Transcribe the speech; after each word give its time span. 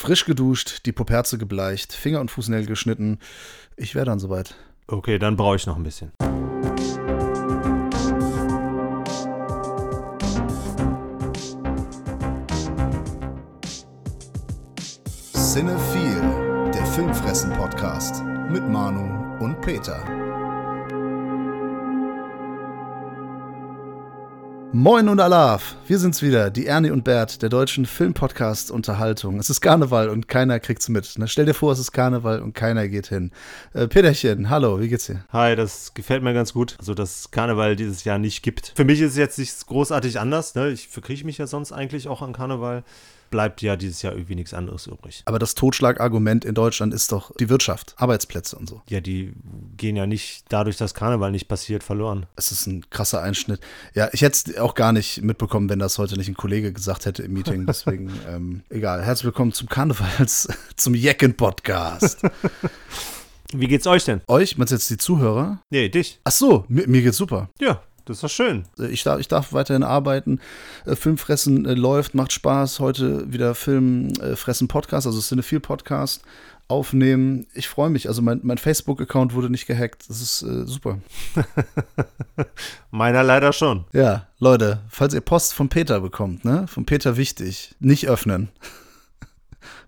Frisch 0.00 0.24
geduscht, 0.24 0.86
die 0.86 0.92
Poperze 0.92 1.36
gebleicht, 1.36 1.92
Finger 1.92 2.22
und 2.22 2.30
Fußnägel 2.30 2.64
geschnitten. 2.64 3.18
Ich 3.76 3.94
wäre 3.94 4.06
dann 4.06 4.18
soweit. 4.18 4.54
Okay, 4.86 5.18
dann 5.18 5.36
brauche 5.36 5.56
ich 5.56 5.66
noch 5.66 5.76
ein 5.76 5.82
bisschen. 5.82 6.10
Cinephile, 15.34 16.70
der 16.72 16.86
Filmfressen-Podcast 16.86 18.24
mit 18.50 18.66
Manu 18.66 19.44
und 19.44 19.60
Peter. 19.60 20.29
Moin 24.72 25.08
und 25.08 25.18
Alaf, 25.18 25.74
wir 25.88 25.98
sind's 25.98 26.22
wieder, 26.22 26.48
die 26.48 26.66
Ernie 26.66 26.92
und 26.92 27.02
Bert 27.02 27.42
der 27.42 27.48
deutschen 27.48 27.86
Filmpodcast 27.86 28.70
Unterhaltung. 28.70 29.40
Es 29.40 29.50
ist 29.50 29.60
Karneval 29.60 30.08
und 30.08 30.28
keiner 30.28 30.60
kriegt's 30.60 30.88
mit. 30.88 31.18
Ne? 31.18 31.26
Stell 31.26 31.44
dir 31.44 31.54
vor, 31.54 31.72
es 31.72 31.80
ist 31.80 31.90
Karneval 31.90 32.40
und 32.40 32.54
keiner 32.54 32.86
geht 32.86 33.08
hin. 33.08 33.32
Äh, 33.74 33.88
Peterchen, 33.88 34.48
hallo, 34.48 34.78
wie 34.78 34.86
geht's 34.86 35.06
dir? 35.06 35.24
Hi, 35.32 35.56
das 35.56 35.92
gefällt 35.92 36.22
mir 36.22 36.34
ganz 36.34 36.52
gut. 36.52 36.76
Also, 36.78 36.94
dass 36.94 37.32
Karneval 37.32 37.74
dieses 37.74 38.04
Jahr 38.04 38.18
nicht 38.18 38.44
gibt. 38.44 38.72
Für 38.76 38.84
mich 38.84 39.00
ist 39.00 39.12
es 39.12 39.16
jetzt 39.16 39.40
nicht 39.40 39.66
großartig 39.66 40.20
anders. 40.20 40.54
Ne? 40.54 40.70
Ich 40.70 40.86
verkrieche 40.86 41.26
mich 41.26 41.38
ja 41.38 41.48
sonst 41.48 41.72
eigentlich 41.72 42.06
auch 42.06 42.22
an 42.22 42.32
Karneval 42.32 42.84
bleibt 43.30 43.62
ja 43.62 43.76
dieses 43.76 44.02
Jahr 44.02 44.12
irgendwie 44.14 44.34
nichts 44.34 44.52
anderes 44.52 44.86
übrig. 44.86 45.22
Aber 45.24 45.38
das 45.38 45.54
Totschlagargument 45.54 46.44
in 46.44 46.54
Deutschland 46.54 46.92
ist 46.92 47.12
doch 47.12 47.34
die 47.36 47.48
Wirtschaft, 47.48 47.94
Arbeitsplätze 47.96 48.56
und 48.56 48.68
so. 48.68 48.82
Ja, 48.88 49.00
die 49.00 49.32
gehen 49.76 49.96
ja 49.96 50.06
nicht 50.06 50.44
dadurch, 50.48 50.76
dass 50.76 50.94
Karneval 50.94 51.30
nicht 51.30 51.48
passiert, 51.48 51.82
verloren. 51.82 52.26
Es 52.36 52.52
ist 52.52 52.66
ein 52.66 52.88
krasser 52.90 53.22
Einschnitt. 53.22 53.60
Ja, 53.94 54.08
ich 54.12 54.22
hätte 54.22 54.50
es 54.50 54.58
auch 54.58 54.74
gar 54.74 54.92
nicht 54.92 55.22
mitbekommen, 55.22 55.68
wenn 55.68 55.78
das 55.78 55.98
heute 55.98 56.16
nicht 56.16 56.28
ein 56.28 56.36
Kollege 56.36 56.72
gesagt 56.72 57.06
hätte 57.06 57.22
im 57.22 57.32
Meeting. 57.32 57.66
Deswegen, 57.66 58.10
ähm, 58.28 58.62
egal. 58.68 59.02
Herzlich 59.02 59.26
willkommen 59.26 59.52
zum 59.52 59.68
Karnevals, 59.68 60.48
zum 60.76 60.94
Jecken-Podcast. 60.94 62.22
Wie 63.52 63.66
geht's 63.66 63.86
euch 63.86 64.04
denn? 64.04 64.20
Euch? 64.28 64.58
Meinst 64.58 64.70
du 64.70 64.76
jetzt 64.76 64.90
die 64.90 64.96
Zuhörer? 64.96 65.60
Nee, 65.70 65.88
dich. 65.88 66.20
Ach 66.24 66.30
so, 66.30 66.64
mir, 66.68 66.86
mir 66.86 67.02
geht's 67.02 67.16
super. 67.16 67.48
Ja, 67.60 67.82
das 68.10 68.18
ist 68.18 68.22
doch 68.24 68.30
schön. 68.30 68.64
Ich 68.90 69.04
darf, 69.04 69.20
ich 69.20 69.28
darf 69.28 69.52
weiterhin 69.52 69.82
arbeiten. 69.82 70.40
Äh, 70.84 70.96
Filmfressen 70.96 71.64
äh, 71.64 71.74
läuft, 71.74 72.14
macht 72.14 72.32
Spaß. 72.32 72.80
Heute 72.80 73.32
wieder 73.32 73.54
Filmfressen 73.54 74.68
Podcast, 74.68 75.06
also 75.06 75.20
Cinephile 75.20 75.60
Podcast 75.60 76.22
aufnehmen. 76.66 77.46
Ich 77.54 77.68
freue 77.68 77.90
mich. 77.90 78.08
Also 78.08 78.20
mein, 78.22 78.40
mein 78.42 78.58
Facebook-Account 78.58 79.34
wurde 79.34 79.50
nicht 79.50 79.66
gehackt. 79.66 80.08
Das 80.08 80.20
ist 80.20 80.42
äh, 80.42 80.66
super. 80.66 80.98
Meiner 82.90 83.22
leider 83.22 83.52
schon. 83.52 83.84
Ja, 83.92 84.26
Leute, 84.38 84.80
falls 84.88 85.14
ihr 85.14 85.20
Post 85.20 85.54
von 85.54 85.68
Peter 85.68 86.00
bekommt, 86.00 86.44
ne? 86.44 86.66
Von 86.66 86.86
Peter 86.86 87.16
wichtig, 87.16 87.74
nicht 87.78 88.08
öffnen. 88.08 88.48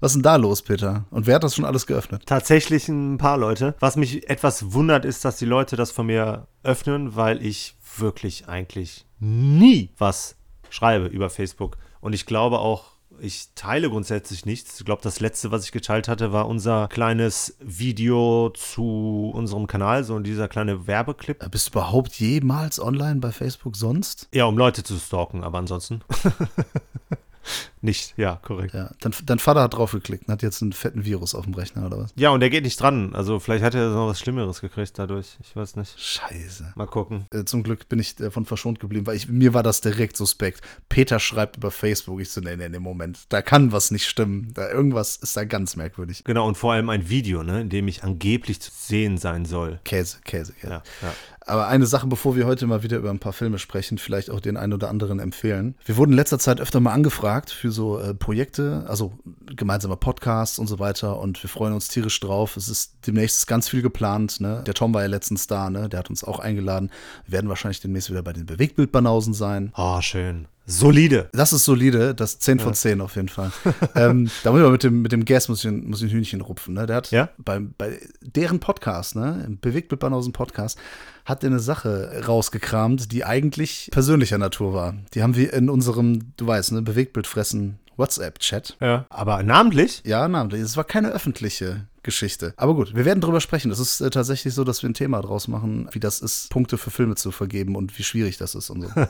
Was 0.00 0.10
ist 0.10 0.16
denn 0.16 0.22
da 0.22 0.36
los, 0.36 0.62
Peter? 0.62 1.04
Und 1.10 1.26
wer 1.28 1.36
hat 1.36 1.44
das 1.44 1.54
schon 1.54 1.64
alles 1.64 1.86
geöffnet? 1.86 2.24
Tatsächlich 2.26 2.88
ein 2.88 3.18
paar 3.18 3.38
Leute. 3.38 3.76
Was 3.78 3.94
mich 3.94 4.28
etwas 4.28 4.72
wundert, 4.72 5.04
ist, 5.04 5.24
dass 5.24 5.36
die 5.36 5.44
Leute 5.44 5.76
das 5.76 5.92
von 5.92 6.06
mir 6.06 6.48
öffnen, 6.64 7.14
weil 7.14 7.44
ich 7.44 7.76
wirklich 7.98 8.48
eigentlich 8.48 9.04
nie 9.20 9.90
was 9.98 10.36
schreibe 10.70 11.06
über 11.06 11.30
Facebook. 11.30 11.76
Und 12.00 12.12
ich 12.12 12.26
glaube 12.26 12.58
auch, 12.58 12.92
ich 13.20 13.48
teile 13.54 13.90
grundsätzlich 13.90 14.46
nichts. 14.46 14.80
Ich 14.80 14.86
glaube, 14.86 15.02
das 15.02 15.20
letzte, 15.20 15.50
was 15.50 15.64
ich 15.64 15.72
geteilt 15.72 16.08
hatte, 16.08 16.32
war 16.32 16.48
unser 16.48 16.88
kleines 16.88 17.56
Video 17.60 18.50
zu 18.50 19.30
unserem 19.34 19.66
Kanal, 19.66 20.02
so 20.04 20.18
dieser 20.18 20.48
kleine 20.48 20.86
Werbeclip. 20.86 21.48
Bist 21.50 21.68
du 21.68 21.70
überhaupt 21.72 22.18
jemals 22.18 22.80
online 22.80 23.20
bei 23.20 23.30
Facebook 23.30 23.76
sonst? 23.76 24.28
Ja, 24.32 24.46
um 24.46 24.56
Leute 24.56 24.82
zu 24.82 24.96
stalken, 24.98 25.44
aber 25.44 25.58
ansonsten. 25.58 26.00
Nicht, 27.82 28.14
ja, 28.16 28.38
korrekt. 28.42 28.74
Ja, 28.74 28.92
dein, 29.00 29.12
dein 29.26 29.38
Vater 29.40 29.62
hat 29.62 29.74
draufgeklickt 29.74 30.28
und 30.28 30.32
hat 30.32 30.42
jetzt 30.42 30.62
einen 30.62 30.72
fetten 30.72 31.04
Virus 31.04 31.34
auf 31.34 31.44
dem 31.44 31.54
Rechner 31.54 31.84
oder 31.84 31.98
was? 31.98 32.12
Ja, 32.14 32.30
und 32.30 32.38
der 32.38 32.48
geht 32.48 32.62
nicht 32.62 32.80
dran. 32.80 33.12
Also 33.14 33.40
vielleicht 33.40 33.64
hat 33.64 33.74
er 33.74 33.90
noch 33.90 34.06
was 34.06 34.20
Schlimmeres 34.20 34.60
gekriegt 34.60 34.96
dadurch. 34.98 35.36
Ich 35.42 35.56
weiß 35.56 35.74
nicht. 35.74 35.98
Scheiße. 35.98 36.74
Mal 36.76 36.86
gucken. 36.86 37.26
Äh, 37.32 37.44
zum 37.44 37.64
Glück 37.64 37.88
bin 37.88 37.98
ich 37.98 38.14
davon 38.14 38.44
verschont 38.44 38.78
geblieben, 38.78 39.06
weil 39.08 39.16
ich, 39.16 39.28
mir 39.28 39.52
war 39.52 39.64
das 39.64 39.80
direkt 39.80 40.16
suspekt. 40.16 40.60
Peter 40.88 41.18
schreibt 41.18 41.56
über 41.56 41.72
Facebook. 41.72 42.20
Ich 42.20 42.30
so, 42.30 42.40
nee, 42.40 42.56
nee, 42.56 42.68
nee, 42.68 42.78
Moment. 42.78 43.24
Da 43.30 43.42
kann 43.42 43.72
was 43.72 43.90
nicht 43.90 44.06
stimmen. 44.06 44.52
Da, 44.54 44.70
irgendwas 44.70 45.16
ist 45.16 45.36
da 45.36 45.44
ganz 45.44 45.74
merkwürdig. 45.74 46.22
Genau, 46.22 46.46
und 46.46 46.56
vor 46.56 46.74
allem 46.74 46.88
ein 46.88 47.08
Video, 47.08 47.42
ne, 47.42 47.62
in 47.62 47.68
dem 47.68 47.88
ich 47.88 48.04
angeblich 48.04 48.60
zu 48.60 48.70
sehen 48.72 49.18
sein 49.18 49.44
soll. 49.44 49.80
Käse, 49.84 50.18
Käse, 50.24 50.52
Käse. 50.52 50.70
Ja, 50.70 50.82
ja. 51.02 51.14
Aber 51.46 51.66
eine 51.66 51.86
Sache, 51.86 52.06
bevor 52.06 52.36
wir 52.36 52.46
heute 52.46 52.66
mal 52.66 52.82
wieder 52.82 52.98
über 52.98 53.10
ein 53.10 53.18
paar 53.18 53.32
Filme 53.32 53.58
sprechen, 53.58 53.98
vielleicht 53.98 54.30
auch 54.30 54.40
den 54.40 54.56
einen 54.56 54.72
oder 54.72 54.88
anderen 54.88 55.18
empfehlen. 55.18 55.74
Wir 55.84 55.96
wurden 55.96 56.12
in 56.12 56.16
letzter 56.16 56.38
Zeit 56.38 56.60
öfter 56.60 56.78
mal 56.78 56.92
angefragt 56.92 57.50
für 57.50 57.71
so 57.72 57.98
äh, 57.98 58.14
Projekte, 58.14 58.84
also 58.86 59.12
gemeinsame 59.46 59.96
Podcasts 59.96 60.58
und 60.58 60.66
so 60.66 60.78
weiter. 60.78 61.18
Und 61.18 61.42
wir 61.42 61.50
freuen 61.50 61.72
uns 61.72 61.88
tierisch 61.88 62.20
drauf. 62.20 62.56
Es 62.56 62.68
ist 62.68 62.94
demnächst 63.06 63.46
ganz 63.46 63.68
viel 63.68 63.82
geplant. 63.82 64.40
Ne? 64.40 64.62
Der 64.66 64.74
Tom 64.74 64.94
war 64.94 65.02
ja 65.02 65.08
letztens 65.08 65.46
da, 65.46 65.70
ne? 65.70 65.88
der 65.88 65.98
hat 65.98 66.10
uns 66.10 66.24
auch 66.24 66.38
eingeladen. 66.38 66.90
Wir 67.26 67.32
werden 67.32 67.48
wahrscheinlich 67.48 67.80
demnächst 67.80 68.10
wieder 68.10 68.22
bei 68.22 68.32
den 68.32 68.46
Bewegtbildbanausen 68.46 69.34
sein. 69.34 69.72
Oh, 69.76 70.00
schön. 70.00 70.46
Solide. 70.64 71.28
Das 71.32 71.52
ist 71.52 71.64
solide, 71.64 72.14
das 72.14 72.38
10 72.38 72.60
von 72.60 72.72
10 72.72 73.00
auf 73.00 73.16
jeden 73.16 73.28
Fall. 73.28 73.50
ähm, 73.96 74.30
da 74.44 74.52
muss 74.52 74.62
ich 74.62 74.70
mit 74.70 74.82
dem, 74.84 75.02
mit 75.02 75.12
dem 75.12 75.24
Gas 75.24 75.48
muss 75.48 75.64
ich, 75.64 75.70
muss 75.70 76.02
ich 76.02 76.10
ein 76.10 76.14
Hühnchen 76.14 76.40
rupfen. 76.40 76.74
Ne? 76.74 76.86
Der 76.86 76.96
hat 76.96 77.10
Ja? 77.10 77.30
bei, 77.38 77.58
bei 77.58 77.98
deren 78.20 78.60
Podcast, 78.60 79.16
ne, 79.16 79.42
im 79.44 79.58
Bewegtbildbanausen 79.58 80.32
Podcast, 80.32 80.78
hat 81.24 81.44
eine 81.44 81.60
Sache 81.60 82.22
rausgekramt, 82.26 83.12
die 83.12 83.24
eigentlich 83.24 83.88
persönlicher 83.92 84.38
Natur 84.38 84.74
war. 84.74 84.94
Die 85.14 85.22
haben 85.22 85.36
wir 85.36 85.52
in 85.52 85.68
unserem, 85.70 86.32
du 86.36 86.46
weißt, 86.46 86.72
ne, 86.72 86.82
Bewegtbildfressen 86.82 87.78
WhatsApp-Chat. 87.96 88.76
Ja. 88.80 89.06
Aber 89.10 89.42
namentlich? 89.42 90.02
Ja, 90.04 90.26
namentlich. 90.28 90.62
Es 90.62 90.76
war 90.76 90.84
keine 90.84 91.10
öffentliche 91.10 91.86
Geschichte. 92.02 92.54
Aber 92.56 92.74
gut, 92.74 92.94
wir 92.94 93.04
werden 93.04 93.20
drüber 93.20 93.40
sprechen. 93.40 93.70
Es 93.70 93.78
ist 93.78 94.00
äh, 94.00 94.10
tatsächlich 94.10 94.54
so, 94.54 94.64
dass 94.64 94.82
wir 94.82 94.90
ein 94.90 94.94
Thema 94.94 95.20
draus 95.22 95.48
machen, 95.48 95.88
wie 95.92 96.00
das 96.00 96.20
ist, 96.20 96.50
Punkte 96.50 96.78
für 96.78 96.90
Filme 96.90 97.14
zu 97.14 97.30
vergeben 97.30 97.76
und 97.76 97.98
wie 97.98 98.02
schwierig 98.02 98.38
das 98.38 98.54
ist 98.54 98.70
und 98.70 98.82
so. 98.82 98.88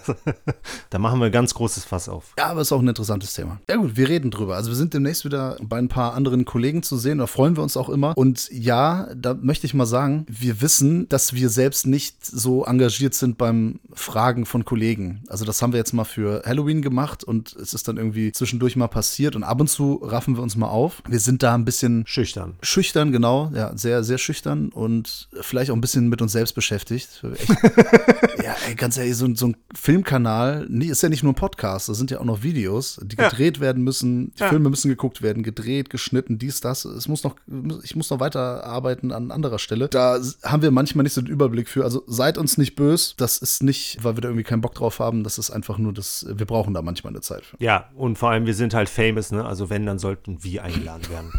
Da 0.91 0.99
machen 0.99 1.21
wir 1.21 1.27
ein 1.27 1.33
ganz 1.33 1.55
großes 1.55 1.85
Fass 1.85 2.09
auf. 2.09 2.35
Ja, 2.39 2.47
aber 2.47 2.61
ist 2.61 2.73
auch 2.73 2.81
ein 2.81 2.89
interessantes 2.89 3.33
Thema. 3.33 3.61
Ja 3.69 3.77
gut, 3.77 3.97
wir 3.97 4.09
reden 4.09 4.31
drüber. 4.31 4.57
Also 4.57 4.71
wir 4.71 4.77
sind 4.77 4.95
demnächst 4.95 5.25
wieder 5.25 5.57
bei 5.63 5.79
ein 5.79 5.89
paar 5.89 6.15
anderen 6.15 6.45
Kollegen 6.45 6.83
zu 6.83 6.97
sehen. 6.97 7.19
Da 7.19 7.27
freuen 7.27 7.57
wir 7.57 7.63
uns 7.63 7.77
auch 7.77 7.89
immer. 7.89 8.17
Und 8.17 8.51
ja, 8.51 9.09
da 9.15 9.35
möchte 9.35 9.67
ich 9.67 9.75
mal 9.75 9.87
sagen, 9.87 10.27
wir 10.29 10.61
wissen, 10.61 11.09
dass 11.09 11.33
wir 11.33 11.49
selbst 11.49 11.87
nicht 11.87 12.25
so 12.25 12.65
engagiert 12.65 13.15
sind 13.15 13.39
beim 13.39 13.81
Fragen 13.93 14.45
von 14.45 14.65
Kollegen. 14.65 15.25
Also 15.29 15.45
das 15.45 15.63
haben 15.63 15.73
wir 15.73 15.79
jetzt 15.79 15.93
mal 15.93 16.05
für 16.05 16.43
Halloween 16.45 16.83
gemacht 16.83 17.25
und 17.25 17.55
es 17.55 17.75
ist 17.75 17.89
dann 17.89 17.97
irgendwie 17.97 18.33
zwischendurch 18.33 18.77
mal 18.77 18.89
passiert 18.89 19.37
und 19.37 19.45
ab 19.45 19.61
und 19.61 19.69
zu 19.69 19.95
raffen 20.03 20.37
wir 20.37 20.43
uns 20.43 20.57
mal 20.57 20.69
auf. 20.69 21.03
Wir 21.09 21.21
sind 21.21 21.43
da 21.43 21.55
ein 21.55 21.65
bisschen 21.65 22.05
Schüchtern. 22.07 22.55
schüchtern, 22.63 22.82
genau, 22.93 23.51
ja, 23.55 23.77
sehr, 23.77 24.03
sehr 24.05 24.19
schüchtern 24.19 24.69
und 24.71 25.29
vielleicht 25.41 25.71
auch 25.71 25.75
ein 25.75 25.81
bisschen 25.81 26.09
mit 26.09 26.21
uns 26.23 26.33
selbst 26.33 26.55
beschäftigt. 26.55 27.23
Echt, 27.35 27.49
ja, 28.45 28.55
ey, 28.69 28.75
ganz 28.75 28.97
ehrlich, 28.97 29.17
so, 29.17 29.25
ein- 29.27 29.37
so 29.37 29.47
ein 29.49 29.57
Filmkanal 29.75 30.67
ist 30.83 31.03
ja 31.03 31.09
nicht 31.09 31.23
nur 31.23 31.33
ein 31.33 31.37
Podcast, 31.37 31.89
da 31.89 31.95
sind 31.95 32.11
ja 32.11 32.19
auch 32.21 32.25
noch 32.25 32.43
Videos, 32.43 33.01
die 33.03 33.17
Ja. 33.17 33.29
gedreht 33.29 33.61
werden 33.61 33.83
müssen, 33.85 34.33
die 34.35 34.41
Ja. 34.41 34.49
Filme 34.49 34.71
müssen 34.71 34.89
geguckt 34.89 35.23
werden, 35.23 35.43
gedreht, 35.43 35.91
geschnitten, 35.91 36.39
dies, 36.39 36.61
das. 36.61 36.85
Es 36.85 37.09
muss 37.09 37.23
noch, 37.25 37.37
ich 37.83 37.95
muss 37.97 38.11
noch 38.11 38.21
weiter 38.21 38.65
arbeiten 38.65 39.13
an 39.13 39.31
anderer 39.31 39.59
Stelle. 39.59 39.89
Da 39.89 40.19
haben 40.43 40.63
wir 40.63 40.71
manchmal 40.71 41.05
nicht 41.05 41.13
so 41.15 41.21
den 41.21 41.31
Überblick 41.33 41.69
für. 41.69 41.85
Also 41.85 42.03
seid 42.07 42.39
uns 42.39 42.59
nicht 42.59 42.75
böse, 42.77 43.15
das 43.17 43.39
ist 43.39 43.63
nicht, 43.63 43.99
weil 44.03 44.17
wir 44.17 44.21
da 44.23 44.29
irgendwie 44.29 44.45
keinen 44.45 44.61
Bock 44.63 44.75
drauf 44.75 44.99
haben, 44.99 45.25
das 45.25 45.39
ist 45.39 45.51
einfach 45.51 45.79
nur 45.79 45.93
das, 45.93 46.27
wir 46.29 46.47
brauchen 46.47 46.75
da 46.75 46.83
manchmal 46.83 47.13
eine 47.13 47.21
Zeit 47.21 47.45
für. 47.45 47.57
Ja, 47.63 47.91
und 47.95 48.19
vor 48.19 48.31
allem, 48.31 48.47
wir 48.47 48.55
sind 48.55 48.75
halt 48.75 48.89
famous, 48.89 49.31
ne? 49.33 49.45
Also 49.45 49.71
wenn, 49.71 49.87
dann 49.87 49.99
sollten 49.99 50.43
wir 50.43 50.65
eingeladen 50.65 51.09
werden. 51.11 51.33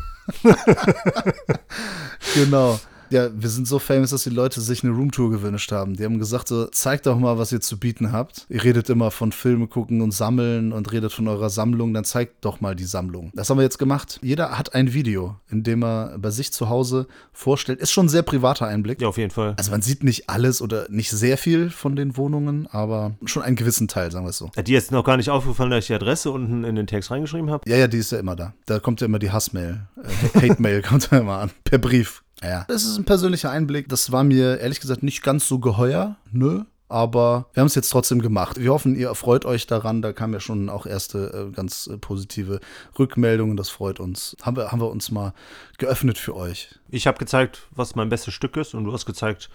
Genau. 2.36 2.80
Ja, 3.14 3.30
wir 3.32 3.50
sind 3.50 3.68
so 3.68 3.78
famous, 3.78 4.10
dass 4.10 4.24
die 4.24 4.32
Leute 4.32 4.60
sich 4.60 4.84
eine 4.84 4.92
Roomtour 4.92 5.30
gewünscht 5.30 5.72
haben. 5.72 5.96
Die 5.96 6.04
haben 6.04 6.18
gesagt 6.18 6.48
so, 6.48 6.66
zeigt 6.66 7.06
doch 7.06 7.20
mal, 7.20 7.38
was 7.38 7.52
ihr 7.52 7.62
zu 7.62 7.78
bieten 7.78 8.12
habt. 8.12 8.48
Ihr 8.50 8.64
redet 8.64 8.90
immer 8.90 9.12
von 9.12 9.32
Filme 9.32 9.68
gucken 9.68 10.02
und 10.02 10.10
sammeln 10.10 10.74
und 10.74 10.92
redet 10.92 11.14
von 11.14 11.28
eurer 11.28 11.52
Sammlung, 11.52 11.94
dann 11.94 12.06
zeigt 12.06 12.44
doch 12.44 12.60
mal 12.60 12.76
die 12.76 12.86
Sammlung. 12.86 13.32
Das 13.36 13.52
haben 13.52 13.60
wir 13.60 13.64
jetzt 13.64 13.78
gemacht. 13.78 14.20
Jeder 14.24 14.58
hat 14.58 14.74
ein 14.74 14.96
Video, 14.96 15.36
in 15.52 15.62
dem 15.62 15.84
er 15.84 16.18
bei 16.18 16.32
sich 16.32 16.52
zu 16.52 16.70
Hause 16.70 17.06
vorstellt. 17.34 17.82
Ist 17.82 17.92
schon 17.92 18.08
ein 18.08 18.10
sehr 18.10 18.24
privater 18.24 18.66
Einblick. 18.66 19.00
Ja, 19.00 19.10
auf 19.10 19.20
jeden 19.20 19.30
Fall. 19.30 19.54
Also 19.58 19.70
man 19.70 19.84
sieht 19.84 20.04
nicht 20.04 20.28
alles 20.28 20.60
oder 20.60 20.88
nicht 20.90 21.12
sehr 21.12 21.38
viel 21.38 21.70
von 21.70 21.96
den 21.96 22.18
Wohnungen, 22.18 22.66
aber 22.72 23.14
schon 23.26 23.44
einen 23.44 23.56
gewissen 23.56 23.88
Teil, 23.88 24.10
sagen 24.10 24.26
wir 24.26 24.32
es 24.32 24.40
so. 24.40 24.50
Hat 24.58 24.68
dir 24.68 24.74
jetzt 24.74 24.92
noch 24.92 25.04
gar 25.04 25.18
nicht 25.18 25.30
aufgefallen, 25.30 25.70
dass 25.70 25.84
ich 25.84 25.88
die 25.88 25.94
Adresse 25.94 26.32
unten 26.32 26.64
in 26.64 26.76
den 26.76 26.88
Text 26.88 27.12
reingeschrieben 27.12 27.52
habe? 27.52 27.70
Ja, 27.70 27.78
ja, 27.78 27.88
die 27.88 28.00
ist 28.00 28.12
ja 28.12 28.18
immer 28.18 28.36
da. 28.36 28.56
Da 28.66 28.80
kommt 28.80 29.02
ja 29.02 29.06
immer 29.06 29.20
die 29.20 29.30
Hassmail. 29.30 29.86
Äh, 30.34 30.50
Hate-Mail 30.50 30.82
kommt 30.90 31.12
ja 31.12 31.20
immer 31.20 31.38
an. 31.38 31.52
Per 31.64 31.78
Brief. 31.78 32.24
Ja. 32.44 32.66
Das 32.68 32.84
ist 32.84 32.98
ein 32.98 33.06
persönlicher 33.06 33.50
Einblick. 33.50 33.90
Das 33.90 34.12
war 34.12 34.24
mir 34.24 34.60
ehrlich 34.60 34.80
gesagt 34.80 35.04
nicht 35.04 35.24
ganz 35.24 35.48
so 35.48 35.60
geheuer. 35.60 36.18
Nö. 36.32 36.64
Aber 36.90 37.48
wir 37.54 37.62
haben 37.62 37.68
es 37.68 37.74
jetzt 37.74 37.90
trotzdem 37.90 38.22
gemacht. 38.22 38.60
Wir 38.60 38.72
hoffen, 38.72 38.96
ihr 38.96 39.08
erfreut 39.08 39.46
euch 39.46 39.66
daran. 39.66 40.04
Da 40.04 40.14
kamen 40.14 40.34
ja 40.34 40.40
schon 40.40 40.70
auch 40.70 40.86
erste 40.86 41.48
äh, 41.50 41.52
ganz 41.52 41.88
äh, 41.88 41.98
positive 41.98 42.60
Rückmeldungen. 43.00 43.58
Das 43.58 43.70
freut 43.70 44.00
uns. 44.00 44.38
Haben 44.44 44.58
wir, 44.58 44.72
haben 44.72 44.80
wir 44.80 44.92
uns 44.92 45.10
mal 45.10 45.34
geöffnet 45.80 46.20
für 46.20 46.36
euch. 46.36 46.70
Ich 46.90 47.08
habe 47.08 47.18
gezeigt, 47.18 47.68
was 47.72 47.96
mein 47.96 48.10
bestes 48.10 48.36
Stück 48.36 48.58
ist 48.58 48.76
und 48.76 48.84
du 48.84 48.94
hast 48.94 49.08
gezeigt, 49.08 49.50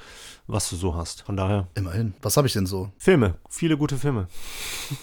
was 0.49 0.69
du 0.69 0.75
so 0.75 0.97
hast. 0.97 1.23
Von 1.23 1.37
daher, 1.37 1.69
Immerhin. 1.77 2.15
Was 2.23 2.37
habe 2.37 2.49
ich 2.49 2.55
denn 2.55 2.67
so? 2.67 2.91
Filme. 2.99 3.35
Viele 3.49 3.77
gute 3.77 3.99
Filme. 3.99 4.27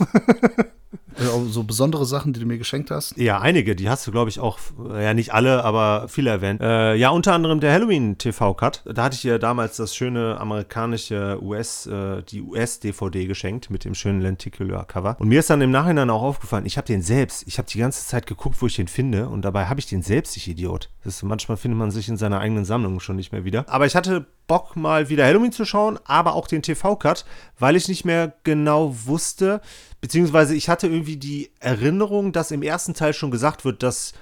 Äh, 1.17 1.23
So 1.49 1.63
besondere 1.63 2.05
Sachen, 2.05 2.33
die 2.33 2.39
du 2.39 2.45
mir 2.45 2.57
geschenkt 2.57 2.91
hast. 2.91 3.17
Ja, 3.17 3.39
einige, 3.39 3.75
die 3.75 3.89
hast 3.89 4.05
du, 4.07 4.11
glaube 4.11 4.29
ich, 4.29 4.39
auch, 4.39 4.59
ja, 4.89 5.13
nicht 5.13 5.33
alle, 5.33 5.63
aber 5.63 6.07
viele 6.07 6.29
erwähnt. 6.29 6.61
Äh, 6.61 6.95
ja, 6.95 7.09
unter 7.09 7.33
anderem 7.33 7.59
der 7.59 7.71
Halloween-TV-Cut. 7.73 8.83
Da 8.93 9.03
hatte 9.03 9.15
ich 9.15 9.25
ihr 9.25 9.39
damals 9.39 9.77
das 9.77 9.95
schöne 9.95 10.39
amerikanische 10.39 11.39
US, 11.41 11.85
äh, 11.85 12.23
die 12.23 12.41
US-DVD 12.41 13.25
geschenkt 13.27 13.69
mit 13.69 13.85
dem 13.85 13.95
schönen 13.95 14.21
Lenticular-Cover. 14.21 15.17
Und 15.19 15.27
mir 15.27 15.39
ist 15.39 15.49
dann 15.49 15.61
im 15.61 15.71
Nachhinein 15.71 16.09
auch 16.09 16.21
aufgefallen, 16.21 16.65
ich 16.65 16.77
habe 16.77 16.87
den 16.87 17.01
selbst, 17.01 17.43
ich 17.47 17.57
habe 17.57 17.69
die 17.69 17.79
ganze 17.79 18.05
Zeit 18.05 18.27
geguckt, 18.27 18.61
wo 18.61 18.67
ich 18.67 18.75
den 18.75 18.87
finde 18.87 19.29
und 19.29 19.43
dabei 19.43 19.65
habe 19.65 19.79
ich 19.79 19.85
den 19.87 20.01
selbst, 20.01 20.35
ich 20.37 20.47
Idiot. 20.47 20.89
Das 21.03 21.15
ist, 21.15 21.23
manchmal 21.23 21.57
findet 21.57 21.77
man 21.77 21.91
sich 21.91 22.09
in 22.09 22.17
seiner 22.17 22.39
eigenen 22.39 22.65
Sammlung 22.65 22.99
schon 22.99 23.15
nicht 23.15 23.31
mehr 23.31 23.45
wieder. 23.45 23.65
Aber 23.67 23.85
ich 23.85 23.95
hatte 23.95 24.25
Bock, 24.47 24.75
mal 24.75 25.09
wieder 25.09 25.25
Halloween 25.25 25.51
zu 25.51 25.65
schauen, 25.65 25.99
aber 26.05 26.35
auch 26.35 26.47
den 26.47 26.61
TV-Cut, 26.61 27.25
weil 27.57 27.75
ich 27.75 27.87
nicht 27.87 28.05
mehr 28.05 28.33
genau 28.43 28.95
wusste, 29.05 29.61
beziehungsweise 30.05 30.53
ich 30.53 30.69
hatte 30.69 30.85
irgendwie 30.85 31.17
die 31.17 31.49
Erinnerung, 31.59 32.31
dass 32.31 32.51
im 32.51 32.61
ersten 32.61 32.93
Teil 32.93 33.11
schon 33.11 33.31
gesagt 33.31 33.65
wird, 33.65 33.81
dass 33.81 34.13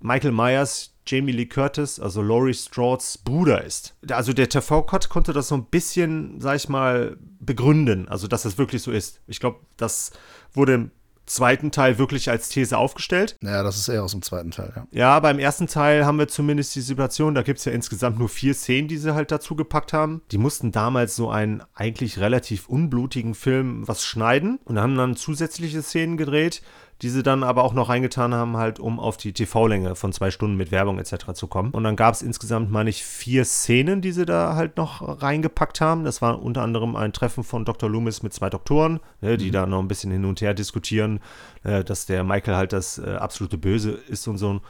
Michael 0.00 0.30
Myers 0.30 0.94
Jamie 1.04 1.32
Lee 1.32 1.46
Curtis, 1.46 1.98
also 1.98 2.22
Laurie 2.22 2.54
Strode's 2.54 3.18
Bruder 3.18 3.64
ist. 3.64 3.96
Also 4.08 4.32
der 4.32 4.48
TV-Cut 4.48 5.08
konnte 5.08 5.32
das 5.32 5.48
so 5.48 5.56
ein 5.56 5.64
bisschen, 5.64 6.40
sag 6.40 6.54
ich 6.54 6.68
mal, 6.68 7.16
begründen, 7.40 8.06
also 8.06 8.28
dass 8.28 8.44
das 8.44 8.56
wirklich 8.56 8.82
so 8.82 8.92
ist. 8.92 9.20
Ich 9.26 9.40
glaube, 9.40 9.58
das 9.76 10.12
wurde 10.52 10.92
zweiten 11.26 11.70
Teil 11.70 11.98
wirklich 11.98 12.30
als 12.30 12.48
These 12.48 12.78
aufgestellt. 12.78 13.36
Naja, 13.40 13.62
das 13.62 13.76
ist 13.76 13.88
eher 13.88 14.04
aus 14.04 14.12
dem 14.12 14.22
zweiten 14.22 14.50
Teil, 14.50 14.72
ja. 14.74 14.86
Ja, 14.92 15.20
beim 15.20 15.38
ersten 15.38 15.66
Teil 15.66 16.06
haben 16.06 16.18
wir 16.18 16.28
zumindest 16.28 16.74
die 16.74 16.80
Situation, 16.80 17.34
da 17.34 17.42
gibt 17.42 17.58
es 17.58 17.64
ja 17.64 17.72
insgesamt 17.72 18.18
nur 18.18 18.28
vier 18.28 18.54
Szenen, 18.54 18.88
die 18.88 18.96
sie 18.96 19.14
halt 19.14 19.30
dazu 19.30 19.56
gepackt 19.56 19.92
haben. 19.92 20.22
Die 20.30 20.38
mussten 20.38 20.72
damals 20.72 21.16
so 21.16 21.30
einen 21.30 21.62
eigentlich 21.74 22.18
relativ 22.18 22.68
unblutigen 22.68 23.34
Film 23.34 23.86
was 23.86 24.04
schneiden 24.04 24.58
und 24.64 24.78
haben 24.78 24.96
dann 24.96 25.16
zusätzliche 25.16 25.82
Szenen 25.82 26.16
gedreht, 26.16 26.62
die 27.02 27.10
sie 27.10 27.22
dann 27.22 27.42
aber 27.42 27.64
auch 27.64 27.74
noch 27.74 27.88
reingetan 27.88 28.34
haben, 28.34 28.56
halt 28.56 28.80
um 28.80 28.98
auf 28.98 29.16
die 29.16 29.32
TV-Länge 29.32 29.96
von 29.96 30.12
zwei 30.12 30.30
Stunden 30.30 30.56
mit 30.56 30.70
Werbung 30.70 30.98
etc. 30.98 31.32
zu 31.34 31.46
kommen. 31.46 31.70
Und 31.70 31.84
dann 31.84 31.96
gab 31.96 32.14
es 32.14 32.22
insgesamt, 32.22 32.70
meine 32.70 32.90
ich, 32.90 33.04
vier 33.04 33.44
Szenen, 33.44 34.00
die 34.00 34.12
sie 34.12 34.24
da 34.24 34.54
halt 34.54 34.76
noch 34.76 35.22
reingepackt 35.22 35.80
haben. 35.80 36.04
Das 36.04 36.22
war 36.22 36.42
unter 36.42 36.62
anderem 36.62 36.96
ein 36.96 37.12
Treffen 37.12 37.44
von 37.44 37.64
Dr. 37.64 37.90
Loomis 37.90 38.22
mit 38.22 38.32
zwei 38.32 38.48
Doktoren, 38.48 39.00
ne, 39.20 39.36
die 39.36 39.50
da 39.50 39.66
noch 39.66 39.80
ein 39.80 39.88
bisschen 39.88 40.10
hin 40.10 40.24
und 40.24 40.40
her 40.40 40.54
diskutieren, 40.54 41.20
äh, 41.64 41.84
dass 41.84 42.06
der 42.06 42.24
Michael 42.24 42.56
halt 42.56 42.72
das 42.72 42.98
äh, 42.98 43.16
absolute 43.16 43.58
Böse 43.58 43.90
ist 43.90 44.26
und 44.26 44.38
so. 44.38 44.60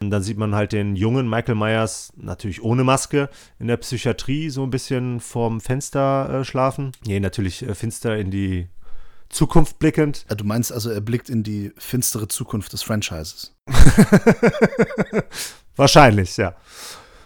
Und 0.00 0.10
dann 0.10 0.22
sieht 0.22 0.38
man 0.38 0.54
halt 0.54 0.72
den 0.72 0.96
jungen 0.96 1.28
Michael 1.28 1.54
Myers, 1.54 2.12
natürlich 2.16 2.62
ohne 2.62 2.84
Maske, 2.84 3.28
in 3.58 3.68
der 3.68 3.76
Psychiatrie 3.76 4.50
so 4.50 4.62
ein 4.62 4.70
bisschen 4.70 5.20
vorm 5.20 5.60
Fenster 5.60 6.40
äh, 6.40 6.44
schlafen. 6.44 6.92
Nee, 7.06 7.20
natürlich 7.20 7.62
äh, 7.62 7.74
finster 7.74 8.16
in 8.16 8.30
die 8.30 8.68
Zukunft 9.34 9.78
blickend. 9.78 10.24
Ja, 10.30 10.36
Du 10.36 10.44
meinst 10.44 10.72
also, 10.72 10.90
er 10.90 11.00
blickt 11.00 11.28
in 11.28 11.42
die 11.42 11.72
finstere 11.76 12.28
Zukunft 12.28 12.72
des 12.72 12.82
Franchises. 12.82 13.54
Wahrscheinlich, 15.76 16.36
ja. 16.36 16.54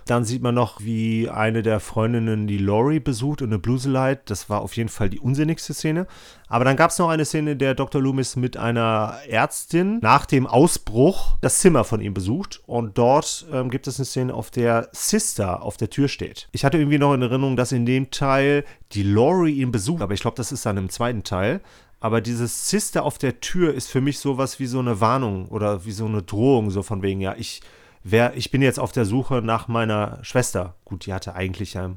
Dann 0.06 0.24
sieht 0.24 0.40
man 0.40 0.54
noch, 0.54 0.80
wie 0.80 1.28
eine 1.28 1.62
der 1.62 1.80
Freundinnen 1.80 2.46
die 2.46 2.56
Laurie 2.56 2.98
besucht 2.98 3.42
und 3.42 3.48
eine 3.48 3.58
Bluselite. 3.58 4.22
Das 4.24 4.48
war 4.48 4.62
auf 4.62 4.74
jeden 4.74 4.88
Fall 4.88 5.10
die 5.10 5.20
unsinnigste 5.20 5.74
Szene. 5.74 6.06
Aber 6.46 6.64
dann 6.64 6.76
gab 6.76 6.90
es 6.90 6.98
noch 6.98 7.10
eine 7.10 7.26
Szene, 7.26 7.56
der 7.56 7.74
Dr. 7.74 8.00
Loomis 8.00 8.34
mit 8.34 8.56
einer 8.56 9.18
Ärztin 9.28 9.98
nach 10.00 10.24
dem 10.24 10.46
Ausbruch 10.46 11.36
das 11.42 11.58
Zimmer 11.58 11.84
von 11.84 12.00
ihm 12.00 12.14
besucht. 12.14 12.62
Und 12.66 12.96
dort 12.96 13.46
ähm, 13.52 13.68
gibt 13.68 13.86
es 13.86 13.98
eine 13.98 14.06
Szene, 14.06 14.32
auf 14.32 14.50
der 14.50 14.88
Sister 14.92 15.62
auf 15.62 15.76
der 15.76 15.90
Tür 15.90 16.08
steht. 16.08 16.48
Ich 16.52 16.64
hatte 16.64 16.78
irgendwie 16.78 16.98
noch 16.98 17.12
in 17.12 17.20
Erinnerung, 17.20 17.56
dass 17.56 17.72
in 17.72 17.84
dem 17.84 18.10
Teil 18.10 18.64
die 18.92 19.02
Laurie 19.02 19.60
ihn 19.60 19.72
besucht. 19.72 20.00
Aber 20.00 20.14
ich 20.14 20.20
glaube, 20.20 20.38
das 20.38 20.52
ist 20.52 20.64
dann 20.64 20.78
im 20.78 20.88
zweiten 20.88 21.22
Teil. 21.22 21.60
Aber 22.00 22.20
dieses 22.20 22.68
Sister 22.68 23.02
auf 23.04 23.18
der 23.18 23.40
Tür 23.40 23.74
ist 23.74 23.88
für 23.88 24.00
mich 24.00 24.18
sowas 24.18 24.60
wie 24.60 24.66
so 24.66 24.78
eine 24.78 25.00
Warnung 25.00 25.48
oder 25.48 25.84
wie 25.84 25.92
so 25.92 26.06
eine 26.06 26.22
Drohung, 26.22 26.70
so 26.70 26.82
von 26.82 27.02
wegen, 27.02 27.20
ja, 27.20 27.34
ich, 27.36 27.60
wer, 28.04 28.36
ich 28.36 28.50
bin 28.50 28.62
jetzt 28.62 28.78
auf 28.78 28.92
der 28.92 29.04
Suche 29.04 29.42
nach 29.42 29.68
meiner 29.68 30.18
Schwester. 30.22 30.76
Gut, 30.84 31.06
die 31.06 31.12
hatte 31.12 31.34
eigentlich 31.34 31.74
ja, 31.74 31.88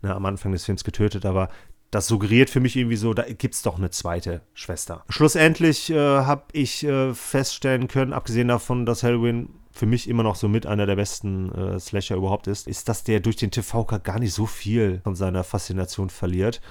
ne, 0.00 0.14
am 0.14 0.24
Anfang 0.24 0.52
des 0.52 0.64
Films 0.64 0.84
getötet, 0.84 1.26
aber 1.26 1.48
das 1.90 2.06
suggeriert 2.06 2.48
für 2.48 2.60
mich 2.60 2.74
irgendwie 2.74 2.96
so, 2.96 3.12
da 3.12 3.24
gibt 3.24 3.54
es 3.54 3.60
doch 3.60 3.76
eine 3.76 3.90
zweite 3.90 4.40
Schwester. 4.54 5.04
Schlussendlich 5.10 5.90
äh, 5.90 5.96
habe 5.96 6.44
ich 6.52 6.84
äh, 6.84 7.12
feststellen 7.12 7.86
können, 7.86 8.14
abgesehen 8.14 8.48
davon, 8.48 8.86
dass 8.86 9.02
Halloween 9.02 9.50
für 9.72 9.86
mich 9.86 10.08
immer 10.08 10.22
noch 10.22 10.36
so 10.36 10.48
mit 10.48 10.66
einer 10.66 10.86
der 10.86 10.96
besten 10.96 11.52
äh, 11.52 11.78
Slasher 11.78 12.16
überhaupt 12.16 12.46
ist, 12.46 12.66
ist, 12.66 12.88
dass 12.88 13.04
der 13.04 13.20
durch 13.20 13.36
den 13.36 13.50
TV-Cut 13.50 14.04
gar 14.04 14.18
nicht 14.18 14.32
so 14.32 14.46
viel 14.46 15.00
von 15.04 15.14
seiner 15.14 15.44
Faszination 15.44 16.08
verliert, 16.08 16.62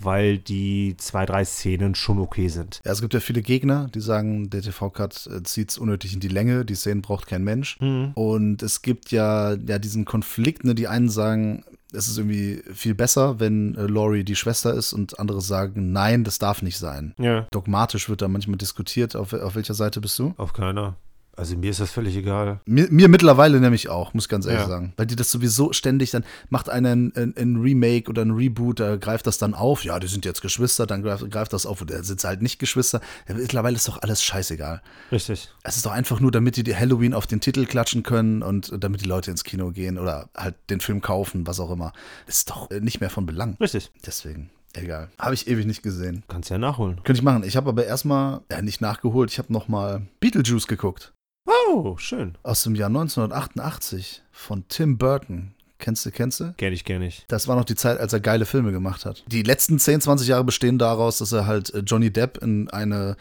weil 0.00 0.38
die 0.38 0.96
zwei, 0.98 1.26
drei 1.26 1.44
Szenen 1.44 1.94
schon 1.94 2.18
okay 2.18 2.48
sind. 2.48 2.80
Ja, 2.84 2.92
es 2.92 3.00
gibt 3.00 3.14
ja 3.14 3.20
viele 3.20 3.42
Gegner, 3.42 3.88
die 3.94 4.00
sagen, 4.00 4.50
der 4.50 4.62
TV-Cut 4.62 5.30
zieht 5.44 5.70
es 5.70 5.78
unnötig 5.78 6.14
in 6.14 6.20
die 6.20 6.28
Länge, 6.28 6.64
die 6.64 6.74
Szenen 6.74 7.02
braucht 7.02 7.26
kein 7.26 7.44
Mensch. 7.44 7.78
Und 8.14 8.62
es 8.62 8.82
gibt 8.82 9.10
ja, 9.10 9.54
ja 9.54 9.78
diesen 9.78 10.04
Konflikt, 10.04 10.64
ne, 10.64 10.74
die 10.74 10.88
einen 10.88 11.08
sagen, 11.08 11.64
es 11.92 12.08
ist 12.08 12.18
irgendwie 12.18 12.62
viel 12.72 12.94
besser, 12.94 13.40
wenn 13.40 13.74
äh, 13.74 13.86
Laurie 13.86 14.24
die 14.24 14.36
Schwester 14.36 14.74
ist 14.74 14.92
und 14.92 15.18
andere 15.18 15.40
sagen, 15.40 15.92
nein, 15.92 16.24
das 16.24 16.38
darf 16.38 16.62
nicht 16.62 16.78
sein. 16.78 17.14
Ja. 17.18 17.46
Dogmatisch 17.50 18.08
wird 18.08 18.22
da 18.22 18.28
manchmal 18.28 18.58
diskutiert. 18.58 19.16
Auf, 19.16 19.32
auf 19.32 19.54
welcher 19.54 19.74
Seite 19.74 20.00
bist 20.00 20.18
du? 20.18 20.34
Auf 20.36 20.52
keiner. 20.52 20.96
Also 21.40 21.56
mir 21.56 21.70
ist 21.70 21.80
das 21.80 21.90
völlig 21.90 22.14
egal. 22.16 22.60
Mir, 22.66 22.86
mir 22.90 23.08
mittlerweile 23.08 23.58
nämlich 23.60 23.88
auch, 23.88 24.12
muss 24.12 24.24
ich 24.24 24.28
ganz 24.28 24.44
ehrlich 24.44 24.60
Ja. 24.60 24.68
sagen. 24.68 24.92
Weil 24.98 25.06
die 25.06 25.16
das 25.16 25.30
sowieso 25.30 25.72
ständig 25.72 26.10
dann, 26.10 26.22
macht 26.50 26.68
einen 26.68 27.12
ein, 27.16 27.34
ein 27.36 27.56
Remake 27.56 28.10
oder 28.10 28.20
ein 28.22 28.32
Reboot, 28.32 28.78
da 28.78 28.96
greift 28.96 29.26
das 29.26 29.38
dann 29.38 29.54
auf. 29.54 29.82
Ja, 29.82 29.98
die 29.98 30.06
sind 30.06 30.26
jetzt 30.26 30.42
Geschwister, 30.42 30.86
dann 30.86 31.02
greift, 31.02 31.30
greift 31.30 31.54
das 31.54 31.64
auf. 31.64 31.80
Oder 31.80 32.04
sind 32.04 32.20
sie 32.20 32.28
halt 32.28 32.42
nicht 32.42 32.58
Geschwister. 32.58 33.00
Ja, 33.26 33.36
mittlerweile 33.36 33.76
ist 33.76 33.88
doch 33.88 34.02
alles 34.02 34.22
scheißegal. 34.22 34.82
Richtig. 35.10 35.48
Es 35.62 35.76
ist 35.76 35.86
doch 35.86 35.92
einfach 35.92 36.20
nur, 36.20 36.30
damit 36.30 36.56
die 36.56 36.62
die 36.62 36.76
Halloween 36.76 37.14
auf 37.14 37.26
den 37.26 37.40
Titel 37.40 37.64
klatschen 37.64 38.02
können 38.02 38.42
und 38.42 38.72
damit 38.78 39.00
die 39.00 39.06
Leute 39.08 39.30
ins 39.30 39.42
Kino 39.42 39.70
gehen 39.70 39.96
oder 39.98 40.28
halt 40.36 40.56
den 40.68 40.80
Film 40.80 41.00
kaufen, 41.00 41.46
was 41.46 41.58
auch 41.58 41.70
immer. 41.70 41.94
Ist 42.26 42.50
doch 42.50 42.70
äh, 42.70 42.80
nicht 42.80 43.00
mehr 43.00 43.08
von 43.08 43.24
Belang. 43.24 43.56
Richtig. 43.60 43.90
Deswegen, 44.04 44.50
egal. 44.74 45.08
Habe 45.18 45.32
ich 45.34 45.48
ewig 45.48 45.64
nicht 45.64 45.82
gesehen. 45.82 46.22
Kannst 46.28 46.50
ja 46.50 46.58
nachholen. 46.58 46.96
Könnte 46.96 47.12
ich 47.14 47.22
machen. 47.22 47.44
Ich 47.44 47.56
habe 47.56 47.70
aber 47.70 47.86
erstmal, 47.86 48.42
ja, 48.52 48.60
nicht 48.60 48.82
nachgeholt, 48.82 49.30
ich 49.32 49.38
habe 49.38 49.50
nochmal 49.52 50.02
Beetlejuice 50.20 50.66
geguckt. 50.66 51.12
Oh, 51.46 51.96
schön. 51.96 52.36
Aus 52.42 52.62
dem 52.62 52.74
Jahr 52.74 52.88
1988 52.88 54.22
von 54.30 54.64
Tim 54.68 54.98
Burton. 54.98 55.54
Kennst 55.78 56.04
du, 56.04 56.10
kennst 56.10 56.40
du? 56.40 56.52
Kenn 56.58 56.72
ich, 56.72 56.84
kenn 56.84 57.00
ich. 57.00 57.24
Das 57.28 57.48
war 57.48 57.56
noch 57.56 57.64
die 57.64 57.74
Zeit, 57.74 57.98
als 57.98 58.12
er 58.12 58.20
geile 58.20 58.44
Filme 58.44 58.70
gemacht 58.70 59.06
hat. 59.06 59.24
Die 59.28 59.42
letzten 59.42 59.78
10, 59.78 60.02
20 60.02 60.28
Jahre 60.28 60.44
bestehen 60.44 60.78
daraus, 60.78 61.18
dass 61.18 61.32
er 61.32 61.46
halt 61.46 61.72
äh, 61.72 61.78
Johnny 61.78 62.12
Depp 62.12 62.38
in, 62.42 62.68
eine, 62.70 63.16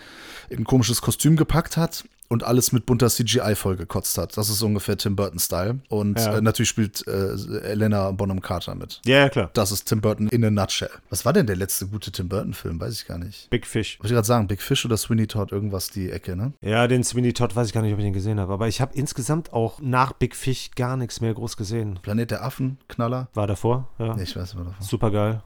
in 0.49 0.59
ein 0.59 0.63
komisches 0.65 1.01
Kostüm 1.01 1.37
gepackt 1.37 1.77
hat 1.77 2.03
und 2.29 2.43
alles 2.43 2.71
mit 2.71 2.85
bunter 2.85 3.09
CGI 3.09 3.55
vollgekotzt 3.55 4.17
hat. 4.17 4.37
Das 4.37 4.49
ist 4.49 4.61
ungefähr 4.61 4.95
Tim 4.97 5.15
Burton-Style. 5.15 5.79
Und 5.89 6.19
Ja. 6.19 6.37
äh, 6.37 6.41
natürlich 6.41 6.69
spielt 6.69 7.05
äh, 7.07 7.33
Elena 7.63 8.11
Bonham 8.11 8.39
Carter 8.41 8.75
mit. 8.75 9.01
Ja, 9.05 9.17
ja, 9.17 9.29
klar. 9.29 9.49
Das 9.53 9.71
ist 9.71 9.85
Tim 9.85 9.99
Burton 10.01 10.27
in 10.29 10.45
a 10.45 10.49
nutshell. 10.51 10.89
Was 11.09 11.25
war 11.25 11.33
denn 11.33 11.47
der 11.47 11.55
letzte 11.55 11.87
gute 11.87 12.11
Tim 12.11 12.29
Burton-Film? 12.29 12.79
Weiß 12.79 12.93
ich 12.93 13.07
gar 13.07 13.17
nicht. 13.17 13.49
Big 13.49 13.65
Fish. 13.67 13.99
Wollte 13.99 14.07
ich 14.07 14.13
gerade 14.13 14.27
sagen, 14.27 14.47
Big 14.47 14.61
Fish 14.61 14.85
oder 14.85 14.95
Sweeney 14.95 15.27
Todd, 15.27 15.51
irgendwas 15.51 15.89
die 15.89 16.09
Ecke, 16.11 16.35
ne? 16.35 16.53
Ja, 16.61 16.87
den 16.87 17.03
Sweeney 17.03 17.33
Todd 17.33 17.55
weiß 17.55 17.67
ich 17.67 17.73
gar 17.73 17.81
nicht, 17.81 17.93
ob 17.93 17.99
ich 17.99 18.05
den 18.05 18.13
gesehen 18.13 18.39
habe. 18.39 18.53
Aber 18.53 18.67
ich 18.67 18.79
habe 18.79 18.93
insgesamt 18.95 19.51
auch 19.51 19.79
nach 19.81 20.13
Big 20.13 20.35
Fish 20.35 20.71
gar 20.75 20.97
nichts 20.97 21.21
mehr 21.21 21.33
groß 21.33 21.57
gesehen. 21.57 21.99
Planet 22.01 22.31
der 22.31 22.43
Affen, 22.45 22.77
Knaller. 22.87 23.27
War 23.33 23.47
davor? 23.47 23.89
Ja. 23.97 24.15
Nee, 24.15 24.23
ich 24.23 24.35
weiß 24.35 24.53
nicht 24.53 24.63
mehr 24.63 24.71
davon. 24.71 24.85
Super 24.85 25.09
geil. 25.11 25.41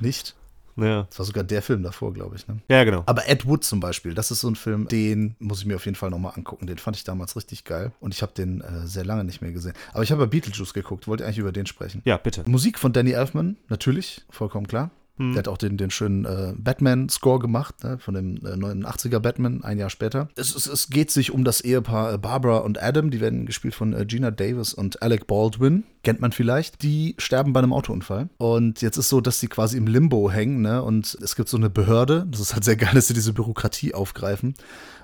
Nicht? 0.00 0.34
Ja. 0.78 1.06
Das 1.08 1.18
war 1.18 1.26
sogar 1.26 1.44
der 1.44 1.62
Film 1.62 1.82
davor, 1.82 2.12
glaube 2.12 2.36
ich, 2.36 2.46
ne? 2.48 2.58
ja, 2.68 2.84
genau. 2.84 3.02
Aber 3.06 3.28
Ed 3.28 3.46
Wood 3.46 3.64
zum 3.64 3.80
Beispiel, 3.80 4.14
das 4.14 4.30
ist 4.30 4.40
so 4.40 4.48
ein 4.48 4.56
Film, 4.56 4.88
den 4.88 5.36
muss 5.38 5.60
ich 5.60 5.66
mir 5.66 5.76
auf 5.76 5.84
jeden 5.84 5.96
Fall 5.96 6.10
nochmal 6.10 6.32
angucken. 6.36 6.66
Den 6.66 6.78
fand 6.78 6.96
ich 6.96 7.04
damals 7.04 7.36
richtig 7.36 7.64
geil 7.64 7.92
und 8.00 8.14
ich 8.14 8.22
habe 8.22 8.32
den 8.32 8.60
äh, 8.60 8.86
sehr 8.86 9.04
lange 9.04 9.24
nicht 9.24 9.40
mehr 9.40 9.52
gesehen. 9.52 9.74
Aber 9.92 10.02
ich 10.02 10.12
habe 10.12 10.22
ja 10.22 10.26
Beetlejuice 10.26 10.74
geguckt, 10.74 11.08
wollte 11.08 11.24
eigentlich 11.24 11.38
über 11.38 11.52
den 11.52 11.66
sprechen. 11.66 12.02
Ja, 12.04 12.16
bitte. 12.16 12.44
Musik 12.46 12.78
von 12.78 12.92
Danny 12.92 13.12
Elfman, 13.12 13.56
natürlich, 13.68 14.22
vollkommen 14.30 14.66
klar. 14.66 14.90
Hm. 15.18 15.32
Der 15.32 15.40
hat 15.40 15.48
auch 15.48 15.58
den, 15.58 15.76
den 15.76 15.90
schönen 15.90 16.24
äh, 16.24 16.54
Batman-Score 16.56 17.40
gemacht, 17.40 17.82
ne, 17.82 17.98
von 17.98 18.14
dem 18.14 18.36
äh, 18.36 18.50
89er 18.50 19.18
Batman, 19.18 19.62
ein 19.62 19.78
Jahr 19.78 19.90
später. 19.90 20.28
Es, 20.36 20.54
es, 20.54 20.66
es 20.66 20.90
geht 20.90 21.10
sich 21.10 21.32
um 21.32 21.44
das 21.44 21.60
Ehepaar 21.60 22.14
äh, 22.14 22.18
Barbara 22.18 22.58
und 22.58 22.82
Adam, 22.82 23.10
die 23.10 23.20
werden 23.20 23.44
gespielt 23.44 23.74
von 23.74 23.92
äh, 23.92 24.06
Gina 24.06 24.30
Davis 24.30 24.72
und 24.72 25.02
Alec 25.02 25.26
Baldwin, 25.26 25.84
kennt 26.04 26.20
man 26.20 26.32
vielleicht. 26.32 26.82
Die 26.82 27.14
sterben 27.18 27.52
bei 27.52 27.60
einem 27.60 27.72
Autounfall. 27.72 28.28
Und 28.38 28.80
jetzt 28.80 28.96
ist 28.96 29.08
so, 29.08 29.20
dass 29.20 29.40
die 29.40 29.48
quasi 29.48 29.76
im 29.76 29.86
Limbo 29.86 30.30
hängen, 30.30 30.62
ne, 30.62 30.82
und 30.82 31.18
es 31.20 31.34
gibt 31.34 31.48
so 31.48 31.56
eine 31.56 31.70
Behörde, 31.70 32.26
das 32.30 32.40
ist 32.40 32.54
halt 32.54 32.64
sehr 32.64 32.76
geil, 32.76 32.94
dass 32.94 33.08
sie 33.08 33.14
diese 33.14 33.32
Bürokratie 33.32 33.94
aufgreifen, 33.94 34.54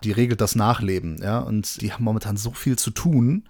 die 0.05 0.13
regelt 0.13 0.41
das 0.41 0.55
Nachleben, 0.55 1.19
ja, 1.21 1.41
und 1.41 1.81
die 1.81 1.93
haben 1.93 2.05
momentan 2.05 2.37
so 2.37 2.53
viel 2.53 2.77
zu 2.77 2.91
tun, 2.91 3.45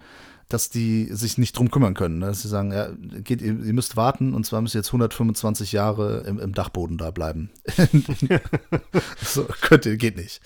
dass 0.49 0.69
die 0.69 1.05
sich 1.11 1.37
nicht 1.37 1.57
drum 1.57 1.71
kümmern 1.71 1.93
können. 1.93 2.19
Ne? 2.19 2.27
Dass 2.27 2.41
sie 2.41 2.47
sagen, 2.47 2.71
ja, 2.71 2.89
geht, 3.23 3.41
ihr, 3.41 3.59
ihr 3.63 3.73
müsst 3.73 3.97
warten 3.97 4.33
und 4.33 4.45
zwar 4.45 4.61
müsst 4.61 4.75
ihr 4.75 4.79
jetzt 4.79 4.89
125 4.89 5.71
Jahre 5.71 6.23
im, 6.27 6.39
im 6.39 6.53
Dachboden 6.53 6.97
da 6.97 7.11
bleiben. 7.11 7.49
so, 9.23 9.45
könnt 9.61 9.85
ihr, 9.85 9.97
geht 9.97 10.17
nicht. 10.17 10.41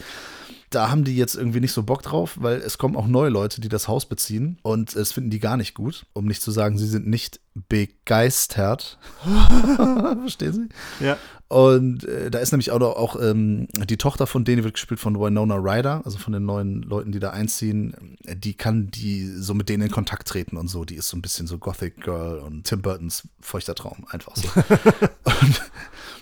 Da 0.70 0.90
haben 0.90 1.04
die 1.04 1.16
jetzt 1.16 1.36
irgendwie 1.36 1.60
nicht 1.60 1.74
so 1.74 1.84
Bock 1.84 2.04
drauf, 2.04 2.38
weil 2.40 2.60
es 2.60 2.78
kommen 2.78 2.96
auch 2.96 3.08
neue 3.08 3.30
Leute, 3.30 3.62
die 3.62 3.70
das 3.70 3.88
Haus 3.88 4.08
beziehen 4.08 4.60
und 4.62 4.96
es 4.96 5.12
finden 5.12 5.30
die 5.30 5.40
gar 5.40 5.58
nicht 5.58 5.74
gut. 5.74 6.06
Um 6.14 6.26
nicht 6.26 6.42
zu 6.42 6.52
sagen, 6.52 6.78
sie 6.78 6.88
sind 6.88 7.08
nicht 7.08 7.40
begeistert. 7.68 9.00
Verstehen 10.22 10.54
Sie? 10.54 11.06
Ja. 11.06 11.18
Und 11.50 12.04
äh, 12.04 12.30
da 12.30 12.38
ist 12.38 12.52
nämlich 12.52 12.70
auch, 12.70 12.80
auch 12.80 13.20
ähm, 13.20 13.68
die 13.74 13.98
Tochter 13.98 14.28
von 14.28 14.46
denen, 14.46 14.58
die 14.58 14.64
wird 14.66 14.76
gespielt 14.76 15.00
von 15.00 15.20
Winona 15.20 15.56
Ryder, 15.56 16.04
also 16.06 16.20
von 16.20 16.32
den 16.32 16.46
neuen 16.46 16.84
Leuten, 16.84 17.12
die 17.12 17.20
da 17.20 17.32
einziehen. 17.32 18.18
Die 18.24 18.54
kann 18.54 18.92
die 18.92 19.26
so 19.26 19.56
mit 19.56 19.68
denen 19.68 19.84
in 19.84 19.92
Kontakt 19.92 20.28
treten 20.28 20.58
und 20.58 20.68
so. 20.68 20.86
Die 20.86 20.94
ist 20.96 21.10
so 21.10 21.18
ein 21.18 21.24
bisschen 21.24 21.48
so 21.48 21.58
Gothic 21.58 22.02
Girl 22.04 22.38
und 22.38 22.66
Tim 22.66 22.84
Burtons 22.84 23.28
feuchter 23.42 23.74
Traum, 23.74 24.06
einfach 24.10 24.36
so. 24.36 24.48
und 25.24 25.62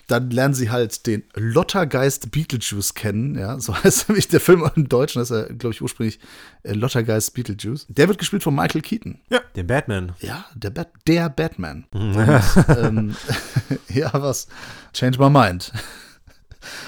dann 0.08 0.32
lernen 0.32 0.54
sie 0.54 0.72
halt 0.72 1.06
den 1.06 1.24
Lottergeist 1.36 2.32
Beetlejuice 2.32 2.94
kennen, 2.94 3.36
ja, 3.36 3.60
so 3.60 3.76
heißt 3.84 4.10
nämlich 4.10 4.28
der 4.28 4.40
Film 4.40 4.70
im 4.76 4.90
Deutschen, 4.90 5.20
das 5.20 5.32
ist 5.32 5.38
ja, 5.38 5.54
glaube 5.54 5.74
ich, 5.74 5.82
ursprünglich 5.82 6.20
äh, 6.64 6.74
Lottergeist 6.74 7.34
Beetlejuice. 7.34 7.86
Der 7.90 8.08
wird 8.08 8.18
gespielt 8.18 8.44
von 8.44 8.56
Michael 8.56 8.82
Keaton. 8.82 9.20
Ja, 9.30 9.42
den 9.56 9.68
Batman. 9.68 10.14
Ja, 10.20 10.46
der, 10.56 10.70
Bat 10.70 10.90
der 11.08 11.30
Batman. 11.30 11.86
Und, 11.92 12.42
ähm, 12.70 13.16
ja, 13.90 14.12
was? 14.14 14.48
Change 14.94 15.20
my 15.20 15.30
mind. 15.30 15.72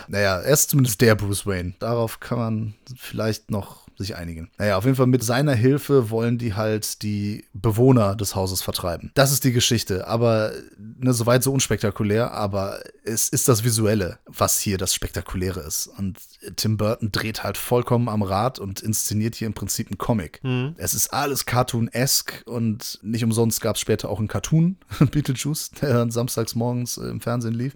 Naja, 0.07 0.39
er 0.39 0.53
ist 0.53 0.71
zumindest 0.71 0.99
der 0.99 1.15
Bruce 1.15 1.45
Wayne. 1.45 1.73
Darauf 1.79 2.19
kann 2.19 2.38
man 2.38 2.73
vielleicht 2.97 3.49
noch 3.49 3.78
sich 3.99 4.15
einigen. 4.15 4.49
Naja, 4.57 4.77
auf 4.77 4.85
jeden 4.85 4.95
Fall 4.95 5.07
mit 5.07 5.23
seiner 5.23 5.53
Hilfe 5.53 6.09
wollen 6.09 6.37
die 6.37 6.55
halt 6.55 7.03
die 7.03 7.45
Bewohner 7.53 8.15
des 8.15 8.33
Hauses 8.33 8.61
vertreiben. 8.61 9.11
Das 9.13 9.31
ist 9.31 9.43
die 9.43 9.51
Geschichte, 9.51 10.07
aber 10.07 10.53
ne, 10.77 11.13
soweit 11.13 11.43
so 11.43 11.51
unspektakulär, 11.51 12.31
aber 12.31 12.79
es 13.03 13.29
ist 13.29 13.47
das 13.47 13.63
Visuelle, 13.63 14.17
was 14.25 14.59
hier 14.59 14.77
das 14.77 14.93
Spektakuläre 14.93 15.59
ist. 15.59 15.87
Und 15.87 16.17
Tim 16.55 16.77
Burton 16.77 17.11
dreht 17.11 17.43
halt 17.43 17.57
vollkommen 17.57 18.09
am 18.09 18.23
Rad 18.23 18.57
und 18.57 18.79
inszeniert 18.81 19.35
hier 19.35 19.47
im 19.47 19.53
Prinzip 19.53 19.87
einen 19.87 19.97
Comic. 19.97 20.39
Mhm. 20.43 20.75
Es 20.77 20.93
ist 20.93 21.13
alles 21.13 21.45
Cartoon-esque 21.45 22.43
und 22.45 22.99
nicht 23.01 23.23
umsonst 23.23 23.61
gab 23.61 23.75
es 23.75 23.81
später 23.81 24.09
auch 24.09 24.19
einen 24.19 24.29
Cartoon, 24.29 24.77
Beetlejuice, 25.11 25.71
der 25.81 25.93
dann 25.93 26.11
samstags 26.11 26.55
morgens 26.55 26.97
im 26.97 27.19
Fernsehen 27.19 27.53
lief. 27.53 27.73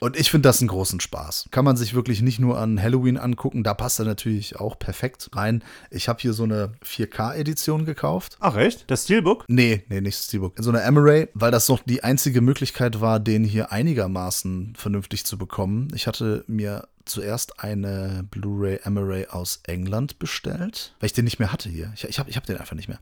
Und 0.00 0.16
ich 0.16 0.30
finde 0.30 0.48
das 0.48 0.60
einen 0.60 0.68
großen 0.68 0.98
Spaß. 0.98 1.48
Kann 1.50 1.64
man 1.64 1.76
sich 1.76 1.92
wirklich 1.92 2.22
nicht 2.22 2.38
nur 2.38 2.58
an 2.58 2.80
Halloween 2.80 3.18
angucken, 3.18 3.62
da 3.62 3.74
passt 3.74 3.98
er 3.98 4.06
natürlich 4.06 4.56
auch 4.56 4.78
perfekt 4.78 5.28
rein. 5.34 5.62
Ich 5.90 6.08
habe 6.08 6.20
hier 6.20 6.32
so 6.32 6.44
eine 6.44 6.72
4K-Edition 6.82 7.84
gekauft. 7.84 8.38
Ach 8.40 8.56
echt? 8.56 8.90
Das 8.90 9.04
Steelbook? 9.04 9.44
Nee, 9.46 9.84
nee, 9.90 10.00
nicht 10.00 10.16
Steelbook. 10.16 10.54
So 10.58 10.70
eine 10.70 10.82
Emery, 10.82 11.28
weil 11.34 11.50
das 11.50 11.68
noch 11.68 11.80
die 11.84 12.02
einzige 12.02 12.40
Möglichkeit 12.40 13.02
war, 13.02 13.20
den 13.20 13.44
hier 13.44 13.72
einigermaßen 13.72 14.72
vernünftig 14.74 15.26
zu 15.26 15.36
bekommen. 15.36 15.88
Ich 15.94 16.06
hatte 16.06 16.44
mir 16.46 16.88
zuerst 17.04 17.62
eine 17.62 18.24
Blu-ray 18.30 18.80
Emery 18.84 19.26
aus 19.28 19.60
England 19.64 20.18
bestellt, 20.18 20.94
weil 21.00 21.08
ich 21.08 21.12
den 21.12 21.24
nicht 21.26 21.38
mehr 21.38 21.52
hatte 21.52 21.68
hier. 21.68 21.92
Ich, 21.94 22.04
ich 22.04 22.18
habe 22.18 22.30
ich 22.30 22.36
hab 22.36 22.46
den 22.46 22.56
einfach 22.56 22.76
nicht 22.76 22.88
mehr. 22.88 22.98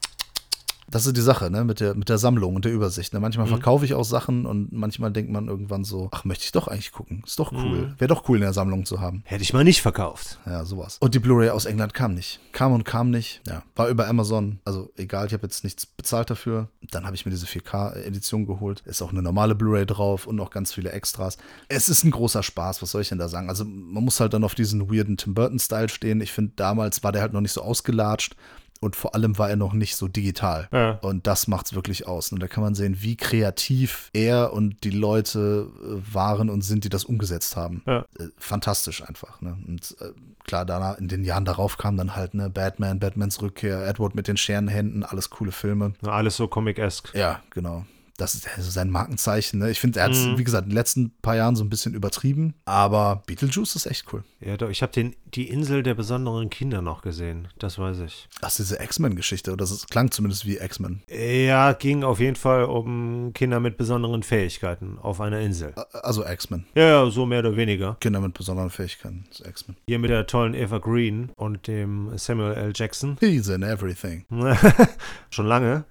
Das 0.90 1.06
ist 1.06 1.16
die 1.16 1.22
Sache, 1.22 1.50
ne, 1.50 1.64
mit 1.64 1.80
der, 1.80 1.94
mit 1.94 2.08
der 2.08 2.18
Sammlung 2.18 2.54
und 2.54 2.64
der 2.64 2.72
Übersicht. 2.72 3.12
Ne? 3.12 3.20
Manchmal 3.20 3.46
mhm. 3.46 3.50
verkaufe 3.50 3.84
ich 3.84 3.94
auch 3.94 4.04
Sachen 4.04 4.46
und 4.46 4.72
manchmal 4.72 5.12
denkt 5.12 5.30
man 5.30 5.48
irgendwann 5.48 5.84
so, 5.84 6.08
ach, 6.12 6.24
möchte 6.24 6.44
ich 6.44 6.52
doch 6.52 6.68
eigentlich 6.68 6.92
gucken. 6.92 7.22
Ist 7.26 7.38
doch 7.38 7.52
cool. 7.52 7.88
Mhm. 7.88 7.94
Wäre 7.98 8.08
doch 8.08 8.28
cool, 8.28 8.38
in 8.38 8.42
der 8.42 8.52
Sammlung 8.52 8.86
zu 8.86 9.00
haben. 9.00 9.22
Hätte 9.26 9.42
ich 9.42 9.52
mal 9.52 9.64
nicht 9.64 9.82
verkauft. 9.82 10.38
Ja, 10.46 10.64
sowas. 10.64 10.96
Und 11.00 11.14
die 11.14 11.18
Blu-ray 11.18 11.50
aus 11.50 11.66
England 11.66 11.92
kam 11.92 12.14
nicht. 12.14 12.40
Kam 12.52 12.72
und 12.72 12.84
kam 12.84 13.10
nicht. 13.10 13.42
Ja, 13.46 13.62
war 13.76 13.88
über 13.88 14.08
Amazon. 14.08 14.60
Also 14.64 14.90
egal, 14.96 15.26
ich 15.26 15.32
habe 15.32 15.42
jetzt 15.42 15.62
nichts 15.64 15.84
bezahlt 15.84 16.30
dafür. 16.30 16.68
Dann 16.90 17.04
habe 17.04 17.16
ich 17.16 17.26
mir 17.26 17.30
diese 17.30 17.46
4K-Edition 17.46 18.46
geholt. 18.46 18.82
Ist 18.86 19.02
auch 19.02 19.12
eine 19.12 19.22
normale 19.22 19.54
Blu-ray 19.54 19.84
drauf 19.84 20.26
und 20.26 20.36
noch 20.36 20.50
ganz 20.50 20.72
viele 20.72 20.92
Extras. 20.92 21.36
Es 21.68 21.88
ist 21.88 22.04
ein 22.04 22.10
großer 22.10 22.42
Spaß, 22.42 22.80
was 22.80 22.90
soll 22.90 23.02
ich 23.02 23.10
denn 23.10 23.18
da 23.18 23.28
sagen? 23.28 23.50
Also 23.50 23.64
man 23.64 24.04
muss 24.04 24.20
halt 24.20 24.32
dann 24.32 24.44
auf 24.44 24.54
diesen 24.54 24.90
weirden 24.90 25.16
Tim 25.16 25.34
Burton-Style 25.34 25.88
stehen. 25.90 26.20
Ich 26.20 26.32
finde, 26.32 26.52
damals 26.56 27.04
war 27.04 27.12
der 27.12 27.22
halt 27.22 27.34
noch 27.34 27.40
nicht 27.40 27.52
so 27.52 27.62
ausgelatscht 27.62 28.36
und 28.80 28.96
vor 28.96 29.14
allem 29.14 29.38
war 29.38 29.50
er 29.50 29.56
noch 29.56 29.72
nicht 29.72 29.96
so 29.96 30.08
digital. 30.08 30.68
Ja. 30.72 30.92
Und 31.02 31.26
das 31.26 31.48
macht 31.48 31.66
es 31.66 31.74
wirklich 31.74 32.06
aus. 32.06 32.32
Und 32.32 32.40
da 32.40 32.48
kann 32.48 32.62
man 32.62 32.74
sehen, 32.74 32.98
wie 33.00 33.16
kreativ 33.16 34.10
er 34.12 34.52
und 34.52 34.84
die 34.84 34.90
Leute 34.90 35.68
äh, 35.82 36.14
waren 36.14 36.50
und 36.50 36.62
sind, 36.62 36.84
die 36.84 36.88
das 36.88 37.04
umgesetzt 37.04 37.56
haben. 37.56 37.82
Ja. 37.86 38.00
Äh, 38.18 38.28
fantastisch 38.38 39.06
einfach. 39.06 39.40
Ne? 39.40 39.56
Und 39.66 39.96
äh, 40.00 40.12
klar, 40.44 40.64
danach, 40.64 40.98
in 40.98 41.08
den 41.08 41.24
Jahren 41.24 41.44
darauf 41.44 41.76
kam 41.76 41.96
dann 41.96 42.14
halt 42.14 42.34
ne, 42.34 42.50
Batman, 42.50 43.00
Batmans 43.00 43.42
Rückkehr, 43.42 43.86
Edward 43.86 44.14
mit 44.14 44.28
den 44.28 44.36
Scherenhänden, 44.36 45.04
alles 45.04 45.30
coole 45.30 45.52
Filme. 45.52 45.94
alles 46.04 46.36
so 46.36 46.48
Comic-esque. 46.48 47.16
Ja, 47.16 47.40
genau 47.50 47.84
das 48.18 48.34
ist 48.34 48.48
also 48.56 48.70
sein 48.70 48.90
Markenzeichen. 48.90 49.60
Ne? 49.60 49.70
Ich 49.70 49.78
finde, 49.78 50.00
er 50.00 50.06
hat 50.06 50.12
es, 50.12 50.26
mhm. 50.26 50.38
wie 50.38 50.44
gesagt, 50.44 50.64
in 50.64 50.70
den 50.70 50.74
letzten 50.74 51.12
paar 51.22 51.36
Jahren 51.36 51.54
so 51.54 51.62
ein 51.62 51.70
bisschen 51.70 51.94
übertrieben. 51.94 52.54
Aber 52.64 53.22
Beetlejuice 53.26 53.76
ist 53.76 53.86
echt 53.86 54.12
cool. 54.12 54.24
Ja, 54.40 54.56
doch. 54.56 54.68
Ich 54.68 54.82
habe 54.82 55.12
die 55.34 55.48
Insel 55.48 55.84
der 55.84 55.94
besonderen 55.94 56.50
Kinder 56.50 56.82
noch 56.82 57.02
gesehen. 57.02 57.48
Das 57.58 57.78
weiß 57.78 58.00
ich. 58.00 58.28
Ach, 58.42 58.54
diese 58.54 58.82
X-Men-Geschichte. 58.82 59.52
Oder 59.52 59.64
das 59.64 59.86
klang 59.86 60.10
zumindest 60.10 60.46
wie 60.46 60.58
X-Men. 60.58 61.02
Ja, 61.08 61.72
ging 61.72 62.02
auf 62.02 62.18
jeden 62.18 62.34
Fall 62.34 62.64
um 62.64 63.32
Kinder 63.34 63.60
mit 63.60 63.76
besonderen 63.76 64.24
Fähigkeiten 64.24 64.98
auf 64.98 65.20
einer 65.20 65.38
Insel. 65.38 65.74
Also 65.92 66.26
X-Men. 66.26 66.66
Ja, 66.74 66.88
ja, 66.88 67.10
so 67.10 67.24
mehr 67.24 67.38
oder 67.38 67.56
weniger. 67.56 67.96
Kinder 68.00 68.20
mit 68.20 68.34
besonderen 68.34 68.70
Fähigkeiten. 68.70 69.26
X-Men. 69.44 69.76
Hier 69.86 70.00
mit 70.00 70.10
der 70.10 70.26
tollen 70.26 70.54
Eva 70.54 70.78
Green 70.78 71.30
und 71.36 71.68
dem 71.68 72.10
Samuel 72.18 72.54
L. 72.54 72.72
Jackson. 72.74 73.16
He's 73.20 73.46
in 73.46 73.62
everything. 73.62 74.24
Schon 75.30 75.46
lange. 75.46 75.84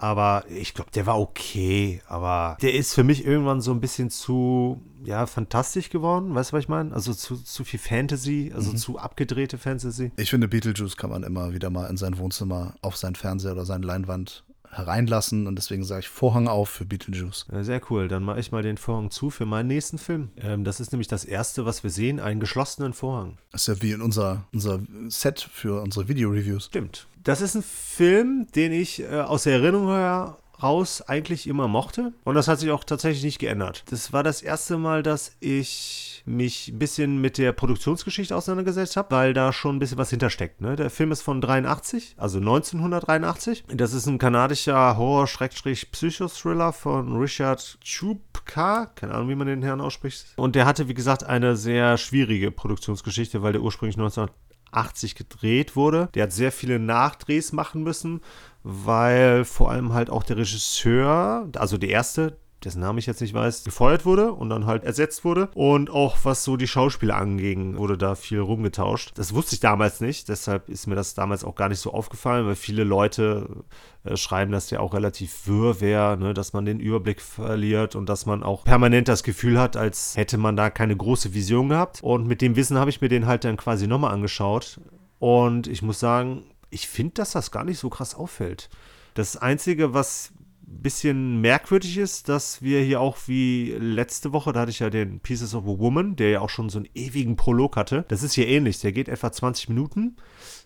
Aber 0.00 0.44
ich 0.48 0.72
glaube, 0.72 0.90
der 0.92 1.04
war 1.04 1.20
okay. 1.20 2.00
Aber 2.08 2.56
der 2.62 2.72
ist 2.72 2.94
für 2.94 3.04
mich 3.04 3.26
irgendwann 3.26 3.60
so 3.60 3.70
ein 3.70 3.80
bisschen 3.80 4.08
zu, 4.08 4.80
ja, 5.04 5.26
fantastisch 5.26 5.90
geworden. 5.90 6.34
Weißt 6.34 6.52
du, 6.52 6.56
was 6.56 6.64
ich 6.64 6.68
meine? 6.70 6.94
Also 6.94 7.12
zu, 7.12 7.36
zu 7.36 7.64
viel 7.64 7.78
Fantasy, 7.78 8.50
also 8.54 8.72
mhm. 8.72 8.76
zu 8.78 8.98
abgedrehte 8.98 9.58
Fantasy. 9.58 10.10
Ich 10.16 10.30
finde, 10.30 10.48
Beetlejuice 10.48 10.96
kann 10.96 11.10
man 11.10 11.22
immer 11.22 11.52
wieder 11.52 11.68
mal 11.68 11.86
in 11.90 11.98
sein 11.98 12.16
Wohnzimmer 12.16 12.74
auf 12.80 12.96
sein 12.96 13.14
Fernseher 13.14 13.52
oder 13.52 13.66
seine 13.66 13.86
Leinwand 13.86 14.44
hereinlassen 14.70 15.46
und 15.46 15.56
deswegen 15.56 15.84
sage 15.84 16.00
ich 16.00 16.08
Vorhang 16.08 16.48
auf 16.48 16.68
für 16.68 16.84
Beetlejuice. 16.84 17.46
Ja, 17.52 17.64
sehr 17.64 17.80
cool. 17.90 18.08
Dann 18.08 18.22
mache 18.22 18.40
ich 18.40 18.52
mal 18.52 18.62
den 18.62 18.76
Vorhang 18.76 19.10
zu 19.10 19.30
für 19.30 19.46
meinen 19.46 19.66
nächsten 19.66 19.98
Film. 19.98 20.30
Ähm, 20.36 20.64
das 20.64 20.80
ist 20.80 20.92
nämlich 20.92 21.08
das 21.08 21.24
erste, 21.24 21.66
was 21.66 21.82
wir 21.82 21.90
sehen, 21.90 22.20
einen 22.20 22.40
geschlossenen 22.40 22.92
Vorhang. 22.92 23.38
Das 23.52 23.62
ist 23.62 23.66
ja 23.68 23.82
wie 23.82 23.92
in 23.92 24.00
unser, 24.00 24.44
unser 24.52 24.80
Set 25.08 25.40
für 25.40 25.82
unsere 25.82 26.08
Video-Reviews. 26.08 26.66
Stimmt. 26.66 27.06
Das 27.22 27.40
ist 27.40 27.54
ein 27.54 27.62
Film, 27.62 28.46
den 28.54 28.72
ich 28.72 29.02
äh, 29.02 29.20
aus 29.20 29.42
der 29.42 29.54
Erinnerung 29.54 29.88
her 29.88 30.36
raus 30.62 31.02
eigentlich 31.02 31.46
immer 31.46 31.68
mochte. 31.68 32.12
Und 32.24 32.34
das 32.34 32.48
hat 32.48 32.60
sich 32.60 32.70
auch 32.70 32.84
tatsächlich 32.84 33.24
nicht 33.24 33.38
geändert. 33.38 33.84
Das 33.90 34.12
war 34.12 34.22
das 34.22 34.42
erste 34.42 34.78
Mal, 34.78 35.02
dass 35.02 35.32
ich 35.40 36.09
mich 36.24 36.68
ein 36.68 36.78
bisschen 36.78 37.20
mit 37.20 37.38
der 37.38 37.52
Produktionsgeschichte 37.52 38.34
auseinandergesetzt 38.36 38.96
habe, 38.96 39.14
weil 39.14 39.34
da 39.34 39.52
schon 39.52 39.76
ein 39.76 39.78
bisschen 39.78 39.98
was 39.98 40.10
hintersteckt. 40.10 40.60
Ne? 40.60 40.76
Der 40.76 40.90
Film 40.90 41.12
ist 41.12 41.22
von 41.22 41.40
83, 41.40 42.14
also 42.16 42.38
1983. 42.38 43.64
Das 43.68 43.92
ist 43.92 44.06
ein 44.06 44.18
kanadischer 44.18 44.96
Horror-Psychothriller 44.96 46.72
von 46.72 47.16
Richard 47.16 47.78
Chupka, 47.82 48.86
keine 48.94 49.14
Ahnung, 49.14 49.28
wie 49.28 49.34
man 49.34 49.46
den 49.46 49.62
Herrn 49.62 49.80
ausspricht. 49.80 50.26
Und 50.36 50.54
der 50.54 50.66
hatte, 50.66 50.88
wie 50.88 50.94
gesagt, 50.94 51.24
eine 51.24 51.56
sehr 51.56 51.96
schwierige 51.98 52.50
Produktionsgeschichte, 52.50 53.42
weil 53.42 53.52
der 53.52 53.62
ursprünglich 53.62 53.96
1980 53.96 55.14
gedreht 55.14 55.76
wurde. 55.76 56.08
Der 56.14 56.24
hat 56.24 56.32
sehr 56.32 56.52
viele 56.52 56.78
Nachdrehs 56.78 57.52
machen 57.52 57.82
müssen, 57.82 58.20
weil 58.62 59.44
vor 59.44 59.70
allem 59.70 59.92
halt 59.92 60.10
auch 60.10 60.22
der 60.22 60.36
Regisseur, 60.36 61.48
also 61.56 61.78
der 61.78 61.90
erste, 61.90 62.36
dessen 62.64 62.80
Name 62.80 62.98
ich 62.98 63.06
jetzt 63.06 63.20
nicht 63.20 63.34
weiß, 63.34 63.64
gefeuert 63.64 64.04
wurde 64.04 64.32
und 64.32 64.50
dann 64.50 64.66
halt 64.66 64.84
ersetzt 64.84 65.24
wurde. 65.24 65.48
Und 65.54 65.90
auch 65.90 66.18
was 66.24 66.44
so 66.44 66.56
die 66.56 66.68
Schauspieler 66.68 67.16
anging, 67.16 67.76
wurde 67.76 67.96
da 67.96 68.14
viel 68.14 68.40
rumgetauscht. 68.40 69.12
Das 69.16 69.34
wusste 69.34 69.54
ich 69.54 69.60
damals 69.60 70.00
nicht, 70.00 70.28
deshalb 70.28 70.68
ist 70.68 70.86
mir 70.86 70.94
das 70.94 71.14
damals 71.14 71.44
auch 71.44 71.54
gar 71.54 71.68
nicht 71.68 71.80
so 71.80 71.92
aufgefallen, 71.92 72.46
weil 72.46 72.56
viele 72.56 72.84
Leute 72.84 73.64
äh, 74.04 74.16
schreiben, 74.16 74.52
dass 74.52 74.68
der 74.68 74.82
auch 74.82 74.94
relativ 74.94 75.46
wirr 75.46 75.80
wäre, 75.80 76.16
ne, 76.16 76.34
dass 76.34 76.52
man 76.52 76.64
den 76.64 76.80
Überblick 76.80 77.20
verliert 77.20 77.96
und 77.96 78.08
dass 78.08 78.26
man 78.26 78.42
auch 78.42 78.64
permanent 78.64 79.08
das 79.08 79.22
Gefühl 79.22 79.58
hat, 79.58 79.76
als 79.76 80.16
hätte 80.16 80.38
man 80.38 80.56
da 80.56 80.70
keine 80.70 80.96
große 80.96 81.34
Vision 81.34 81.68
gehabt. 81.68 82.02
Und 82.02 82.26
mit 82.26 82.40
dem 82.40 82.56
Wissen 82.56 82.78
habe 82.78 82.90
ich 82.90 83.00
mir 83.00 83.08
den 83.08 83.26
halt 83.26 83.44
dann 83.44 83.56
quasi 83.56 83.86
nochmal 83.86 84.12
angeschaut. 84.12 84.80
Und 85.18 85.66
ich 85.66 85.82
muss 85.82 86.00
sagen, 86.00 86.44
ich 86.70 86.88
finde, 86.88 87.14
dass 87.14 87.32
das 87.32 87.50
gar 87.50 87.64
nicht 87.64 87.78
so 87.78 87.90
krass 87.90 88.14
auffällt. 88.14 88.70
Das 89.14 89.36
Einzige, 89.36 89.92
was 89.92 90.32
bisschen 90.70 91.40
merkwürdig 91.40 91.98
ist, 91.98 92.28
dass 92.28 92.62
wir 92.62 92.80
hier 92.80 93.00
auch 93.00 93.18
wie 93.26 93.74
letzte 93.78 94.32
Woche, 94.32 94.52
da 94.52 94.60
hatte 94.60 94.70
ich 94.70 94.78
ja 94.78 94.90
den 94.90 95.20
Pieces 95.20 95.54
of 95.54 95.64
a 95.64 95.78
Woman, 95.78 96.16
der 96.16 96.30
ja 96.30 96.40
auch 96.40 96.48
schon 96.48 96.70
so 96.70 96.78
einen 96.78 96.88
ewigen 96.94 97.36
Prolog 97.36 97.76
hatte. 97.76 98.04
Das 98.08 98.22
ist 98.22 98.34
hier 98.34 98.48
ähnlich. 98.48 98.80
Der 98.80 98.92
geht 98.92 99.08
etwa 99.08 99.32
20 99.32 99.68
Minuten. 99.68 100.16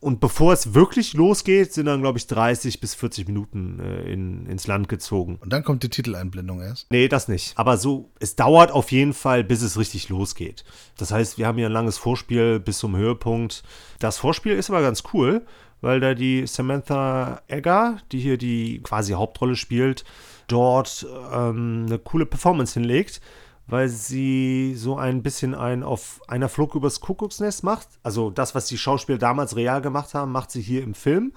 Und 0.00 0.20
bevor 0.20 0.52
es 0.52 0.75
wirklich 0.75 1.14
losgeht, 1.14 1.73
sind 1.73 1.87
dann, 1.87 2.02
glaube 2.02 2.18
ich, 2.18 2.26
30 2.26 2.80
bis 2.80 2.94
40 2.94 3.26
Minuten 3.26 3.80
äh, 3.80 4.12
in, 4.12 4.46
ins 4.46 4.66
Land 4.66 4.88
gezogen. 4.88 5.38
Und 5.40 5.52
dann 5.52 5.64
kommt 5.64 5.82
die 5.82 5.88
Titeleinblendung 5.88 6.61
erst? 6.61 6.90
Nee, 6.90 7.08
das 7.08 7.26
nicht. 7.26 7.56
Aber 7.56 7.78
so, 7.78 8.11
es 8.20 8.37
dauert 8.37 8.70
auf 8.70 8.92
jeden 8.92 9.14
Fall, 9.14 9.44
bis 9.44 9.62
es 9.62 9.78
richtig 9.78 10.11
losgeht. 10.11 10.64
Das 10.99 11.11
heißt, 11.11 11.38
wir 11.38 11.46
haben 11.46 11.56
hier 11.56 11.66
ein 11.66 11.73
langes 11.73 11.96
Vorspiel 11.96 12.61
bis 12.61 12.78
zum 12.78 12.96
Höhepunkt. 12.96 13.62
Das 13.99 14.18
Vorspiel 14.18 14.52
ist 14.52 14.68
aber 14.68 14.82
ganz 14.82 15.02
cool 15.14 15.46
weil 15.85 16.00
da 16.00 16.14
die 16.14 16.47
Samantha 16.47 17.43
Egger, 17.47 17.99
die 18.11 18.19
hier 18.19 18.38
die 18.38 18.81
quasi 18.83 19.12
Hauptrolle 19.12 19.55
spielt, 19.55 20.05
dort 20.49 21.07
ähm, 21.33 21.85
eine 21.87 21.99
coole 21.99 22.26
Performance 22.26 22.75
hinlegt, 22.75 23.21
weil 23.67 23.88
sie 23.88 24.75
so 24.76 24.97
ein 24.97 25.23
bisschen 25.23 25.55
ein 25.55 25.83
auf 25.83 26.21
einer 26.26 26.49
Flug 26.49 26.75
übers 26.75 27.00
Kuckucksnest 27.00 27.64
macht. 27.64 27.88
Also 28.03 28.31
das, 28.31 28.55
was 28.55 28.67
die 28.67 28.79
Schauspieler 28.79 29.19
damals 29.19 29.57
real 29.57 29.81
gemacht 29.83 30.14
haben, 30.14 30.33
macht 30.33 30.50
sie 30.50 30.62
hier 30.62 30.83
im 30.83 30.95
Film. 30.95 31.33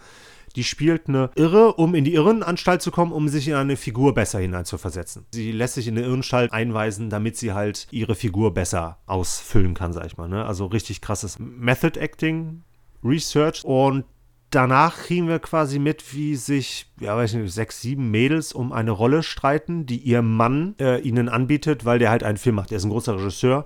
Die 0.56 0.64
spielt 0.64 1.08
eine 1.08 1.30
Irre, 1.36 1.74
um 1.74 1.94
in 1.94 2.06
die 2.06 2.14
Irrenanstalt 2.14 2.82
zu 2.82 2.90
kommen, 2.90 3.12
um 3.12 3.28
sich 3.28 3.48
in 3.50 3.54
eine 3.54 3.76
Figur 3.76 4.14
besser 4.14 4.40
hineinzuversetzen. 4.40 5.26
Sie 5.34 5.52
lässt 5.52 5.76
sich 5.76 5.88
in 5.88 5.98
eine 5.98 6.06
Irrenanstalt 6.06 6.52
einweisen, 6.52 7.10
damit 7.10 7.38
sie 7.38 7.54
halt 7.54 7.88
ihre 7.92 8.16
Figur 8.16 8.54
besser 8.54 8.98
ausfüllen 9.06 9.74
kann, 9.74 9.94
sag 9.94 10.06
ich 10.06 10.18
mal. 10.18 10.30
Ne? 10.30 10.46
Also 10.46 10.66
richtig 10.66 11.02
krasses 11.02 11.38
Method 11.38 12.00
Acting, 12.00 12.64
Research 13.04 13.64
und 13.64 14.06
danach 14.50 14.98
kriegen 14.98 15.28
wir 15.28 15.40
quasi 15.40 15.80
mit, 15.80 16.14
wie 16.14 16.36
sich, 16.36 16.92
ja, 17.00 17.16
weiß 17.16 17.34
nicht, 17.34 17.54
sechs, 17.54 17.82
sieben 17.82 18.12
Mädels 18.12 18.54
um 18.54 18.72
eine 18.72 18.92
Rolle 18.92 19.24
streiten, 19.24 19.86
die 19.86 19.98
ihr 19.98 20.22
Mann 20.22 20.76
äh, 20.80 21.00
ihnen 21.00 21.30
anbietet, 21.30 21.86
weil 21.86 22.00
der 22.00 22.10
halt 22.10 22.24
einen 22.24 22.38
Film 22.38 22.56
macht. 22.56 22.72
Er 22.72 22.78
ist 22.78 22.86
ein 22.86 22.92
großer 22.92 23.16
Regisseur. 23.16 23.66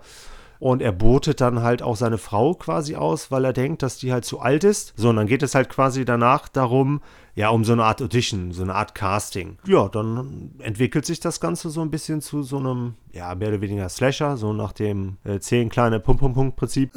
Und 0.60 0.84
er 0.84 0.92
botet 0.92 1.42
dann 1.42 1.64
halt 1.64 1.82
auch 1.82 1.96
seine 1.96 2.20
Frau 2.20 2.54
quasi 2.54 2.96
aus, 2.96 3.32
weil 3.32 3.46
er 3.46 3.52
denkt, 3.52 3.82
dass 3.82 3.98
die 3.98 4.14
halt 4.14 4.26
zu 4.26 4.42
alt 4.42 4.64
ist. 4.64 4.94
So, 4.96 5.10
und 5.10 5.16
dann 5.16 5.26
geht 5.26 5.42
es 5.42 5.56
halt 5.56 5.70
quasi 5.70 6.06
danach 6.06 6.48
darum, 6.50 7.02
ja, 7.34 7.50
um 7.50 7.64
so 7.64 7.74
eine 7.74 7.84
Art 7.84 8.00
Audition, 8.00 8.52
so 8.52 8.62
eine 8.62 8.76
Art 8.76 8.94
Casting. 8.94 9.58
Ja, 9.66 9.90
dann 9.90 10.52
entwickelt 10.60 11.08
sich 11.08 11.20
das 11.20 11.40
Ganze 11.40 11.72
so 11.72 11.82
ein 11.82 11.90
bisschen 11.90 12.22
zu 12.22 12.44
so 12.44 12.60
einem, 12.60 12.94
ja, 13.14 13.36
mehr 13.36 13.50
oder 13.50 13.62
weniger 13.62 13.90
Slasher, 13.90 14.38
so 14.38 14.54
nach 14.54 14.72
dem 14.72 15.18
äh, 15.24 15.40
zehn 15.40 15.70
kleine 15.70 16.00
Pum-Pum-Pum-Prinzip. 16.00 16.92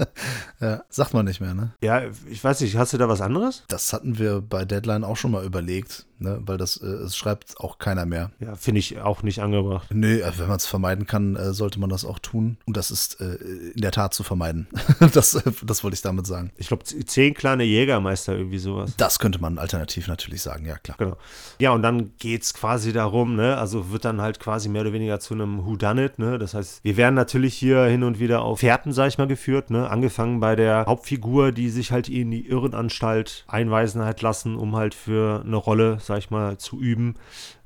ja, 0.60 0.82
sagt 0.88 1.14
man 1.14 1.26
nicht 1.26 1.40
mehr, 1.40 1.54
ne? 1.54 1.72
Ja, 1.82 2.02
ich 2.28 2.42
weiß 2.42 2.60
nicht, 2.60 2.76
hast 2.76 2.92
du 2.92 2.98
da 2.98 3.08
was 3.08 3.20
anderes? 3.20 3.64
Das 3.68 3.92
hatten 3.92 4.18
wir 4.18 4.40
bei 4.40 4.64
Deadline 4.64 5.04
auch 5.04 5.16
schon 5.16 5.30
mal 5.30 5.44
überlegt, 5.44 6.06
ne? 6.18 6.40
Weil 6.44 6.56
das, 6.56 6.76
äh, 6.78 6.86
es 6.86 7.16
schreibt 7.16 7.58
auch 7.60 7.78
keiner 7.78 8.06
mehr. 8.06 8.30
Ja, 8.40 8.54
finde 8.54 8.78
ich 8.78 9.00
auch 9.00 9.22
nicht 9.22 9.40
angebracht. 9.40 9.88
Nee, 9.92 10.22
also 10.22 10.40
wenn 10.40 10.48
man 10.48 10.56
es 10.56 10.66
vermeiden 10.66 11.06
kann, 11.06 11.36
äh, 11.36 11.52
sollte 11.52 11.78
man 11.78 11.90
das 11.90 12.04
auch 12.04 12.18
tun. 12.18 12.56
Und 12.66 12.76
das 12.76 12.90
ist 12.90 13.20
äh, 13.20 13.34
in 13.74 13.80
der 13.80 13.92
Tat 13.92 14.14
zu 14.14 14.22
vermeiden. 14.22 14.68
das, 15.12 15.34
äh, 15.34 15.52
das 15.62 15.84
wollte 15.84 15.94
ich 15.94 16.02
damit 16.02 16.26
sagen. 16.26 16.52
Ich 16.56 16.68
glaube, 16.68 16.84
zehn 16.84 17.34
kleine 17.34 17.64
Jägermeister, 17.64 18.34
irgendwie 18.34 18.58
sowas. 18.58 18.94
Das 18.96 19.18
könnte 19.18 19.40
man 19.40 19.58
alternativ 19.58 20.08
natürlich 20.08 20.42
sagen, 20.42 20.64
ja 20.64 20.78
klar. 20.78 20.96
Genau. 20.98 21.16
Ja, 21.58 21.72
und 21.72 21.82
dann 21.82 22.12
geht 22.18 22.42
es 22.42 22.54
quasi 22.54 22.92
darum, 22.92 23.36
ne, 23.36 23.56
also 23.58 23.90
wird 23.90 24.04
dann 24.04 24.20
halt 24.20 24.40
quasi 24.40 24.68
mehr 24.68 24.82
oder 24.82 24.92
weniger 24.92 25.20
zu 25.20 25.34
einem 25.34 25.49
Whodunit, 25.58 26.18
ne? 26.18 26.38
Das 26.38 26.54
heißt, 26.54 26.84
wir 26.84 26.96
werden 26.96 27.14
natürlich 27.14 27.54
hier 27.54 27.84
hin 27.84 28.02
und 28.02 28.20
wieder 28.20 28.42
auf 28.42 28.60
Fährten, 28.60 28.92
sag 28.92 29.08
ich 29.08 29.18
mal, 29.18 29.26
geführt, 29.26 29.70
ne? 29.70 29.90
Angefangen 29.90 30.40
bei 30.40 30.56
der 30.56 30.84
Hauptfigur, 30.86 31.52
die 31.52 31.68
sich 31.70 31.92
halt 31.92 32.08
in 32.08 32.30
die 32.30 32.46
Irrenanstalt 32.46 33.44
einweisen 33.48 34.04
hat 34.04 34.22
lassen, 34.22 34.56
um 34.56 34.76
halt 34.76 34.94
für 34.94 35.42
eine 35.44 35.56
Rolle, 35.56 35.98
sag 36.00 36.18
ich 36.18 36.30
mal, 36.30 36.58
zu 36.58 36.80
üben. 36.80 37.14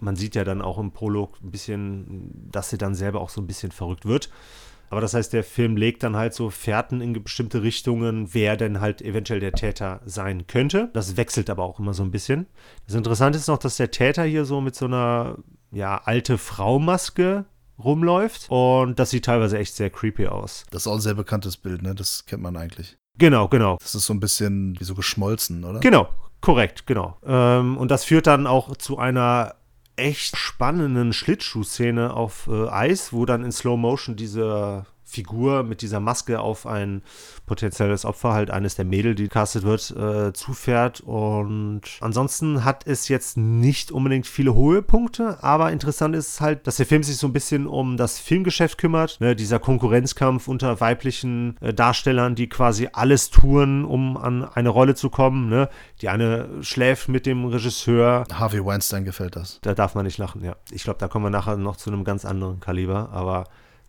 Man 0.01 0.17
sieht 0.17 0.35
ja 0.35 0.45
dann 0.45 0.63
auch 0.63 0.79
im 0.79 0.93
Prolog 0.93 1.39
ein 1.43 1.51
bisschen, 1.51 2.49
dass 2.51 2.71
sie 2.71 2.79
dann 2.79 2.95
selber 2.95 3.21
auch 3.21 3.31
so 3.31 3.41
ein 3.41 3.47
bisschen 3.47 3.73
verrückt 3.73 4.07
wird. 4.07 4.31
Aber 4.95 5.01
das 5.01 5.15
heißt, 5.15 5.33
der 5.33 5.43
Film 5.43 5.77
legt 5.77 6.05
dann 6.05 6.15
halt 6.15 6.35
so 6.35 6.51
Fährten 6.51 7.01
in 7.01 7.21
bestimmte 7.21 7.65
Richtungen, 7.65 8.33
wer 8.33 8.57
denn 8.57 8.81
halt 8.81 9.03
eventuell 9.03 9.41
der 9.41 9.53
Täter 9.53 10.01
sein 10.05 10.47
könnte. 10.47 10.91
Das 10.93 11.17
wechselt 11.17 11.51
aber 11.51 11.65
auch 11.65 11.81
immer 11.81 11.95
so 11.95 12.05
ein 12.05 12.13
bisschen. 12.13 12.47
Das 12.87 12.95
Interessante 12.95 13.39
ist 13.39 13.49
noch, 13.49 13.59
dass 13.59 13.77
der 13.77 13.91
Täter 13.91 14.23
hier 14.23 14.45
so 14.45 14.61
mit 14.61 14.77
so 14.77 14.85
einer, 14.85 15.39
ja, 15.73 16.01
alte 16.05 16.39
Frau-Maske 16.39 17.45
rumläuft 17.83 18.47
und 18.51 18.99
das 18.99 19.11
sieht 19.11 19.25
teilweise 19.25 19.59
echt 19.59 19.75
sehr 19.75 19.91
creepy 19.91 20.29
aus. 20.29 20.65
Das 20.71 20.83
ist 20.83 20.87
auch 20.87 20.95
ein 20.95 21.01
sehr 21.01 21.15
bekanntes 21.15 21.57
Bild, 21.57 21.83
ne? 21.83 21.95
Das 21.95 22.27
kennt 22.27 22.43
man 22.43 22.57
eigentlich. 22.57 22.97
Genau, 23.19 23.49
genau. 23.49 23.77
Das 23.81 23.95
ist 23.95 24.07
so 24.07 24.13
ein 24.13 24.21
bisschen 24.21 24.79
wie 24.79 24.85
so 24.85 24.95
geschmolzen, 24.95 25.65
oder? 25.65 25.81
Genau, 25.81 26.09
korrekt, 26.41 26.87
genau. 26.87 27.17
Ähm, 27.25 27.77
und 27.77 27.91
das 27.91 28.05
führt 28.05 28.27
dann 28.27 28.47
auch 28.47 28.77
zu 28.77 28.99
einer 28.99 29.55
echt 29.97 30.37
spannenden 30.37 31.13
Schlittschuhszene 31.13 32.13
auf 32.15 32.49
äh, 32.49 32.69
Eis, 32.69 33.13
wo 33.13 33.25
dann 33.27 33.45
in 33.45 33.53
Slow 33.53 33.77
Motion 33.77 34.17
diese 34.17 34.87
Figur 35.05 35.63
mit 35.63 35.83
dieser 35.83 36.01
Maske 36.01 36.41
auf 36.41 36.67
ein 36.67 37.03
potenzielles 37.47 38.05
Opfer, 38.05 38.33
halt 38.33 38.51
eines 38.51 38.75
der 38.75 38.85
Mädel, 38.85 39.15
die 39.15 39.29
castet 39.29 39.63
wird, 39.63 39.91
äh, 39.91 40.33
zufährt. 40.33 41.01
Und 41.01 41.83
ansonsten 42.01 42.65
hat 42.65 42.87
es 42.87 43.09
jetzt 43.09 43.37
nicht 43.37 43.93
unbedingt 43.93 44.27
viele 44.27 44.55
hohe 44.55 44.83
Punkte, 44.83 45.43
aber 45.43 45.73
interessant 45.73 46.17
ist 46.17 46.41
halt, 46.41 46.67
dass 46.67 46.77
der 46.77 46.87
Film 46.87 47.03
sich 47.03 47.17
so 47.17 47.27
ein 47.27 47.33
bisschen 47.33 47.67
um 47.67 47.97
das 47.97 48.19
Filmgeschäft 48.19 48.79
kümmert. 48.79 49.21
Ne? 49.21 49.37
Dieser 49.37 49.59
Konkurrenzkampf 49.59 50.49
unter 50.49 50.81
weiblichen 50.81 51.57
äh, 51.61 51.75
Darstellern, 51.75 52.35
die 52.35 52.49
quasi 52.49 52.89
alles 52.93 53.31
tun, 53.31 53.85
um 53.85 54.17
an 54.17 54.45
eine 54.45 54.71
Rolle 54.71 54.95
zu 54.95 55.11
kommen. 55.11 55.49
Ne? 55.49 55.69
Die 56.01 56.09
eine 56.09 56.49
schläft 56.63 57.09
mit 57.09 57.27
dem 57.27 57.45
Regisseur. 57.45 58.25
Harvey 58.33 58.65
Weinstein 58.65 59.05
gefällt 59.05 59.37
das. 59.37 59.59
Da 59.63 59.75
darf 59.75 59.95
man 59.95 60.05
nicht 60.07 60.19
lachen, 60.19 60.43
ja. 60.43 60.57
Ich 60.71 60.85
glaube, 60.85 60.99
da 60.99 61.09
kommen 61.09 61.27
wir 61.27 61.31
nachher 61.31 61.57
noch 61.57 61.77
zu 61.77 61.91
einem 61.91 62.05
ganz 62.05 62.25
anderen 62.25 62.61
Kaliber, 62.61 63.11
aber 63.13 63.45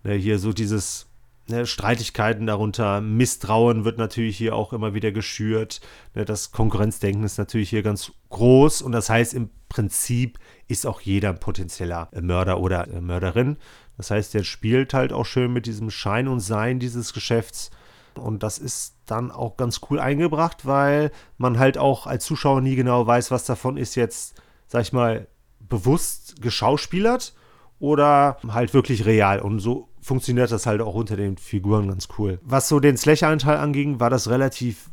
ne, 0.05 0.13
hier 0.13 0.39
so 0.39 0.53
dieses 0.53 1.07
Ne, 1.47 1.67
Streitigkeiten 1.67 2.47
darunter, 2.47 3.01
Misstrauen 3.01 3.85
wird 3.85 3.99
natürlich 3.99 4.35
hier 4.35 4.55
auch 4.55 4.73
immer 4.73 4.95
wieder 4.95 5.11
geschürt. 5.11 5.79
Ne, 6.15 6.25
das 6.25 6.51
Konkurrenzdenken 6.51 7.23
ist 7.23 7.37
natürlich 7.37 7.69
hier 7.69 7.83
ganz 7.83 8.11
groß 8.29 8.81
und 8.81 8.93
das 8.93 9.11
heißt 9.11 9.35
im 9.35 9.51
Prinzip 9.69 10.39
ist 10.67 10.87
auch 10.87 11.01
jeder 11.01 11.29
ein 11.29 11.39
potenzieller 11.39 12.09
Mörder 12.19 12.59
oder 12.59 12.87
Mörderin. 12.99 13.57
Das 13.95 14.09
heißt, 14.09 14.33
der 14.33 14.43
spielt 14.43 14.95
halt 14.95 15.13
auch 15.13 15.25
schön 15.25 15.53
mit 15.53 15.67
diesem 15.67 15.91
Schein 15.91 16.27
und 16.27 16.39
Sein 16.39 16.79
dieses 16.79 17.13
Geschäfts. 17.13 17.69
Und 18.15 18.41
das 18.41 18.57
ist 18.57 18.95
dann 19.05 19.29
auch 19.29 19.55
ganz 19.55 19.81
cool 19.89 19.99
eingebracht, 19.99 20.65
weil 20.65 21.11
man 21.37 21.59
halt 21.59 21.77
auch 21.77 22.07
als 22.07 22.25
Zuschauer 22.25 22.61
nie 22.61 22.75
genau 22.75 23.05
weiß, 23.05 23.29
was 23.29 23.45
davon 23.45 23.77
ist 23.77 23.93
jetzt, 23.93 24.41
sag 24.67 24.81
ich 24.81 24.93
mal, 24.93 25.27
bewusst 25.59 26.41
geschauspielert 26.41 27.35
oder 27.77 28.37
halt 28.47 28.73
wirklich 28.73 29.05
real. 29.05 29.39
Und 29.39 29.59
so 29.59 29.89
funktioniert 30.05 30.51
das 30.51 30.65
halt 30.65 30.81
auch 30.81 30.93
unter 30.93 31.17
den 31.17 31.37
Figuren 31.37 31.87
ganz 31.87 32.07
cool. 32.17 32.39
Was 32.43 32.69
so 32.69 32.79
den 32.79 32.95
Slash-Anteil 32.95 33.57
anging, 33.57 33.99
war 33.99 34.09
das 34.09 34.29
relativ 34.29 34.89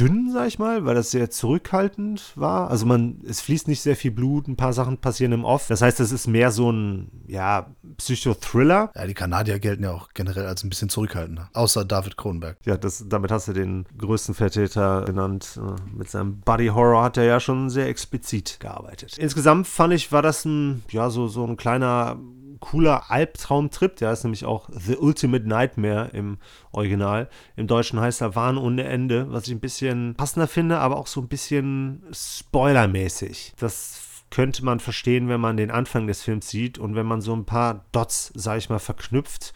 dünn, 0.00 0.30
sag 0.32 0.48
ich 0.48 0.58
mal, 0.58 0.86
weil 0.86 0.94
das 0.94 1.10
sehr 1.10 1.30
zurückhaltend 1.30 2.32
war. 2.34 2.70
Also 2.70 2.86
man, 2.86 3.20
es 3.28 3.42
fließt 3.42 3.68
nicht 3.68 3.82
sehr 3.82 3.96
viel 3.96 4.10
Blut, 4.10 4.48
ein 4.48 4.56
paar 4.56 4.72
Sachen 4.72 4.98
passieren 4.98 5.32
im 5.32 5.44
Off. 5.44 5.66
Das 5.68 5.82
heißt, 5.82 6.00
es 6.00 6.10
ist 6.10 6.26
mehr 6.26 6.50
so 6.50 6.72
ein, 6.72 7.10
ja, 7.26 7.66
Psychothriller. 7.98 8.90
Ja, 8.94 9.06
die 9.06 9.14
Kanadier 9.14 9.58
gelten 9.58 9.84
ja 9.84 9.92
auch 9.92 10.08
generell 10.14 10.46
als 10.46 10.64
ein 10.64 10.70
bisschen 10.70 10.88
zurückhaltender. 10.88 11.50
Außer 11.52 11.84
David 11.84 12.16
Kronberg. 12.16 12.56
Ja, 12.64 12.78
das, 12.78 13.04
damit 13.08 13.30
hast 13.30 13.48
du 13.48 13.52
den 13.52 13.84
größten 13.98 14.34
Vertreter 14.34 15.04
genannt. 15.04 15.60
Mit 15.94 16.08
seinem 16.08 16.40
Body 16.40 16.68
Horror 16.68 17.04
hat 17.04 17.18
er 17.18 17.24
ja 17.24 17.38
schon 17.38 17.68
sehr 17.68 17.88
explizit 17.88 18.58
gearbeitet. 18.58 19.18
Insgesamt 19.18 19.66
fand 19.66 19.92
ich, 19.92 20.10
war 20.12 20.22
das 20.22 20.46
ein, 20.46 20.82
ja, 20.90 21.10
so, 21.10 21.28
so 21.28 21.44
ein 21.44 21.58
kleiner 21.58 22.18
cooler 22.60 23.10
Albtraumtrip. 23.10 23.96
Der 23.96 24.12
ist 24.12 24.24
nämlich 24.24 24.44
auch 24.44 24.68
The 24.70 24.96
Ultimate 24.96 25.48
Nightmare 25.48 26.10
im 26.12 26.38
Original. 26.72 27.28
Im 27.56 27.66
Deutschen 27.66 28.00
heißt 28.00 28.20
er 28.20 28.36
Wahn 28.36 28.58
ohne 28.58 28.84
Ende, 28.84 29.32
was 29.32 29.46
ich 29.48 29.54
ein 29.54 29.60
bisschen 29.60 30.14
passender 30.14 30.46
finde, 30.46 30.78
aber 30.78 30.96
auch 30.96 31.06
so 31.06 31.20
ein 31.20 31.28
bisschen 31.28 32.02
spoilermäßig. 32.12 33.54
Das 33.58 34.06
könnte 34.30 34.64
man 34.64 34.78
verstehen, 34.78 35.28
wenn 35.28 35.40
man 35.40 35.56
den 35.56 35.70
Anfang 35.70 36.06
des 36.06 36.22
Films 36.22 36.48
sieht 36.48 36.78
und 36.78 36.94
wenn 36.94 37.06
man 37.06 37.20
so 37.20 37.34
ein 37.34 37.44
paar 37.44 37.84
Dots, 37.92 38.32
sag 38.34 38.58
ich 38.58 38.68
mal, 38.68 38.78
verknüpft 38.78 39.52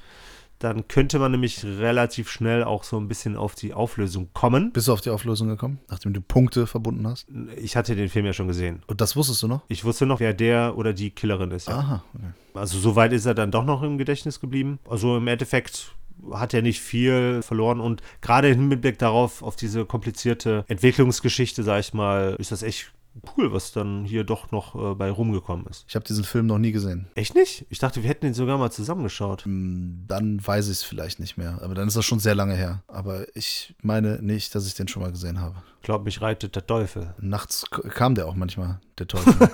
dann 0.58 0.88
könnte 0.88 1.18
man 1.18 1.32
nämlich 1.32 1.64
relativ 1.64 2.30
schnell 2.30 2.64
auch 2.64 2.84
so 2.84 2.98
ein 2.98 3.08
bisschen 3.08 3.36
auf 3.36 3.54
die 3.54 3.74
Auflösung 3.74 4.30
kommen. 4.32 4.72
Bist 4.72 4.88
du 4.88 4.92
auf 4.92 5.00
die 5.00 5.10
Auflösung 5.10 5.48
gekommen, 5.48 5.80
nachdem 5.88 6.12
du 6.12 6.20
Punkte 6.20 6.66
verbunden 6.66 7.06
hast? 7.06 7.26
Ich 7.56 7.76
hatte 7.76 7.96
den 7.96 8.08
Film 8.08 8.26
ja 8.26 8.32
schon 8.32 8.48
gesehen. 8.48 8.82
Und 8.86 9.00
das 9.00 9.16
wusstest 9.16 9.42
du 9.42 9.48
noch? 9.48 9.62
Ich 9.68 9.84
wusste 9.84 10.06
noch, 10.06 10.20
wer 10.20 10.32
der 10.32 10.76
oder 10.76 10.92
die 10.92 11.10
Killerin 11.10 11.50
ist. 11.50 11.68
Ja. 11.68 11.78
Aha. 11.78 12.04
Okay. 12.14 12.24
Also 12.54 12.78
soweit 12.78 13.12
ist 13.12 13.26
er 13.26 13.34
dann 13.34 13.50
doch 13.50 13.64
noch 13.64 13.82
im 13.82 13.98
Gedächtnis 13.98 14.40
geblieben. 14.40 14.78
Also 14.88 15.16
im 15.16 15.26
Endeffekt 15.26 15.94
hat 16.32 16.54
er 16.54 16.62
nicht 16.62 16.80
viel 16.80 17.42
verloren 17.42 17.80
und 17.80 18.00
gerade 18.22 18.48
im 18.48 18.70
Hinblick 18.70 18.98
darauf, 18.98 19.42
auf 19.42 19.56
diese 19.56 19.84
komplizierte 19.84 20.64
Entwicklungsgeschichte, 20.68 21.62
sag 21.62 21.80
ich 21.80 21.92
mal, 21.92 22.36
ist 22.38 22.52
das 22.52 22.62
echt 22.62 22.93
cool, 23.36 23.52
was 23.52 23.72
dann 23.72 24.04
hier 24.04 24.24
doch 24.24 24.50
noch 24.50 24.74
äh, 24.74 24.94
bei 24.94 25.10
rumgekommen 25.10 25.66
ist. 25.66 25.84
Ich 25.88 25.94
habe 25.94 26.04
diesen 26.04 26.24
Film 26.24 26.46
noch 26.46 26.58
nie 26.58 26.72
gesehen. 26.72 27.08
Echt 27.14 27.34
nicht? 27.34 27.66
Ich 27.70 27.78
dachte, 27.78 28.02
wir 28.02 28.08
hätten 28.08 28.26
ihn 28.26 28.34
sogar 28.34 28.58
mal 28.58 28.70
zusammengeschaut. 28.70 29.44
Hm, 29.44 30.04
dann 30.06 30.44
weiß 30.44 30.66
ich 30.66 30.72
es 30.72 30.82
vielleicht 30.82 31.20
nicht 31.20 31.36
mehr. 31.36 31.60
Aber 31.62 31.74
dann 31.74 31.88
ist 31.88 31.96
das 31.96 32.04
schon 32.04 32.18
sehr 32.18 32.34
lange 32.34 32.54
her. 32.54 32.82
Aber 32.88 33.26
ich 33.36 33.74
meine 33.82 34.20
nicht, 34.20 34.54
dass 34.54 34.66
ich 34.66 34.74
den 34.74 34.88
schon 34.88 35.02
mal 35.02 35.12
gesehen 35.12 35.40
habe. 35.40 35.56
Ich 35.80 35.86
glaube, 35.86 36.04
mich 36.04 36.20
reitet 36.20 36.56
der 36.56 36.66
Teufel. 36.66 37.14
Nachts 37.20 37.64
kam 37.70 38.14
der 38.14 38.26
auch 38.26 38.34
manchmal, 38.34 38.80
der 38.98 39.06
Teufel. 39.06 39.34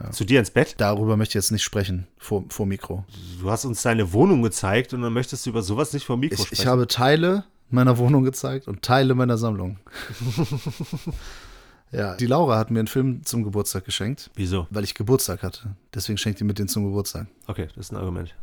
ja. 0.00 0.10
Zu 0.10 0.24
dir 0.24 0.38
ins 0.38 0.50
Bett? 0.50 0.74
Darüber 0.78 1.16
möchte 1.16 1.32
ich 1.32 1.42
jetzt 1.42 1.52
nicht 1.52 1.62
sprechen, 1.62 2.06
vor, 2.18 2.44
vor 2.48 2.66
Mikro. 2.66 3.04
Du 3.40 3.50
hast 3.50 3.64
uns 3.64 3.82
deine 3.82 4.12
Wohnung 4.12 4.42
gezeigt 4.42 4.92
und 4.92 5.02
dann 5.02 5.12
möchtest 5.12 5.46
du 5.46 5.50
über 5.50 5.62
sowas 5.62 5.92
nicht 5.94 6.04
vor 6.04 6.16
Mikro 6.16 6.34
ich, 6.34 6.46
sprechen. 6.48 6.62
Ich 6.62 6.66
habe 6.66 6.86
Teile 6.86 7.44
meiner 7.70 7.96
Wohnung 7.96 8.24
gezeigt 8.24 8.68
und 8.68 8.82
Teile 8.82 9.14
meiner 9.14 9.38
Sammlung. 9.38 9.78
Ja, 11.92 12.16
die 12.16 12.26
Laura 12.26 12.58
hat 12.58 12.70
mir 12.70 12.78
einen 12.78 12.88
Film 12.88 13.24
zum 13.24 13.44
Geburtstag 13.44 13.84
geschenkt. 13.84 14.30
Wieso? 14.34 14.66
Weil 14.70 14.82
ich 14.82 14.94
Geburtstag 14.94 15.42
hatte. 15.42 15.76
Deswegen 15.94 16.16
schenkt 16.16 16.40
die 16.40 16.44
mir 16.44 16.54
den 16.54 16.68
zum 16.68 16.84
Geburtstag. 16.84 17.26
Okay, 17.48 17.66
das 17.74 17.86
ist 17.86 17.92
ein 17.92 17.96
Argument. 17.98 18.34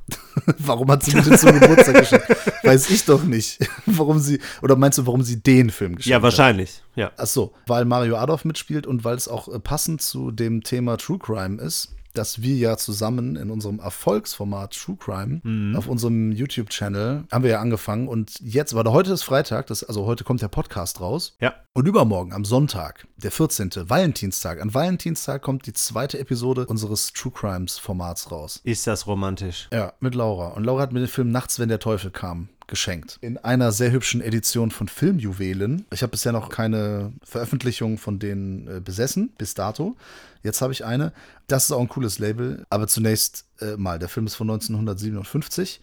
warum 0.60 0.92
hat 0.92 1.04
sie 1.04 1.16
mir 1.16 1.24
den 1.24 1.38
zum 1.38 1.58
Geburtstag 1.58 1.96
geschenkt? 1.96 2.28
Weiß 2.64 2.90
ich 2.92 3.06
doch 3.06 3.24
nicht. 3.24 3.58
warum 3.88 4.20
sie, 4.20 4.40
oder 4.62 4.76
meinst 4.76 5.00
du, 5.00 5.08
warum 5.08 5.24
sie 5.24 5.42
den 5.42 5.72
Film 5.72 5.96
geschenkt 5.96 6.14
hat? 6.14 6.20
Ja, 6.20 6.22
wahrscheinlich, 6.22 6.84
hat? 6.92 6.98
ja. 6.98 7.12
Ach 7.18 7.26
so, 7.26 7.54
weil 7.66 7.86
Mario 7.86 8.18
Adolf 8.18 8.46
mitspielt 8.46 8.86
und 8.86 9.06
weil 9.06 9.16
es 9.16 9.28
auch 9.28 9.48
äh, 9.48 9.58
passend 9.58 10.02
zu 10.02 10.30
dem 10.30 10.62
Thema 10.64 10.98
True 10.98 11.18
Crime 11.18 11.60
ist 11.60 11.96
dass 12.14 12.42
wir 12.42 12.56
ja 12.56 12.78
zusammen 12.78 13.36
in 13.36 13.50
unserem 13.52 13.80
Erfolgsformat 13.80 14.74
True 14.74 14.98
Crime 14.98 15.42
auf 15.78 15.88
unserem 15.88 16.32
YouTube-Channel 16.32 17.26
haben 17.32 17.44
wir 17.44 17.52
ja 17.52 17.60
angefangen 17.60 18.08
und 18.08 18.40
jetzt, 18.40 18.74
weil 18.74 18.86
heute 18.86 19.14
ist 19.14 19.24
Freitag, 19.24 19.68
das, 19.68 19.84
also 19.84 20.06
heute 20.06 20.24
kommt 20.24 20.42
der 20.42 20.48
Podcast 20.48 21.02
raus. 21.02 21.36
Ja. 21.40 21.54
Und 21.74 21.88
übermorgen, 21.88 22.34
am 22.34 22.46
Sonntag, 22.46 23.08
der 23.18 23.32
14., 23.32 23.72
Valentinstag, 23.90 24.62
an 24.62 24.74
Valentinstag 24.74 25.42
kommt 25.42 25.66
die 25.66 25.74
zweite 25.74 26.20
Episode 26.20 26.66
unseres 26.66 27.14
True 27.14 27.32
Crimes-Formats 27.32 28.32
raus. 28.32 28.60
Ist 28.64 28.88
das 28.88 29.08
romantisch? 29.08 29.70
Ja, 29.72 29.94
mit 30.00 30.16
Laura. 30.16 30.50
Und 30.50 30.64
Laura 30.64 30.82
hat 30.82 30.92
mir 30.92 31.00
den 31.00 31.08
Film 31.08 31.32
Nachts, 31.32 31.60
wenn 31.60 31.70
der 31.70 31.80
Teufel 31.80 32.12
kam 32.12 32.50
geschenkt. 32.70 33.18
In 33.22 33.38
einer 33.38 33.72
sehr 33.72 33.92
hübschen 33.92 34.22
Edition 34.22 34.72
von 34.72 34.88
Filmjuwelen. 34.88 35.86
Ich 35.92 36.02
habe 36.02 36.12
bisher 36.12 36.32
noch 36.32 36.50
keine 36.50 37.12
Veröffentlichung 37.24 37.98
von 37.98 38.20
denen 38.20 38.68
äh, 38.68 38.80
besessen, 38.80 39.34
bis 39.38 39.54
dato. 39.54 39.98
Jetzt 40.44 40.62
habe 40.62 40.72
ich 40.72 40.86
eine. 40.86 41.12
Das 41.48 41.66
ist 41.66 41.72
auch 41.72 41.82
ein 41.82 41.90
cooles 41.90 42.20
Label. 42.20 42.66
Aber 42.70 42.88
zunächst 42.88 43.46
äh, 43.60 43.76
mal, 43.76 44.00
der 44.00 44.08
Film 44.08 44.26
ist 44.26 44.36
von 44.36 44.50
1957. 44.50 45.82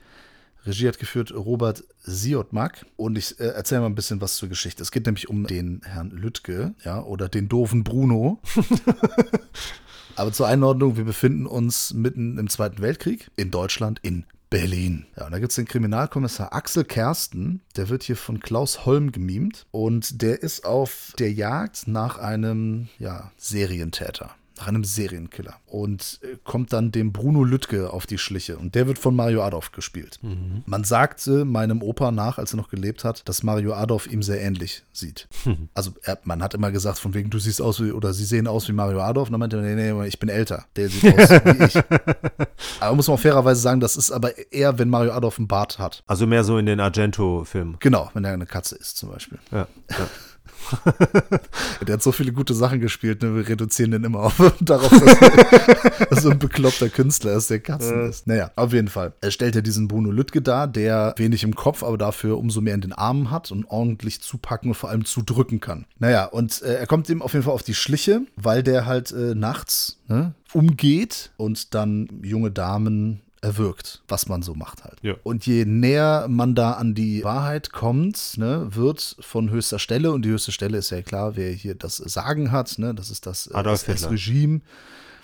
Regie 0.67 0.89
hat 0.89 0.99
geführt 0.99 1.33
Robert 1.33 1.85
Siotmak 2.03 2.87
und 2.97 3.17
ich 3.17 3.39
äh, 3.39 3.49
erzähle 3.49 3.83
mal 3.83 3.87
ein 3.87 3.95
bisschen 3.95 4.21
was 4.21 4.37
zur 4.37 4.49
Geschichte. 4.49 4.83
Es 4.83 4.91
geht 4.91 5.07
nämlich 5.07 5.29
um 5.29 5.47
den 5.47 5.81
Herrn 5.85 6.11
Lüttke, 6.11 6.75
ja, 6.85 7.03
oder 7.03 7.29
den 7.29 7.49
doofen 7.49 7.85
Bruno. 7.85 8.41
Aber 10.17 10.33
zur 10.33 10.49
Einordnung, 10.49 10.97
wir 10.97 11.05
befinden 11.05 11.47
uns 11.47 11.93
mitten 11.93 12.39
im 12.39 12.49
Zweiten 12.49 12.81
Weltkrieg 12.81 13.31
in 13.37 13.51
Deutschland, 13.51 14.01
in 14.03 14.25
Berlin. 14.51 15.07
Ja, 15.17 15.27
und 15.27 15.33
da 15.33 15.39
gibt 15.39 15.51
es 15.51 15.57
den 15.57 15.67
Kriminalkommissar 15.67 16.53
Axel 16.53 16.85
Kersten, 16.85 17.63
der 17.77 17.89
wird 17.89 18.03
hier 18.05 18.17
von 18.17 18.41
Klaus 18.41 18.87
Holm 18.87 19.13
gemimt 19.13 19.67
und 19.71 20.23
der 20.23 20.43
ist 20.43 20.65
auf 20.65 21.13
der 21.19 21.33
Jagd 21.33 21.89
nach 21.89 22.19
einem 22.19 22.89
ja, 22.99 23.33
Serientäter. 23.37 24.35
Nach 24.59 24.69
einem 24.69 24.85
Serienkiller. 24.85 25.57
Und 25.67 26.21
äh, 26.23 26.37
kommt 26.45 26.73
dann 26.73 26.93
dem 26.93 27.13
Bruno 27.13 27.45
Lüttke 27.45 27.93
auf 27.93 28.07
die 28.07 28.19
Schliche. 28.19 28.57
Und 28.59 28.75
der 28.75 28.87
wird 28.87 28.99
von 28.99 29.15
Mario 29.15 29.43
Adolf 29.43 29.73
gespielt. 29.73 30.19
Man 30.67 30.85
sagte 30.85 31.45
meinem 31.45 31.83
Opa 31.83 32.11
nach, 32.11 32.39
als 32.39 32.55
er 32.55 32.57
noch 32.57 32.69
gelebt 32.69 33.05
hat, 33.05 33.29
dass 33.29 33.43
Mario 33.43 33.75
Adolf 33.75 34.07
ihm 34.07 34.23
sehr 34.23 34.41
ähnlich 34.41 34.83
sieht. 34.93 35.29
Also 35.75 35.93
er, 36.03 36.19
man 36.25 36.43
hat 36.43 36.55
immer 36.55 36.71
gesagt, 36.71 36.99
von 36.99 37.13
wegen, 37.13 37.29
du 37.29 37.39
siehst 37.39 37.61
aus 37.61 37.83
wie, 37.83 37.93
oder 37.93 38.13
sie 38.13 38.25
sehen 38.25 38.47
aus 38.47 38.69
wie 38.69 38.73
Mario 38.73 39.01
Adolf. 39.01 39.29
Und 39.29 39.33
dann 39.33 39.41
meinte 39.41 39.57
er, 39.57 39.63
nee, 39.63 39.93
nee, 39.93 40.07
ich 40.07 40.19
bin 40.19 40.29
älter. 40.29 40.65
Der 40.77 40.89
sieht 40.89 41.05
aus 41.05 41.31
wie 41.31 41.65
ich. 41.65 41.77
Aber 42.81 42.97
muss 42.97 43.09
man 43.09 43.17
auch 43.17 43.21
fairerweise 43.21 43.61
sagen, 43.61 43.81
das 43.81 43.97
ist 43.97 44.11
aber 44.11 44.53
eher, 44.53 44.79
wenn 44.79 44.89
Mario 44.89 45.13
Adolf 45.13 45.39
einen 45.39 45.49
Bart 45.49 45.79
hat. 45.79 46.03
Also 46.07 46.27
mehr 46.27 46.45
so 46.45 46.59
in 46.59 46.67
den 46.67 46.81
Argento-Filmen. 46.81 47.77
Genau, 47.81 48.11
wenn 48.15 48.25
er 48.25 48.33
eine 48.33 48.47
Katze 48.47 48.77
ist 48.77 48.97
zum 48.97 49.11
Beispiel. 49.11 49.39
Ja. 49.51 49.67
ja. 49.91 49.97
Der 51.87 51.95
hat 51.95 52.03
so 52.03 52.13
viele 52.13 52.33
gute 52.33 52.55
Sachen 52.55 52.81
gespielt, 52.81 53.23
ne? 53.23 53.35
wir 53.35 53.49
reduzieren 53.49 53.91
den 53.91 54.05
immer 54.05 54.21
auf, 54.21 54.37
darauf, 54.61 54.91
dass 54.91 55.21
er 55.21 56.21
so 56.21 56.31
ein 56.31 56.39
bekloppter 56.39 56.89
Künstler 56.89 57.33
ist, 57.35 57.51
der 57.51 57.61
Katzen 57.61 58.09
ist. 58.09 58.27
Naja, 58.27 58.51
auf 58.57 58.73
jeden 58.73 58.89
Fall. 58.89 59.13
Er 59.21 59.31
stellt 59.31 59.55
ja 59.55 59.61
diesen 59.61 59.89
Bruno 59.89 60.11
Lüttke 60.11 60.43
dar, 60.43 60.67
der 60.67 61.15
wenig 61.17 61.45
im 61.45 61.55
Kopf, 61.55 61.83
aber 61.83 61.99
dafür 61.99 62.39
umso 62.39 62.61
mehr 62.61 62.75
in 62.75 62.81
den 62.81 62.93
Armen 62.93 63.31
hat 63.31 63.51
und 63.51 63.67
ordentlich 63.71 64.21
zupacken 64.21 64.71
und 64.71 64.75
vor 64.75 64.91
allem 64.91 65.05
zudrücken 65.05 65.61
kann. 65.61 65.87
Naja, 65.99 66.25
und 66.25 66.63
äh, 66.63 66.75
er 66.75 66.87
kommt 66.87 67.09
ihm 67.09 67.23
auf 67.23 67.33
jeden 67.33 67.45
Fall 67.45 67.55
auf 67.55 67.63
die 67.63 67.75
Schliche, 67.75 68.23
weil 68.37 68.63
der 68.63 68.87
halt 68.87 69.13
äh, 69.13 69.35
nachts 69.35 69.99
ne, 70.09 70.35
umgeht 70.53 71.31
und 71.37 71.75
dann 71.75 72.09
junge 72.23 72.51
Damen 72.51 73.23
erwirkt, 73.47 74.03
was 74.09 74.29
man 74.29 74.43
so 74.43 74.55
macht 74.55 74.83
halt. 74.85 74.99
Ja. 75.03 75.15
Und 75.23 75.47
je 75.47 75.65
näher 75.65 76.27
man 76.29 76.55
da 76.55 76.73
an 76.73 76.95
die 76.95 77.23
Wahrheit 77.23 77.71
kommt, 77.71 78.37
ne, 78.37 78.67
wird 78.75 79.17
von 79.21 79.51
höchster 79.51 79.79
Stelle, 79.79 80.11
und 80.11 80.25
die 80.25 80.31
höchste 80.31 80.51
Stelle 80.51 80.79
ist 80.79 80.91
ja 80.91 81.01
klar, 81.03 81.37
wer 81.37 81.53
hier 81.53 81.77
das 81.77 81.97
Sagen 81.97 82.51
hat, 82.51 82.79
ne, 82.79 82.95
das 82.95 83.11
ist 83.11 83.25
das, 83.27 83.47
äh, 83.47 83.55
Adolf 83.55 83.85
das 83.85 84.01
Hitler. 84.01 84.11
Regime. 84.11 84.61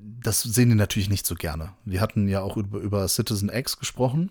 Das 0.00 0.42
sehen 0.42 0.68
die 0.68 0.74
natürlich 0.74 1.10
nicht 1.10 1.26
so 1.26 1.34
gerne. 1.34 1.74
Wir 1.84 2.00
hatten 2.00 2.28
ja 2.28 2.40
auch 2.40 2.56
über, 2.56 2.78
über 2.78 3.06
Citizen 3.08 3.50
X 3.52 3.78
gesprochen. 3.78 4.30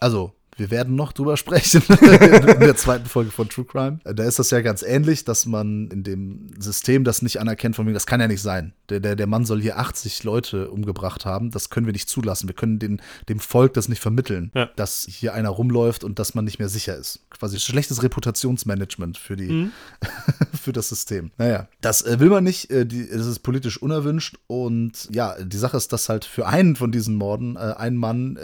Also, 0.00 0.32
wir 0.56 0.70
werden 0.70 0.94
noch 0.96 1.12
drüber 1.12 1.36
sprechen 1.36 1.82
in 1.88 2.60
der 2.60 2.76
zweiten 2.76 3.06
Folge 3.06 3.30
von 3.30 3.48
True 3.48 3.64
Crime. 3.64 3.98
Da 4.04 4.24
ist 4.24 4.38
das 4.38 4.50
ja 4.50 4.60
ganz 4.62 4.82
ähnlich, 4.82 5.24
dass 5.24 5.46
man 5.46 5.88
in 5.88 6.02
dem 6.02 6.48
System 6.58 7.04
das 7.04 7.22
nicht 7.22 7.40
anerkennt, 7.40 7.76
von 7.76 7.86
wegen, 7.86 7.94
das 7.94 8.06
kann 8.06 8.20
ja 8.20 8.28
nicht 8.28 8.42
sein. 8.42 8.72
Der, 8.88 9.00
der, 9.00 9.16
der 9.16 9.26
Mann 9.26 9.44
soll 9.44 9.60
hier 9.60 9.78
80 9.78 10.24
Leute 10.24 10.70
umgebracht 10.70 11.24
haben. 11.26 11.50
Das 11.50 11.70
können 11.70 11.86
wir 11.86 11.92
nicht 11.92 12.08
zulassen. 12.08 12.48
Wir 12.48 12.54
können 12.54 12.78
den, 12.78 13.02
dem 13.28 13.40
Volk 13.40 13.74
das 13.74 13.88
nicht 13.88 14.00
vermitteln, 14.00 14.50
Ja. 14.54 14.70
dass 14.76 15.06
hier 15.08 15.34
einer 15.34 15.50
rumläuft 15.50 16.04
und 16.04 16.18
dass 16.18 16.34
man 16.34 16.44
nicht 16.44 16.58
mehr 16.58 16.68
sicher 16.68 16.96
ist. 16.96 17.20
Quasi 17.30 17.58
schlechtes 17.60 18.02
Reputationsmanagement 18.02 19.18
für 19.18 19.36
die, 19.36 19.68
für 20.62 20.72
das 20.72 20.88
System. 20.88 21.30
Naja, 21.38 21.68
das 21.80 22.02
äh, 22.02 22.18
will 22.20 22.30
man 22.30 22.44
nicht. 22.44 22.70
Äh, 22.70 22.86
die, 22.86 23.08
das 23.08 23.26
ist 23.26 23.40
politisch 23.40 23.80
unerwünscht. 23.80 24.38
Und 24.46 25.08
ja, 25.10 25.36
die 25.42 25.56
Sache 25.58 25.76
ist, 25.76 25.92
dass 25.92 26.08
halt 26.08 26.24
für 26.24 26.46
einen 26.46 26.76
von 26.76 26.92
diesen 26.92 27.14
Morden 27.16 27.56
äh, 27.56 27.74
ein 27.76 27.96
Mann 27.96 28.38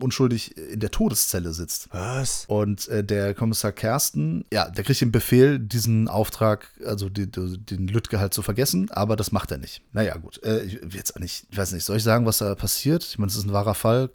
unschuldig 0.00 0.56
in 0.56 0.80
der 0.80 0.90
Todeszelle 0.90 1.52
sitzt. 1.56 1.88
Was? 1.92 2.44
Und 2.46 2.88
äh, 2.88 3.02
der 3.02 3.34
Kommissar 3.34 3.72
Kersten, 3.72 4.44
ja, 4.52 4.68
der 4.68 4.84
kriegt 4.84 5.00
den 5.00 5.12
Befehl, 5.12 5.58
diesen 5.58 6.08
Auftrag, 6.08 6.70
also 6.84 7.08
die, 7.08 7.30
die, 7.30 7.58
den 7.58 7.88
Lüttke 7.88 8.20
halt 8.20 8.34
zu 8.34 8.42
vergessen, 8.42 8.90
aber 8.90 9.16
das 9.16 9.32
macht 9.32 9.50
er 9.50 9.58
nicht. 9.58 9.82
Naja, 9.92 10.16
gut. 10.16 10.42
Äh, 10.44 10.62
ich, 10.62 10.80
jetzt 10.94 11.18
nicht, 11.18 11.46
ich 11.50 11.58
weiß 11.58 11.72
nicht, 11.72 11.84
soll 11.84 11.96
ich 11.96 12.02
sagen, 12.02 12.26
was 12.26 12.38
da 12.38 12.54
passiert? 12.54 13.04
Ich 13.04 13.18
meine, 13.18 13.30
es 13.30 13.36
ist 13.36 13.44
ein 13.44 13.52
wahrer 13.52 13.74
Fall. 13.74 14.10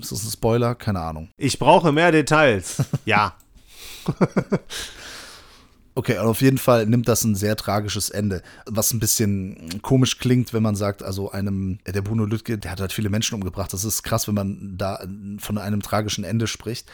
Ist 0.00 0.12
das 0.12 0.24
ein 0.24 0.30
Spoiler? 0.30 0.74
Keine 0.74 1.00
Ahnung. 1.00 1.28
Ich 1.36 1.58
brauche 1.58 1.92
mehr 1.92 2.12
Details. 2.12 2.82
Ja. 3.04 3.36
Okay, 5.98 6.18
auf 6.18 6.42
jeden 6.42 6.58
Fall 6.58 6.84
nimmt 6.84 7.08
das 7.08 7.24
ein 7.24 7.34
sehr 7.34 7.56
tragisches 7.56 8.10
Ende, 8.10 8.42
was 8.66 8.92
ein 8.92 9.00
bisschen 9.00 9.80
komisch 9.80 10.18
klingt, 10.18 10.52
wenn 10.52 10.62
man 10.62 10.76
sagt, 10.76 11.02
also 11.02 11.30
einem, 11.30 11.78
der 11.86 12.02
Bruno 12.02 12.26
Lüttke, 12.26 12.58
der 12.58 12.70
hat 12.70 12.80
halt 12.80 12.92
viele 12.92 13.08
Menschen 13.08 13.34
umgebracht. 13.34 13.72
Das 13.72 13.82
ist 13.82 14.02
krass, 14.02 14.28
wenn 14.28 14.34
man 14.34 14.74
da 14.76 15.02
von 15.38 15.56
einem 15.56 15.80
tragischen 15.80 16.22
Ende 16.22 16.48
spricht. 16.48 16.86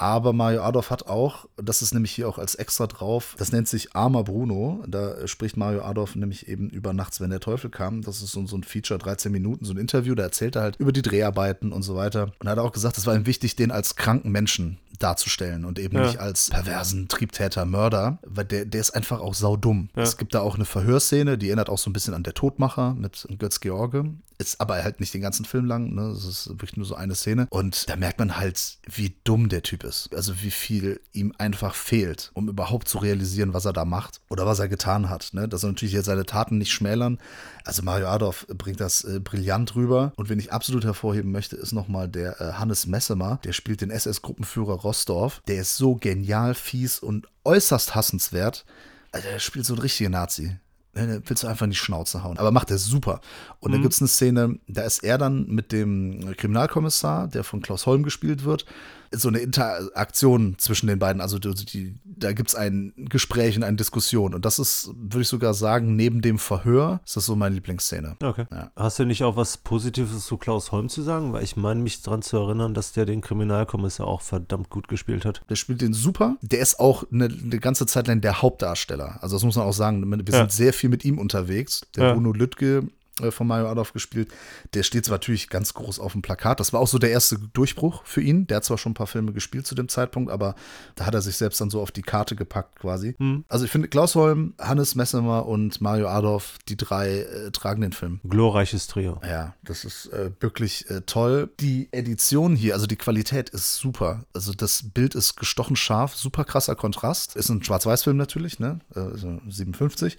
Aber 0.00 0.32
Mario 0.32 0.62
Adolf 0.62 0.90
hat 0.90 1.08
auch, 1.08 1.46
das 1.56 1.82
ist 1.82 1.92
nämlich 1.92 2.12
hier 2.12 2.28
auch 2.28 2.38
als 2.38 2.54
extra 2.54 2.86
drauf, 2.86 3.34
das 3.36 3.50
nennt 3.50 3.66
sich 3.66 3.96
Armer 3.96 4.22
Bruno. 4.22 4.84
Da 4.86 5.26
spricht 5.26 5.56
Mario 5.56 5.82
Adolf 5.82 6.14
nämlich 6.14 6.46
eben 6.48 6.70
über 6.70 6.92
Nachts, 6.92 7.20
wenn 7.20 7.30
der 7.30 7.40
Teufel 7.40 7.68
kam. 7.68 8.02
Das 8.02 8.22
ist 8.22 8.30
so, 8.30 8.46
so 8.46 8.56
ein 8.56 8.62
Feature, 8.62 8.98
13 8.98 9.32
Minuten, 9.32 9.64
so 9.64 9.72
ein 9.74 9.76
Interview. 9.76 10.14
Da 10.14 10.22
erzählt 10.22 10.54
er 10.54 10.62
halt 10.62 10.76
über 10.76 10.92
die 10.92 11.02
Dreharbeiten 11.02 11.72
und 11.72 11.82
so 11.82 11.96
weiter. 11.96 12.30
Und 12.38 12.46
er 12.46 12.52
hat 12.52 12.58
auch 12.60 12.72
gesagt, 12.72 12.96
es 12.96 13.06
war 13.06 13.16
ihm 13.16 13.26
wichtig, 13.26 13.56
den 13.56 13.72
als 13.72 13.96
kranken 13.96 14.30
Menschen 14.30 14.78
darzustellen 15.00 15.64
und 15.64 15.78
eben 15.78 15.96
Ja. 15.96 16.06
nicht 16.06 16.18
als 16.18 16.50
perversen 16.50 17.08
Triebtäter, 17.08 17.64
Mörder, 17.64 18.18
weil 18.26 18.44
der, 18.44 18.64
der 18.64 18.80
ist 18.80 18.90
einfach 18.90 19.20
auch 19.20 19.34
saudumm. 19.34 19.90
Es 19.94 20.16
gibt 20.16 20.34
da 20.34 20.40
auch 20.40 20.56
eine 20.56 20.64
Verhörszene, 20.64 21.38
die 21.38 21.48
erinnert 21.48 21.68
auch 21.70 21.78
so 21.78 21.88
ein 21.88 21.92
bisschen 21.92 22.14
an 22.14 22.22
der 22.24 22.34
Todmacher 22.34 22.94
mit 22.94 23.26
Götz 23.38 23.60
George. 23.60 24.10
Ist 24.38 24.60
aber 24.60 24.82
halt 24.82 25.00
nicht 25.00 25.12
den 25.14 25.20
ganzen 25.20 25.44
Film 25.44 25.64
lang, 25.66 25.94
ne? 25.94 26.12
Das 26.14 26.24
ist 26.24 26.48
wirklich 26.48 26.76
nur 26.76 26.86
so 26.86 26.94
eine 26.94 27.14
Szene. 27.16 27.48
Und 27.50 27.88
da 27.88 27.96
merkt 27.96 28.20
man 28.20 28.36
halt, 28.36 28.78
wie 28.86 29.14
dumm 29.24 29.48
der 29.48 29.62
Typ 29.62 29.82
ist. 29.82 29.87
Also 30.14 30.42
wie 30.42 30.50
viel 30.50 31.00
ihm 31.12 31.32
einfach 31.38 31.74
fehlt, 31.74 32.30
um 32.34 32.48
überhaupt 32.48 32.88
zu 32.88 32.98
realisieren, 32.98 33.54
was 33.54 33.64
er 33.64 33.72
da 33.72 33.84
macht 33.84 34.20
oder 34.28 34.46
was 34.46 34.58
er 34.58 34.68
getan 34.68 35.08
hat. 35.08 35.30
Ne? 35.32 35.48
Dass 35.48 35.64
er 35.64 35.70
natürlich 35.70 35.94
jetzt 35.94 36.06
seine 36.06 36.26
Taten 36.26 36.58
nicht 36.58 36.72
schmälern. 36.72 37.18
Also 37.64 37.82
Mario 37.82 38.08
Adolf 38.08 38.46
bringt 38.48 38.80
das 38.80 39.04
äh, 39.04 39.20
brillant 39.20 39.74
rüber. 39.74 40.12
Und 40.16 40.28
wen 40.28 40.38
ich 40.38 40.52
absolut 40.52 40.84
hervorheben 40.84 41.32
möchte, 41.32 41.56
ist 41.56 41.72
nochmal 41.72 42.08
der 42.08 42.40
äh, 42.40 42.52
Hannes 42.54 42.86
Messemer. 42.86 43.40
Der 43.44 43.52
spielt 43.52 43.80
den 43.80 43.90
SS-Gruppenführer 43.90 44.74
Rosdorf. 44.74 45.42
Der 45.48 45.60
ist 45.60 45.76
so 45.76 45.94
genial, 45.96 46.54
fies 46.54 46.98
und 46.98 47.26
äußerst 47.44 47.94
hassenswert. 47.94 48.64
Also 49.12 49.28
der 49.28 49.38
spielt 49.38 49.66
so 49.66 49.74
ein 49.74 49.80
richtiger 49.80 50.10
Nazi. 50.10 50.56
Ne, 50.94 51.22
willst 51.26 51.42
du 51.42 51.46
einfach 51.46 51.64
in 51.64 51.70
die 51.70 51.76
Schnauze 51.76 52.22
hauen. 52.24 52.38
Aber 52.38 52.50
macht 52.50 52.70
er 52.70 52.78
super. 52.78 53.20
Und 53.60 53.72
da 53.72 53.78
gibt 53.78 53.92
es 53.92 54.00
eine 54.00 54.08
Szene, 54.08 54.58
da 54.66 54.82
ist 54.82 55.04
er 55.04 55.18
dann 55.18 55.46
mit 55.46 55.70
dem 55.70 56.34
Kriminalkommissar, 56.36 57.28
der 57.28 57.44
von 57.44 57.62
Klaus 57.62 57.86
Holm 57.86 58.02
gespielt 58.02 58.44
wird, 58.44 58.64
so 59.12 59.28
eine 59.28 59.38
Interaktion 59.38 60.56
zwischen 60.58 60.86
den 60.86 60.98
beiden. 60.98 61.20
Also 61.20 61.38
die, 61.38 61.54
die, 61.54 61.94
da 62.04 62.32
gibt 62.32 62.50
es 62.50 62.54
ein 62.54 62.92
Gespräch 62.96 63.56
und 63.56 63.62
eine 63.64 63.76
Diskussion. 63.76 64.34
Und 64.34 64.44
das 64.44 64.58
ist, 64.58 64.90
würde 64.96 65.22
ich 65.22 65.28
sogar 65.28 65.54
sagen, 65.54 65.96
neben 65.96 66.20
dem 66.22 66.38
Verhör 66.38 67.00
ist 67.04 67.16
das 67.16 67.26
so 67.26 67.36
meine 67.36 67.54
Lieblingsszene. 67.54 68.16
Okay. 68.22 68.46
Ja. 68.50 68.70
Hast 68.76 68.98
du 68.98 69.04
nicht 69.04 69.22
auch 69.24 69.36
was 69.36 69.56
Positives 69.58 70.24
zu 70.26 70.36
Klaus 70.36 70.72
Holm 70.72 70.88
zu 70.88 71.02
sagen? 71.02 71.32
Weil 71.32 71.44
ich 71.44 71.56
meine 71.56 71.80
mich 71.80 72.02
daran 72.02 72.22
zu 72.22 72.36
erinnern, 72.36 72.74
dass 72.74 72.92
der 72.92 73.06
den 73.06 73.20
Kriminalkommissar 73.20 74.06
auch 74.06 74.20
verdammt 74.20 74.70
gut 74.70 74.88
gespielt 74.88 75.24
hat. 75.24 75.42
Der 75.48 75.56
spielt 75.56 75.80
den 75.80 75.92
super. 75.92 76.36
Der 76.42 76.60
ist 76.60 76.78
auch 76.80 77.04
eine, 77.12 77.26
eine 77.26 77.58
ganze 77.58 77.86
Zeit 77.86 78.06
lang 78.08 78.20
der 78.20 78.42
Hauptdarsteller. 78.42 79.22
Also 79.22 79.36
das 79.36 79.44
muss 79.44 79.56
man 79.56 79.66
auch 79.66 79.72
sagen. 79.72 80.08
Wir 80.08 80.34
Ja. 80.34 80.40
sind 80.40 80.52
sehr 80.52 80.72
viel 80.72 80.90
mit 80.90 81.04
ihm 81.04 81.18
unterwegs. 81.18 81.82
Der 81.96 82.08
Ja. 82.08 82.12
Bruno 82.14 82.32
Lüttke 82.32 82.88
von 83.30 83.46
Mario 83.46 83.68
Adolf 83.68 83.92
gespielt. 83.92 84.28
Der 84.74 84.82
steht 84.82 85.04
zwar 85.04 85.16
natürlich 85.16 85.48
ganz 85.48 85.74
groß 85.74 85.98
auf 86.00 86.12
dem 86.12 86.22
Plakat. 86.22 86.60
Das 86.60 86.72
war 86.72 86.80
auch 86.80 86.88
so 86.88 86.98
der 86.98 87.10
erste 87.10 87.38
Durchbruch 87.38 88.02
für 88.04 88.20
ihn. 88.20 88.46
Der 88.46 88.58
hat 88.58 88.64
zwar 88.64 88.78
schon 88.78 88.92
ein 88.92 88.94
paar 88.94 89.06
Filme 89.06 89.32
gespielt 89.32 89.66
zu 89.66 89.74
dem 89.74 89.88
Zeitpunkt, 89.88 90.30
aber 90.30 90.54
da 90.94 91.06
hat 91.06 91.14
er 91.14 91.22
sich 91.22 91.36
selbst 91.36 91.60
dann 91.60 91.70
so 91.70 91.80
auf 91.80 91.90
die 91.90 92.02
Karte 92.02 92.36
gepackt 92.36 92.78
quasi. 92.78 93.14
Hm. 93.18 93.44
Also 93.48 93.64
ich 93.64 93.70
finde 93.70 93.88
Klaus 93.88 94.14
Holm, 94.14 94.54
Hannes 94.58 94.94
Messemer 94.94 95.46
und 95.46 95.80
Mario 95.80 96.08
Adolf, 96.08 96.58
die 96.68 96.76
drei 96.76 97.20
äh, 97.20 97.50
tragen 97.50 97.80
den 97.80 97.92
Film. 97.92 98.20
Glorreiches 98.28 98.86
Trio. 98.86 99.20
Ja, 99.24 99.54
das 99.64 99.84
ist 99.84 100.06
äh, 100.12 100.30
wirklich 100.40 100.88
äh, 100.90 101.02
toll. 101.02 101.50
Die 101.60 101.88
Edition 101.92 102.56
hier, 102.56 102.74
also 102.74 102.86
die 102.86 102.96
Qualität 102.96 103.50
ist 103.50 103.76
super. 103.76 104.24
Also 104.32 104.52
das 104.52 104.84
Bild 104.94 105.14
ist 105.14 105.36
gestochen 105.36 105.76
scharf, 105.76 106.14
super 106.14 106.44
krasser 106.44 106.76
Kontrast. 106.76 107.36
Ist 107.36 107.48
ein 107.48 107.62
Schwarz-Weiß-Film 107.62 108.16
natürlich, 108.16 108.58
ne? 108.58 108.80
Äh, 108.94 109.00
also 109.00 109.40
57. 109.48 110.18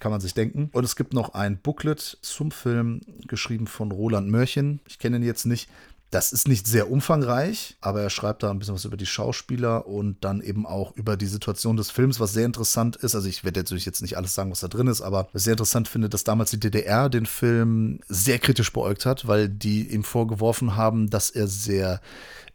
kann 0.00 0.10
man 0.10 0.20
sich 0.20 0.34
denken. 0.34 0.70
Und 0.72 0.84
es 0.84 0.96
gibt 0.96 1.14
noch 1.14 1.34
ein 1.34 1.58
Booklet 1.58 2.18
zum 2.20 2.50
Film, 2.50 3.00
geschrieben 3.26 3.66
von 3.66 3.92
Roland 3.92 4.28
Mörchen. 4.28 4.80
Ich 4.86 4.98
kenne 4.98 5.16
ihn 5.16 5.22
jetzt 5.22 5.46
nicht. 5.46 5.68
Das 6.10 6.32
ist 6.32 6.46
nicht 6.46 6.68
sehr 6.68 6.88
umfangreich, 6.90 7.76
aber 7.80 8.00
er 8.00 8.10
schreibt 8.10 8.44
da 8.44 8.50
ein 8.50 8.60
bisschen 8.60 8.76
was 8.76 8.84
über 8.84 8.96
die 8.96 9.06
Schauspieler 9.06 9.88
und 9.88 10.24
dann 10.24 10.40
eben 10.40 10.64
auch 10.64 10.94
über 10.94 11.16
die 11.16 11.26
Situation 11.26 11.76
des 11.76 11.90
Films, 11.90 12.20
was 12.20 12.32
sehr 12.32 12.46
interessant 12.46 12.94
ist. 12.94 13.16
Also 13.16 13.28
ich 13.28 13.42
werde 13.42 13.58
natürlich 13.58 13.86
jetzt 13.86 14.02
nicht 14.02 14.16
alles 14.16 14.32
sagen, 14.32 14.52
was 14.52 14.60
da 14.60 14.68
drin 14.68 14.86
ist, 14.86 15.02
aber 15.02 15.28
was 15.32 15.42
sehr 15.42 15.54
interessant 15.54 15.88
finde, 15.88 16.08
dass 16.08 16.22
damals 16.22 16.52
die 16.52 16.60
DDR 16.60 17.08
den 17.08 17.26
Film 17.26 17.98
sehr 18.06 18.38
kritisch 18.38 18.72
beäugt 18.72 19.04
hat, 19.04 19.26
weil 19.26 19.48
die 19.48 19.92
ihm 19.92 20.04
vorgeworfen 20.04 20.76
haben, 20.76 21.10
dass 21.10 21.30
er 21.30 21.48
sehr 21.48 22.00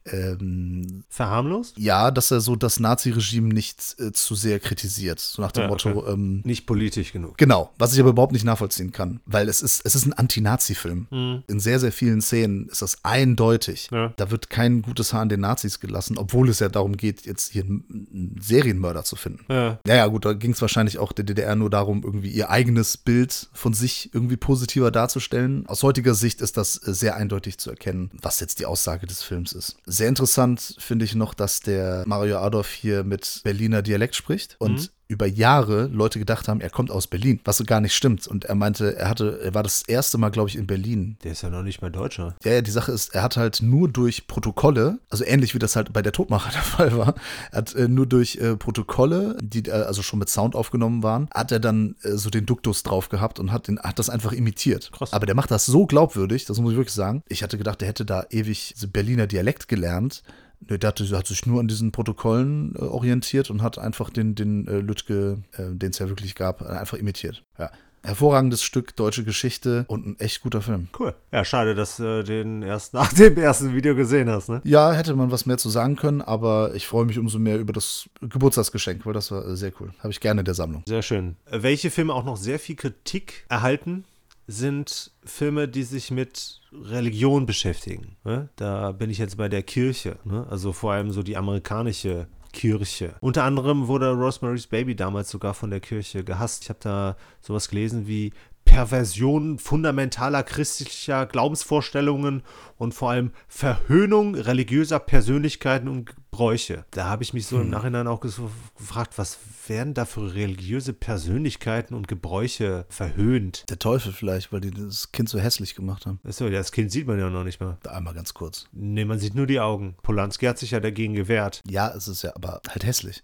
ähm, 0.06 1.04
Verharmlos? 1.10 1.74
ja, 1.78 2.12
dass 2.12 2.32
er 2.32 2.42
so 2.42 2.56
das 2.56 2.80
Nazi-Regime 2.80 3.54
nicht 3.54 3.96
äh, 4.00 4.12
zu 4.12 4.36
sehr 4.36 4.60
kritisiert. 4.60 5.20
So 5.20 5.42
nach 5.42 5.52
dem 5.52 5.64
Ja, 5.64 5.68
Motto, 5.70 5.90
okay. 5.90 6.12
ähm, 6.14 6.42
Nicht 6.44 6.66
politisch 6.66 7.12
genug. 7.14 7.38
Genau, 7.38 7.72
was 7.78 7.94
ich 7.94 8.00
aber 8.00 8.10
überhaupt 8.10 8.34
nicht 8.34 8.44
nachvollziehen 8.46 8.92
kann, 8.92 9.20
weil 9.26 9.48
es 9.50 9.62
ist, 9.62 9.82
es 9.86 9.96
ist 9.96 10.06
ein 10.06 10.14
Anti-Nazi-Film. 10.14 11.08
Mhm. 11.10 11.44
In 11.48 11.60
sehr, 11.60 11.80
sehr 11.80 11.92
vielen 11.92 12.22
Szenen 12.22 12.68
ist 12.70 12.82
das 12.82 12.98
eindeutig. 13.04 13.90
Ja. 13.92 14.14
Da 14.18 14.32
wird 14.32 14.50
kein 14.50 14.82
gutes 14.82 15.14
Haar 15.14 15.22
an 15.22 15.30
den 15.30 15.42
Nazis 15.42 15.80
gelassen, 15.80 16.18
obwohl 16.18 16.50
es 16.50 16.60
ja 16.60 16.70
darum 16.70 16.98
geht, 16.98 17.26
jetzt 17.26 17.52
hier 17.52 17.64
einen 17.64 18.36
Serienmörder 18.40 19.04
zu 19.04 19.16
finden. 19.16 19.46
Ja. 19.50 19.80
Naja, 19.86 20.08
gut, 20.08 20.26
da 20.26 20.34
ging 20.34 20.52
es 20.52 20.62
wahrscheinlich 20.62 20.98
auch 20.98 21.12
der 21.12 21.26
DDR 21.26 21.56
nur 21.56 21.70
darum, 21.70 22.02
irgendwie 22.04 22.30
ihr 22.32 22.50
eigenes 22.50 22.98
Bild 22.98 23.50
von 23.54 23.74
sich 23.74 24.10
irgendwie 24.14 24.38
positiver 24.38 24.92
darzustellen. 24.92 25.66
Aus 25.68 25.84
heutiger 25.84 26.14
Sicht 26.16 26.42
ist 26.42 26.58
das 26.58 26.76
äh, 26.88 26.94
sehr 26.94 27.16
eindeutig 27.16 27.58
zu 27.58 27.70
erkennen, 27.70 28.12
was 28.22 28.40
jetzt 28.40 28.60
die 28.60 28.66
Aussage 28.66 29.06
des 29.08 29.22
Films 29.24 29.54
ist. 29.54 29.78
Sehr 29.92 30.08
interessant 30.08 30.76
finde 30.80 31.04
ich 31.04 31.16
noch, 31.16 31.34
dass 31.34 31.60
der 31.60 32.04
Mario 32.08 32.38
Adolf 32.38 32.72
hier 32.72 33.04
mit 33.04 33.42
Berliner 33.44 33.82
Dialekt 33.82 34.16
spricht 34.16 34.56
und 34.58 34.94
über 35.12 35.28
Jahre 35.28 35.88
Leute 35.88 36.20
gedacht 36.20 36.48
haben, 36.48 36.62
er 36.62 36.70
kommt 36.70 36.90
aus 36.90 37.08
Berlin, 37.08 37.40
was 37.44 37.58
so 37.58 37.64
gar 37.64 37.82
nicht 37.82 37.94
stimmt. 37.94 38.28
Und 38.28 38.46
er 38.46 38.56
meinte, 38.56 38.96
er 38.96 39.10
hatte, 39.10 39.42
er 39.44 39.54
war 39.54 39.64
das 39.64 39.84
erste 39.84 40.18
Mal, 40.18 40.30
glaube 40.30 40.50
ich, 40.50 40.56
in 40.56 40.68
Berlin. 40.68 41.18
Der 41.24 41.34
ist 41.34 41.44
ja 41.44 41.50
noch 41.50 41.64
nicht 41.64 41.82
mal 41.82 41.92
Deutscher. 41.92 42.36
Ja, 42.44 42.54
ja, 42.54 42.62
die 42.62 42.72
Sache 42.72 42.92
ist, 42.92 43.14
er 43.14 43.24
hat 43.24 43.38
halt 43.38 43.62
nur 43.62 43.90
durch 43.90 44.28
Protokolle, 44.28 45.00
also 45.10 45.26
ähnlich 45.26 45.54
wie 45.54 45.60
das 45.60 45.76
halt 45.76 45.92
bei 45.94 46.02
der 46.02 46.14
Todmacher 46.14 46.52
der 46.54 46.62
Fall 46.62 46.98
war, 46.98 47.16
er 47.52 47.58
hat 47.58 47.76
äh, 47.76 47.88
nur 47.88 48.06
durch 48.06 48.38
äh, 48.38 48.56
Protokolle, 48.56 49.38
die 49.42 49.68
äh, 49.68 49.72
also 49.72 50.02
schon 50.02 50.20
mit 50.20 50.30
Sound 50.30 50.56
aufgenommen 50.56 51.04
waren, 51.04 51.28
hat 51.34 51.52
er 51.52 51.60
dann 51.60 51.96
äh, 52.04 52.12
so 52.12 52.30
den 52.30 52.46
Duktus 52.46 52.84
drauf 52.84 53.10
gehabt 53.10 53.40
und 53.40 53.52
hat, 53.52 53.68
den, 53.68 53.80
hat 53.80 54.00
das 54.00 54.10
einfach 54.10 54.32
imitiert. 54.32 54.92
Krass. 54.92 55.14
Aber 55.14 55.26
der 55.26 55.36
macht 55.36 55.52
das 55.52 55.66
so 55.66 55.86
glaubwürdig, 55.86 56.46
das 56.46 56.60
muss 56.60 56.72
ich 56.72 56.78
wirklich 56.78 56.96
sagen. 56.96 57.24
Ich 57.28 57.44
hatte 57.44 57.58
gedacht, 57.58 57.82
der 57.82 57.90
hätte 57.90 58.06
da 58.06 58.26
ewig 58.30 58.76
Berliner 58.92 59.28
Dialekt 59.28 59.68
gelernt. 59.68 60.24
Nö, 60.70 60.78
Der 60.78 60.88
hatte, 60.90 61.08
hat 61.18 61.28
sich 61.28 61.46
nur 61.46 61.60
an 61.60 61.68
diesen 61.68 61.92
Protokollen 61.92 62.76
äh, 62.76 62.82
orientiert 62.82 63.50
und 63.50 63.62
hat 63.62 63.78
einfach 63.78 64.10
den, 64.10 64.36
den 64.36 64.68
äh, 64.68 64.80
Lütke, 64.80 65.40
äh, 65.54 65.74
den 65.74 65.92
es 65.92 66.00
ja 66.00 66.08
wirklich 66.10 66.36
gab, 66.36 66.62
äh, 66.62 66.66
einfach 66.66 66.98
imitiert. 66.98 67.44
Ja. 67.58 67.72
Hervorragendes 68.04 68.64
Stück 68.64 68.96
deutsche 68.96 69.24
Geschichte 69.24 69.86
und 69.88 70.08
ein 70.08 70.20
echt 70.20 70.42
guter 70.42 70.62
Film. 70.62 70.88
Cool. 71.00 71.14
Ja, 71.32 71.46
schade, 71.46 71.76
dass 71.76 71.98
du 71.98 72.24
den 72.24 72.64
erst 72.64 72.96
nach 72.96 73.14
dem 73.14 73.38
ersten 73.38 73.76
Video 73.76 73.96
gesehen 73.96 74.28
hast, 74.28 74.50
ne? 74.50 74.60
Ja, 74.64 74.92
hätte 74.92 75.16
man 75.16 75.30
was 75.30 75.46
mehr 75.46 75.60
zu 75.60 75.70
sagen 75.70 75.98
können, 75.98 76.22
aber 76.24 76.74
ich 76.74 76.88
freue 76.88 77.06
mich 77.06 77.20
umso 77.20 77.38
mehr 77.38 77.60
über 77.60 77.74
das 77.74 78.10
Geburtstagsgeschenk, 78.22 79.06
weil 79.06 79.14
das 79.14 79.30
war 79.32 79.48
äh, 79.48 79.56
sehr 79.56 79.72
cool. 79.80 79.92
Habe 80.00 80.10
ich 80.10 80.20
gerne 80.20 80.42
in 80.42 80.46
der 80.46 80.56
Sammlung. 80.56 80.82
Sehr 80.88 81.04
schön. 81.04 81.36
Äh, 81.46 81.62
Welche 81.62 81.92
Filme 81.92 82.14
auch 82.16 82.24
noch 82.26 82.38
sehr 82.38 82.58
viel 82.58 82.76
Kritik 82.76 83.46
erhalten, 83.50 84.04
sind 84.52 85.12
Filme, 85.24 85.68
die 85.68 85.84
sich 85.84 86.12
mit 86.12 86.62
Religion 86.72 87.46
beschäftigen. 87.46 88.18
Ne? 88.24 88.50
Da 88.56 88.92
bin 88.92 89.10
ich 89.10 89.18
jetzt 89.18 89.38
bei 89.38 89.50
der 89.50 89.64
Kirche, 89.64 90.18
ne? 90.24 90.46
also 90.50 90.74
vor 90.74 90.94
allem 90.94 91.12
so 91.12 91.24
die 91.24 91.38
amerikanische 91.38 92.28
Kirche. 92.52 93.16
Unter 93.22 93.44
anderem 93.44 93.88
wurde 93.88 94.12
Rosemary's 94.12 94.68
Baby 94.68 94.96
damals 94.96 95.30
sogar 95.30 95.54
von 95.54 95.70
der 95.70 95.80
Kirche 95.80 96.24
gehasst. 96.24 96.64
Ich 96.64 96.70
habe 96.70 96.80
da 96.82 97.16
sowas 97.40 97.70
gelesen 97.70 98.08
wie 98.08 98.34
Perversion 98.72 99.60
fundamentaler 99.60 100.44
christlicher 100.44 101.26
Glaubensvorstellungen 101.26 102.42
und 102.78 102.94
vor 102.94 103.10
allem 103.12 103.32
Verhöhnung 103.50 104.34
religiöser 104.34 104.98
Persönlichkeiten 105.00 105.90
und 105.90 106.06
Gebräuche. 106.06 106.86
Da 106.92 107.04
habe 107.04 107.22
ich 107.22 107.34
mich 107.34 107.48
so 107.48 107.60
im 107.60 107.70
Nachhinein 107.70 108.08
auch 108.08 108.22
gefragt, 108.22 109.18
was 109.18 109.40
werden 109.68 109.94
da 109.94 110.06
für 110.06 110.34
religiöse 110.34 110.94
Persönlichkeiten 110.94 111.94
und 111.94 112.08
Gebräuche 112.08 112.86
verhöhnt? 112.88 113.66
Der 113.70 113.78
Teufel 113.78 114.14
vielleicht, 114.14 114.54
weil 114.54 114.62
die 114.62 114.72
das 114.72 115.12
Kind 115.12 115.28
so 115.28 115.38
hässlich 115.38 115.76
gemacht 115.76 116.06
haben. 116.06 116.22
Achso, 116.24 116.46
ja, 116.46 116.60
das 116.60 116.72
Kind 116.72 116.94
sieht 116.94 117.08
man 117.08 117.20
ja 117.20 117.30
noch 117.30 117.44
nicht 117.44 117.60
mal. 117.60 117.78
Einmal 117.90 118.14
ganz 118.14 118.34
kurz. 118.34 118.68
Nee, 118.72 119.04
man 119.04 119.20
sieht 119.20 119.36
nur 119.36 119.48
die 119.48 119.60
Augen. 119.60 119.98
Polanski 120.02 120.46
hat 120.46 120.58
sich 120.58 120.72
ja 120.72 120.80
dagegen 120.80 121.14
gewehrt. 121.14 121.62
Ja, 121.68 121.94
es 121.94 122.08
ist 122.08 122.22
ja 122.22 122.34
aber 122.36 122.62
halt 122.70 122.86
hässlich. 122.86 123.22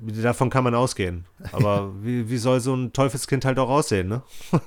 Davon 0.00 0.50
kann 0.50 0.64
man 0.64 0.74
ausgehen. 0.74 1.26
Aber 1.52 1.92
wie, 2.02 2.28
wie 2.28 2.38
soll 2.38 2.60
so 2.60 2.74
ein 2.74 2.92
Teufelskind 2.92 3.44
halt 3.44 3.58
auch 3.58 3.68
aussehen, 3.68 4.08
ne? 4.08 4.22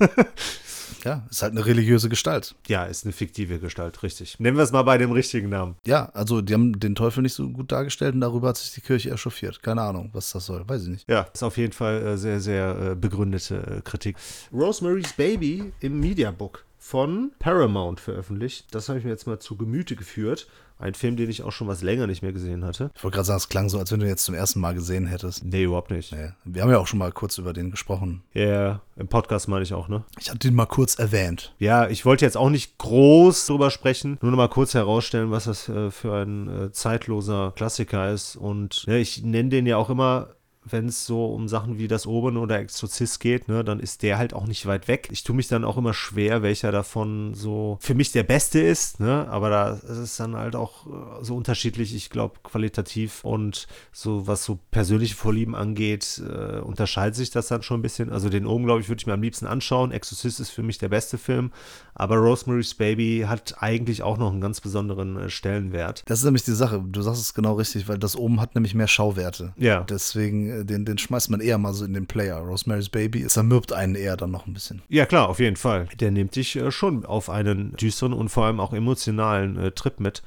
Ja, 1.04 1.26
ist 1.30 1.42
halt 1.42 1.52
eine 1.52 1.66
religiöse 1.66 2.10
Gestalt. 2.10 2.56
Ja, 2.68 2.86
ist 2.86 3.06
eine 3.06 3.14
fiktive 3.14 3.60
Gestalt, 3.60 4.04
richtig. 4.04 4.40
Nennen 4.40 4.58
wir 4.58 4.64
es 4.64 4.72
mal 4.72 4.84
bei 4.84 4.98
dem 4.98 5.12
richtigen 5.12 5.50
Namen. 5.50 5.76
Ja, 5.86 6.10
also 6.14 6.42
die 6.42 6.54
haben 6.54 6.80
den 6.80 6.96
Teufel 6.96 7.22
nicht 7.22 7.34
so 7.34 7.50
gut 7.50 7.72
dargestellt 7.72 8.16
und 8.16 8.22
darüber 8.22 8.50
hat 8.50 8.58
sich 8.58 8.74
die 8.74 8.82
Kirche 8.82 9.12
echauffiert. 9.12 9.62
Keine 9.62 9.82
Ahnung, 9.82 10.10
was 10.14 10.32
das 10.32 10.46
soll. 10.46 10.68
Weiß 10.68 10.84
ich 10.84 10.90
nicht. 10.90 11.10
Ja, 11.10 11.28
ist 11.34 11.44
auf 11.44 11.58
jeden 11.58 11.74
Fall 11.74 12.06
äh, 12.06 12.18
sehr, 12.18 12.40
sehr 12.40 12.92
äh, 12.92 12.96
begründete 12.96 13.78
äh, 13.78 13.82
Kritik. 13.82 14.18
Rosemary's 14.52 15.14
Baby 15.14 15.72
im 15.80 16.00
Mediabook 16.00 16.66
von 16.88 17.32
Paramount 17.40 18.00
veröffentlicht. 18.00 18.68
Das 18.72 18.88
habe 18.88 18.98
ich 18.98 19.04
mir 19.04 19.12
jetzt 19.12 19.28
mal 19.28 19.40
zu 19.40 19.58
Gemüte 19.58 19.98
geführt. 19.98 20.48
Ein 20.80 20.94
Film, 20.94 21.18
den 21.18 21.30
ich 21.30 21.44
auch 21.44 21.52
schon 21.52 21.68
was 21.68 21.82
länger 21.82 22.08
nicht 22.08 22.22
mehr 22.22 22.32
gesehen 22.32 22.64
hatte. 22.64 22.92
Ich 22.96 23.04
wollte 23.04 23.16
gerade 23.16 23.26
sagen, 23.26 23.38
es 23.38 23.50
klang 23.50 23.68
so, 23.68 23.78
als 23.78 23.92
wenn 23.92 24.00
du 24.00 24.06
ihn 24.06 24.12
jetzt 24.12 24.24
zum 24.24 24.36
ersten 24.36 24.62
Mal 24.62 24.74
gesehen 24.74 25.06
hättest. 25.06 25.44
Nee, 25.44 25.64
überhaupt 25.64 25.92
nicht. 25.92 26.14
Nee. 26.14 26.30
Wir 26.46 26.62
haben 26.62 26.70
ja 26.70 26.78
auch 26.78 26.88
schon 26.88 27.00
mal 27.00 27.12
kurz 27.12 27.40
über 27.40 27.52
den 27.52 27.72
gesprochen. 27.72 28.24
Ja, 28.32 28.80
im 28.96 29.08
Podcast 29.10 29.50
meine 29.50 29.64
ich 29.64 29.74
auch, 29.74 29.90
ne? 29.90 30.06
Ich 30.18 30.30
hatte 30.30 30.48
ihn 30.48 30.54
mal 30.54 30.66
kurz 30.66 30.96
erwähnt. 30.96 31.54
Ja, 31.58 31.90
ich 31.90 32.06
wollte 32.06 32.24
jetzt 32.24 32.38
auch 32.38 32.50
nicht 32.50 32.78
groß 32.78 33.48
drüber 33.48 33.70
sprechen, 33.70 34.18
nur 34.22 34.32
noch 34.32 34.38
mal 34.38 34.48
kurz 34.48 34.74
herausstellen, 34.74 35.32
was 35.32 35.46
das 35.46 35.68
äh, 35.68 35.92
für 35.92 36.14
ein 36.14 36.48
äh, 36.48 36.72
zeitloser 36.72 37.52
Klassiker 37.56 38.14
ist. 38.14 38.38
Und 38.38 38.86
ja, 38.88 38.94
ich 38.94 39.24
nenne 39.24 39.50
den 39.50 39.66
ja 39.66 39.76
auch 39.76 39.90
immer, 39.90 40.30
wenn 40.72 40.88
es 40.88 41.06
so 41.06 41.26
um 41.26 41.48
Sachen 41.48 41.78
wie 41.78 41.88
das 41.88 42.08
Oben 42.08 42.38
oder 42.38 42.60
Exorzist 42.60 43.20
geht, 43.20 43.48
ne, 43.48 43.64
dann 43.64 43.80
ist 43.80 44.04
der 44.04 44.18
halt 44.18 44.34
auch 44.34 44.48
nicht 44.48 44.66
weit 44.66 44.88
weg. 44.88 45.10
Ich 45.12 45.24
tue 45.24 45.36
mich 45.36 45.48
dann 45.48 45.64
auch 45.64 45.78
immer 45.78 45.94
schwer, 45.94 46.42
welcher 46.42 46.72
davon 46.72 47.34
so 47.34 47.78
für 47.82 47.96
mich 47.96 48.12
der 48.12 48.24
beste 48.24 48.60
ist, 48.60 49.00
ne? 49.00 49.28
Aber 49.30 49.50
da 49.50 49.72
ist 49.72 49.98
es 49.98 50.18
dann 50.18 50.36
halt 50.36 50.56
auch 50.56 50.88
äh, 50.88 51.24
so 51.24 51.36
unterschiedlich, 51.36 51.96
ich 51.96 52.10
glaube, 52.10 52.40
qualitativ 52.44 53.24
und 53.24 53.68
so, 53.92 54.28
was 54.28 54.44
so 54.44 54.60
persönliche 54.72 55.16
Vorlieben 55.16 55.56
angeht, 55.56 56.22
äh, 56.26 56.60
unterscheidet 56.60 57.16
sich 57.16 57.30
das 57.30 57.48
dann 57.48 57.64
schon 57.64 57.80
ein 57.80 57.84
bisschen. 57.84 58.12
Also 58.12 58.30
den 58.30 58.46
Oben, 58.46 58.66
glaube 58.66 58.82
ich, 58.82 58.90
würde 58.90 59.00
ich 59.00 59.08
mir 59.08 59.14
am 59.14 59.22
liebsten 59.22 59.48
anschauen. 59.48 59.92
Exorcist 59.92 60.40
ist 60.40 60.50
für 60.50 60.64
mich 60.64 60.78
der 60.78 60.90
beste 60.90 61.18
Film, 61.18 61.52
aber 61.94 62.18
Rosemary's 62.18 62.76
Baby 62.76 63.26
hat 63.28 63.56
eigentlich 63.60 64.04
auch 64.04 64.18
noch 64.18 64.32
einen 64.32 64.42
ganz 64.42 64.62
besonderen 64.62 65.18
äh, 65.18 65.30
Stellenwert. 65.30 66.04
Das 66.06 66.20
ist 66.20 66.26
nämlich 66.26 66.44
die 66.44 66.52
Sache. 66.52 66.84
Du 66.88 67.02
sagst 67.02 67.22
es 67.22 67.34
genau 67.34 67.54
richtig, 67.54 67.88
weil 67.88 67.98
das 67.98 68.16
oben 68.16 68.40
hat 68.42 68.56
nämlich 68.56 68.76
mehr 68.76 68.88
Schauwerte. 68.88 69.54
Ja. 69.58 69.82
Deswegen, 69.82 70.57
den, 70.64 70.86
den 70.86 70.98
schmeißt 70.98 71.30
man 71.30 71.40
eher 71.40 71.58
mal 71.58 71.74
so 71.74 71.86
in 71.86 71.94
den 71.94 72.08
Player. 72.08 72.38
Rosemary's 72.38 72.90
Baby 72.90 73.26
zermürbt 73.28 73.74
einen 73.74 73.96
eher 73.96 74.18
dann 74.18 74.32
noch 74.32 74.48
ein 74.48 74.54
bisschen. 74.54 74.82
Ja, 74.90 75.06
klar, 75.06 75.30
auf 75.30 75.40
jeden 75.40 75.56
Fall. 75.56 75.88
Der 76.00 76.12
nimmt 76.12 76.36
dich 76.36 76.56
äh, 76.56 76.72
schon 76.72 77.06
auf 77.06 77.30
einen 77.30 77.76
düsteren 77.76 78.14
und 78.14 78.30
vor 78.30 78.46
allem 78.46 78.60
auch 78.60 78.74
emotionalen 78.74 79.58
äh, 79.58 79.72
Trip 79.72 80.00
mit, 80.00 80.24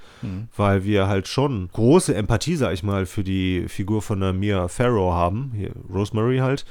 weil 0.57 0.85
wir 0.85 1.07
halt 1.09 1.29
schon 1.29 1.69
große 1.73 2.14
Empathie, 2.14 2.57
sag 2.57 2.73
ich 2.73 2.83
mal, 2.83 3.07
für 3.07 3.25
die 3.25 3.66
Figur 3.69 4.03
von 4.03 4.21
der 4.21 4.33
Mia 4.33 4.69
Farrow 4.69 5.12
haben, 5.12 5.53
hier 5.57 5.73
Rosemary 5.93 6.38
halt, 6.38 6.64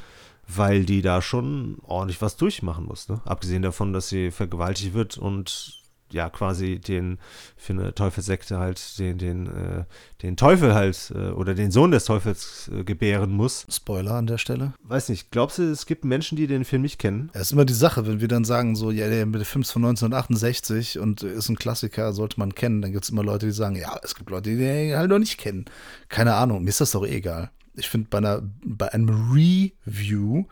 weil 0.48 0.84
die 0.84 1.02
da 1.02 1.22
schon 1.22 1.78
ordentlich 1.84 2.22
was 2.22 2.38
durchmachen 2.38 2.86
muss. 2.86 3.10
Ne? 3.10 3.22
Abgesehen 3.26 3.62
davon, 3.62 3.94
dass 3.94 4.10
sie 4.10 4.32
vergewaltigt 4.32 4.94
wird 4.94 5.18
und 5.18 5.79
ja 6.12 6.30
quasi 6.30 6.80
den 6.80 7.18
für 7.56 7.74
eine 7.74 7.94
Teufelssekte 7.94 8.60
halt 8.60 8.98
den 9.00 9.18
den 9.18 9.48
äh, 9.48 9.84
den 10.22 10.38
Teufel 10.38 10.74
halt 10.74 11.12
äh, 11.16 11.30
oder 11.30 11.54
den 11.54 11.72
Sohn 11.72 11.92
des 11.92 12.06
Teufels 12.06 12.70
äh, 12.74 12.84
gebären 12.84 13.32
muss. 13.32 13.66
Spoiler 13.70 14.14
an 14.14 14.28
der 14.28 14.38
Stelle. 14.38 14.74
Weiß 14.84 15.10
nicht, 15.10 15.32
glaubst 15.32 15.58
du, 15.58 15.64
es 15.64 15.86
gibt 15.86 16.06
Menschen, 16.06 16.36
die 16.36 16.48
den 16.48 16.66
Film 16.66 16.82
nicht 16.82 17.00
kennen? 17.00 17.30
Es 17.34 17.44
ist 17.44 17.52
immer 17.52 17.66
die 17.66 17.74
Sache, 17.74 18.08
wenn 18.08 18.22
wir 18.22 18.28
dann 18.28 18.46
sagen, 18.46 18.76
so, 18.76 18.92
ja, 18.92 19.08
der 19.10 19.26
Film 19.46 19.62
ist 19.62 19.72
von 19.72 19.84
1968 19.86 21.00
und 21.00 21.24
ist 21.24 21.50
ein 21.50 21.56
Klassiker, 21.56 22.14
sollte 22.14 22.40
man 22.40 22.56
kennen, 22.56 22.82
dann 22.82 22.92
gibt 22.92 23.06
es 23.06 23.10
immer 23.10 23.24
Leute, 23.24 23.46
die 23.46 23.52
sagen, 23.52 23.76
ja, 23.76 23.98
es 24.04 24.16
gibt 24.16 24.30
Leute, 24.30 24.50
die 24.50 24.58
den 24.58 24.96
halt 24.96 25.10
noch 25.10 25.20
nicht 25.20 25.38
kennen. 25.38 25.66
Keine 26.10 26.36
Ahnung, 26.36 26.64
mir 26.64 26.70
ist 26.70 26.82
das 26.82 26.92
doch 26.92 27.06
eh 27.06 27.18
egal. 27.18 27.52
Ich 27.76 27.90
finde, 27.90 28.08
bei, 28.10 28.18
einer, 28.18 28.42
bei 28.64 28.92
einem 28.92 29.10
Review, 29.32 30.46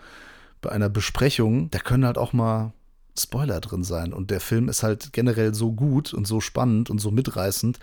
bei 0.61 0.71
einer 0.71 0.89
Besprechung, 0.89 1.69
da 1.71 1.79
können 1.79 2.05
halt 2.05 2.17
auch 2.17 2.33
mal 2.33 2.73
Spoiler 3.19 3.59
drin 3.61 3.83
sein. 3.83 4.13
Und 4.13 4.31
der 4.31 4.39
Film 4.41 4.69
ist 4.69 4.83
halt 4.83 5.11
generell 5.13 5.53
so 5.53 5.71
gut 5.73 6.13
und 6.13 6.25
so 6.27 6.39
spannend 6.41 6.89
und 6.89 6.99
so 6.99 7.11
mitreißend, 7.11 7.79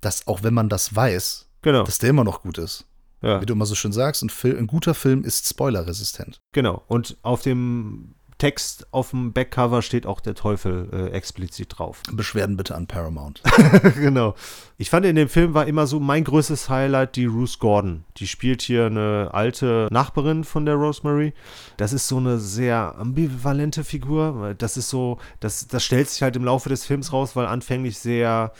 dass 0.00 0.26
auch 0.26 0.42
wenn 0.42 0.54
man 0.54 0.68
das 0.68 0.94
weiß, 0.94 1.46
Genau. 1.62 1.82
dass 1.84 1.98
der 1.98 2.10
immer 2.10 2.24
noch 2.24 2.42
gut 2.42 2.58
ist. 2.58 2.84
ja. 3.22 3.40
Wie 3.40 3.46
du 3.46 3.54
immer 3.54 3.66
so 3.66 3.74
schön 3.74 3.92
sagst, 3.92 4.22
ein, 4.22 4.28
Fil 4.30 4.58
ein 4.58 4.66
guter 4.66 4.94
Film 4.94 5.24
ist 5.24 5.48
spoilerresistent. 5.48 6.40
Genau. 6.52 6.82
Und 6.88 7.16
auf 7.22 7.40
dem 7.42 8.14
Text 8.44 8.86
auf 8.90 9.08
dem 9.08 9.32
Backcover 9.32 9.80
steht 9.80 10.04
auch 10.04 10.20
der 10.20 10.34
Teufel 10.34 10.90
äh, 10.92 11.12
explizit 11.12 11.78
drauf. 11.78 12.02
Beschwerden 12.12 12.58
bitte 12.58 12.74
an 12.74 12.86
Paramount. 12.86 13.40
genau. 13.94 14.34
Ich 14.76 14.90
fand 14.90 15.06
in 15.06 15.16
dem 15.16 15.30
Film 15.30 15.54
war 15.54 15.66
immer 15.66 15.86
so 15.86 15.98
mein 15.98 16.24
größtes 16.24 16.68
Highlight 16.68 17.16
die 17.16 17.24
Ruth 17.24 17.58
Gordon. 17.58 18.04
Die 18.18 18.26
spielt 18.26 18.60
hier 18.60 18.84
eine 18.84 19.30
alte 19.32 19.88
Nachbarin 19.90 20.44
von 20.44 20.66
der 20.66 20.74
Rosemary. 20.74 21.32
Das 21.78 21.94
ist 21.94 22.06
so 22.06 22.18
eine 22.18 22.38
sehr 22.38 22.96
ambivalente 22.98 23.82
Figur. 23.82 24.54
Das 24.58 24.76
ist 24.76 24.90
so, 24.90 25.16
das, 25.40 25.66
das 25.66 25.82
stellt 25.82 26.10
sich 26.10 26.20
halt 26.20 26.36
im 26.36 26.44
Laufe 26.44 26.68
des 26.68 26.84
Films 26.84 27.14
raus, 27.14 27.36
weil 27.36 27.46
anfänglich 27.46 27.98
sehr 27.98 28.52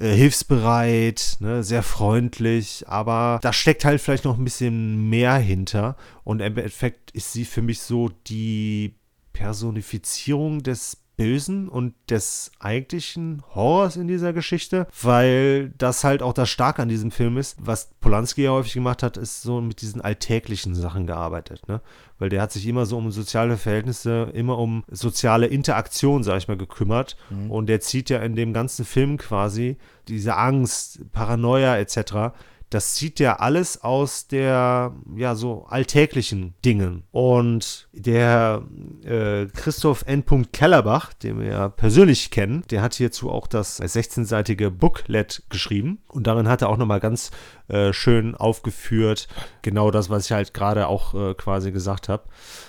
äh, 0.00 0.14
hilfsbereit, 0.14 1.38
ne, 1.40 1.64
sehr 1.64 1.82
freundlich, 1.82 2.84
aber 2.86 3.40
da 3.42 3.52
steckt 3.52 3.84
halt 3.84 4.00
vielleicht 4.00 4.24
noch 4.24 4.38
ein 4.38 4.44
bisschen 4.44 5.10
mehr 5.10 5.34
hinter. 5.34 5.96
Und 6.22 6.40
im 6.40 6.56
Endeffekt 6.56 7.10
ist 7.12 7.32
sie 7.32 7.44
für 7.44 7.62
mich 7.62 7.80
so 7.80 8.10
die 8.28 8.94
Personifizierung 9.38 10.64
des 10.64 10.96
Bösen 11.16 11.68
und 11.68 11.94
des 12.10 12.50
eigentlichen 12.58 13.42
Horrors 13.54 13.96
in 13.96 14.08
dieser 14.08 14.32
Geschichte, 14.32 14.86
weil 15.00 15.70
das 15.78 16.02
halt 16.02 16.22
auch 16.22 16.32
das 16.32 16.48
Starke 16.48 16.82
an 16.82 16.88
diesem 16.88 17.12
Film 17.12 17.38
ist. 17.38 17.56
Was 17.60 17.90
Polanski 18.00 18.42
ja 18.42 18.50
häufig 18.50 18.72
gemacht 18.72 19.02
hat, 19.04 19.16
ist 19.16 19.42
so 19.42 19.60
mit 19.60 19.80
diesen 19.80 20.00
alltäglichen 20.00 20.74
Sachen 20.74 21.06
gearbeitet, 21.06 21.68
ne? 21.68 21.80
Weil 22.18 22.30
der 22.30 22.42
hat 22.42 22.50
sich 22.50 22.66
immer 22.66 22.84
so 22.84 22.98
um 22.98 23.12
soziale 23.12 23.56
Verhältnisse, 23.56 24.30
immer 24.34 24.58
um 24.58 24.82
soziale 24.88 25.46
Interaktion, 25.46 26.24
sag 26.24 26.38
ich 26.38 26.48
mal, 26.48 26.56
gekümmert. 26.56 27.16
Mhm. 27.30 27.50
Und 27.50 27.66
der 27.68 27.80
zieht 27.80 28.10
ja 28.10 28.18
in 28.18 28.34
dem 28.34 28.52
ganzen 28.52 28.84
Film 28.84 29.18
quasi 29.18 29.76
diese 30.08 30.36
Angst, 30.36 31.00
Paranoia 31.12 31.78
etc 31.78 32.32
das 32.70 32.94
zieht 32.94 33.20
ja 33.20 33.36
alles 33.36 33.82
aus 33.82 34.26
der, 34.26 34.94
ja, 35.16 35.34
so 35.34 35.64
alltäglichen 35.68 36.54
Dingen. 36.64 37.04
Und 37.10 37.88
der 37.92 38.62
äh, 39.04 39.46
Christoph 39.46 40.04
N. 40.06 40.24
Kellerbach, 40.52 41.12
den 41.12 41.40
wir 41.40 41.46
ja 41.46 41.68
persönlich 41.68 42.30
kennen, 42.30 42.64
der 42.70 42.82
hat 42.82 42.94
hierzu 42.94 43.30
auch 43.30 43.46
das 43.46 43.80
16-seitige 43.80 44.70
Booklet 44.70 45.42
geschrieben. 45.48 45.98
Und 46.08 46.26
darin 46.26 46.48
hat 46.48 46.62
er 46.62 46.68
auch 46.68 46.76
nochmal 46.76 47.00
ganz 47.00 47.30
äh, 47.68 47.92
schön 47.92 48.34
aufgeführt, 48.34 49.28
genau 49.62 49.90
das, 49.90 50.10
was 50.10 50.26
ich 50.26 50.32
halt 50.32 50.54
gerade 50.54 50.88
auch 50.88 51.14
äh, 51.14 51.34
quasi 51.34 51.72
gesagt 51.72 52.08
habe 52.08 52.24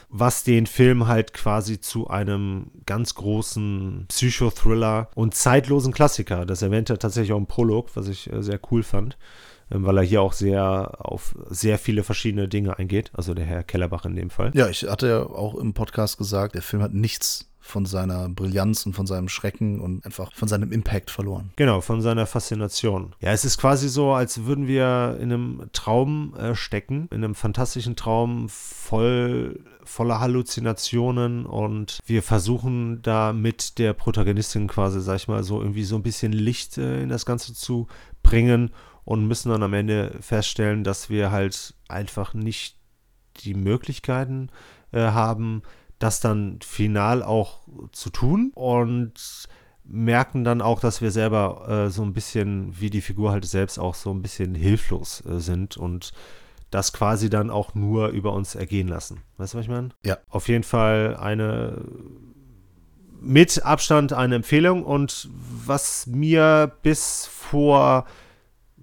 was 0.09 0.43
den 0.43 0.65
Film 0.65 1.07
halt 1.07 1.33
quasi 1.33 1.79
zu 1.79 2.07
einem 2.07 2.71
ganz 2.85 3.13
großen 3.13 4.05
Psychothriller 4.07 5.09
und 5.13 5.35
zeitlosen 5.35 5.93
Klassiker, 5.93 6.45
das 6.45 6.63
erwähnt 6.63 6.89
er 6.89 6.97
tatsächlich 6.97 7.31
auch 7.31 7.37
im 7.37 7.45
Prolog, 7.45 7.95
was 7.95 8.07
ich 8.07 8.31
äh, 8.33 8.41
sehr 8.41 8.59
cool 8.71 8.81
fand, 8.81 9.17
weil 9.69 9.97
er 9.97 10.03
hier 10.03 10.21
auch 10.21 10.33
sehr 10.33 10.93
auf 10.99 11.35
sehr 11.49 11.77
viele 11.77 12.03
verschiedene 12.03 12.47
Dinge 12.47 12.77
eingeht. 12.77 13.11
Also 13.13 13.33
der 13.33 13.45
Herr 13.45 13.63
Kellerbach 13.63 14.05
in 14.05 14.15
dem 14.15 14.29
Fall. 14.29 14.51
Ja, 14.53 14.67
ich 14.69 14.83
hatte 14.83 15.07
ja 15.07 15.23
auch 15.23 15.55
im 15.55 15.73
Podcast 15.73 16.17
gesagt, 16.17 16.55
der 16.55 16.61
Film 16.61 16.81
hat 16.81 16.93
nichts 16.93 17.49
von 17.69 17.85
seiner 17.85 18.29
Brillanz 18.29 18.85
und 18.85 18.93
von 18.93 19.05
seinem 19.05 19.29
Schrecken 19.29 19.79
und 19.79 20.03
einfach 20.05 20.33
von 20.33 20.47
seinem 20.47 20.71
Impact 20.71 21.11
verloren. 21.11 21.51
Genau, 21.55 21.81
von 21.81 22.01
seiner 22.01 22.25
Faszination. 22.25 23.13
Ja, 23.19 23.31
es 23.31 23.45
ist 23.45 23.59
quasi 23.59 23.89
so, 23.89 24.13
als 24.13 24.45
würden 24.45 24.67
wir 24.67 25.17
in 25.21 25.31
einem 25.31 25.69
Traum 25.71 26.33
äh, 26.35 26.55
stecken, 26.55 27.07
in 27.11 27.23
einem 27.23 27.35
fantastischen 27.35 27.95
Traum 27.95 28.49
voll 28.49 29.59
voller 29.83 30.19
Halluzinationen 30.19 31.47
und 31.47 31.99
wir 32.05 32.21
versuchen 32.21 33.01
da 33.01 33.33
mit 33.33 33.79
der 33.79 33.93
Protagonistin 33.93 34.67
quasi, 34.67 35.01
sag 35.01 35.15
ich 35.15 35.27
mal, 35.27 35.43
so 35.43 35.59
irgendwie 35.59 35.83
so 35.83 35.95
ein 35.95 36.03
bisschen 36.03 36.31
Licht 36.31 36.77
äh, 36.77 37.01
in 37.01 37.09
das 37.09 37.25
Ganze 37.25 37.55
zu 37.55 37.87
bringen 38.21 38.71
und 39.09 39.27
müssen 39.27 39.49
dann 39.49 39.63
am 39.63 39.73
Ende 39.73 40.15
feststellen, 40.21 40.83
dass 40.83 41.09
wir 41.09 41.31
halt 41.31 41.73
einfach 41.87 42.35
nicht 42.35 42.75
die 43.37 43.55
Möglichkeiten 43.55 44.49
äh, 44.91 44.99
haben, 44.99 45.63
das 45.97 46.19
dann 46.19 46.59
final 46.61 47.23
auch 47.23 47.61
zu 47.91 48.11
tun 48.11 48.51
und 48.53 49.47
merken 49.83 50.43
dann 50.43 50.61
auch, 50.61 50.79
dass 50.79 51.01
wir 51.01 51.09
selber 51.09 51.87
äh, 51.87 51.89
so 51.89 52.03
ein 52.03 52.13
bisschen, 52.13 52.79
wie 52.79 52.91
die 52.91 53.01
Figur 53.01 53.31
halt 53.31 53.45
selbst 53.45 53.79
auch 53.79 53.95
so 53.95 54.11
ein 54.11 54.21
bisschen 54.21 54.53
hilflos 54.53 55.25
äh, 55.25 55.39
sind 55.39 55.75
und 55.75 56.13
das 56.69 56.93
quasi 56.93 57.31
dann 57.31 57.49
auch 57.49 57.73
nur 57.73 58.09
über 58.09 58.33
uns 58.33 58.53
ergehen 58.53 58.87
lassen. 58.87 59.21
Weißt 59.37 59.55
du, 59.55 59.57
was 59.57 59.65
ich 59.65 59.71
meine? 59.71 59.89
Ja. 60.05 60.19
Auf 60.29 60.47
jeden 60.49 60.63
Fall 60.63 61.17
eine 61.17 61.83
mit 63.19 63.65
Abstand 63.65 64.13
eine 64.13 64.35
Empfehlung 64.35 64.85
und 64.85 65.29
was 65.65 66.05
mir 66.05 66.71
bis 66.83 67.25
vor 67.25 68.05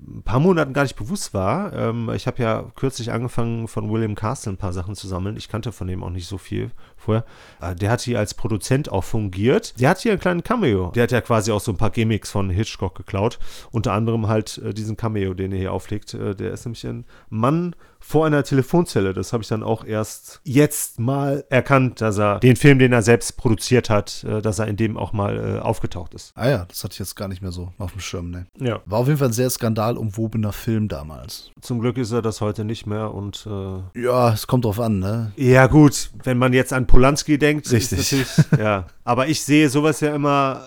ein 0.06 0.22
paar 0.22 0.40
Monaten 0.40 0.72
gar 0.72 0.82
nicht 0.82 0.96
bewusst 0.96 1.34
war. 1.34 1.72
Ähm, 1.72 2.10
ich 2.14 2.26
habe 2.26 2.42
ja 2.42 2.64
kürzlich 2.76 3.12
angefangen, 3.12 3.66
von 3.68 3.90
William 3.90 4.14
Castle 4.14 4.52
ein 4.52 4.56
paar 4.56 4.72
Sachen 4.72 4.94
zu 4.94 5.08
sammeln. 5.08 5.36
Ich 5.36 5.48
kannte 5.48 5.72
von 5.72 5.86
dem 5.86 6.02
auch 6.02 6.10
nicht 6.10 6.28
so 6.28 6.38
viel 6.38 6.70
vorher. 6.96 7.24
Äh, 7.60 7.74
der 7.74 7.90
hat 7.90 8.00
hier 8.02 8.18
als 8.18 8.34
Produzent 8.34 8.90
auch 8.90 9.04
fungiert. 9.04 9.78
Der 9.80 9.90
hat 9.90 9.98
hier 9.98 10.12
einen 10.12 10.20
kleinen 10.20 10.44
Cameo. 10.44 10.92
Der 10.94 11.04
hat 11.04 11.12
ja 11.12 11.20
quasi 11.20 11.50
auch 11.50 11.60
so 11.60 11.72
ein 11.72 11.76
paar 11.76 11.90
Gimmicks 11.90 12.30
von 12.30 12.50
Hitchcock 12.50 12.94
geklaut. 12.94 13.38
Unter 13.72 13.92
anderem 13.92 14.28
halt 14.28 14.58
äh, 14.58 14.72
diesen 14.72 14.96
Cameo, 14.96 15.34
den 15.34 15.52
er 15.52 15.58
hier 15.58 15.72
auflegt. 15.72 16.14
Äh, 16.14 16.34
der 16.34 16.52
ist 16.52 16.64
nämlich 16.64 16.86
ein 16.86 17.04
Mann 17.28 17.74
vor 18.00 18.26
einer 18.26 18.44
Telefonzelle. 18.44 19.12
Das 19.12 19.32
habe 19.32 19.42
ich 19.42 19.48
dann 19.48 19.62
auch 19.62 19.84
erst 19.84 20.40
jetzt 20.44 21.00
mal 21.00 21.44
erkannt, 21.50 22.00
dass 22.00 22.18
er 22.18 22.38
den 22.40 22.56
Film, 22.56 22.78
den 22.78 22.92
er 22.92 23.02
selbst 23.02 23.36
produziert 23.36 23.90
hat, 23.90 24.24
äh, 24.24 24.40
dass 24.40 24.58
er 24.58 24.68
in 24.68 24.76
dem 24.76 24.96
auch 24.96 25.12
mal 25.12 25.56
äh, 25.56 25.60
aufgetaucht 25.60 26.14
ist. 26.14 26.32
Ah 26.36 26.48
ja, 26.48 26.64
das 26.68 26.84
hatte 26.84 26.92
ich 26.92 26.98
jetzt 26.98 27.16
gar 27.16 27.28
nicht 27.28 27.42
mehr 27.42 27.52
so 27.52 27.72
auf 27.78 27.92
dem 27.92 28.00
Schirm, 28.00 28.30
ne? 28.30 28.46
Ja. 28.58 28.80
War 28.86 29.00
auf 29.00 29.06
jeden 29.06 29.18
Fall 29.18 29.28
ein 29.28 29.32
sehr 29.32 29.50
skandalumwobener 29.50 30.52
Film 30.52 30.88
damals. 30.88 31.50
Zum 31.60 31.80
Glück 31.80 31.98
ist 31.98 32.12
er 32.12 32.22
das 32.22 32.40
heute 32.40 32.64
nicht 32.64 32.86
mehr 32.86 33.12
und 33.12 33.46
äh 33.46 34.00
Ja, 34.02 34.32
es 34.32 34.46
kommt 34.46 34.64
drauf 34.64 34.80
an, 34.80 34.98
ne? 34.98 35.32
Ja, 35.36 35.66
gut, 35.66 36.10
wenn 36.22 36.38
man 36.38 36.52
jetzt 36.52 36.72
an 36.72 36.86
Polanski 36.86 37.38
denkt, 37.38 37.70
Richtig. 37.72 38.14
ja. 38.58 38.86
Aber 39.04 39.28
ich 39.28 39.42
sehe 39.42 39.68
sowas 39.68 40.00
ja 40.00 40.14
immer 40.14 40.62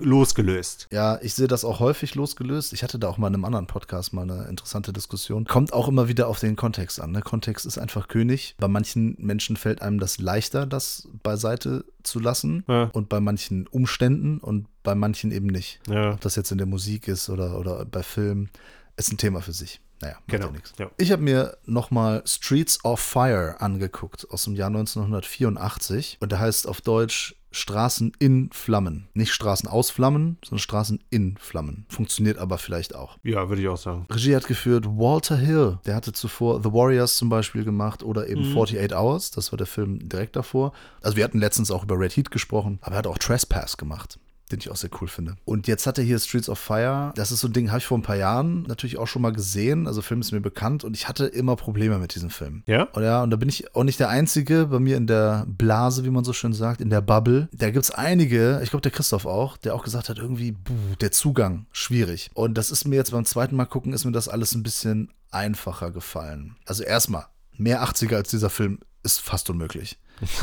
losgelöst. 0.00 0.88
Ja, 0.90 1.18
ich 1.22 1.34
sehe 1.34 1.46
das 1.48 1.64
auch 1.64 1.80
häufig 1.80 2.14
losgelöst. 2.14 2.72
Ich 2.72 2.82
hatte 2.82 2.98
da 2.98 3.08
auch 3.08 3.18
mal 3.18 3.28
in 3.28 3.34
einem 3.34 3.44
anderen 3.44 3.66
Podcast 3.66 4.12
mal 4.12 4.22
eine 4.22 4.44
interessante 4.48 4.92
Diskussion. 4.92 5.44
Kommt 5.44 5.72
auch 5.72 5.88
immer 5.88 6.08
wieder 6.08 6.28
auf 6.28 6.40
den 6.40 6.56
Kontext 6.56 7.00
an. 7.00 7.12
Ne? 7.12 7.20
Kontext 7.22 7.66
ist 7.66 7.78
einfach 7.78 8.08
König. 8.08 8.54
Bei 8.58 8.68
manchen 8.68 9.16
Menschen 9.18 9.56
fällt 9.56 9.82
einem 9.82 9.98
das 9.98 10.18
leichter, 10.18 10.66
das 10.66 11.08
beiseite 11.22 11.84
zu 12.02 12.20
lassen 12.20 12.64
Ja. 12.68 12.84
und 12.92 13.08
bei 13.08 13.20
manchen 13.20 13.66
Umständen 13.66 14.38
und 14.38 14.66
bei 14.82 14.94
manchen 14.94 15.30
eben 15.32 15.46
nicht. 15.46 15.80
Ja. 15.88 16.12
Ob 16.12 16.20
das 16.20 16.36
jetzt 16.36 16.50
in 16.52 16.58
der 16.58 16.66
Musik 16.66 17.08
ist 17.08 17.28
oder, 17.30 17.58
oder 17.58 17.84
bei 17.84 18.02
Filmen, 18.02 18.50
ist 18.96 19.12
ein 19.12 19.18
Thema 19.18 19.40
für 19.40 19.52
sich. 19.52 19.80
Naja, 20.00 20.16
Genau. 20.26 20.46
ja 20.46 20.52
nichts. 20.52 20.72
Ja. 20.78 20.90
Ich 20.98 21.12
habe 21.12 21.22
mir 21.22 21.56
nochmal 21.66 22.22
Streets 22.26 22.84
of 22.84 23.00
Fire 23.00 23.56
angeguckt 23.60 24.26
aus 24.30 24.44
dem 24.44 24.54
Jahr 24.54 24.68
1984 24.68 26.18
und 26.20 26.32
der 26.32 26.40
heißt 26.40 26.66
auf 26.66 26.80
Deutsch 26.80 27.34
Straßen 27.54 28.12
in 28.18 28.50
Flammen. 28.52 29.08
Nicht 29.14 29.32
Straßen 29.32 29.68
aus 29.68 29.90
Flammen, 29.90 30.38
sondern 30.44 30.58
Straßen 30.58 31.00
in 31.10 31.36
Flammen. 31.38 31.86
Funktioniert 31.88 32.38
aber 32.38 32.58
vielleicht 32.58 32.94
auch. 32.94 33.16
Ja, 33.22 33.48
würde 33.48 33.62
ich 33.62 33.68
auch 33.68 33.76
sagen. 33.76 34.06
Regie 34.10 34.34
hat 34.34 34.46
geführt 34.46 34.86
Walter 34.86 35.36
Hill. 35.36 35.78
Der 35.86 35.94
hatte 35.94 36.12
zuvor 36.12 36.62
The 36.62 36.72
Warriors 36.72 37.16
zum 37.16 37.28
Beispiel 37.28 37.64
gemacht 37.64 38.02
oder 38.02 38.28
eben 38.28 38.42
48 38.42 38.92
Hours. 38.96 39.30
Das 39.30 39.52
war 39.52 39.56
der 39.56 39.66
Film 39.66 40.08
direkt 40.08 40.36
davor. 40.36 40.72
Also 41.00 41.16
wir 41.16 41.24
hatten 41.24 41.38
letztens 41.38 41.70
auch 41.70 41.84
über 41.84 41.98
Red 41.98 42.16
Heat 42.16 42.30
gesprochen, 42.30 42.78
aber 42.82 42.96
er 42.96 42.98
hat 42.98 43.06
auch 43.06 43.18
Trespass 43.18 43.76
gemacht. 43.76 44.18
Den 44.54 44.60
ich 44.60 44.70
auch 44.70 44.76
sehr 44.76 44.90
cool 45.00 45.08
finde. 45.08 45.34
Und 45.44 45.66
jetzt 45.66 45.84
hat 45.86 45.98
er 45.98 46.04
hier 46.04 46.18
Streets 46.18 46.48
of 46.48 46.60
Fire. 46.60 47.12
Das 47.16 47.32
ist 47.32 47.40
so 47.40 47.48
ein 47.48 47.52
Ding, 47.52 47.70
habe 47.70 47.78
ich 47.78 47.86
vor 47.86 47.98
ein 47.98 48.02
paar 48.02 48.16
Jahren 48.16 48.62
natürlich 48.62 48.98
auch 48.98 49.08
schon 49.08 49.22
mal 49.22 49.32
gesehen. 49.32 49.88
Also, 49.88 50.00
Film 50.00 50.20
ist 50.20 50.30
mir 50.30 50.40
bekannt 50.40 50.84
und 50.84 50.94
ich 50.94 51.08
hatte 51.08 51.26
immer 51.26 51.56
Probleme 51.56 51.98
mit 51.98 52.14
diesem 52.14 52.30
Film. 52.30 52.62
Ja? 52.66 52.84
Und 52.92 53.02
ja, 53.02 53.22
und 53.22 53.30
da 53.30 53.36
bin 53.36 53.48
ich 53.48 53.74
auch 53.74 53.82
nicht 53.82 53.98
der 53.98 54.10
Einzige 54.10 54.66
bei 54.66 54.78
mir 54.78 54.96
in 54.96 55.08
der 55.08 55.44
Blase, 55.48 56.04
wie 56.04 56.10
man 56.10 56.22
so 56.22 56.32
schön 56.32 56.52
sagt, 56.52 56.80
in 56.80 56.90
der 56.90 57.00
Bubble. 57.00 57.48
Da 57.52 57.70
gibt 57.70 57.84
es 57.84 57.90
einige, 57.90 58.60
ich 58.62 58.70
glaube 58.70 58.82
der 58.82 58.92
Christoph 58.92 59.26
auch, 59.26 59.56
der 59.56 59.74
auch 59.74 59.82
gesagt 59.82 60.08
hat, 60.08 60.18
irgendwie, 60.18 60.52
buh, 60.52 60.94
der 61.00 61.10
Zugang, 61.10 61.66
schwierig. 61.72 62.30
Und 62.34 62.54
das 62.54 62.70
ist 62.70 62.86
mir 62.86 62.96
jetzt 62.96 63.10
beim 63.10 63.24
zweiten 63.24 63.56
Mal 63.56 63.66
gucken, 63.66 63.92
ist 63.92 64.04
mir 64.04 64.12
das 64.12 64.28
alles 64.28 64.54
ein 64.54 64.62
bisschen 64.62 65.10
einfacher 65.32 65.90
gefallen. 65.90 66.56
Also 66.64 66.84
erstmal, 66.84 67.26
mehr 67.56 67.82
80er 67.82 68.14
als 68.14 68.30
dieser 68.30 68.50
Film 68.50 68.78
ist 69.02 69.20
fast 69.20 69.50
unmöglich. 69.50 69.98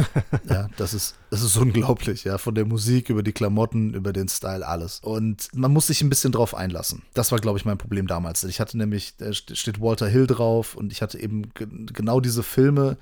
ja, 0.50 0.68
das 0.78 0.94
ist, 0.94 1.16
das 1.30 1.42
ist 1.42 1.58
unglaublich, 1.58 2.24
ja. 2.24 2.38
Von 2.38 2.56
der 2.56 2.66
Musik 2.66 3.10
über 3.10 3.24
die 3.24 3.32
Klamotten, 3.32 3.94
über 3.94 4.14
den 4.14 4.28
Style, 4.28 4.68
alles. 4.68 5.00
Und 5.00 5.48
man 5.54 5.72
muss 5.72 5.88
sich 5.88 6.02
ein 6.02 6.10
bisschen 6.10 6.32
drauf 6.32 6.56
einlassen. 6.56 7.04
Das 7.14 7.32
war, 7.32 7.40
glaube 7.40 7.58
ich, 7.58 7.66
mein 7.66 7.78
Problem 7.78 8.08
damals. 8.08 8.44
Ich 8.44 8.60
hatte 8.60 8.78
nämlich, 8.78 9.16
da 9.18 9.34
steht 9.34 9.82
Walter 9.82 10.08
Hill 10.08 10.28
drauf 10.28 10.76
und 10.76 10.92
ich 10.92 11.02
hatte 11.02 11.20
eben 11.20 11.54
ge 11.54 11.68
genau 11.94 12.20
diese 12.20 12.44
Filme 12.44 12.98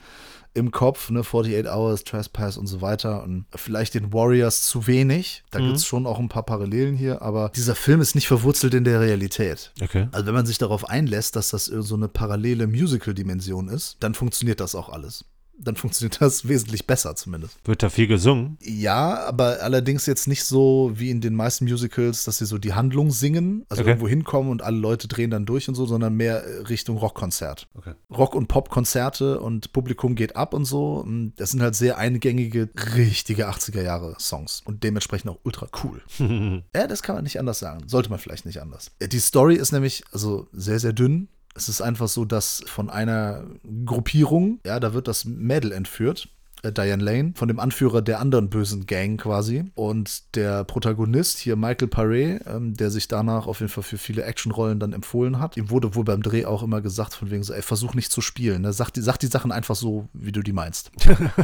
im 0.53 0.71
Kopf, 0.71 1.09
ne, 1.09 1.19
48 1.19 1.67
Hours, 1.67 2.03
Trespass 2.03 2.57
und 2.57 2.67
so 2.67 2.81
weiter 2.81 3.23
und 3.23 3.45
vielleicht 3.55 3.93
den 3.93 4.11
Warriors 4.13 4.63
zu 4.63 4.87
wenig. 4.87 5.43
Da 5.51 5.59
gibt 5.59 5.77
es 5.77 5.85
schon 5.85 6.07
auch 6.07 6.19
ein 6.19 6.29
paar 6.29 6.43
Parallelen 6.43 6.95
hier, 6.95 7.21
aber 7.21 7.51
dieser 7.55 7.75
Film 7.75 8.01
ist 8.01 8.15
nicht 8.15 8.27
verwurzelt 8.27 8.73
in 8.73 8.83
der 8.83 8.99
Realität. 8.99 9.71
Okay. 9.81 10.07
Also 10.11 10.25
wenn 10.25 10.33
man 10.33 10.45
sich 10.45 10.57
darauf 10.57 10.89
einlässt, 10.89 11.35
dass 11.35 11.49
das 11.49 11.65
so 11.65 11.95
eine 11.95 12.07
parallele 12.07 12.67
Musical-Dimension 12.67 13.69
ist, 13.69 13.97
dann 13.99 14.15
funktioniert 14.15 14.59
das 14.59 14.75
auch 14.75 14.89
alles. 14.89 15.25
Dann 15.61 15.75
funktioniert 15.75 16.21
das 16.21 16.47
wesentlich 16.47 16.87
besser 16.87 17.15
zumindest. 17.15 17.57
Wird 17.65 17.83
da 17.83 17.89
viel 17.89 18.07
gesungen? 18.07 18.57
Ja, 18.61 19.25
aber 19.25 19.61
allerdings 19.61 20.05
jetzt 20.05 20.27
nicht 20.27 20.43
so 20.43 20.91
wie 20.95 21.09
in 21.09 21.21
den 21.21 21.35
meisten 21.35 21.65
Musicals, 21.65 22.23
dass 22.23 22.37
sie 22.39 22.45
so 22.45 22.57
die 22.57 22.73
Handlung 22.73 23.11
singen, 23.11 23.65
also 23.69 23.81
Okay. 23.81 23.91
irgendwo 23.91 24.07
hinkommen 24.07 24.51
und 24.51 24.61
alle 24.61 24.77
Leute 24.77 25.07
drehen 25.07 25.29
dann 25.29 25.45
durch 25.45 25.67
und 25.69 25.75
so, 25.75 25.85
sondern 25.85 26.15
mehr 26.15 26.43
Richtung 26.69 26.97
Rockkonzert. 26.97 27.67
Okay. 27.75 27.93
Rock- 28.09 28.35
und 28.35 28.47
Popkonzerte 28.47 29.39
und 29.39 29.73
Publikum 29.73 30.15
geht 30.15 30.35
ab 30.35 30.53
und 30.53 30.65
so. 30.65 31.05
Das 31.35 31.51
sind 31.51 31.61
halt 31.61 31.75
sehr 31.75 31.97
eingängige, 31.97 32.69
richtige 32.95 33.49
80er-Jahre-Songs 33.49 34.61
und 34.65 34.83
dementsprechend 34.83 35.31
auch 35.31 35.39
ultra 35.43 35.67
cool. 35.83 36.01
Ja, 36.75 36.87
das 36.87 37.01
kann 37.03 37.15
man 37.15 37.23
nicht 37.23 37.39
anders 37.39 37.59
sagen. 37.59 37.83
Sollte 37.87 38.09
man 38.09 38.19
vielleicht 38.19 38.45
nicht 38.45 38.61
anders. 38.61 38.91
Die 39.01 39.19
Story 39.19 39.55
ist 39.55 39.71
nämlich 39.71 40.03
also 40.11 40.47
sehr, 40.51 40.79
sehr 40.79 40.93
dünn. 40.93 41.27
Es 41.59 41.67
ist 41.67 41.81
einfach 41.81 42.07
so, 42.07 42.23
dass 42.23 42.63
von 42.67 42.89
einer 42.89 43.43
Gruppierung, 43.85 44.61
ja, 44.65 44.79
da 44.79 44.93
wird 44.93 45.09
das 45.09 45.25
Mädel 45.25 45.73
entführt. 45.73 46.29
Äh, 46.63 46.71
Diane 46.71 47.03
Lane, 47.03 47.33
von 47.35 47.47
dem 47.47 47.59
Anführer 47.59 48.01
der 48.01 48.19
anderen 48.19 48.49
bösen 48.49 48.85
Gang 48.85 49.19
quasi. 49.19 49.65
Und 49.75 50.35
der 50.35 50.63
Protagonist 50.63 51.37
hier, 51.37 51.55
Michael 51.55 51.87
Paré, 51.87 52.45
ähm, 52.47 52.73
der 52.75 52.91
sich 52.91 53.07
danach 53.07 53.47
auf 53.47 53.59
jeden 53.59 53.71
Fall 53.71 53.83
für 53.83 53.97
viele 53.97 54.23
Actionrollen 54.23 54.79
dann 54.79 54.93
empfohlen 54.93 55.39
hat. 55.39 55.57
Ihm 55.57 55.69
wurde 55.69 55.95
wohl 55.95 56.03
beim 56.03 56.21
Dreh 56.21 56.45
auch 56.45 56.63
immer 56.63 56.81
gesagt, 56.81 57.13
von 57.13 57.31
wegen 57.31 57.43
so, 57.43 57.53
ey, 57.53 57.61
versuch 57.61 57.93
nicht 57.93 58.11
zu 58.11 58.21
spielen. 58.21 58.63
Ne? 58.63 58.73
Sag, 58.73 58.91
die, 58.91 59.01
sag 59.01 59.17
die 59.17 59.27
Sachen 59.27 59.51
einfach 59.51 59.75
so, 59.75 60.09
wie 60.13 60.31
du 60.31 60.41
die 60.41 60.53
meinst. 60.53 60.91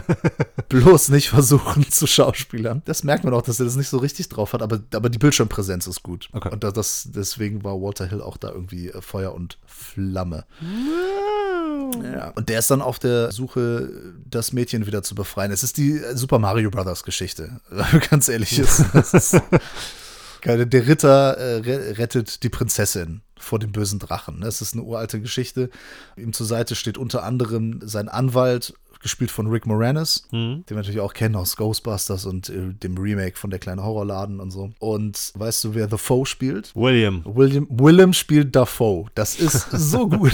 Bloß 0.70 1.10
nicht 1.10 1.30
versuchen 1.30 1.84
zu 1.90 2.08
schauspielern. 2.08 2.82
Das 2.86 3.04
merkt 3.04 3.24
man 3.24 3.34
auch, 3.34 3.42
dass 3.42 3.60
er 3.60 3.66
das 3.66 3.76
nicht 3.76 3.90
so 3.90 3.98
richtig 3.98 4.30
drauf 4.30 4.54
hat, 4.54 4.62
aber, 4.62 4.80
aber 4.94 5.10
die 5.10 5.20
Bildschirmpräsenz 5.20 5.88
ist 5.88 6.04
gut. 6.04 6.30
Okay. 6.34 6.50
Und 6.52 6.64
das, 6.64 7.10
deswegen 7.14 7.64
war 7.64 7.82
Walter 7.82 8.08
Hill 8.08 8.22
auch 8.22 8.38
da 8.38 8.52
irgendwie 8.52 8.90
äh, 8.90 9.02
Feuer 9.02 9.34
und 9.34 9.58
Flamme. 9.66 10.46
Ja. 12.04 12.30
Und 12.32 12.50
der 12.50 12.60
ist 12.60 12.72
dann 12.72 12.82
auf 12.82 13.00
der 13.00 13.32
Suche, 13.32 14.14
das 14.30 14.54
Mädchen 14.54 14.86
wieder 14.86 15.04
zu 15.06 15.16
befreien. 15.16 15.52
Es 15.52 15.64
ist 15.64 15.78
die 15.78 15.94
äh, 15.98 16.16
Super 16.16 16.40
Mario 16.40 16.70
Brothers 16.72 17.04
Geschichte, 17.04 17.62
ganz 18.10 18.28
ehrlich 18.28 18.58
ist. 18.60 18.80
Ist 19.14 19.40
der 20.46 20.88
Ritter 20.88 21.38
äh, 21.38 21.56
re- 21.58 21.98
rettet 21.98 22.44
die 22.44 22.50
Prinzessin 22.50 23.22
vor 23.38 23.60
dem 23.60 23.72
bösen 23.72 24.00
Drachen. 24.00 24.42
Das 24.42 24.62
ist 24.62 24.74
eine 24.74 24.84
uralte 24.84 25.20
Geschichte. 25.20 25.70
Ihm 26.16 26.34
zur 26.34 26.46
Seite 26.46 26.76
steht 26.76 26.98
unter 26.98 27.24
anderem 27.24 27.80
sein 27.84 28.10
Anwalt, 28.10 28.74
gespielt 29.06 29.30
von 29.30 29.46
Rick 29.46 29.68
Moranis, 29.68 30.28
den 30.32 30.64
wir 30.68 30.76
natürlich 30.78 31.00
auch 31.00 31.14
kennen 31.14 31.36
aus 31.36 31.56
Ghostbusters 31.56 32.26
und 32.26 32.50
äh, 32.50 32.74
dem 32.74 32.98
Remake 32.98 33.38
von 33.38 33.52
Der 33.52 33.60
kleine 33.60 33.84
Horrorladen 33.84 34.40
und 34.40 34.50
so. 34.50 34.72
Und 34.80 35.32
weißt 35.36 35.64
du, 35.64 35.76
wer 35.76 35.88
The 35.88 35.98
Foe 36.00 36.26
spielt? 36.26 36.72
William. 36.76 37.22
William, 37.24 37.68
Willem 37.70 38.14
spielt 38.14 38.56
Dafoe. 38.56 39.06
Das 39.14 39.36
ist 39.36 39.70
so 39.72 40.10
gut. 40.10 40.34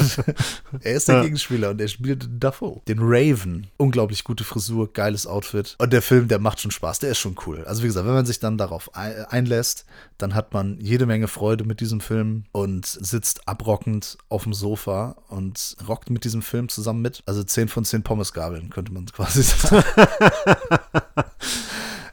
er 0.81 0.93
ist 0.93 1.09
der 1.09 1.15
Ja. 1.17 1.23
Gegenspieler 1.23 1.71
und 1.71 1.81
er 1.81 1.89
spielt 1.89 2.29
Dafoe. 2.39 2.81
Den 2.87 2.99
Raven. 3.01 3.67
Unglaublich 3.75 4.23
gute 4.23 4.45
Frisur, 4.45 4.91
geiles 4.93 5.27
Outfit. 5.27 5.75
Und 5.77 5.91
der 5.91 6.01
Film, 6.01 6.29
der 6.29 6.39
macht 6.39 6.61
schon 6.61 6.71
Spaß. 6.71 6.99
Der 6.99 7.11
ist 7.11 7.19
schon 7.19 7.35
cool. 7.45 7.65
Also 7.65 7.83
wie 7.83 7.87
gesagt, 7.87 8.07
wenn 8.07 8.13
man 8.13 8.25
sich 8.25 8.39
dann 8.39 8.57
darauf 8.57 8.95
ei- 8.95 9.27
einlässt, 9.29 9.85
dann 10.17 10.33
hat 10.33 10.53
man 10.53 10.79
jede 10.79 11.05
Menge 11.05 11.27
Freude 11.27 11.65
mit 11.65 11.81
diesem 11.81 11.99
Film 11.99 12.45
und 12.53 12.85
sitzt 12.85 13.47
abrockend 13.47 14.17
auf 14.29 14.43
dem 14.43 14.53
Sofa 14.53 15.15
und 15.27 15.75
rockt 15.87 16.09
mit 16.09 16.23
diesem 16.23 16.41
Film 16.41 16.69
zusammen 16.69 17.01
mit. 17.01 17.21
Also 17.25 17.43
10 17.43 17.67
von 17.67 17.83
10 17.83 18.03
Pommesgabeln, 18.03 18.60
könnte 18.69 18.93
man 18.93 19.05
quasi 19.05 19.43
sagen. 19.43 19.83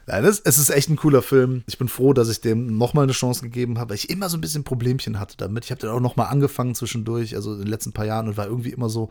Nein, 0.09 0.25
es, 0.25 0.39
es 0.39 0.57
ist 0.57 0.69
echt 0.71 0.89
ein 0.89 0.95
cooler 0.95 1.21
Film. 1.21 1.61
Ich 1.67 1.77
bin 1.77 1.87
froh, 1.87 2.13
dass 2.13 2.29
ich 2.29 2.41
dem 2.41 2.77
nochmal 2.77 3.03
eine 3.03 3.11
Chance 3.11 3.41
gegeben 3.43 3.77
habe, 3.77 3.91
weil 3.91 3.95
ich 3.97 4.09
immer 4.09 4.27
so 4.27 4.37
ein 4.37 4.41
bisschen 4.41 4.63
Problemchen 4.63 5.19
hatte 5.19 5.37
damit. 5.37 5.65
Ich 5.65 5.71
habe 5.71 5.81
dann 5.81 5.91
auch 5.91 5.99
nochmal 5.99 6.27
angefangen 6.27 6.73
zwischendurch, 6.73 7.35
also 7.35 7.53
in 7.53 7.59
den 7.59 7.67
letzten 7.67 7.91
paar 7.93 8.05
Jahren 8.05 8.27
und 8.27 8.35
war 8.37 8.47
irgendwie 8.47 8.71
immer 8.71 8.89
so, 8.89 9.09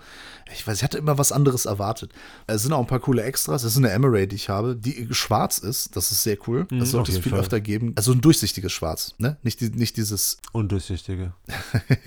ich 0.52 0.66
weiß, 0.66 0.78
ich 0.78 0.82
hatte 0.82 0.98
immer 0.98 1.16
was 1.16 1.30
anderes 1.30 1.66
erwartet. 1.66 2.10
Es 2.48 2.62
sind 2.62 2.72
auch 2.72 2.80
ein 2.80 2.86
paar 2.88 2.98
coole 3.00 3.22
Extras. 3.22 3.62
Es 3.62 3.72
ist 3.72 3.78
eine 3.78 3.90
Emery, 3.90 4.26
die 4.26 4.36
ich 4.36 4.48
habe, 4.48 4.74
die 4.74 5.08
schwarz 5.12 5.58
ist. 5.58 5.94
Das 5.96 6.10
ist 6.10 6.22
sehr 6.24 6.36
cool. 6.48 6.66
Das 6.70 6.78
Mhm, 6.78 6.84
sollte 6.86 7.12
es 7.12 7.18
viel 7.18 7.30
Fall. 7.30 7.40
öfter 7.40 7.60
geben. 7.60 7.92
Also 7.96 8.12
ein 8.12 8.20
durchsichtiges 8.20 8.72
Schwarz, 8.72 9.14
ne? 9.18 9.36
Nicht, 9.42 9.60
die, 9.60 9.70
nicht 9.70 9.96
dieses 9.96 10.38
Undurchsichtige. 10.52 11.32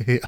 ja. 0.06 0.20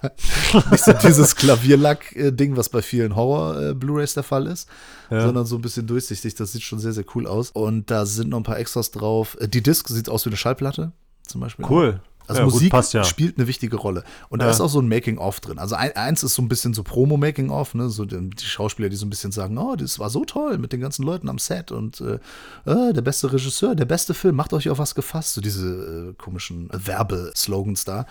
Nicht 0.72 0.84
so 0.86 0.94
dieses 0.94 1.36
Klavierlack-Ding, 1.36 2.56
was 2.56 2.70
bei 2.70 2.82
vielen 2.82 3.16
Horror-Blu-Rays 3.16 4.14
der 4.14 4.24
Fall 4.24 4.48
ist, 4.48 4.68
Ja. 5.10 5.22
sondern 5.26 5.46
so 5.46 5.56
ein 5.58 5.62
bisschen 5.62 5.86
durchsichtig. 5.88 6.36
Das 6.36 6.52
sieht 6.54 6.64
schon 6.64 6.80
sehr, 6.80 6.94
sehr 6.94 7.06
cool 7.16 7.28
aus. 7.28 7.50
Und 7.52 7.92
da 7.92 8.06
sind 8.06 8.30
noch 8.30 8.38
ein 8.38 8.44
paar 8.44 8.53
Extras 8.58 8.92
drauf. 8.92 9.38
Äh, 9.40 9.48
Die 9.48 9.62
Disc 9.64 9.88
sieht 9.90 10.10
aus 10.10 10.26
wie 10.26 10.30
eine 10.30 10.38
Schallplatte, 10.38 10.92
zum 11.28 11.42
Beispiel. 11.42 11.66
Cool. 11.70 12.02
Also 12.26 12.40
Ja, 12.40 12.46
gut, 12.46 12.54
Musik 12.54 12.72
passt 12.72 12.94
ja. 12.94 13.04
spielt 13.04 13.38
eine 13.38 13.48
wichtige 13.48 13.76
Rolle. 13.76 14.06
Und 14.30 14.42
da 14.42 14.46
Ja. 14.46 14.52
ist 14.52 14.62
auch 14.62 14.70
so 14.70 14.80
ein 14.80 14.88
Making-of 14.88 15.42
drin. 15.42 15.60
Also 15.60 15.76
ein, 15.76 15.94
eins 15.98 16.24
ist 16.24 16.36
so 16.36 16.42
ein 16.42 16.48
bisschen 16.48 16.74
so 16.74 16.82
Promo-Making-of, 16.82 17.76
ne? 17.76 17.90
So 17.90 18.06
die, 18.06 18.30
die 18.30 18.46
Schauspieler, 18.46 18.88
die 18.88 18.96
so 18.96 19.06
ein 19.06 19.10
bisschen 19.10 19.34
sagen, 19.34 19.58
oh, 19.58 19.76
das 19.76 20.00
war 20.00 20.10
so 20.10 20.24
toll 20.24 20.58
mit 20.58 20.72
den 20.72 20.80
ganzen 20.80 21.04
Leuten 21.04 21.28
am 21.28 21.38
Set 21.38 21.74
und 21.74 22.00
äh, 22.00 22.20
äh, 22.66 22.94
der 22.94 23.02
beste 23.02 23.34
Regisseur, 23.34 23.76
der 23.76 23.84
beste 23.84 24.14
Film, 24.14 24.38
macht 24.38 24.54
euch 24.54 24.70
auf 24.70 24.80
was 24.80 24.96
gefasst. 24.96 25.34
So 25.34 25.42
diese 25.42 25.68
äh, 25.68 26.14
komischen 26.14 26.70
Werbeslogans 26.72 27.84
da. 27.84 28.06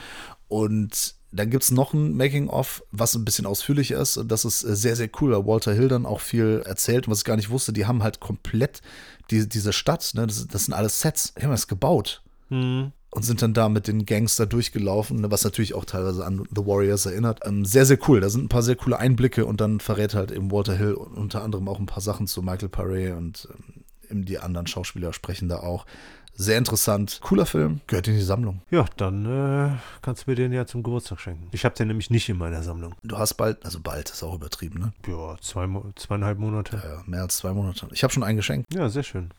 Und 0.48 1.14
dann 1.32 1.50
gibt 1.50 1.64
es 1.64 1.70
noch 1.70 1.94
ein 1.94 2.16
Making-of, 2.16 2.84
was 2.92 3.14
ein 3.14 3.24
bisschen 3.24 3.46
ausführlicher 3.46 4.00
ist. 4.00 4.16
Und 4.18 4.30
das 4.30 4.44
ist 4.44 4.62
äh, 4.64 4.76
sehr, 4.76 4.96
sehr 4.96 5.08
cool, 5.20 5.32
weil 5.32 5.46
Walter 5.46 5.72
Hill 5.72 5.88
dann 5.88 6.06
auch 6.06 6.20
viel 6.20 6.62
erzählt. 6.64 7.06
Und 7.06 7.12
was 7.12 7.18
ich 7.20 7.24
gar 7.24 7.36
nicht 7.36 7.50
wusste, 7.50 7.72
die 7.72 7.86
haben 7.86 8.02
halt 8.02 8.20
komplett 8.20 8.82
die, 9.30 9.48
diese 9.48 9.72
Stadt, 9.72 10.12
ne? 10.14 10.26
das, 10.26 10.46
das 10.46 10.66
sind 10.66 10.74
alles 10.74 11.00
Sets, 11.00 11.34
die 11.34 11.42
haben 11.42 11.50
das 11.50 11.68
gebaut 11.68 12.22
Hm. 12.52 12.92
und 13.10 13.22
sind 13.22 13.40
dann 13.40 13.54
da 13.54 13.70
mit 13.70 13.88
den 13.88 14.04
Gangster 14.04 14.44
durchgelaufen, 14.44 15.22
ne, 15.22 15.30
was 15.30 15.42
natürlich 15.42 15.72
auch 15.72 15.86
teilweise 15.86 16.26
an 16.26 16.46
The 16.54 16.66
Warriors 16.66 17.06
erinnert. 17.06 17.40
Ähm, 17.46 17.64
sehr, 17.64 17.86
sehr 17.86 17.98
cool. 18.08 18.20
Da 18.20 18.28
sind 18.28 18.44
ein 18.44 18.48
paar 18.50 18.62
sehr 18.62 18.76
coole 18.76 18.98
Einblicke 18.98 19.46
und 19.46 19.62
dann 19.62 19.80
verrät 19.80 20.12
halt 20.12 20.30
eben 20.32 20.52
Walter 20.52 20.76
Hill 20.76 20.92
unter 20.92 21.42
anderem 21.42 21.66
auch 21.66 21.78
ein 21.78 21.86
paar 21.86 22.02
Sachen 22.02 22.26
zu 22.26 22.42
Michael 22.42 22.68
Paré 22.68 23.16
und 23.16 23.48
ähm, 23.50 23.84
eben 24.10 24.24
die 24.26 24.38
anderen 24.38 24.66
Schauspieler 24.66 25.14
sprechen 25.14 25.48
da 25.48 25.60
auch. 25.60 25.86
Sehr 26.34 26.58
interessant. 26.58 27.20
Cooler 27.22 27.46
Film. 27.46 27.80
Gehört 27.86 28.08
in 28.08 28.14
die 28.14 28.22
Sammlung. 28.22 28.62
Ja, 28.70 28.86
dann 28.96 29.26
äh, 29.26 29.76
kannst 30.00 30.26
du 30.26 30.30
mir 30.30 30.34
den 30.34 30.52
ja 30.52 30.66
zum 30.66 30.82
Geburtstag 30.82 31.20
schenken. 31.20 31.48
Ich 31.52 31.64
habe 31.64 31.74
den 31.74 31.88
nämlich 31.88 32.10
nicht 32.10 32.28
in 32.28 32.38
meiner 32.38 32.62
Sammlung. 32.62 32.94
Du 33.02 33.18
hast 33.18 33.34
bald, 33.34 33.64
also 33.64 33.80
bald 33.80 34.10
ist 34.10 34.22
auch 34.22 34.34
übertrieben, 34.34 34.80
ne? 34.80 34.92
Ja, 35.06 35.36
zwei, 35.40 35.68
zweieinhalb 35.96 36.38
Monate. 36.38 36.82
Ja, 36.82 37.02
mehr 37.06 37.22
als 37.22 37.36
zwei 37.36 37.52
Monate. 37.52 37.86
Ich 37.92 38.02
habe 38.02 38.12
schon 38.12 38.22
ein 38.22 38.36
Geschenk. 38.36 38.66
Ja, 38.72 38.88
sehr 38.88 39.02
schön. 39.02 39.30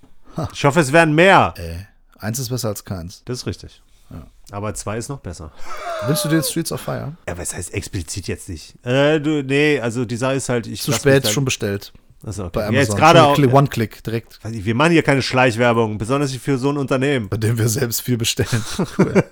Ich 0.53 0.65
hoffe, 0.65 0.79
es 0.79 0.91
werden 0.91 1.13
mehr. 1.15 1.53
Ey, 1.57 1.85
eins 2.17 2.39
ist 2.39 2.49
besser 2.49 2.69
als 2.69 2.85
keins. 2.85 3.23
Das 3.25 3.39
ist 3.39 3.45
richtig. 3.45 3.81
Aber 4.51 4.73
zwei 4.75 4.97
ist 4.97 5.09
noch 5.09 5.19
besser. 5.19 5.51
Willst 6.05 6.25
du 6.25 6.29
den 6.29 6.43
Streets 6.43 6.71
of 6.71 6.81
Fire? 6.81 7.13
Ja, 7.27 7.37
was 7.37 7.55
heißt 7.55 7.73
explizit 7.73 8.27
jetzt 8.27 8.49
nicht? 8.49 8.75
Äh, 8.85 9.19
du, 9.19 9.41
nee, 9.41 9.79
also 9.79 10.05
die 10.05 10.17
Sache 10.17 10.35
ist 10.35 10.49
halt, 10.49 10.67
ich 10.67 10.81
Zu 10.81 10.91
spät, 10.91 11.27
schon 11.27 11.45
bestellt. 11.45 11.93
Achso, 12.25 12.43
okay. 12.43 12.51
Bei 12.53 12.61
Ja, 12.61 12.67
Amazon. 12.69 12.85
jetzt 12.85 12.95
gerade 12.97 13.23
auch. 13.23 13.37
One-Click 13.37 14.03
direkt, 14.03 14.39
Wir 14.43 14.75
machen 14.75 14.91
hier 14.93 15.03
keine 15.03 15.21
Schleichwerbung, 15.21 15.97
besonders 15.97 16.31
nicht 16.31 16.41
für 16.43 16.57
so 16.57 16.69
ein 16.69 16.77
Unternehmen. 16.77 17.27
bei 17.29 17.37
dem 17.37 17.57
wir 17.57 17.67
selbst 17.67 18.01
viel 18.01 18.17
bestellen. 18.17 18.63
Cool. 18.97 19.23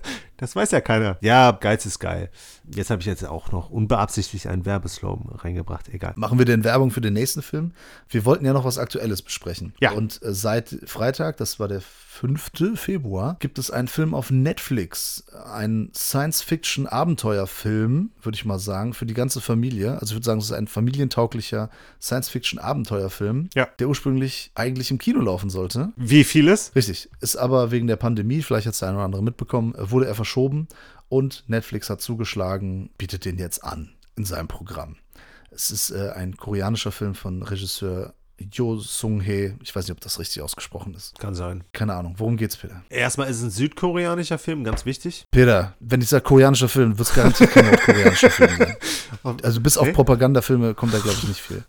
Das 0.41 0.55
weiß 0.55 0.71
ja 0.71 0.81
keiner. 0.81 1.17
Ja, 1.21 1.51
Geiz 1.51 1.85
ist 1.85 1.99
geil. 1.99 2.29
Jetzt 2.73 2.89
habe 2.89 3.01
ich 3.01 3.05
jetzt 3.05 3.25
auch 3.25 3.51
noch 3.51 3.69
unbeabsichtigt 3.69 4.47
einen 4.47 4.65
Werbeslogan 4.65 5.29
reingebracht. 5.35 5.89
Egal. 5.89 6.13
Machen 6.15 6.37
wir 6.39 6.45
denn 6.45 6.63
Werbung 6.63 6.91
für 6.91 7.01
den 7.01 7.13
nächsten 7.13 7.41
Film? 7.41 7.71
Wir 8.09 8.25
wollten 8.25 8.45
ja 8.45 8.53
noch 8.53 8.65
was 8.65 8.77
Aktuelles 8.77 9.21
besprechen. 9.21 9.73
Ja. 9.79 9.91
Und 9.91 10.21
äh, 10.23 10.33
seit 10.33 10.75
Freitag, 10.85 11.37
das 11.37 11.59
war 11.59 11.67
der 11.67 11.81
5. 11.81 12.51
Februar, 12.75 13.37
gibt 13.39 13.57
es 13.59 13.71
einen 13.71 13.87
Film 13.87 14.13
auf 14.13 14.31
Netflix. 14.31 15.23
Ein 15.53 15.89
Science-Fiction-Abenteuerfilm, 15.95 18.11
würde 18.21 18.35
ich 18.35 18.45
mal 18.45 18.59
sagen, 18.59 18.93
für 18.93 19.05
die 19.05 19.13
ganze 19.13 19.41
Familie. 19.41 19.93
Also 19.93 20.07
ich 20.07 20.13
würde 20.15 20.25
sagen, 20.25 20.39
es 20.39 20.45
ist 20.47 20.51
ein 20.51 20.67
familientauglicher 20.67 21.69
Science-Fiction-Abenteuerfilm, 22.01 23.49
Ja. 23.55 23.67
der 23.79 23.87
ursprünglich 23.89 24.51
eigentlich 24.55 24.91
im 24.91 24.97
Kino 24.97 25.21
laufen 25.21 25.49
sollte. 25.49 25.93
Wie 25.95 26.23
vieles? 26.23 26.71
Richtig. 26.75 27.09
Ist 27.21 27.37
aber 27.37 27.71
wegen 27.71 27.87
der 27.87 27.95
Pandemie, 27.95 28.41
vielleicht 28.41 28.67
hat 28.67 28.73
es 28.73 28.79
der 28.79 28.89
eine 28.89 28.97
oder 28.97 29.05
andere 29.05 29.23
mitbekommen, 29.23 29.73
wurde 29.77 30.07
er 30.07 30.15
verschoben 30.15 30.30
und 31.09 31.43
Netflix 31.47 31.89
hat 31.89 32.01
zugeschlagen, 32.01 32.89
bietet 32.97 33.25
den 33.25 33.37
jetzt 33.37 33.63
an 33.63 33.93
in 34.15 34.25
seinem 34.25 34.47
Programm. 34.47 34.95
Es 35.51 35.71
ist 35.71 35.91
äh, 35.91 36.11
ein 36.11 36.37
koreanischer 36.37 36.91
Film 36.91 37.15
von 37.15 37.43
Regisseur 37.43 38.13
Jo 38.39 38.77
Sung-hee. 38.77 39.53
Ich 39.61 39.75
weiß 39.75 39.85
nicht, 39.85 39.91
ob 39.91 39.99
das 40.01 40.17
richtig 40.17 40.41
ausgesprochen 40.41 40.95
ist. 40.95 41.19
Kann 41.19 41.35
sein. 41.35 41.63
Keine 41.73 41.93
Ahnung. 41.93 42.15
Worum 42.17 42.37
geht's, 42.37 42.57
Peter? 42.57 42.83
Erstmal 42.89 43.29
ist 43.29 43.37
es 43.37 43.43
ein 43.43 43.49
südkoreanischer 43.51 44.39
Film, 44.39 44.63
ganz 44.63 44.85
wichtig. 44.85 45.27
Peter, 45.29 45.75
wenn 45.79 46.01
ich 46.01 46.09
sage 46.09 46.23
koreanischer 46.23 46.69
Film, 46.69 46.97
wird 46.97 47.07
es 47.09 47.13
garantiert 47.13 47.51
kein 47.51 47.65
nordkoreanischer 47.65 48.29
Film 48.31 48.57
sein. 48.57 48.75
Also 49.43 49.61
bis 49.61 49.77
auf 49.77 49.83
Okay. 49.83 49.93
Propagandafilme 49.93 50.73
kommt 50.73 50.93
da, 50.95 50.97
glaube 50.97 51.17
ich, 51.21 51.27
nicht 51.27 51.39
viel. 51.41 51.63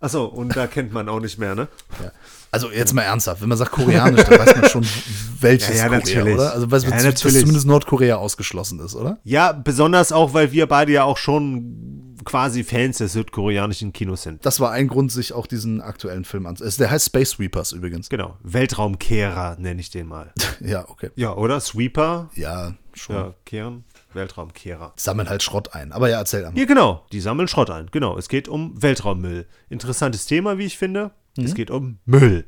Achso, 0.00 0.26
und 0.26 0.54
da 0.54 0.66
kennt 0.66 0.92
man 0.92 1.08
auch 1.08 1.20
nicht 1.20 1.38
mehr, 1.38 1.54
ne? 1.54 1.68
Ja. 2.02 2.12
Also 2.50 2.70
jetzt 2.70 2.94
mal 2.94 3.02
ernsthaft, 3.02 3.42
wenn 3.42 3.48
man 3.48 3.58
sagt 3.58 3.72
koreanisch, 3.72 4.24
dann 4.24 4.38
weiß 4.38 4.56
man 4.56 4.68
schon, 4.70 4.86
welches 5.40 5.68
Ja, 5.68 5.74
ja, 5.74 5.82
Korea, 5.84 5.98
natürlich. 5.98 6.34
oder? 6.34 6.52
Also 6.52 6.70
weiß 6.70 6.82
man, 6.84 6.90
Ja, 6.92 6.96
dass 6.96 7.04
natürlich. 7.06 7.40
zumindest 7.40 7.66
Nordkorea 7.66 8.16
ausgeschlossen 8.16 8.80
ist, 8.80 8.94
oder? 8.94 9.18
Ja, 9.24 9.52
besonders 9.52 10.12
auch, 10.12 10.32
weil 10.34 10.50
wir 10.52 10.66
beide 10.66 10.92
ja 10.92 11.04
auch 11.04 11.18
schon 11.18 12.14
quasi 12.24 12.64
Fans 12.64 12.98
des 12.98 13.12
südkoreanischen 13.14 13.92
Kinos 13.92 14.22
sind. 14.22 14.44
Das 14.44 14.60
war 14.60 14.70
ein 14.72 14.88
Grund, 14.88 15.10
sich 15.12 15.32
auch 15.32 15.46
diesen 15.46 15.80
aktuellen 15.80 16.24
Film 16.24 16.46
anzusehen. 16.46 16.74
Der 16.78 16.90
heißt 16.90 17.06
Space 17.06 17.30
Sweepers 17.30 17.72
übrigens. 17.72 18.08
Genau. 18.10 18.36
Weltraumkehrer 18.42 19.56
nenne 19.58 19.80
ich 19.80 19.90
den 19.90 20.06
mal. 20.06 20.32
Ja, 20.60 20.88
okay. 20.88 21.10
Ja, 21.14 21.34
oder? 21.36 21.60
Sweeper? 21.60 22.30
Ja, 22.34 22.74
schon. 22.92 23.14
Ja, 23.14 23.34
kehren. 23.44 23.84
Weltraumkehrer. 24.12 24.92
Sammeln 24.96 25.28
halt 25.28 25.42
Schrott 25.44 25.72
ein. 25.74 25.92
Aber 25.92 26.08
ja, 26.10 26.18
erzähl 26.18 26.44
einmal. 26.44 26.58
Ja, 26.58 26.66
genau. 26.66 27.06
Die 27.12 27.20
sammeln 27.20 27.46
Schrott 27.46 27.70
ein. 27.70 27.86
Genau. 27.92 28.18
Es 28.18 28.28
geht 28.28 28.48
um 28.48 28.80
Weltraummüll. 28.82 29.46
Interessantes 29.68 30.26
Thema, 30.26 30.58
wie 30.58 30.64
ich 30.64 30.76
finde. 30.76 31.12
Es 31.44 31.54
geht 31.54 31.70
um 31.70 31.98
Müll. 32.04 32.44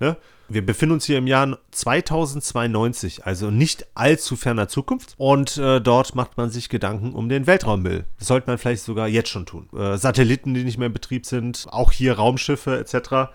Ne? 0.00 0.16
Wir 0.48 0.64
befinden 0.64 0.94
uns 0.94 1.06
hier 1.06 1.18
im 1.18 1.26
Jahr 1.26 1.58
2092, 1.70 3.24
also 3.24 3.50
nicht 3.50 3.86
allzu 3.94 4.36
ferner 4.36 4.68
Zukunft. 4.68 5.14
Und 5.16 5.56
äh, 5.56 5.80
dort 5.80 6.14
macht 6.14 6.36
man 6.36 6.50
sich 6.50 6.68
Gedanken 6.68 7.14
um 7.14 7.28
den 7.28 7.46
Weltraummüll. 7.46 8.04
Das 8.18 8.28
sollte 8.28 8.48
man 8.48 8.58
vielleicht 8.58 8.82
sogar 8.82 9.08
jetzt 9.08 9.30
schon 9.30 9.46
tun. 9.46 9.68
Äh, 9.74 9.96
Satelliten, 9.96 10.52
die 10.52 10.64
nicht 10.64 10.78
mehr 10.78 10.88
in 10.88 10.92
Betrieb 10.92 11.24
sind, 11.24 11.66
auch 11.70 11.92
hier 11.92 12.14
Raumschiffe 12.14 12.78
etc. 12.78 13.32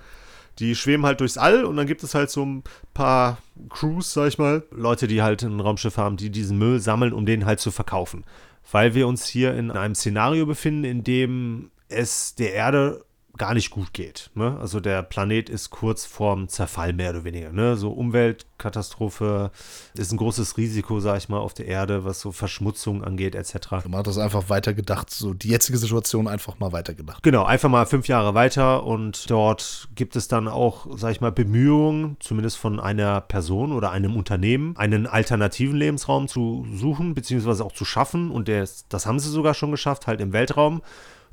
Die 0.60 0.76
schweben 0.76 1.06
halt 1.06 1.22
durchs 1.22 1.38
All 1.38 1.66
und 1.66 1.78
dann 1.78 1.88
gibt 1.88 2.04
es 2.04 2.14
halt 2.14 2.30
so 2.30 2.46
ein 2.46 2.64
paar 2.94 3.40
Crews, 3.70 4.14
sag 4.14 4.28
ich 4.28 4.38
mal, 4.38 4.64
Leute, 4.72 5.08
die 5.08 5.22
halt 5.22 5.42
ein 5.42 5.60
Raumschiff 5.60 5.98
haben, 5.98 6.18
die 6.18 6.30
diesen 6.30 6.58
Müll 6.58 6.80
sammeln, 6.80 7.14
um 7.14 7.26
den 7.26 7.46
halt 7.46 7.60
zu 7.60 7.72
verkaufen. 7.72 8.24
Weil 8.72 8.94
wir 8.94 9.08
uns 9.08 9.26
hier 9.26 9.56
in 9.56 9.72
einem 9.72 9.96
Szenario 9.96 10.46
befinden, 10.46 10.84
in 10.84 11.04
dem 11.04 11.72
es 11.88 12.36
der 12.36 12.54
Erde 12.54 13.04
gar 13.40 13.56
nicht 13.56 13.72
gut 13.72 13.94
geht. 13.94 14.30
Ne? 14.36 14.58
Also 14.60 14.80
der 14.80 15.02
Planet 15.02 15.50
ist 15.50 15.72
kurz 15.72 16.06
vorm 16.06 16.50
Zerfall, 16.50 16.94
mehr 16.94 17.10
oder 17.12 17.24
weniger. 17.24 17.52
Ne? 17.52 17.78
So 17.78 17.90
Umweltkatastrophe 17.92 19.50
ist 19.96 20.12
ein 20.12 20.18
großes 20.18 20.58
Risiko, 20.58 21.00
sag 21.00 21.18
ich 21.18 21.30
mal, 21.30 21.40
auf 21.40 21.56
der 21.56 21.66
Erde, 21.66 22.06
was 22.06 22.20
so 22.20 22.32
Verschmutzung 22.32 23.04
angeht, 23.04 23.34
etc. 23.34 23.72
Man 23.86 23.96
hat 23.96 24.08
das 24.08 24.18
einfach 24.18 24.50
weitergedacht, 24.50 25.10
so 25.10 25.34
die 25.34 25.48
jetzige 25.48 25.78
Situation 25.78 26.28
einfach 26.28 26.60
mal 26.60 26.74
weitergedacht. 26.74 27.24
Genau, 27.24 27.46
einfach 27.46 27.70
mal 27.70 27.86
fünf 27.86 28.08
Jahre 28.08 28.36
weiter 28.36 28.84
und 28.84 29.30
dort 29.32 29.88
gibt 29.96 30.16
es 30.18 30.28
dann 30.28 30.48
auch, 30.50 30.88
sag 30.98 31.12
ich 31.14 31.22
mal, 31.22 31.32
Bemühungen, 31.32 32.18
zumindest 32.20 32.58
von 32.58 32.80
einer 32.80 33.22
Person 33.22 33.72
oder 33.72 33.92
einem 33.92 34.18
Unternehmen, 34.18 34.76
einen 34.76 35.08
alternativen 35.08 35.78
Lebensraum 35.78 36.28
zu 36.28 36.68
suchen, 36.74 37.14
beziehungsweise 37.14 37.64
auch 37.64 37.72
zu 37.72 37.86
schaffen. 37.86 38.32
Und 38.32 38.50
der, 38.50 38.68
das 38.90 39.06
haben 39.06 39.20
sie 39.20 39.30
sogar 39.30 39.54
schon 39.54 39.72
geschafft, 39.72 40.08
halt 40.08 40.20
im 40.20 40.34
Weltraum. 40.34 40.82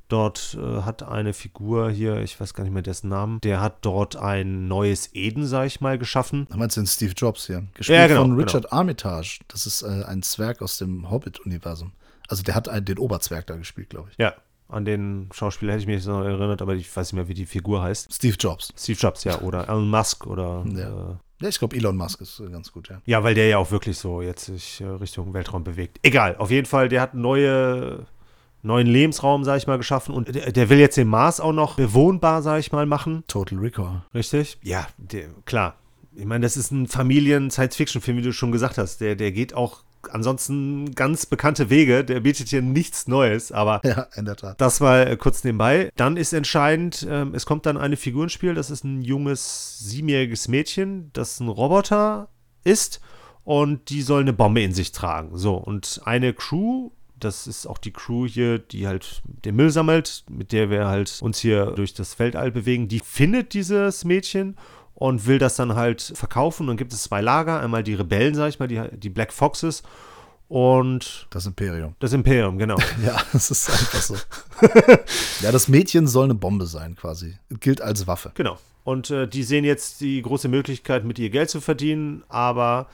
Dort 0.09 0.57
äh, 0.61 0.83
hat 0.83 1.03
eine 1.03 1.33
Figur 1.33 1.91
hier, 1.91 2.21
ich 2.21 2.41
weiß 2.41 2.55
gar 2.55 2.63
nicht 2.65 2.73
mehr 2.73 2.83
dessen 2.83 3.09
Namen, 3.09 3.41
der 3.41 3.61
hat 3.61 3.79
dort 3.85 4.17
ein 4.17 4.69
neues 4.69 5.11
Eden, 5.15 5.47
sag 5.47 5.67
ich 5.67 5.81
mal, 5.81 5.99
geschaffen. 5.99 6.47
Da 6.51 6.57
meinst 6.57 6.77
du 6.77 6.81
den 6.81 6.87
Steve 6.87 7.13
Jobs 7.17 7.47
hier? 7.47 7.65
Gespielt 7.75 7.99
Ja, 7.99 8.07
genau, 8.07 8.23
von 8.23 8.31
genau. 8.31 8.43
Richard 8.43 8.73
Armitage. 8.73 9.41
Das 9.49 9.67
ist 9.67 9.83
äh, 9.83 10.05
ein 10.07 10.23
Zwerg 10.23 10.63
aus 10.63 10.79
dem 10.79 11.11
Hobbit-Universum. 11.11 11.93
Also 12.29 12.43
der 12.43 12.55
hat 12.55 12.69
einen, 12.69 12.85
den 12.85 12.99
Oberzwerg 12.99 13.47
da 13.47 13.57
gespielt, 13.57 13.91
glaube 13.91 14.11
ich. 14.11 14.19
Ja, 14.19 14.35
an 14.69 14.85
den 14.85 15.29
Schauspieler 15.33 15.73
hätte 15.73 15.83
ich 15.83 15.87
mich 15.87 16.05
noch 16.07 16.23
erinnert, 16.25 16.61
aber 16.61 16.75
ich 16.75 16.95
weiß 16.95 17.13
nicht 17.13 17.17
mehr, 17.17 17.29
wie 17.29 17.35
die 17.35 17.47
Figur 17.47 17.83
heißt. 17.83 18.13
Steve 18.13 18.37
Jobs. 18.39 18.73
Steve 18.77 18.99
Jobs, 18.99 19.25
ja, 19.25 19.41
oder 19.41 19.69
Elon 19.69 19.89
Musk 19.89 20.27
oder. 20.27 20.65
Ja. 20.75 20.89
Äh, 21.11 21.15
Ja, 21.41 21.49
ich 21.49 21.59
glaube, 21.59 21.77
Elon 21.77 21.97
Musk 21.97 22.21
ist 22.21 22.41
äh, 22.41 22.49
ganz 22.49 22.73
gut, 22.73 22.89
ja. 22.89 23.01
ja, 23.05 23.23
weil 23.23 23.35
der 23.35 23.47
ja 23.49 23.59
auch 23.59 23.71
wirklich 23.71 23.99
so 23.99 24.23
jetzt 24.23 24.47
sich 24.47 24.81
äh, 24.81 24.87
Richtung 24.87 25.35
Weltraum 25.35 25.63
bewegt. 25.65 25.99
Egal, 26.03 26.37
auf 26.37 26.51
jeden 26.51 26.67
Fall, 26.67 26.89
der 26.89 27.01
hat 27.03 27.15
neue, 27.15 28.07
neuen 28.67 28.87
Lebensraum, 28.87 29.45
sag 29.45 29.57
ich 29.59 29.67
mal, 29.67 29.79
geschaffen 29.79 30.15
und 30.15 30.35
der, 30.35 30.53
der 30.53 30.69
will 30.69 30.79
jetzt 30.79 30.97
den 30.97 31.09
Mars 31.09 31.41
auch 31.41 31.53
noch 31.53 31.77
bewohnbar, 31.77 32.43
sag 32.43 32.61
ich 32.61 32.73
mal, 32.73 32.87
machen. 32.87 33.25
Total 33.29 33.59
Recall. 33.59 34.03
Richtig? 34.15 34.59
Ja, 34.63 34.87
der, 34.99 35.29
klar. 35.45 35.77
Ich 36.15 36.25
meine, 36.25 36.45
das 36.45 36.57
ist 36.57 36.71
ein 36.71 36.87
Familien-Science-Fiction-Film, 36.87 38.19
wie 38.19 38.23
du 38.23 38.33
schon 38.33 38.51
gesagt 38.53 38.79
hast. 38.79 39.01
Der, 39.01 39.17
der 39.17 39.33
geht 39.33 39.55
auch 39.55 39.83
ansonsten 40.11 40.95
ganz 40.95 41.27
bekannte 41.27 41.69
Wege. 41.69 42.05
Der 42.05 42.21
bietet 42.21 42.49
hier 42.49 42.63
nichts 42.63 43.07
Neues, 43.07 43.53
aber 43.53 43.81
Ja, 43.85 44.07
in 44.15 44.25
der 44.25 44.37
Tat. 44.37 44.61
das 44.61 44.81
mal 44.81 45.07
äh, 45.07 45.17
kurz 45.17 45.45
nebenbei. 45.45 45.91
Dann 45.97 46.17
ist 46.17 46.33
entscheidend, 46.33 47.07
ähm, 47.11 47.35
es 47.35 47.45
kommt 47.47 47.67
dann 47.67 47.77
eine 47.77 47.97
Figur 47.97 48.25
ins 48.25 48.33
Spiel. 48.33 48.55
Das 48.55 48.71
ist 48.71 48.85
ein 48.85 49.03
junges, 49.03 49.79
siebenjähriges 49.81 50.49
Mädchen, 50.49 51.11
das 51.13 51.41
ein 51.41 51.49
Roboter 51.49 52.29
ist 52.65 53.01
und 53.45 53.91
die 53.91 54.03
soll 54.03 54.23
eine 54.23 54.33
Bombe 54.33 54.63
in 54.63 54.75
sich 54.75 54.93
tragen. 54.93 55.37
So, 55.37 55.55
und 55.55 56.01
eine 56.05 56.33
Crew. 56.33 56.91
Das 57.19 57.47
ist 57.47 57.67
auch 57.67 57.79
die 57.79 57.93
Crew 57.93 58.27
hier, 58.27 58.59
die 58.59 58.87
halt 58.87 59.23
den 59.25 59.57
Müll 59.57 59.71
sammelt, 59.71 60.25
mit 60.29 60.53
der 60.53 60.71
wir 60.71 60.87
halt 60.87 61.19
uns 61.23 61.39
hier 61.39 61.67
durch 61.73 61.95
das 61.95 62.19
Weltall 62.19 62.51
bewegen. 62.51 62.89
Die 62.89 63.01
findet 63.01 63.55
dieses 63.55 64.05
Mädchen 64.05 64.57
und 64.95 65.27
will 65.27 65.39
das 65.39 65.57
dann 65.57 65.75
halt 65.75 66.13
verkaufen. 66.15 66.63
Und 66.63 66.69
dann 66.69 66.77
gibt 66.77 66.93
es 66.93 67.03
zwei 67.05 67.21
Lager. 67.21 67.61
Einmal 67.61 67.83
die 67.83 67.95
Rebellen, 67.95 68.35
sag 68.35 68.49
ich 68.49 68.59
mal, 68.59 68.69
die, 68.69 68.83
die 68.93 69.11
Black 69.11 69.33
Foxes 69.33 69.83
und 70.49 71.27
Das 71.31 71.47
Imperium. 71.47 71.97
das 71.99 72.13
Imperium, 72.13 72.59
genau. 72.59 72.77
Ja, 73.05 73.21
das 73.33 73.51
ist 73.51 73.69
einfach 73.69 74.01
so. 74.03 74.15
ja, 75.43 75.51
das 75.53 75.69
Mädchen 75.69 76.07
soll 76.07 76.25
eine 76.25 76.35
Bombe 76.35 76.67
sein, 76.67 76.95
quasi. 76.95 77.37
Gilt 77.61 77.81
als 77.81 78.07
Waffe. 78.07 78.31
Genau. 78.35 78.59
Und 78.85 79.11
äh, 79.11 79.27
die 79.27 79.43
sehen 79.43 79.65
jetzt 79.65 80.01
die 80.01 80.23
große 80.23 80.49
Möglichkeit, 80.49 81.05
mit 81.05 81.19
ihr 81.19 81.31
Geld 81.31 81.51
zu 81.51 81.61
verdienen, 81.61 82.23
aber 82.29 82.87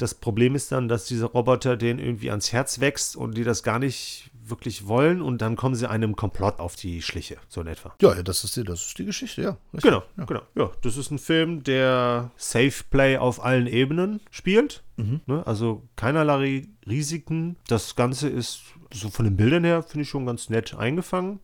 das 0.00 0.14
Problem 0.14 0.54
ist 0.54 0.72
dann, 0.72 0.88
dass 0.88 1.06
dieser 1.06 1.26
Roboter 1.26 1.76
denen 1.76 1.98
irgendwie 1.98 2.30
ans 2.30 2.52
Herz 2.52 2.80
wächst 2.80 3.16
und 3.16 3.36
die 3.36 3.44
das 3.44 3.62
gar 3.62 3.78
nicht 3.78 4.30
wirklich 4.44 4.88
wollen 4.88 5.22
und 5.22 5.40
dann 5.42 5.54
kommen 5.54 5.74
sie 5.76 5.88
einem 5.88 6.16
Komplott 6.16 6.58
auf 6.58 6.74
die 6.74 7.02
Schliche, 7.02 7.36
so 7.48 7.60
in 7.60 7.68
etwa. 7.68 7.94
Ja, 8.02 8.14
ja, 8.16 8.22
das 8.22 8.42
ist 8.42 8.56
die, 8.56 8.64
das 8.64 8.86
ist 8.86 8.98
die 8.98 9.04
Geschichte, 9.04 9.42
ja. 9.42 9.56
Richtig. 9.72 9.82
Genau, 9.90 10.02
Ja. 10.16 10.24
genau. 10.24 10.42
Ja, 10.56 10.70
das 10.82 10.96
ist 10.96 11.10
ein 11.12 11.18
Film, 11.18 11.62
der 11.62 12.32
Safe 12.36 12.72
Play 12.90 13.16
auf 13.18 13.44
allen 13.44 13.66
Ebenen 13.68 14.20
spielt. 14.30 14.82
Ne? 14.96 15.46
Also 15.46 15.82
keinerlei 15.96 16.66
Risiken. 16.86 17.56
Das 17.68 17.96
Ganze 17.96 18.28
ist 18.28 18.62
so 18.92 19.08
von 19.08 19.24
den 19.24 19.36
Bildern 19.36 19.64
her, 19.64 19.82
finde 19.82 20.02
ich 20.02 20.08
schon 20.10 20.26
ganz 20.26 20.50
nett 20.50 20.74
eingefangen. 20.74 21.40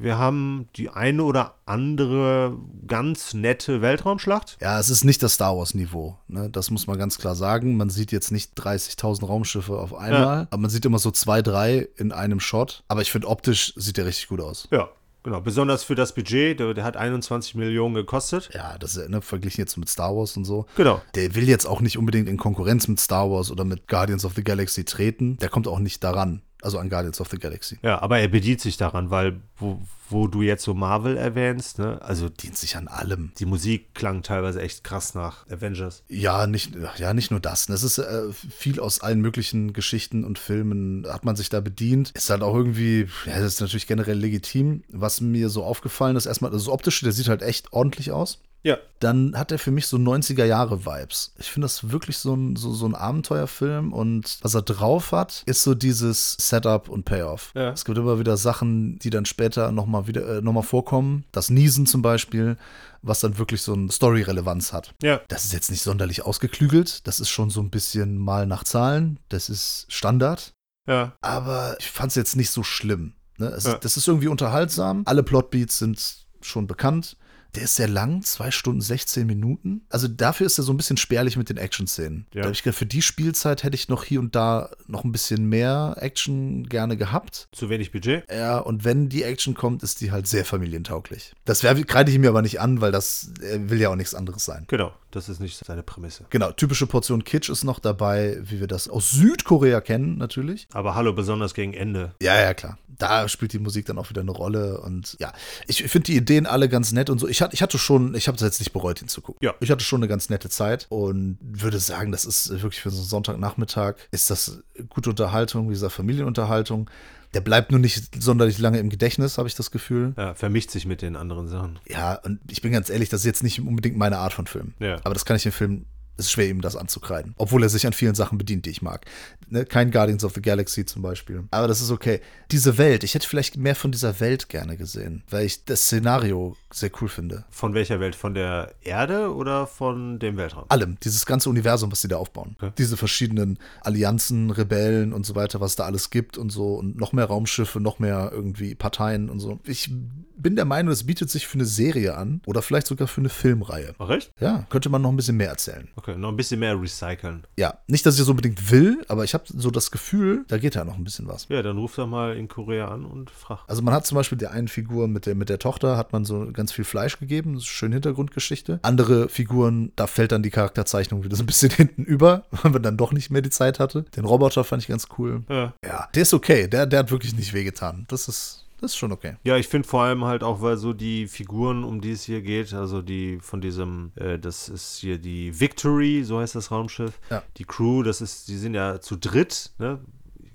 Wir 0.00 0.16
haben 0.16 0.68
die 0.76 0.90
eine 0.90 1.24
oder 1.24 1.56
andere 1.66 2.56
ganz 2.86 3.34
nette 3.34 3.82
Weltraumschlacht. 3.82 4.56
Ja, 4.60 4.78
es 4.78 4.90
ist 4.90 5.04
nicht 5.04 5.22
das 5.24 5.34
Star 5.34 5.56
Wars-Niveau. 5.56 6.16
Ne? 6.28 6.48
Das 6.50 6.70
muss 6.70 6.86
man 6.86 6.98
ganz 6.98 7.18
klar 7.18 7.34
sagen. 7.34 7.76
Man 7.76 7.90
sieht 7.90 8.12
jetzt 8.12 8.30
nicht 8.30 8.56
30.000 8.58 9.26
Raumschiffe 9.26 9.76
auf 9.76 9.94
einmal, 9.94 10.46
aber 10.50 10.60
man 10.60 10.70
sieht 10.70 10.84
immer 10.84 11.00
so 11.00 11.10
zwei, 11.10 11.42
drei 11.42 11.88
in 11.96 12.12
einem 12.12 12.38
Shot. 12.38 12.84
Aber 12.86 13.02
ich 13.02 13.10
finde, 13.10 13.26
optisch 13.26 13.72
sieht 13.74 13.96
der 13.96 14.06
richtig 14.06 14.28
gut 14.28 14.40
aus. 14.40 14.68
Ja, 14.70 14.88
genau. 15.24 15.40
Besonders 15.40 15.82
für 15.82 15.96
das 15.96 16.14
Budget. 16.14 16.60
Der, 16.60 16.74
der 16.74 16.84
hat 16.84 16.96
21 16.96 17.56
Millionen 17.56 17.96
gekostet. 17.96 18.50
Ja, 18.54 18.78
das 18.78 18.96
ist 18.96 19.08
ne, 19.08 19.20
verglichen 19.20 19.62
jetzt 19.62 19.76
mit 19.78 19.88
Star 19.88 20.14
Wars 20.16 20.36
und 20.36 20.44
so. 20.44 20.66
Genau. 20.76 21.02
Der 21.16 21.34
will 21.34 21.48
jetzt 21.48 21.66
auch 21.66 21.80
nicht 21.80 21.98
unbedingt 21.98 22.28
in 22.28 22.36
Konkurrenz 22.36 22.86
mit 22.86 23.00
Star 23.00 23.28
Wars 23.32 23.50
oder 23.50 23.64
mit 23.64 23.88
Guardians 23.88 24.24
of 24.24 24.34
the 24.36 24.44
Galaxy 24.44 24.84
treten. 24.84 25.38
Der 25.38 25.48
kommt 25.48 25.66
auch 25.66 25.80
nicht 25.80 26.04
daran. 26.04 26.42
Also 26.62 26.78
an 26.78 26.88
Guardians 26.90 27.20
of 27.20 27.28
the 27.30 27.38
Galaxy. 27.38 27.78
Ja, 27.82 28.02
aber 28.02 28.18
er 28.18 28.28
bedient 28.28 28.60
sich 28.60 28.76
daran, 28.76 29.10
weil 29.10 29.40
wo, 29.58 29.80
wo 30.10 30.26
du 30.26 30.42
jetzt 30.42 30.64
so 30.64 30.74
Marvel 30.74 31.16
erwähnst, 31.16 31.78
ne? 31.78 32.00
Also 32.02 32.28
Dient 32.28 32.56
sich 32.56 32.76
an 32.76 32.88
allem. 32.88 33.32
die 33.38 33.46
Musik 33.46 33.94
klang 33.94 34.22
teilweise 34.22 34.60
echt 34.60 34.82
krass 34.82 35.14
nach 35.14 35.46
Avengers. 35.48 36.02
Ja, 36.08 36.46
nicht, 36.46 36.72
ja, 36.96 37.14
nicht 37.14 37.30
nur 37.30 37.40
das. 37.40 37.66
Das 37.66 37.82
ist 37.82 37.98
äh, 37.98 38.32
viel 38.32 38.80
aus 38.80 39.00
allen 39.00 39.20
möglichen 39.20 39.72
Geschichten 39.72 40.24
und 40.24 40.38
Filmen 40.38 41.06
hat 41.08 41.24
man 41.24 41.36
sich 41.36 41.48
da 41.48 41.60
bedient. 41.60 42.10
Ist 42.14 42.30
halt 42.30 42.42
auch 42.42 42.54
irgendwie, 42.54 43.06
ja, 43.26 43.38
das 43.38 43.54
ist 43.54 43.60
natürlich 43.60 43.86
generell 43.86 44.18
legitim. 44.18 44.82
Was 44.88 45.20
mir 45.20 45.50
so 45.50 45.62
aufgefallen 45.64 46.16
ist, 46.16 46.26
erstmal, 46.26 46.50
also 46.50 46.64
das 46.66 46.72
Optische, 46.72 47.04
der 47.04 47.12
sieht 47.12 47.28
halt 47.28 47.42
echt 47.42 47.72
ordentlich 47.72 48.10
aus. 48.10 48.40
Ja. 48.62 48.76
Dann 48.98 49.36
hat 49.36 49.52
er 49.52 49.58
für 49.58 49.70
mich 49.70 49.86
so 49.86 49.96
90er-Jahre-Vibes. 49.96 51.34
Ich 51.38 51.50
finde 51.50 51.66
das 51.66 51.90
wirklich 51.90 52.18
so 52.18 52.34
ein, 52.34 52.56
so, 52.56 52.72
so 52.72 52.86
ein 52.86 52.94
Abenteuerfilm 52.94 53.92
und 53.92 54.38
was 54.42 54.54
er 54.54 54.62
drauf 54.62 55.12
hat, 55.12 55.42
ist 55.46 55.62
so 55.62 55.74
dieses 55.74 56.32
Setup 56.38 56.88
und 56.88 57.04
Payoff. 57.04 57.52
Ja. 57.54 57.70
Es 57.70 57.84
gibt 57.84 57.98
immer 57.98 58.18
wieder 58.18 58.36
Sachen, 58.36 58.98
die 58.98 59.10
dann 59.10 59.24
später 59.24 59.70
nochmal 59.70 60.06
wieder 60.06 60.38
äh, 60.38 60.40
noch 60.42 60.52
mal 60.52 60.62
vorkommen. 60.62 61.24
Das 61.32 61.50
Niesen 61.50 61.86
zum 61.86 62.02
Beispiel, 62.02 62.56
was 63.02 63.20
dann 63.20 63.38
wirklich 63.38 63.62
so 63.62 63.74
eine 63.74 63.92
Story-Relevanz 63.92 64.72
hat. 64.72 64.92
Ja. 65.02 65.20
Das 65.28 65.44
ist 65.44 65.52
jetzt 65.52 65.70
nicht 65.70 65.82
sonderlich 65.82 66.22
ausgeklügelt. 66.22 67.06
Das 67.06 67.20
ist 67.20 67.30
schon 67.30 67.50
so 67.50 67.60
ein 67.60 67.70
bisschen 67.70 68.18
mal 68.18 68.46
nach 68.46 68.64
Zahlen. 68.64 69.20
Das 69.28 69.48
ist 69.48 69.86
Standard. 69.88 70.52
Ja. 70.88 71.12
Aber 71.20 71.76
ich 71.78 71.90
fand 71.90 72.10
es 72.10 72.16
jetzt 72.16 72.34
nicht 72.34 72.50
so 72.50 72.62
schlimm. 72.64 73.12
Ne? 73.38 73.46
Es, 73.46 73.64
Ja. 73.64 73.78
Das 73.78 73.96
ist 73.96 74.08
irgendwie 74.08 74.28
unterhaltsam. 74.28 75.02
Alle 75.06 75.22
Plotbeats 75.22 75.78
sind 75.78 76.26
schon 76.40 76.66
bekannt. 76.66 77.16
Der 77.54 77.64
ist 77.64 77.76
sehr 77.76 77.88
lang, 77.88 78.22
2 78.22 78.50
Stunden 78.50 78.80
16 78.80 79.26
Minuten. 79.26 79.82
Also 79.88 80.06
dafür 80.06 80.46
ist 80.46 80.58
er 80.58 80.64
so 80.64 80.72
ein 80.72 80.76
bisschen 80.76 80.96
spärlich 80.96 81.36
mit 81.36 81.48
den 81.48 81.56
Action-Szenen. 81.56 82.26
Ja. 82.32 82.42
Da 82.42 82.46
habe 82.46 82.52
ich 82.52 82.62
gedacht, 82.62 82.78
für 82.78 82.86
die 82.86 83.02
Spielzeit 83.02 83.64
hätte 83.64 83.74
ich 83.74 83.88
noch 83.88 84.04
hier 84.04 84.20
und 84.20 84.34
da 84.34 84.70
noch 84.86 85.04
ein 85.04 85.12
bisschen 85.12 85.48
mehr 85.48 85.96
Action 85.98 86.68
gerne 86.68 86.96
gehabt. 86.96 87.48
Zu 87.52 87.70
wenig 87.70 87.90
Budget. 87.90 88.24
Ja, 88.30 88.58
und 88.58 88.84
wenn 88.84 89.08
die 89.08 89.22
Action 89.22 89.54
kommt, 89.54 89.82
ist 89.82 90.00
die 90.00 90.12
halt 90.12 90.26
sehr 90.26 90.44
familientauglich. 90.44 91.32
Das 91.44 91.60
kreide 91.60 92.10
ich 92.10 92.18
mir 92.18 92.28
aber 92.28 92.42
nicht 92.42 92.60
an, 92.60 92.80
weil 92.80 92.92
das 92.92 93.32
er 93.42 93.70
will 93.70 93.80
ja 93.80 93.88
auch 93.88 93.96
nichts 93.96 94.14
anderes 94.14 94.44
sein. 94.44 94.64
Genau. 94.68 94.92
Das 95.10 95.30
ist 95.30 95.40
nicht 95.40 95.56
seine 95.64 95.82
Prämisse. 95.82 96.26
Genau, 96.28 96.52
typische 96.52 96.86
Portion 96.86 97.24
Kitsch 97.24 97.48
ist 97.48 97.64
noch 97.64 97.78
dabei, 97.78 98.38
wie 98.42 98.60
wir 98.60 98.66
das 98.66 98.88
aus 98.90 99.10
Südkorea 99.10 99.80
kennen, 99.80 100.18
natürlich. 100.18 100.68
Aber 100.70 100.94
hallo, 100.94 101.14
besonders 101.14 101.54
gegen 101.54 101.72
Ende. 101.72 102.14
Ja, 102.20 102.38
ja, 102.38 102.52
klar. 102.52 102.76
Da 102.98 103.28
spielt 103.28 103.52
die 103.52 103.58
Musik 103.58 103.86
dann 103.86 103.98
auch 103.98 104.10
wieder 104.10 104.20
eine 104.20 104.32
Rolle. 104.32 104.80
Und 104.80 105.16
ja, 105.20 105.32
ich 105.66 105.84
finde 105.84 106.06
die 106.06 106.16
Ideen 106.16 106.46
alle 106.46 106.68
ganz 106.68 106.92
nett 106.92 107.10
und 107.10 107.18
so. 107.18 107.28
Ich 107.28 107.40
hatte, 107.40 107.54
ich 107.54 107.62
hatte 107.62 107.78
schon, 107.78 108.14
ich 108.14 108.28
habe 108.28 108.36
es 108.36 108.42
jetzt 108.42 108.58
nicht 108.60 108.72
bereut, 108.72 109.00
ihn 109.00 109.08
zu 109.08 109.20
gucken. 109.20 109.38
Ja. 109.42 109.54
Ich 109.60 109.70
hatte 109.70 109.84
schon 109.84 110.00
eine 110.00 110.08
ganz 110.08 110.28
nette 110.28 110.48
Zeit 110.48 110.86
und 110.88 111.38
würde 111.40 111.78
sagen, 111.78 112.12
das 112.12 112.24
ist 112.24 112.50
wirklich 112.50 112.80
für 112.80 112.90
so 112.90 112.98
einen 112.98 113.06
Sonntagnachmittag, 113.06 113.94
ist 114.10 114.30
das 114.30 114.62
gute 114.88 115.10
Unterhaltung, 115.10 115.68
wie 115.68 115.74
gesagt, 115.74 115.92
Familienunterhaltung. 115.92 116.90
Der 117.34 117.40
bleibt 117.40 117.70
nur 117.70 117.80
nicht 117.80 118.22
sonderlich 118.22 118.58
lange 118.58 118.78
im 118.78 118.88
Gedächtnis, 118.88 119.36
habe 119.36 119.48
ich 119.48 119.54
das 119.54 119.70
Gefühl. 119.70 120.14
Ja, 120.16 120.34
vermischt 120.34 120.70
sich 120.70 120.86
mit 120.86 121.02
den 121.02 121.14
anderen 121.14 121.46
Sachen. 121.48 121.78
Ja, 121.86 122.14
und 122.14 122.40
ich 122.50 122.62
bin 122.62 122.72
ganz 122.72 122.88
ehrlich, 122.88 123.10
das 123.10 123.20
ist 123.20 123.26
jetzt 123.26 123.42
nicht 123.42 123.60
unbedingt 123.60 123.98
meine 123.98 124.18
Art 124.18 124.32
von 124.32 124.46
Film. 124.46 124.72
Ja. 124.78 124.96
Aber 125.04 125.12
das 125.12 125.26
kann 125.26 125.36
ich 125.36 125.42
dem 125.42 125.52
Film 125.52 125.84
Es 126.18 126.26
ist 126.26 126.32
schwer, 126.32 126.48
ihm 126.48 126.60
das 126.60 126.76
anzukreiden. 126.76 127.34
Obwohl 127.38 127.62
er 127.62 127.68
sich 127.68 127.86
an 127.86 127.92
vielen 127.92 128.14
Sachen 128.16 128.38
bedient, 128.38 128.66
die 128.66 128.70
ich 128.70 128.82
mag. 128.82 129.06
Ne? 129.48 129.64
Kein 129.64 129.90
Guardians 129.90 130.24
of 130.24 130.34
the 130.34 130.42
Galaxy 130.42 130.84
zum 130.84 131.00
Beispiel. 131.00 131.44
Aber 131.52 131.68
das 131.68 131.80
ist 131.80 131.90
okay. 131.90 132.20
Diese 132.50 132.76
Welt, 132.76 133.04
ich 133.04 133.14
hätte 133.14 133.26
vielleicht 133.26 133.56
mehr 133.56 133.76
von 133.76 133.92
dieser 133.92 134.18
Welt 134.20 134.48
gerne 134.48 134.76
gesehen, 134.76 135.22
weil 135.30 135.46
ich 135.46 135.64
das 135.64 135.82
Szenario 135.82 136.56
sehr 136.72 136.90
cool 137.00 137.08
finde. 137.08 137.44
Von 137.50 137.72
welcher 137.72 138.00
Welt? 138.00 138.16
Von 138.16 138.34
der 138.34 138.74
Erde 138.82 139.34
oder 139.34 139.66
von 139.66 140.18
dem 140.18 140.36
Weltraum? 140.36 140.64
Allem, 140.68 140.98
dieses 141.02 141.24
ganze 141.24 141.48
Universum, 141.48 141.92
was 141.92 142.02
sie 142.02 142.08
da 142.08 142.16
aufbauen. 142.16 142.56
Okay. 142.58 142.72
Diese 142.76 142.96
verschiedenen 142.96 143.58
Allianzen, 143.82 144.50
Rebellen 144.50 145.12
und 145.12 145.24
so 145.24 145.34
weiter, 145.34 145.60
was 145.60 145.76
da 145.76 145.84
alles 145.84 146.10
gibt 146.10 146.36
und 146.36 146.50
so. 146.50 146.74
Und 146.74 146.98
noch 146.98 147.12
mehr 147.12 147.26
Raumschiffe, 147.26 147.80
noch 147.80 148.00
mehr 148.00 148.30
irgendwie 148.32 148.74
Parteien 148.74 149.30
und 149.30 149.40
so. 149.40 149.60
Ich 149.64 149.90
bin 150.36 150.56
der 150.56 150.64
Meinung, 150.64 150.92
es 150.92 151.04
bietet 151.04 151.30
sich 151.30 151.46
für 151.46 151.54
eine 151.54 151.64
Serie 151.64 152.16
an 152.16 152.40
oder 152.46 152.62
vielleicht 152.62 152.86
sogar 152.86 153.08
für 153.08 153.20
eine 153.20 153.28
Filmreihe. 153.28 153.94
Ach, 153.98 154.10
echt? 154.10 154.32
Ja, 154.40 154.66
könnte 154.70 154.88
man 154.88 155.02
noch 155.02 155.10
ein 155.10 155.16
bisschen 155.16 155.36
mehr 155.36 155.48
erzählen. 155.48 155.88
Okay, 155.96 156.07
noch 156.16 156.28
ein 156.28 156.36
bisschen 156.36 156.60
mehr 156.60 156.80
recyceln. 156.80 157.44
Ja, 157.58 157.78
nicht, 157.86 158.06
dass 158.06 158.14
ich 158.14 158.20
das 158.20 158.28
unbedingt 158.28 158.70
will, 158.70 159.04
aber 159.08 159.24
ich 159.24 159.34
habe 159.34 159.44
so 159.46 159.70
das 159.70 159.90
Gefühl, 159.90 160.44
da 160.48 160.58
geht 160.58 160.74
ja 160.74 160.84
noch 160.84 160.96
ein 160.96 161.04
bisschen 161.04 161.28
was. 161.28 161.46
Ja, 161.48 161.62
dann 161.62 161.78
ruf 161.78 161.96
doch 161.96 162.06
mal 162.06 162.36
in 162.36 162.48
Korea 162.48 162.88
an 162.88 163.04
und 163.04 163.30
frag. 163.30 163.60
Also 163.66 163.82
man 163.82 163.94
hat 163.94 164.06
zum 164.06 164.16
Beispiel 164.16 164.38
der 164.38 164.52
einen 164.52 164.68
Figur 164.68 165.08
mit 165.08 165.26
der, 165.26 165.34
mit 165.34 165.48
der 165.48 165.58
Tochter, 165.58 165.96
hat 165.96 166.12
man 166.12 166.24
so 166.24 166.50
ganz 166.52 166.72
viel 166.72 166.84
Fleisch 166.84 167.18
gegeben, 167.18 167.54
das 167.54 167.64
ist 167.64 167.68
schön 167.68 167.92
Hintergrundgeschichte. 167.92 168.80
Andere 168.82 169.28
Figuren, 169.28 169.92
da 169.96 170.06
fällt 170.06 170.32
dann 170.32 170.42
die 170.42 170.50
Charakterzeichnung 170.50 171.24
wieder 171.24 171.36
so 171.36 171.42
ein 171.42 171.46
bisschen 171.46 171.70
hinten 171.76 172.04
über, 172.04 172.44
weil 172.50 172.72
man 172.72 172.82
dann 172.82 172.96
doch 172.96 173.12
nicht 173.12 173.30
mehr 173.30 173.42
die 173.42 173.50
Zeit 173.50 173.78
hatte. 173.78 174.04
Den 174.16 174.24
Roboter 174.24 174.64
fand 174.64 174.82
ich 174.82 174.88
ganz 174.88 175.08
cool. 175.18 175.42
Ja. 175.48 175.74
Ja, 175.84 176.08
der 176.14 176.22
ist 176.22 176.34
okay, 176.34 176.68
der, 176.68 176.86
der 176.86 177.00
hat 177.00 177.10
wirklich 177.10 177.34
nicht 177.34 177.52
wehgetan. 177.54 178.06
Das 178.08 178.28
ist, 178.28 178.64
das 178.80 178.92
ist 178.92 178.96
schon 178.96 179.12
okay. 179.12 179.36
Ja, 179.44 179.56
ich 179.56 179.68
finde 179.68 179.88
vor 179.88 180.02
allem 180.02 180.24
halt 180.24 180.42
auch, 180.42 180.60
weil 180.60 180.76
so 180.76 180.92
die 180.92 181.26
Figuren, 181.26 181.84
um 181.84 182.00
die 182.00 182.12
es 182.12 182.24
hier 182.24 182.42
geht, 182.42 182.72
also 182.74 183.02
die 183.02 183.38
von 183.40 183.60
diesem, 183.60 184.12
äh, 184.16 184.38
das 184.38 184.68
ist 184.68 184.98
hier 184.98 185.18
die 185.18 185.58
Victory, 185.58 186.22
so 186.24 186.38
heißt 186.40 186.54
das 186.54 186.70
Raumschiff. 186.70 187.18
Ja. 187.30 187.42
Die 187.56 187.64
Crew, 187.64 188.02
das 188.02 188.20
ist, 188.20 188.48
die 188.48 188.56
sind 188.56 188.74
ja 188.74 189.00
zu 189.00 189.16
dritt, 189.16 189.72
ne? 189.78 190.00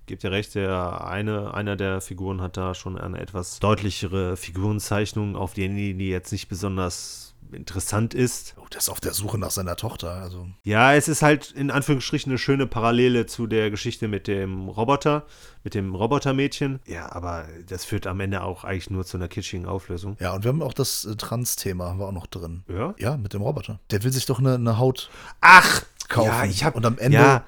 Gebt 0.05 0.24
ja 0.24 0.32
recht, 0.32 0.53
der 0.55 1.07
eine, 1.07 1.53
einer 1.53 1.78
der 1.78 2.01
Figuren 2.01 2.41
hat 2.41 2.57
da 2.57 2.76
schon 2.76 2.97
eine 2.97 3.19
etwas 3.19 3.59
deutlichere 3.59 4.36
Figurenzeichnung, 4.36 5.38
auf 5.38 5.53
die, 5.53 5.93
die 5.93 6.09
jetzt 6.09 6.34
nicht 6.34 6.49
besonders 6.49 7.22
interessant 7.53 8.13
ist. 8.13 8.55
Oh, 8.57 8.65
der 8.71 8.79
ist 8.79 8.89
auf 8.89 8.99
der 8.99 9.13
Suche 9.13 9.37
nach 9.37 9.51
seiner 9.51 9.75
Tochter. 9.75 10.11
Also, 10.11 10.47
Ja, 10.63 10.93
es 10.93 11.07
ist 11.07 11.21
halt 11.21 11.51
in 11.51 11.71
Anführungsstrichen 11.71 12.31
eine 12.31 12.37
schöne 12.37 12.67
Parallele 12.67 13.25
zu 13.25 13.47
der 13.47 13.69
Geschichte 13.71 14.07
mit 14.07 14.27
dem 14.27 14.67
Roboter, 14.69 15.25
mit 15.63 15.73
dem 15.75 15.95
Robotermädchen. 15.95 16.79
Ja, 16.85 17.11
aber 17.11 17.45
das 17.67 17.85
führt 17.85 18.07
am 18.07 18.19
Ende 18.19 18.41
auch 18.43 18.63
eigentlich 18.63 18.89
nur 18.89 19.05
zu 19.05 19.17
einer 19.17 19.27
kitschigen 19.27 19.65
Auflösung. 19.65 20.17
ja, 20.19 20.33
und 20.33 20.43
wir 20.43 20.49
haben 20.49 20.61
auch 20.61 20.73
das 20.73 21.05
äh, 21.05 21.15
Trans-Thema, 21.15 21.89
haben 21.89 21.99
wir 21.99 22.07
auch 22.07 22.11
noch 22.11 22.27
drin. 22.27 22.63
Ja? 22.67 22.93
Ja, 22.97 23.17
mit 23.17 23.33
dem 23.33 23.41
Roboter. 23.41 23.79
Der 23.91 24.03
will 24.03 24.11
sich 24.11 24.25
doch 24.25 24.39
eine, 24.39 24.55
eine 24.55 24.77
Haut 24.77 25.09
Ach, 25.41 25.83
kaufen. 26.09 26.27
Ja, 26.29 26.45
ich 26.45 26.63
hab, 26.63 26.75
und 26.75 26.85
am 26.85 26.97
Ende 26.97 27.17
Ja, 27.17 27.43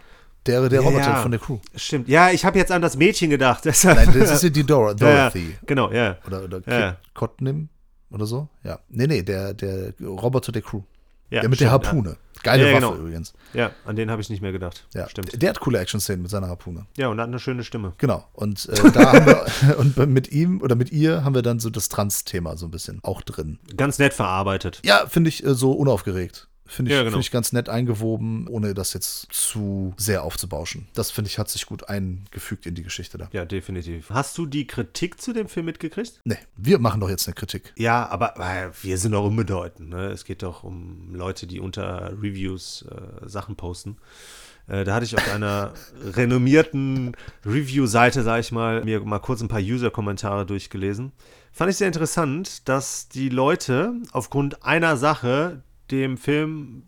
der, 0.46 0.70
der 0.70 0.82
Ja, 0.82 0.88
Roboter 0.88 1.08
ja. 1.08 1.22
von 1.22 1.32
der 1.32 1.40
Crew. 1.40 1.58
stimmt. 1.76 2.08
Ja, 2.08 2.30
ich 2.30 2.46
habe 2.46 2.58
jetzt 2.60 2.72
an 2.72 2.82
das 2.82 2.96
Mädchen 2.98 3.30
gedacht. 3.32 3.66
Nein, 3.84 4.14
das 4.14 4.32
ist 4.32 4.44
ja 4.44 4.50
die 4.50 4.64
Dor 4.64 4.96
ja, 5.00 5.08
ja, 5.10 5.30
Dorothy. 5.30 5.58
genau, 5.66 5.92
ja. 5.92 6.18
Oder, 6.28 6.44
oder 6.44 6.62
ja. 6.68 6.98
Kotnim 7.16 7.70
oder 8.12 8.26
so. 8.26 8.48
Ja. 8.64 8.80
Nee, 8.90 9.08
nee, 9.08 9.24
der, 9.24 9.54
der 9.54 9.94
Roboter 10.02 10.52
der 10.52 10.62
Crew. 10.62 10.82
ja 11.30 11.42
der 11.42 11.50
mit 11.50 11.60
der 11.60 11.68
stimmt, 11.70 11.86
Harpune. 11.88 12.18
Geile 12.44 12.64
Ja, 12.64 12.70
ja, 12.70 12.76
Waffe 12.76 12.86
genau. 12.94 13.02
übrigens. 13.02 13.34
Ja, 13.54 13.60
ja, 13.62 13.72
an 13.86 13.96
den 13.96 14.12
habe 14.12 14.22
ich 14.22 14.30
nicht 14.30 14.42
mehr 14.42 14.52
gedacht. 14.52 14.86
Ja. 14.94 15.10
Stimmt. 15.10 15.42
Der 15.42 15.50
hat 15.50 15.60
coole 15.60 15.80
Action-Szenen 15.80 16.22
mit 16.22 16.30
seiner 16.30 16.48
Harpune. 16.48 16.86
Ja, 16.96 17.08
und 17.08 17.20
hat 17.20 17.28
eine 17.28 17.40
schöne 17.40 17.64
Stimme. 17.64 17.94
Genau. 17.98 18.28
Und 18.34 18.70
äh, 18.70 18.92
da 18.92 19.14
haben 19.14 19.26
wir, 19.26 19.78
und 19.80 19.98
mit 19.98 20.32
ihm 20.32 20.62
oder 20.62 20.76
mit 20.76 20.92
ihr 20.92 21.24
haben 21.24 21.34
wir 21.34 21.42
dann 21.42 21.60
so 21.60 21.70
das 21.72 21.90
Trans-Thema 21.90 22.56
so 22.58 22.68
ein 22.68 22.72
bisschen 22.72 23.00
auch 23.04 23.22
drin. 23.22 23.58
Ganz 23.76 23.98
nett 23.98 24.14
verarbeitet. 24.14 24.82
Ja, 24.86 25.08
finde 25.08 25.30
ich 25.30 25.44
äh, 25.44 25.56
so 25.56 25.72
unaufgeregt. 25.72 26.48
Finde 26.68 26.92
ich, 26.92 26.96
Ja, 26.98 27.04
genau. 27.04 27.14
find 27.14 27.24
ich 27.26 27.32
ganz 27.32 27.54
nett 27.54 27.70
eingewoben, 27.70 28.48
ohne 28.48 28.74
das 28.74 28.94
jetzt 28.94 29.28
zu 29.32 29.94
sehr 29.98 30.24
aufzubauschen. 30.24 30.88
Das 30.94 31.12
finde 31.12 31.30
ich, 31.30 31.38
hat 31.38 31.50
sich 31.50 31.66
gut 31.68 31.90
eingefügt 31.90 32.66
in 32.66 32.74
die 32.74 32.82
Geschichte 32.84 33.18
da. 33.18 33.30
Ja, 33.34 33.46
definitiv. 33.46 34.10
Hast 34.10 34.38
du 34.38 34.46
die 34.46 34.66
Kritik 34.66 35.22
zu 35.22 35.32
dem 35.32 35.48
Film 35.48 35.68
mitgekriegt? 35.68 36.22
Nee, 36.24 36.38
wir 36.58 36.80
machen 36.80 37.02
doch 37.02 37.10
jetzt 37.10 37.28
eine 37.28 37.36
Kritik. 37.36 37.72
Ja, 37.78 38.08
aber 38.10 38.34
wir 38.82 38.98
sind 38.98 39.12
doch 39.12 39.26
unbedeutend. 39.26 39.90
Ne? 39.90 40.08
Es 40.08 40.26
geht 40.26 40.42
doch 40.42 40.64
um 40.64 41.14
Leute, 41.14 41.46
die 41.46 41.60
unter 41.60 42.12
Reviews 42.22 42.84
äh, 42.90 43.28
Sachen 43.30 43.56
posten. 43.56 43.98
Äh, 44.68 44.84
da 44.84 44.96
hatte 44.96 45.06
ich 45.06 45.16
auf 45.16 45.32
einer 45.32 45.74
renommierten 46.04 47.16
Review-Seite, 47.46 48.24
sag 48.24 48.40
ich 48.40 48.52
mal, 48.52 48.84
mir 48.84 49.02
mal 49.02 49.20
kurz 49.20 49.42
ein 49.42 49.48
paar 49.48 49.62
User-Kommentare 49.62 50.46
durchgelesen. 50.46 51.12
Fand 51.52 51.72
ich 51.72 51.78
sehr 51.78 51.88
interessant, 51.88 52.68
dass 52.68 53.08
die 53.08 53.30
Leute 53.30 53.94
aufgrund 54.12 54.64
einer 54.66 54.98
Sache 54.98 55.62
dem 55.92 56.18
Film 56.18 56.84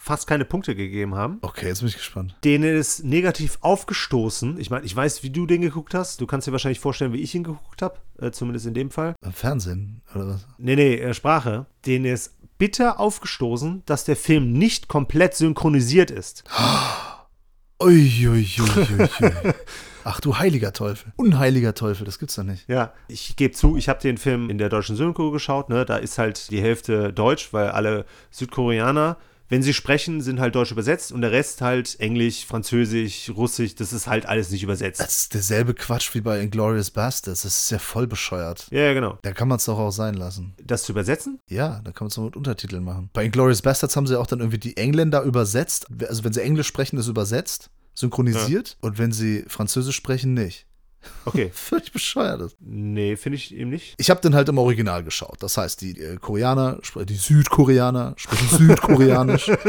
fast 0.00 0.26
keine 0.26 0.46
Punkte 0.46 0.74
gegeben 0.74 1.14
haben. 1.14 1.38
Okay, 1.42 1.66
jetzt 1.66 1.80
bin 1.80 1.88
ich 1.88 1.96
gespannt. 1.96 2.34
Denen 2.42 2.76
ist 2.76 3.04
negativ 3.04 3.58
aufgestoßen. 3.60 4.58
Ich 4.58 4.70
meine, 4.70 4.86
ich 4.86 4.96
weiß, 4.96 5.22
wie 5.22 5.30
du 5.30 5.46
den 5.46 5.60
geguckt 5.60 5.92
hast. 5.92 6.22
Du 6.22 6.26
kannst 6.26 6.46
dir 6.46 6.52
wahrscheinlich 6.52 6.80
vorstellen, 6.80 7.12
wie 7.12 7.20
ich 7.20 7.34
ihn 7.34 7.44
geguckt 7.44 7.82
habe. 7.82 7.98
Äh, 8.18 8.30
zumindest 8.30 8.66
in 8.66 8.72
dem 8.72 8.90
Fall. 8.90 9.14
Im 9.22 9.32
Fernsehen 9.32 10.00
oder 10.14 10.28
was? 10.28 10.46
Nee, 10.56 10.74
nee, 10.76 10.94
äh, 10.94 11.12
Sprache. 11.12 11.66
Denen 11.84 12.06
ist 12.06 12.34
bitter 12.56 12.98
aufgestoßen, 12.98 13.82
dass 13.84 14.04
der 14.04 14.16
Film 14.16 14.52
nicht 14.54 14.88
komplett 14.88 15.34
synchronisiert 15.34 16.10
ist. 16.10 16.44
Uiuiuiui. 17.82 19.08
Ach 20.12 20.20
du 20.20 20.38
heiliger 20.38 20.72
Teufel. 20.72 21.12
Unheiliger 21.14 21.72
Teufel, 21.72 22.04
das 22.04 22.18
gibt's 22.18 22.34
doch 22.34 22.42
nicht. 22.42 22.68
Ja, 22.68 22.92
ich 23.06 23.36
gebe 23.36 23.54
zu, 23.54 23.76
ich 23.76 23.88
habe 23.88 24.00
den 24.00 24.18
Film 24.18 24.50
in 24.50 24.58
der 24.58 24.68
deutschen 24.68 24.96
Synchro 24.96 25.30
geschaut. 25.30 25.68
Ne? 25.68 25.84
Da 25.84 25.98
ist 25.98 26.18
halt 26.18 26.50
die 26.50 26.60
Hälfte 26.60 27.12
Deutsch, 27.12 27.52
weil 27.52 27.68
alle 27.68 28.04
Südkoreaner, 28.32 29.18
wenn 29.50 29.62
sie 29.62 29.72
sprechen, 29.72 30.20
sind 30.20 30.40
halt 30.40 30.56
Deutsch 30.56 30.72
übersetzt 30.72 31.12
und 31.12 31.20
der 31.20 31.30
Rest 31.30 31.62
halt 31.62 32.00
Englisch, 32.00 32.44
Französisch, 32.44 33.30
Russisch. 33.36 33.76
Das 33.76 33.92
ist 33.92 34.08
halt 34.08 34.26
alles 34.26 34.50
nicht 34.50 34.64
übersetzt. 34.64 35.00
Das 35.00 35.16
ist 35.16 35.34
derselbe 35.34 35.74
Quatsch 35.74 36.12
wie 36.12 36.20
bei 36.20 36.40
Inglourious 36.40 36.90
Bastards. 36.90 37.42
Das 37.42 37.58
ist 37.58 37.70
ja 37.70 37.78
voll 37.78 38.08
bescheuert. 38.08 38.66
Ja, 38.72 38.80
ja, 38.80 38.94
genau. 38.94 39.16
Da 39.22 39.30
kann 39.30 39.46
man 39.46 39.58
es 39.58 39.66
doch 39.66 39.78
auch 39.78 39.92
sein 39.92 40.14
lassen. 40.14 40.54
Das 40.60 40.82
zu 40.82 40.90
übersetzen? 40.90 41.38
Ja, 41.48 41.82
da 41.84 41.92
kann 41.92 42.06
man 42.06 42.08
es 42.08 42.18
mit 42.18 42.36
Untertiteln 42.36 42.82
machen. 42.82 43.10
Bei 43.12 43.24
Inglourious 43.24 43.62
Bastards 43.62 43.94
haben 43.94 44.08
sie 44.08 44.18
auch 44.18 44.26
dann 44.26 44.40
irgendwie 44.40 44.58
die 44.58 44.76
Engländer 44.76 45.22
übersetzt. 45.22 45.86
Also 46.08 46.24
wenn 46.24 46.32
sie 46.32 46.42
Englisch 46.42 46.66
sprechen, 46.66 46.98
ist 46.98 47.06
übersetzt, 47.06 47.70
synchronisiert. 48.00 48.76
Und 48.80 48.98
wenn 48.98 49.12
sie 49.12 49.44
Französisch 49.48 49.96
sprechen, 49.96 50.34
nicht. 50.34 50.66
Okay. 51.24 51.50
Völlig 51.54 51.92
bescheuert. 51.92 52.40
ist. 52.40 52.56
Nee, 52.60 53.16
finde 53.16 53.36
ich 53.36 53.54
eben 53.54 53.70
nicht. 53.70 53.94
Ich 53.98 54.10
habe 54.10 54.20
den 54.20 54.34
halt 54.34 54.48
im 54.48 54.58
Original 54.58 55.04
geschaut. 55.04 55.36
Das 55.40 55.56
heißt, 55.56 55.80
die 55.80 55.98
äh, 55.98 56.16
Koreaner, 56.16 56.78
die 57.08 57.14
Südkoreaner 57.14 58.14
sprechen 58.16 58.48
Südkoreanisch. 58.58 59.50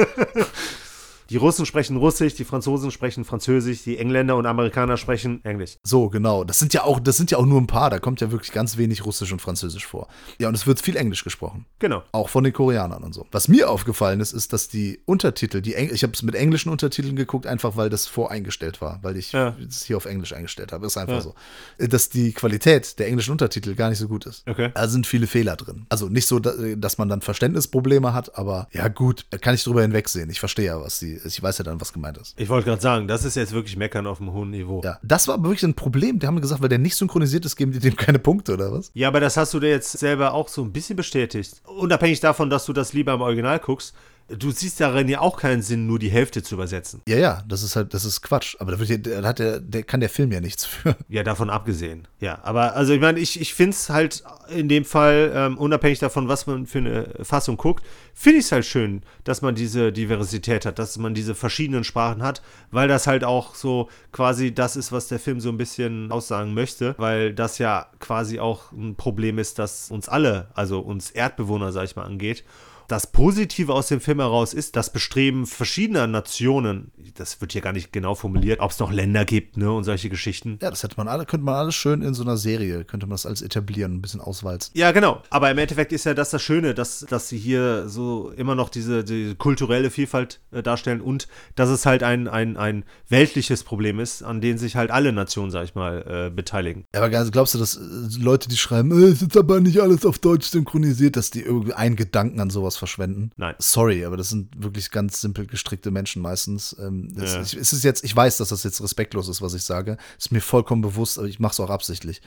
Die 1.32 1.38
Russen 1.38 1.66
sprechen 1.66 1.96
Russisch, 1.96 2.36
die 2.36 2.44
Franzosen 2.44 2.92
sprechen 2.92 3.24
Französisch, 3.24 3.84
die 3.84 3.98
Engländer 3.98 4.36
und 4.36 4.46
Amerikaner 4.46 4.98
sprechen 4.98 5.44
Englisch. 5.46 5.78
So, 5.82 6.10
genau. 6.10 6.44
Das 6.44 6.60
sind 6.60 6.74
ja 6.74 6.84
auch, 6.84 7.00
das 7.00 7.16
sind 7.16 7.32
ja 7.32 7.38
auch 7.38 7.46
nur 7.46 7.62
ein 7.62 7.68
paar. 7.68 7.90
Da 7.90 8.00
kommt 8.00 8.20
ja 8.20 8.32
wirklich 8.32 8.52
ganz 8.52 8.76
wenig 8.76 9.06
Russisch 9.06 9.32
und 9.32 9.42
Französisch 9.42 9.86
vor. 9.88 10.10
Ja, 10.40 10.50
und 10.50 10.56
es 10.56 10.68
wird 10.68 10.82
viel 10.82 10.98
Englisch 10.98 11.24
gesprochen. 11.24 11.66
Genau. 11.80 12.04
Auch 12.12 12.28
von 12.28 12.44
den 12.44 12.52
Koreanern 12.52 13.02
und 13.04 13.14
so. 13.14 13.26
Was 13.32 13.48
mir 13.48 13.70
aufgefallen 13.70 14.20
ist, 14.20 14.34
ist, 14.34 14.52
dass 14.52 14.68
die 14.68 15.00
Untertitel, 15.06 15.62
die 15.62 15.74
Eng 15.76 15.90
ich 15.94 16.04
habe 16.04 16.12
es 16.12 16.22
mit 16.22 16.36
englischen 16.36 16.70
Untertiteln 16.70 17.16
geguckt, 17.16 17.48
einfach 17.48 17.78
weil 17.78 17.90
das 17.90 18.08
voreingestellt 18.08 18.82
war, 18.82 19.00
weil 19.02 19.16
ich 19.16 19.32
Ja. 19.32 19.56
es 19.66 19.86
hier 19.86 19.96
auf 19.96 20.06
Englisch 20.08 20.34
eingestellt 20.34 20.74
habe. 20.74 20.86
Ist 20.86 20.98
einfach 20.98 21.16
Ja. 21.16 21.22
so. 21.22 21.36
Dass 21.78 22.10
die 22.10 22.34
Qualität 22.34 23.00
der 23.00 23.08
englischen 23.08 23.32
Untertitel 23.32 23.76
gar 23.76 23.88
nicht 23.90 24.00
so 24.00 24.10
gut 24.10 24.26
ist. 24.26 24.46
Okay. 24.50 24.72
Da 24.76 24.86
sind 24.90 25.08
viele 25.08 25.28
Fehler 25.28 25.56
drin. 25.56 25.86
Also 25.88 26.10
nicht 26.10 26.28
so, 26.28 26.40
da- 26.40 26.52
dass 26.76 26.98
man 26.98 27.08
dann 27.08 27.22
Verständnisprobleme 27.22 28.14
hat, 28.14 28.38
aber 28.38 28.68
ja 28.74 28.90
gut, 28.90 29.26
da 29.30 29.38
kann 29.38 29.56
ich 29.56 29.64
drüber 29.64 29.82
hinwegsehen. 29.82 30.30
Ich 30.30 30.40
verstehe 30.42 30.66
ja, 30.66 30.82
was 30.82 31.00
die, 31.00 31.21
ich 31.26 31.42
weiß 31.42 31.60
ja 31.60 31.64
dann, 31.64 31.80
was 31.82 31.94
gemeint 31.94 32.18
ist. 32.18 32.40
Ich 32.40 32.50
wollte 32.50 32.66
gerade 32.66 32.82
sagen, 32.82 33.08
das 33.08 33.26
ist 33.26 33.36
jetzt 33.36 33.54
wirklich 33.54 33.78
Meckern 33.78 34.08
auf 34.08 34.20
einem 34.20 34.34
hohen 34.34 34.50
Niveau. 34.50 34.82
Ja, 34.84 35.00
das 35.04 35.28
war 35.28 35.36
aber 35.36 35.50
wirklich 35.50 35.64
ein 35.64 35.74
Problem. 35.74 36.20
Die 36.20 36.28
haben 36.28 36.40
gesagt, 36.42 36.62
weil 36.62 36.70
der 36.70 36.80
nicht 36.80 36.96
synchronisiert 36.96 37.46
ist, 37.46 37.56
geben 37.56 37.72
die 37.72 37.80
dem 37.80 37.96
keine 37.96 38.20
Punkte 38.20 38.54
oder 38.54 38.72
was? 38.72 38.92
Ja, 38.94 39.08
aber 39.08 39.20
das 39.20 39.38
hast 39.38 39.54
du 39.54 39.60
dir 39.60 39.70
jetzt 39.70 39.92
selber 39.92 40.34
auch 40.34 40.48
so 40.48 40.62
ein 40.64 40.72
bisschen 40.72 40.96
bestätigt. 40.96 41.62
Unabhängig 41.66 42.20
davon, 42.20 42.50
dass 42.50 42.66
du 42.66 42.74
das 42.74 42.94
lieber 42.94 43.14
im 43.14 43.22
Original 43.22 43.60
guckst, 43.60 43.94
du 44.38 44.52
siehst 44.52 44.80
darin 44.80 45.08
ja 45.08 45.20
auch 45.20 45.38
keinen 45.38 45.62
Sinn, 45.62 45.88
nur 45.88 46.00
die 46.00 46.10
Hälfte 46.10 46.44
zu 46.44 46.56
übersetzen. 46.56 47.02
Ja, 47.08 47.18
ja, 47.18 47.44
das 47.48 47.64
ist 47.64 47.76
halt, 47.76 47.94
das 47.94 48.06
ist 48.06 48.22
Quatsch. 48.22 48.56
Aber 48.60 48.72
da, 48.72 48.80
wird 48.80 49.08
da 49.08 49.24
hat 49.24 49.40
der, 49.40 49.60
der 49.60 49.84
kann 49.84 50.00
der 50.00 50.10
Film 50.10 50.32
ja 50.32 50.42
nichts 50.42 50.66
für. 50.66 50.96
Ja, 51.08 51.24
davon 51.24 51.50
abgesehen. 51.50 52.08
Ja, 52.20 52.40
aber 52.44 52.76
also 52.76 52.94
ich 52.94 53.02
meine, 53.02 53.20
ich, 53.20 53.40
ich 53.40 53.54
finde 53.54 53.72
es 53.72 53.90
halt 53.90 54.24
in 54.50 54.70
dem 54.70 54.86
Fall, 54.86 55.32
ähm, 55.34 55.58
unabhängig 55.58 56.00
davon, 56.00 56.28
was 56.28 56.48
man 56.48 56.66
für 56.66 56.80
eine 56.80 57.14
Fassung 57.22 57.58
guckt, 57.58 57.86
finde 58.14 58.40
ich 58.40 58.46
es 58.46 58.52
halt 58.52 58.66
schön, 58.66 59.02
dass 59.24 59.42
man 59.42 59.56
diese 59.56 59.92
Diversität 59.92 60.66
hat, 60.66 60.80
dass 60.80 60.98
man 60.98 61.14
diese 61.14 61.36
verschiedenen 61.36 61.84
Sprachen 61.84 62.24
hat, 62.24 62.42
weil 62.72 62.88
das 62.88 63.08
halt 63.08 63.24
auch 63.24 63.56
so 63.56 63.90
quasi 64.12 64.54
das 64.54 64.76
ist, 64.76 64.92
was 64.92 65.08
der 65.08 65.20
Film 65.20 65.40
so 65.40 65.50
ein 65.50 65.58
bisschen 65.58 66.12
aussagen 66.12 66.54
möchte, 66.54 66.96
weil 66.98 67.34
das 67.34 67.58
ja 67.58 67.88
quasi 68.00 68.40
auch 68.40 68.72
ein 68.72 68.96
Problem 68.96 69.38
ist, 69.40 69.60
das 69.60 69.92
uns 69.92 70.10
alle, 70.10 70.50
also 70.54 70.80
uns 70.80 71.12
Erdbewohner, 71.12 71.72
sag 71.72 71.86
ich 71.86 71.96
mal, 71.96 72.06
angeht. 72.06 72.44
Das 72.92 73.08
Positive 73.08 73.74
aus 73.74 73.88
dem 73.88 74.02
Film 74.02 74.20
heraus 74.20 74.54
ist, 74.54 74.76
das 74.76 74.92
Bestreben 74.92 75.46
verschiedener 75.46 76.08
Nationen, 76.08 76.92
das 77.14 77.40
wird 77.40 77.54
hier 77.54 77.62
gar 77.62 77.72
nicht 77.72 77.94
genau 77.94 78.16
formuliert, 78.16 78.60
ob 78.60 78.72
es 78.72 78.80
noch 78.80 78.92
Länder 78.92 79.24
gibt, 79.24 79.56
ne, 79.56 79.72
und 79.72 79.86
solche 79.86 80.10
Geschichten. 80.10 80.60
Ja, 80.62 80.70
das 80.70 80.84
hätte 80.84 80.98
man 80.98 81.08
alle, 81.08 81.26
könnte 81.26 81.46
man 81.46 81.56
alles 81.56 81.74
schön 81.74 82.02
in 82.02 82.14
so 82.14 82.22
einer 82.22 82.36
Serie, 82.36 82.84
könnte 82.84 83.06
man 83.06 83.14
das 83.14 83.26
alles 83.26 83.42
etablieren, 83.42 83.94
ein 83.94 84.02
bisschen 84.02 84.20
auswalzen. 84.20 84.74
Ja, 84.76 84.92
genau. 84.92 85.24
Aber 85.30 85.50
im 85.50 85.58
Endeffekt 85.58 85.94
ist 85.94 86.04
ja 86.04 86.14
das 86.14 86.32
das 86.32 86.42
Schöne, 86.42 86.74
dass, 86.74 87.06
dass 87.10 87.30
sie 87.30 87.38
hier 87.38 87.88
so 87.88 88.32
immer 88.36 88.56
noch 88.56 88.68
diese, 88.68 89.06
diese 89.06 89.36
kulturelle 89.36 89.90
Vielfalt 89.90 90.42
äh, 90.52 90.62
darstellen 90.62 91.00
und 91.00 91.30
dass 91.56 91.70
es 91.70 91.86
halt 91.86 92.04
ein, 92.04 92.28
ein, 92.28 92.58
ein 92.58 92.84
weltliches 93.08 93.64
Problem 93.64 94.02
ist, 94.02 94.22
an 94.22 94.42
dem 94.42 94.58
sich 94.58 94.76
halt 94.76 94.92
alle 94.92 95.14
Nationen, 95.14 95.50
sag 95.50 95.64
ich 95.64 95.76
mal, 95.76 96.28
äh, 96.28 96.30
beteiligen. 96.30 96.84
Ja, 96.94 97.02
aber 97.02 97.10
glaubst 97.32 97.54
du, 97.54 97.58
dass 97.58 97.78
äh, 97.78 97.80
Leute, 98.20 98.50
die 98.50 98.58
schreiben, 98.58 98.92
äh, 98.92 99.06
es 99.06 99.22
ist 99.22 99.38
aber 99.38 99.62
nicht 99.62 99.80
alles 99.80 100.06
auf 100.06 100.20
Deutsch 100.20 100.48
synchronisiert, 100.48 101.16
dass 101.16 101.32
die 101.32 101.42
irgendwie 101.42 101.72
einen 101.72 101.96
Gedanken 101.96 102.42
an 102.42 102.50
sowas 102.50 102.81
verschwenden? 102.82 103.32
Nein. 103.38 103.54
Sorry, 103.60 104.04
aber 104.06 104.18
das 104.18 104.30
sind 104.30 104.50
wirklich 104.62 104.90
ganz 104.92 105.22
simpel 105.22 105.46
gestrickte 105.46 105.92
Menschen 105.92 106.22
meistens. 106.22 106.76
Ähm, 106.80 107.08
das, 107.16 107.34
Ja. 107.34 107.42
ich, 107.44 107.54
es 107.54 107.74
ist 107.74 107.84
jetzt, 107.84 108.04
ich 108.04 108.16
weiß, 108.16 108.38
dass 108.38 108.50
das 108.50 108.64
jetzt 108.64 108.82
respektlos 108.82 109.28
ist, 109.28 109.42
was 109.42 109.54
ich 109.54 109.64
sage. 109.64 109.98
Ist 110.18 110.32
mir 110.32 110.42
vollkommen 110.42 110.82
bewusst, 110.82 111.20
aber 111.20 111.28
ich 111.28 111.40
mache 111.40 111.54
es 111.54 111.60
auch 111.60 111.70
absichtlich. 111.70 112.22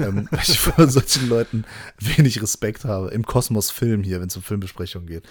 ähm, 0.00 0.26
weil 0.32 0.40
ich 0.42 0.58
vor 0.58 0.88
solchen 0.88 1.28
Leuten 1.28 1.64
wenig 2.00 2.42
Respekt 2.42 2.84
habe. 2.84 3.10
Im 3.10 3.24
Kosmos-Film 3.24 4.02
hier, 4.02 4.20
wenn 4.20 4.28
es 4.28 4.36
um 4.36 4.42
Filmbesprechungen 4.42 5.06
geht. 5.06 5.24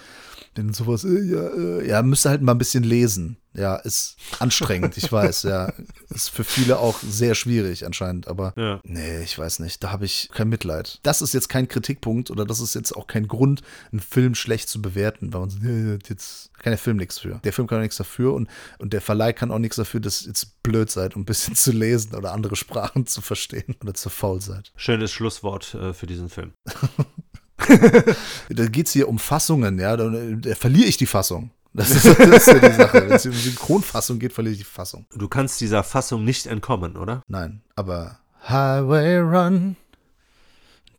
Denn 0.56 0.72
sowas, 0.72 1.04
äh, 1.04 1.22
ja, 1.22 1.46
äh, 1.48 1.88
ja, 1.88 2.02
müsste 2.02 2.28
halt 2.30 2.42
mal 2.42 2.52
ein 2.52 2.58
bisschen 2.58 2.82
lesen. 2.82 3.36
Ja, 3.52 3.76
ist 3.76 4.16
anstrengend, 4.38 4.96
ich 4.96 5.10
weiß, 5.10 5.42
ja. 5.42 5.72
Ist 6.10 6.30
für 6.30 6.44
viele 6.44 6.78
auch 6.78 7.00
sehr 7.00 7.34
schwierig 7.34 7.84
anscheinend, 7.84 8.28
aber 8.28 8.52
Ja. 8.56 8.80
nee, 8.84 9.22
ich 9.22 9.36
weiß 9.36 9.58
nicht. 9.58 9.82
Da 9.82 9.90
habe 9.90 10.04
ich 10.04 10.28
kein 10.32 10.48
Mitleid. 10.48 11.00
Das 11.02 11.20
ist 11.20 11.34
jetzt 11.34 11.48
kein 11.48 11.66
Kritikpunkt 11.66 12.30
oder 12.30 12.44
das 12.44 12.60
ist 12.60 12.74
jetzt 12.76 12.92
auch 12.96 13.08
kein 13.08 13.26
Grund, 13.26 13.62
einen 13.90 14.00
Film 14.00 14.36
schlecht 14.36 14.68
zu 14.68 14.80
bewerten, 14.80 15.32
weil 15.32 15.40
man 15.40 15.50
sagt, 15.50 16.08
jetzt 16.10 16.54
kann 16.58 16.70
der 16.70 16.78
Film 16.78 16.96
nichts 16.96 17.18
für. 17.18 17.40
Der 17.42 17.52
Film 17.52 17.66
kann 17.66 17.78
auch 17.78 17.82
nichts 17.82 17.96
dafür 17.96 18.34
und, 18.34 18.48
und 18.78 18.92
der 18.92 19.00
Verleih 19.00 19.32
kann 19.32 19.50
auch 19.50 19.58
nichts 19.58 19.76
dafür, 19.76 19.98
dass 20.00 20.22
ihr 20.22 20.28
jetzt 20.28 20.62
blöd 20.62 20.88
seid, 20.90 21.16
um 21.16 21.22
ein 21.22 21.26
bisschen 21.26 21.56
zu 21.56 21.72
lesen 21.72 22.14
oder 22.14 22.32
andere 22.32 22.54
Sprachen 22.54 23.06
zu 23.06 23.20
verstehen 23.20 23.74
oder 23.82 23.94
zu 23.94 24.10
faul 24.10 24.40
seid. 24.40 24.72
Schönes 24.76 25.10
Schlusswort 25.10 25.74
äh, 25.74 25.92
für 25.92 26.06
diesen 26.06 26.28
Film. 26.28 26.52
Da 28.48 28.66
geht 28.66 28.86
es 28.86 28.92
hier 28.92 29.08
um 29.08 29.18
Fassungen, 29.18 29.78
ja. 29.78 29.96
Da, 29.96 30.08
da 30.08 30.54
verliere 30.54 30.88
ich 30.88 30.96
die 30.96 31.06
Fassung. 31.06 31.50
Das 31.72 31.90
ist, 31.90 32.04
das 32.04 32.18
ist 32.18 32.46
ja 32.48 32.68
die 32.68 32.74
Sache. 32.74 33.02
Wenn 33.02 33.12
es 33.12 33.26
um 33.26 33.32
Synchronfassung 33.32 34.18
geht, 34.18 34.32
verliere 34.32 34.54
ich 34.54 34.58
die 34.58 34.64
Fassung. 34.64 35.06
Du 35.14 35.28
kannst 35.28 35.60
dieser 35.60 35.84
Fassung 35.84 36.24
nicht 36.24 36.46
entkommen, 36.46 36.96
oder? 36.96 37.22
Nein, 37.28 37.62
aber 37.76 38.18
Highway 38.48 39.18
Run 39.18 39.76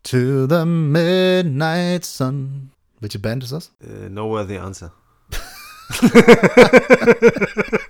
to 0.02 0.46
the 0.48 0.64
Midnight 0.64 2.04
Sun. 2.04 2.70
Welche 3.00 3.18
Band 3.18 3.44
ist 3.44 3.52
das? 3.52 3.72
Äh, 3.80 4.08
nowhere 4.08 4.46
the 4.46 4.58
answer. 4.58 4.92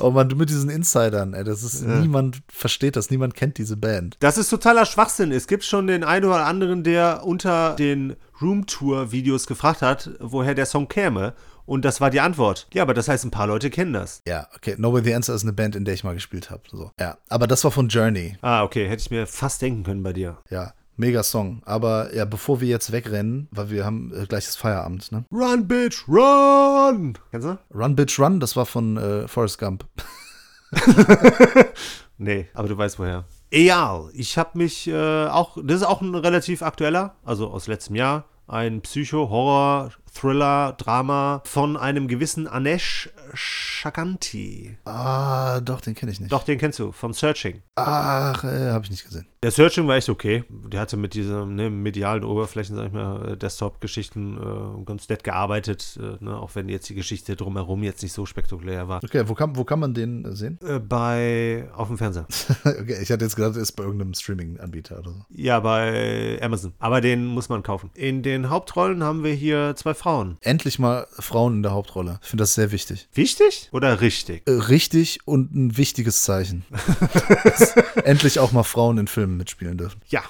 Oh 0.00 0.10
man, 0.10 0.28
du 0.28 0.36
mit 0.36 0.50
diesen 0.50 0.68
Insidern, 0.70 1.34
ey, 1.34 1.44
das 1.44 1.62
ist 1.62 1.82
niemand 1.82 2.42
versteht 2.48 2.96
das, 2.96 3.10
niemand 3.10 3.34
kennt 3.34 3.56
diese 3.56 3.76
Band. 3.76 4.16
Das 4.20 4.36
ist 4.36 4.50
totaler 4.50 4.84
Schwachsinn. 4.84 5.32
Es 5.32 5.46
gibt 5.46 5.64
schon 5.64 5.86
den 5.86 6.04
einen 6.04 6.26
oder 6.26 6.44
anderen, 6.44 6.82
der 6.84 7.22
unter 7.24 7.74
den 7.76 8.16
Roomtour-Videos 8.42 9.46
gefragt 9.46 9.82
hat, 9.82 10.10
woher 10.20 10.54
der 10.54 10.66
Song 10.66 10.88
käme. 10.88 11.32
Und 11.66 11.86
das 11.86 12.00
war 12.02 12.10
die 12.10 12.20
Antwort. 12.20 12.66
Ja, 12.74 12.82
aber 12.82 12.92
das 12.92 13.08
heißt, 13.08 13.24
ein 13.24 13.30
paar 13.30 13.46
Leute 13.46 13.70
kennen 13.70 13.94
das. 13.94 14.20
Ja, 14.26 14.48
okay, 14.54 14.74
No 14.76 14.92
Way 14.92 15.04
the 15.04 15.14
Answer 15.14 15.34
ist 15.34 15.44
eine 15.44 15.54
Band, 15.54 15.74
in 15.76 15.86
der 15.86 15.94
ich 15.94 16.04
mal 16.04 16.12
gespielt 16.12 16.50
habe. 16.50 16.62
So. 16.70 16.90
Ja, 17.00 17.16
aber 17.30 17.46
das 17.46 17.64
war 17.64 17.70
von 17.70 17.88
Journey. 17.88 18.36
Ah, 18.42 18.62
okay, 18.62 18.86
hätte 18.86 19.00
ich 19.00 19.10
mir 19.10 19.26
fast 19.26 19.62
denken 19.62 19.84
können 19.84 20.02
bei 20.02 20.12
dir. 20.12 20.36
Ja, 20.50 20.74
mega 20.96 21.22
Song. 21.22 21.62
Aber 21.64 22.14
ja, 22.14 22.24
bevor 22.24 22.60
wir 22.60 22.68
jetzt 22.68 22.92
wegrennen, 22.92 23.48
weil 23.50 23.70
wir 23.70 23.84
haben 23.84 24.12
äh, 24.14 24.26
gleich 24.26 24.46
das 24.46 24.56
Feierabend, 24.56 25.12
ne? 25.12 25.24
Run, 25.32 25.66
Bitch, 25.68 26.08
run! 26.08 27.18
Kennst 27.30 27.46
du? 27.46 27.58
Run 27.74 27.96
Bitch 27.96 28.18
Run, 28.18 28.40
das 28.40 28.56
war 28.56 28.66
von 28.66 28.96
äh, 28.96 29.28
Forrest 29.28 29.58
Gump. 29.58 29.84
Nee, 32.18 32.46
aber 32.54 32.68
du 32.68 32.76
weißt 32.76 32.98
woher. 32.98 33.24
Egal, 33.50 34.10
ich 34.14 34.38
habe 34.38 34.58
mich 34.58 34.86
äh, 34.88 35.26
auch, 35.26 35.58
das 35.62 35.78
ist 35.78 35.86
auch 35.86 36.00
ein 36.00 36.14
relativ 36.14 36.62
aktueller, 36.62 37.16
also 37.24 37.50
aus 37.50 37.66
letztem 37.66 37.96
Jahr, 37.96 38.24
ein 38.46 38.80
Psycho-Horror, 38.80 39.90
Thriller, 40.14 40.74
Drama 40.78 41.42
von 41.44 41.76
einem 41.76 42.08
gewissen 42.08 42.46
Anesh 42.46 43.10
Shaganti. 43.34 44.76
Ah, 44.84 45.60
doch, 45.60 45.80
den 45.80 45.94
kenne 45.94 46.12
ich 46.12 46.20
nicht. 46.20 46.32
Doch, 46.32 46.44
den 46.44 46.58
kennst 46.58 46.78
du, 46.78 46.92
von 46.92 47.12
Searching. 47.12 47.62
Ach, 47.74 48.44
äh, 48.44 48.70
habe 48.70 48.84
ich 48.84 48.90
nicht 48.90 49.04
gesehen. 49.04 49.26
Der 49.42 49.50
Searching 49.50 49.86
war 49.86 49.96
echt 49.96 50.08
okay. 50.08 50.44
Der 50.48 50.80
hatte 50.80 50.96
mit 50.96 51.14
diesen 51.14 51.56
ne, 51.56 51.68
medialen 51.68 52.24
Oberflächen, 52.24 52.76
sag 52.76 52.86
ich 52.86 52.92
mal, 52.92 53.32
äh, 53.32 53.36
Desktop-Geschichten 53.36 54.38
äh, 54.38 54.84
ganz 54.84 55.08
nett 55.08 55.24
gearbeitet, 55.24 55.98
äh, 56.00 56.24
ne, 56.24 56.36
auch 56.36 56.54
wenn 56.54 56.68
jetzt 56.68 56.88
die 56.88 56.94
Geschichte 56.94 57.36
drumherum 57.36 57.82
jetzt 57.82 58.02
nicht 58.02 58.12
so 58.12 58.24
spektakulär 58.24 58.88
war. 58.88 59.02
Okay, 59.04 59.24
wo 59.26 59.34
kann, 59.34 59.56
wo 59.56 59.64
kann 59.64 59.80
man 59.80 59.92
den 59.92 60.34
sehen? 60.34 60.58
Äh, 60.66 60.78
bei, 60.78 61.68
auf 61.74 61.88
dem 61.88 61.98
Fernseher. 61.98 62.26
okay, 62.64 62.98
ich 63.02 63.10
hatte 63.10 63.24
jetzt 63.24 63.36
gedacht, 63.36 63.56
er 63.56 63.62
ist 63.62 63.72
bei 63.72 63.84
irgendeinem 63.84 64.14
Streaming-Anbieter 64.14 65.00
oder 65.00 65.10
so. 65.10 65.24
Ja, 65.30 65.60
bei 65.60 66.38
Amazon. 66.40 66.72
Aber 66.78 67.00
den 67.00 67.26
muss 67.26 67.48
man 67.48 67.62
kaufen. 67.62 67.90
In 67.94 68.22
den 68.22 68.48
Hauptrollen 68.48 69.02
haben 69.02 69.24
wir 69.24 69.34
hier 69.34 69.74
zwei 69.76 69.94
Frauen. 70.04 70.36
Endlich 70.42 70.78
mal 70.78 71.06
Frauen 71.18 71.54
in 71.54 71.62
der 71.62 71.72
Hauptrolle. 71.72 72.18
Ich 72.22 72.28
finde 72.28 72.42
das 72.42 72.52
sehr 72.52 72.72
wichtig. 72.72 73.08
Wichtig 73.14 73.70
oder 73.72 74.02
richtig? 74.02 74.42
Äh, 74.46 74.50
richtig 74.50 75.20
und 75.24 75.54
ein 75.54 75.78
wichtiges 75.78 76.24
Zeichen. 76.24 76.62
Endlich 78.04 78.38
auch 78.38 78.52
mal 78.52 78.64
Frauen 78.64 78.98
in 78.98 79.06
Filmen 79.06 79.38
mitspielen 79.38 79.78
dürfen. 79.78 80.02
Ja, 80.08 80.22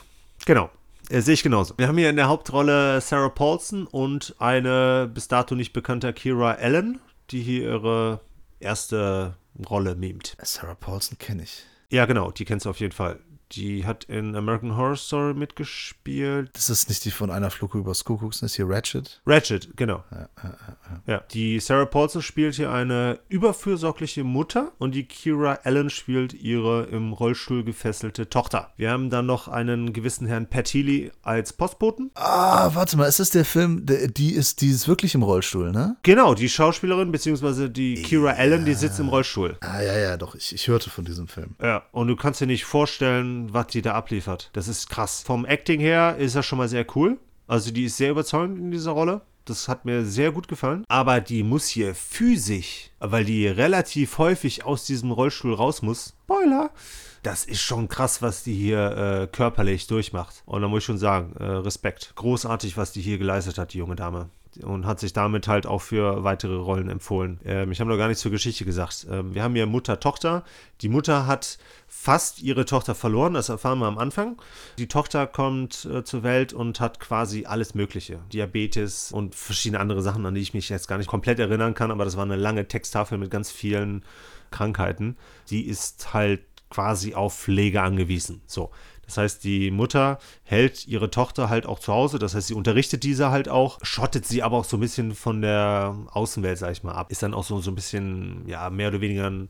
genau. 0.47 0.70
Äh, 1.11 1.22
sehe 1.22 1.35
ich 1.35 1.43
genauso. 1.43 1.75
Wir 1.77 1.89
haben 1.89 1.99
hier 1.99 2.09
in 2.09 2.14
der 2.14 2.29
Hauptrolle 2.29 3.01
Sarah 3.01 3.31
Paulson 3.31 3.89
und 3.89 4.37
eine 4.39 5.11
bis 5.12 5.27
dato 5.27 5.57
nicht 5.57 5.72
bekannte 5.72 6.12
Kira 6.12 6.53
Allen, 6.53 7.01
die 7.31 7.43
hier 7.43 7.62
ihre 7.64 8.20
erste 8.61 9.35
Rolle 9.68 9.97
mimt. 9.97 10.37
Sarah 10.41 10.77
Paulson 10.77 11.18
kenne 11.18 11.43
ich. 11.43 11.64
Ja, 11.91 12.07
genau, 12.07 12.31
die 12.31 12.45
kennst 12.45 12.66
du 12.66 12.70
auf 12.70 12.79
jeden 12.79 12.95
Fall. 12.95 13.18
Die 13.53 13.84
hat 13.84 14.05
in 14.05 14.34
American 14.34 14.76
Horror 14.76 14.97
Story 14.97 15.34
mitgespielt. 15.34 16.51
Das 16.55 16.70
ist 16.70 16.88
nicht 16.88 17.05
die 17.05 17.11
von 17.11 17.30
einer 17.30 17.51
Flug 17.51 17.74
übers 17.74 18.05
Kuckucksnest, 18.05 18.57
hier 18.57 18.68
Ratchet. 18.68 19.20
Ratchet, 19.26 19.76
genau. 19.76 20.03
Ja, 21.07 21.20
die 21.32 21.61
Sarah 21.61 21.84
Paulson 21.84 22.22
spielt 22.22 22.55
hier 22.55 22.70
eine 22.70 23.20
überfürsorgliche 23.28 24.24
Mutter 24.24 24.72
und 24.78 24.95
die 24.95 25.05
Kira 25.05 25.59
Allen 25.64 25.90
spielt 25.90 26.34
ihre 26.34 26.84
im 26.84 27.12
Rollstuhl 27.12 27.64
gefesselte 27.64 28.28
Tochter. 28.28 28.72
Wir 28.76 28.90
haben 28.90 29.11
dann 29.11 29.26
noch 29.26 29.49
einen 29.49 29.92
gewissen 29.92 30.26
Herrn 30.26 30.49
Patili 30.49 31.12
als 31.22 31.53
Postboten. 31.53 32.11
Ah, 32.14 32.70
warte 32.74 32.97
mal, 32.97 33.07
ist 33.07 33.20
das 33.20 33.30
der 33.30 33.45
Film, 33.45 33.86
der, 33.86 34.09
die, 34.09 34.32
ist, 34.32 34.61
die 34.61 34.70
ist 34.70 34.88
wirklich 34.88 35.14
im 35.14 35.22
Rollstuhl, 35.22 35.70
ne? 35.70 35.97
Genau, 36.03 36.34
die 36.34 36.49
Schauspielerin 36.49 37.12
beziehungsweise 37.12 37.70
die 37.70 38.03
Kira 38.03 38.30
Allen, 38.30 38.64
die 38.64 38.74
sitzt 38.74 38.99
im 38.99 39.09
Rollstuhl. 39.09 39.57
Ah, 39.61 39.80
ja, 39.82 39.97
ja, 39.97 40.16
doch, 40.16 40.34
ich, 40.34 40.55
ich 40.55 40.68
hörte 40.68 40.90
von 40.90 41.05
diesem 41.05 41.28
Film. 41.28 41.55
Ja, 41.62 41.82
und 41.92 42.09
du 42.09 42.16
kannst 42.16 42.40
dir 42.40 42.47
nicht 42.47 42.64
vorstellen, 42.64 43.34
was 43.53 43.68
die 43.68 43.82
da 43.82 43.95
abliefert. 43.95 44.51
Das 44.53 44.68
ist 44.68 44.89
krass. 44.89 45.22
Vom 45.24 45.45
Acting 45.45 45.80
her 45.80 46.16
ist 46.18 46.37
das 46.37 46.47
schon 46.47 46.59
mal 46.59 46.68
sehr 46.68 46.87
cool. 46.95 47.18
Also 47.47 47.70
die 47.70 47.85
ist 47.85 47.97
sehr 47.97 48.11
überzeugend 48.11 48.59
in 48.59 48.70
dieser 48.70 48.93
Rolle. 48.93 49.20
Das 49.45 49.68
hat 49.68 49.85
mir 49.85 50.05
sehr 50.05 50.32
gut 50.32 50.49
gefallen. 50.49 50.85
Aber 50.89 51.20
die 51.20 51.43
muss 51.43 51.66
hier 51.68 51.95
physisch, 51.95 52.91
weil 52.99 53.26
die 53.26 53.47
relativ 53.47 54.16
häufig 54.16 54.64
aus 54.64 54.87
diesem 54.87 55.11
Rollstuhl 55.11 55.53
raus 55.55 55.82
muss. 55.82 56.14
Spoiler! 56.24 56.70
Das 57.22 57.45
ist 57.45 57.62
schon 57.62 57.89
krass, 57.89 58.22
was 58.22 58.43
die 58.43 58.55
hier 58.55 58.97
äh, 58.97 59.26
körperlich 59.26 59.87
durchmacht. 59.87 60.43
Und 60.47 60.62
da 60.62 60.68
muss 60.68 60.80
ich 60.80 60.85
schon 60.85 60.99
sagen, 60.99 61.35
äh, 61.39 61.45
Respekt. 61.45 62.12
Großartig, 62.16 62.76
was 62.76 62.93
die 62.93 63.01
hier 63.01 63.18
geleistet 63.18 63.59
hat, 63.59 63.72
die 63.72 63.78
junge 63.78 63.97
Dame. 63.97 64.28
Und 64.62 64.86
hat 64.86 65.00
sich 65.00 65.12
damit 65.12 65.48
halt 65.48 65.66
auch 65.66 65.82
für 65.82 66.22
weitere 66.22 66.55
Rollen 66.55 66.88
empfohlen. 66.88 67.40
Ähm, 67.44 67.72
ich 67.72 67.80
habe 67.80 67.90
noch 67.90 67.96
gar 67.96 68.09
nichts 68.09 68.22
zur 68.22 68.30
Geschichte 68.30 68.64
gesagt. 68.64 69.07
Ähm, 69.11 69.34
wir 69.34 69.42
haben 69.42 69.55
hier 69.55 69.66
Mutter-Tochter. 69.66 70.44
Die 70.80 70.88
Mutter 70.88 71.26
hat 71.26 71.59
fast 71.88 72.42
ihre 72.42 72.64
Tochter 72.64 72.94
verloren, 72.94 73.34
das 73.34 73.48
erfahren 73.48 73.78
wir 73.78 73.86
am 73.86 73.98
Anfang. 73.98 74.40
Die 74.78 74.88
Tochter 74.88 75.26
kommt 75.26 75.84
äh, 75.86 76.05
zur 76.05 76.22
Welt 76.22 76.52
und 76.52 76.80
hat 76.80 77.00
quasi 77.00 77.46
alles 77.46 77.74
Mögliche. 77.74 78.20
Diabetes 78.32 79.12
und 79.12 79.34
verschiedene 79.34 79.80
andere 79.80 80.02
Sachen, 80.02 80.26
an 80.26 80.34
die 80.34 80.40
ich 80.40 80.55
mich 80.55 80.68
jetzt 80.68 80.88
gar 80.88 80.98
nicht 80.98 81.09
komplett 81.09 81.38
erinnern 81.38 81.74
kann, 81.74 81.90
aber 81.90 82.05
das 82.05 82.16
war 82.16 82.24
eine 82.24 82.36
lange 82.36 82.68
Texttafel 82.68 83.18
mit 83.18 83.30
ganz 83.30 83.50
vielen 83.50 84.05
Krankheiten. 84.50 85.16
Sie 85.44 85.62
ist 85.62 86.12
halt 86.12 86.42
quasi 86.70 87.14
auf 87.14 87.38
Pflege 87.38 87.82
angewiesen. 87.82 88.42
So. 88.46 88.70
Das 89.07 89.18
heißt, 89.18 89.44
die 89.44 89.70
Mutter 89.70 90.18
hält 90.42 90.86
ihre 90.86 91.11
Tochter 91.11 91.48
halt 91.48 91.66
auch 91.66 91.78
zu 91.78 91.92
Hause. 91.92 92.18
Das 92.18 92.34
heißt, 92.34 92.48
sie 92.48 92.55
unterrichtet 92.55 93.02
diese 93.02 93.30
halt 93.30 93.48
auch, 93.48 93.78
schottet 93.82 94.26
sie 94.26 94.42
aber 94.42 94.59
auch 94.59 94.64
so 94.64 94.76
ein 94.76 94.80
bisschen 94.80 95.14
von 95.14 95.42
der 95.42 95.96
Außenwelt, 96.12 96.59
sag 96.59 96.72
ich 96.72 96.82
mal, 96.82 96.92
ab. 96.92 97.11
Ist 97.11 97.22
dann 97.22 97.34
auch 97.34 97.44
so, 97.44 97.61
so 97.61 97.70
ein 97.70 97.74
bisschen, 97.74 98.46
ja, 98.46 98.70
mehr 98.70 98.88
oder 98.88 99.00
weniger 99.00 99.28
ein 99.28 99.48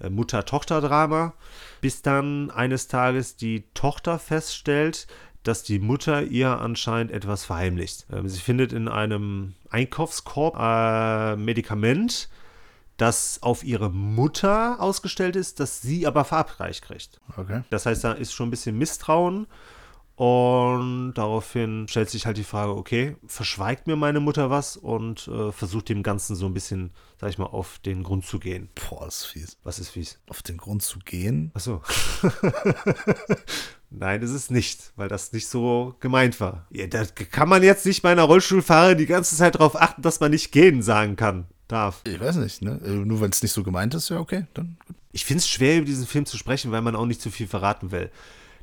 äh, 0.00 0.10
Mutter-Tochter-Drama. 0.10 1.34
Bis 1.80 2.02
dann 2.02 2.50
eines 2.50 2.88
Tages 2.88 3.36
die 3.36 3.64
Tochter 3.74 4.18
feststellt, 4.18 5.06
dass 5.44 5.62
die 5.62 5.78
Mutter 5.78 6.22
ihr 6.22 6.58
anscheinend 6.60 7.12
etwas 7.12 7.44
verheimlicht. 7.44 8.06
Ähm, 8.12 8.28
sie 8.28 8.40
findet 8.40 8.72
in 8.72 8.88
einem 8.88 9.54
Einkaufskorb 9.70 10.56
äh, 10.58 11.36
Medikament, 11.36 12.28
das 12.96 13.42
auf 13.42 13.64
ihre 13.64 13.90
Mutter 13.90 14.80
ausgestellt 14.80 15.36
ist, 15.36 15.60
das 15.60 15.82
sie 15.82 16.06
aber 16.06 16.24
verabreicht 16.24 16.82
kriegt. 16.84 17.20
Okay. 17.36 17.62
Das 17.70 17.86
heißt, 17.86 18.04
da 18.04 18.12
ist 18.12 18.32
schon 18.32 18.48
ein 18.48 18.50
bisschen 18.50 18.78
Misstrauen 18.78 19.46
Und 20.16 21.14
daraufhin 21.14 21.88
stellt 21.88 22.08
sich 22.08 22.24
halt 22.24 22.36
die 22.36 22.44
Frage, 22.44 22.76
okay, 22.76 23.16
verschweigt 23.26 23.88
mir 23.88 23.96
meine 23.96 24.20
Mutter 24.20 24.48
was 24.48 24.76
und 24.76 25.26
äh, 25.26 25.50
versucht 25.50 25.88
dem 25.88 26.04
Ganzen 26.04 26.36
so 26.36 26.46
ein 26.46 26.54
bisschen, 26.54 26.92
sag 27.20 27.30
ich 27.30 27.38
mal, 27.38 27.46
auf 27.46 27.80
den 27.80 28.04
Grund 28.04 28.24
zu 28.24 28.38
gehen. 28.38 28.68
Boah, 28.76 29.06
das 29.06 29.16
ist 29.16 29.26
fies. 29.26 29.58
Was 29.64 29.80
ist 29.80 29.88
fies? 29.88 30.20
Auf 30.28 30.42
den 30.42 30.56
Grund 30.56 30.82
zu 30.82 31.00
gehen? 31.00 31.50
Ach 31.54 31.60
so. 31.60 31.82
Nein, 33.90 34.20
das 34.20 34.30
ist 34.30 34.52
nicht, 34.52 34.92
weil 34.94 35.08
das 35.08 35.32
nicht 35.32 35.48
so 35.48 35.96
gemeint 35.98 36.40
war. 36.40 36.66
Ja, 36.70 36.86
da 36.86 37.04
kann 37.06 37.48
man 37.48 37.64
jetzt 37.64 37.84
nicht 37.84 38.02
bei 38.02 38.12
einer 38.12 38.22
Rollstuhlfahrerin 38.22 38.98
die 38.98 39.06
ganze 39.06 39.36
Zeit 39.36 39.56
darauf 39.56 39.74
achten, 39.74 40.02
dass 40.02 40.20
man 40.20 40.30
nicht 40.30 40.52
gehen 40.52 40.80
sagen 40.82 41.16
kann, 41.16 41.48
darf. 41.68 42.02
Ich 42.06 42.20
weiß 42.20 42.36
nicht, 42.36 42.62
ne? 42.62 42.80
Äh, 42.84 42.90
Nur 42.90 43.20
wenn 43.20 43.30
es 43.30 43.42
nicht 43.42 43.52
so 43.52 43.62
gemeint 43.62 43.94
ist, 43.94 44.08
ja, 44.08 44.18
okay, 44.18 44.46
dann. 44.54 44.76
Ich 45.12 45.24
finde 45.24 45.38
es 45.38 45.48
schwer, 45.48 45.76
über 45.76 45.86
diesen 45.86 46.06
Film 46.06 46.26
zu 46.26 46.36
sprechen, 46.36 46.72
weil 46.72 46.82
man 46.82 46.96
auch 46.96 47.06
nicht 47.06 47.20
zu 47.20 47.30
viel 47.30 47.46
verraten 47.46 47.92
will. 47.92 48.10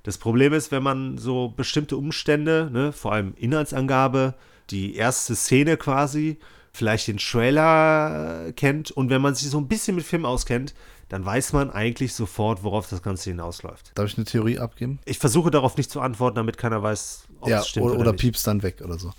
Das 0.03 0.17
Problem 0.17 0.53
ist, 0.53 0.71
wenn 0.71 0.83
man 0.83 1.17
so 1.17 1.49
bestimmte 1.49 1.95
Umstände, 1.95 2.69
ne, 2.71 2.91
vor 2.91 3.13
allem 3.13 3.33
Inhaltsangabe, 3.37 4.33
die 4.69 4.95
erste 4.95 5.35
Szene 5.35 5.77
quasi, 5.77 6.37
vielleicht 6.73 7.07
den 7.07 7.17
Trailer 7.17 8.47
äh, 8.47 8.53
kennt 8.53 8.91
und 8.91 9.09
wenn 9.09 9.21
man 9.21 9.35
sich 9.35 9.49
so 9.49 9.59
ein 9.59 9.67
bisschen 9.67 9.95
mit 9.95 10.05
Film 10.05 10.25
auskennt, 10.25 10.73
dann 11.09 11.25
weiß 11.25 11.51
man 11.51 11.69
eigentlich 11.69 12.13
sofort, 12.13 12.63
worauf 12.63 12.87
das 12.89 13.03
Ganze 13.03 13.31
hinausläuft. 13.31 13.91
Darf 13.95 14.07
ich 14.07 14.17
eine 14.17 14.25
Theorie 14.25 14.59
abgeben? 14.59 14.99
Ich 15.03 15.19
versuche 15.19 15.51
darauf 15.51 15.75
nicht 15.75 15.91
zu 15.91 15.99
antworten, 15.99 16.37
damit 16.37 16.57
keiner 16.57 16.81
weiß, 16.81 17.25
ob 17.41 17.49
ja, 17.49 17.59
es 17.59 17.67
stimmt 17.67 17.87
oder, 17.87 17.95
oder, 17.95 18.01
oder 18.09 18.13
piepst 18.13 18.47
dann 18.47 18.63
weg 18.63 18.81
oder 18.83 18.97
so. 18.97 19.11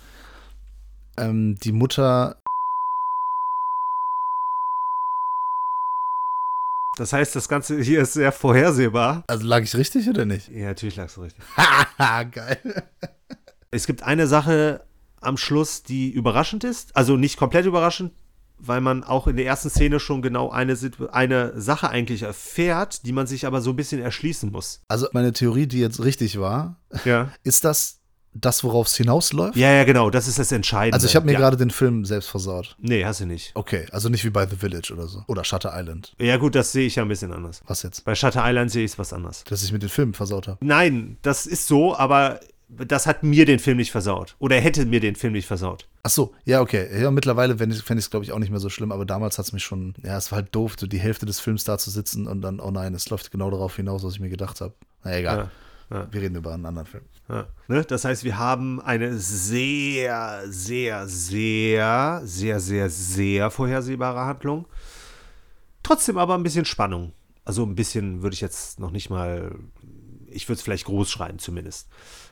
Ähm, 1.17 1.55
die 1.63 1.71
Mutter, 1.71 2.37
Das 6.97 7.11
heißt, 7.11 7.35
das 7.35 7.49
Ganze 7.49 7.81
hier 7.81 8.01
ist 8.01 8.13
sehr 8.13 8.31
vorhersehbar. 8.31 9.23
also 9.27 9.45
lag 9.47 9.61
ich 9.63 9.75
richtig 9.75 10.07
oder 10.09 10.25
nicht? 10.25 10.49
Ja, 10.49 10.67
natürlich 10.67 10.95
lagst 10.95 11.17
du 11.17 11.21
richtig. 11.21 11.43
Haha, 11.57 12.23
geil. 12.23 12.83
Es 13.71 13.87
gibt 13.87 14.03
eine 14.03 14.27
Sache 14.27 14.85
am 15.19 15.37
Schluss, 15.37 15.81
die 15.83 16.11
überraschend 16.11 16.63
ist. 16.63 16.95
Also 16.95 17.17
nicht 17.17 17.37
komplett 17.37 17.65
überraschend, 17.65 18.11
weil 18.59 18.79
man 18.81 19.03
auch 19.03 19.25
in 19.25 19.37
der 19.37 19.45
ersten 19.47 19.69
Szene 19.71 19.99
schon 19.99 20.21
genau 20.21 20.51
eine, 20.51 20.77
eine 21.11 21.59
Sache 21.59 21.89
eigentlich 21.89 22.21
erfährt, 22.21 23.05
die 23.07 23.11
man 23.11 23.25
sich 23.25 23.47
aber 23.47 23.61
so 23.61 23.71
ein 23.71 23.75
bisschen 23.75 24.01
erschließen 24.01 24.51
muss. 24.51 24.81
Also 24.87 25.07
meine 25.13 25.33
Theorie, 25.33 25.65
die 25.65 25.79
jetzt 25.79 26.03
richtig 26.03 26.39
war, 26.39 26.79
Ja. 27.05 27.31
ist 27.43 27.63
das 27.65 28.01
das, 28.33 28.63
worauf 28.63 28.87
es 28.87 28.95
hinausläuft? 28.95 29.55
Ja, 29.55 29.71
ja, 29.71 29.83
genau. 29.83 30.09
Das 30.09 30.27
ist 30.27 30.39
das 30.39 30.51
Entscheidende. 30.51 30.95
Also 30.95 31.07
ich 31.07 31.15
habe 31.15 31.25
mir 31.25 31.33
ja. 31.33 31.39
gerade 31.39 31.57
den 31.57 31.69
Film 31.69 32.05
selbst 32.05 32.29
versaut. 32.29 32.75
Nee, 32.79 33.05
hast 33.05 33.21
du 33.21 33.25
nicht. 33.25 33.51
Okay, 33.53 33.85
also 33.91 34.09
nicht 34.09 34.25
wie 34.25 34.29
bei 34.29 34.45
The 34.47 34.55
Village 34.55 34.91
oder 34.93 35.07
so. 35.07 35.23
Oder 35.27 35.43
Shutter 35.43 35.71
Island. 35.75 36.13
Ja, 36.19 36.37
gut, 36.37 36.55
das 36.55 36.71
sehe 36.71 36.87
ich 36.87 36.95
ja 36.95 37.03
ein 37.03 37.09
bisschen 37.09 37.31
anders. 37.31 37.61
Was 37.67 37.83
jetzt? 37.83 38.05
Bei 38.05 38.15
Shutter 38.15 38.43
Island 38.43 38.71
sehe 38.71 38.85
ich 38.85 38.91
es 38.91 38.99
was 38.99 39.13
anders. 39.13 39.43
Dass 39.45 39.63
ich 39.63 39.71
mit 39.71 39.81
den 39.81 39.89
Filmen 39.89 40.13
versaut 40.13 40.47
habe. 40.47 40.57
Nein, 40.65 41.17
das 41.21 41.45
ist 41.45 41.67
so, 41.67 41.95
aber 41.95 42.39
das 42.69 43.05
hat 43.05 43.23
mir 43.23 43.45
den 43.45 43.59
Film 43.59 43.77
nicht 43.77 43.91
versaut. 43.91 44.35
Oder 44.39 44.59
hätte 44.59 44.85
mir 44.85 44.99
den 44.99 45.15
Film 45.15 45.33
nicht 45.33 45.47
versaut. 45.47 45.87
Ach 46.01 46.09
so, 46.09 46.33
ja, 46.43 46.61
okay. 46.61 47.01
Ja, 47.01 47.11
mittlerweile 47.11 47.57
fände 47.57 47.75
ich 47.75 47.89
es, 47.89 48.09
glaube 48.09 48.25
ich, 48.25 48.31
auch 48.31 48.39
nicht 48.39 48.49
mehr 48.49 48.59
so 48.59 48.69
schlimm, 48.69 48.91
aber 48.91 49.05
damals 49.05 49.37
hat 49.37 49.45
es 49.45 49.53
mich 49.53 49.63
schon, 49.63 49.93
ja, 50.03 50.17
es 50.17 50.31
war 50.31 50.37
halt 50.37 50.55
doof, 50.55 50.75
so 50.77 50.87
die 50.87 50.99
Hälfte 50.99 51.25
des 51.25 51.39
Films 51.39 51.63
da 51.63 51.77
zu 51.77 51.89
sitzen 51.91 52.27
und 52.27 52.41
dann, 52.41 52.59
oh 52.59 52.71
nein, 52.71 52.93
es 52.93 53.09
läuft 53.09 53.31
genau 53.31 53.51
darauf 53.51 53.75
hinaus, 53.75 54.03
was 54.03 54.13
ich 54.13 54.19
mir 54.19 54.29
gedacht 54.29 54.59
habe. 54.61 54.73
Na 55.03 55.17
egal. 55.17 55.37
Ja, 55.37 55.51
ja. 55.89 56.07
Wir 56.11 56.21
reden 56.21 56.35
über 56.35 56.53
einen 56.53 56.65
anderen 56.65 56.87
Film. 56.87 57.03
Ja, 57.29 57.47
ne? 57.67 57.83
Das 57.83 58.05
heißt, 58.05 58.23
wir 58.23 58.37
haben 58.37 58.81
eine 58.81 59.17
sehr, 59.17 60.43
sehr, 60.47 61.07
sehr, 61.07 62.21
sehr, 62.23 62.59
sehr, 62.59 62.89
sehr 62.89 63.51
vorhersehbare 63.51 64.25
Handlung. 64.25 64.67
Trotzdem 65.83 66.17
aber 66.17 66.35
ein 66.35 66.43
bisschen 66.43 66.65
Spannung. 66.65 67.13
Also 67.45 67.65
ein 67.65 67.75
bisschen 67.75 68.21
würde 68.21 68.33
ich 68.33 68.41
jetzt 68.41 68.79
noch 68.79 68.91
nicht 68.91 69.09
mal, 69.09 69.53
ich 70.33 70.47
würde 70.47 70.57
es 70.57 70.61
vielleicht 70.61 70.85
groß 70.85 71.09
schreien 71.09 71.39
zumindest. 71.39 71.87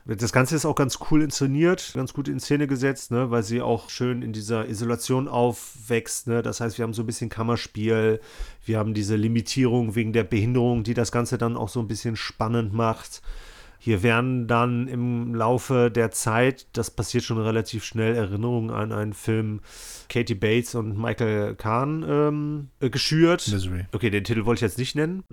Das 0.05 0.31
Ganze 0.31 0.55
ist 0.55 0.65
auch 0.65 0.75
ganz 0.75 0.97
cool 1.09 1.21
inszeniert, 1.21 1.91
ganz 1.93 2.13
gut 2.13 2.27
in 2.27 2.39
Szene 2.39 2.67
gesetzt, 2.67 3.11
ne? 3.11 3.29
weil 3.29 3.43
sie 3.43 3.61
auch 3.61 3.89
schön 3.89 4.23
in 4.23 4.33
dieser 4.33 4.67
Isolation 4.67 5.27
aufwächst. 5.27 6.27
Ne? 6.27 6.41
Das 6.41 6.59
heißt, 6.59 6.77
wir 6.77 6.83
haben 6.83 6.93
so 6.93 7.03
ein 7.03 7.05
bisschen 7.05 7.29
Kammerspiel, 7.29 8.19
wir 8.65 8.79
haben 8.79 8.93
diese 8.93 9.15
Limitierung 9.15 9.95
wegen 9.95 10.11
der 10.11 10.23
Behinderung, 10.23 10.83
die 10.83 10.95
das 10.95 11.11
Ganze 11.11 11.37
dann 11.37 11.55
auch 11.55 11.69
so 11.69 11.79
ein 11.79 11.87
bisschen 11.87 12.15
spannend 12.15 12.73
macht. 12.73 13.21
Hier 13.83 14.03
werden 14.03 14.45
dann 14.45 14.87
im 14.87 15.33
Laufe 15.33 15.89
der 15.89 16.11
Zeit, 16.11 16.67
das 16.73 16.91
passiert 16.91 17.23
schon 17.23 17.39
relativ 17.39 17.83
schnell, 17.83 18.15
Erinnerungen 18.15 18.69
an 18.69 18.91
einen 18.91 19.13
Film 19.13 19.61
Katie 20.07 20.35
Bates 20.35 20.75
und 20.75 20.99
Michael 20.99 21.55
Kahn 21.55 22.05
ähm, 22.07 22.67
äh, 22.79 22.91
geschürt. 22.91 23.47
Misery. 23.51 23.85
Okay, 23.91 24.11
den 24.11 24.23
Titel 24.23 24.45
wollte 24.45 24.59
ich 24.59 24.69
jetzt 24.69 24.77
nicht 24.77 24.95
nennen. 24.95 25.23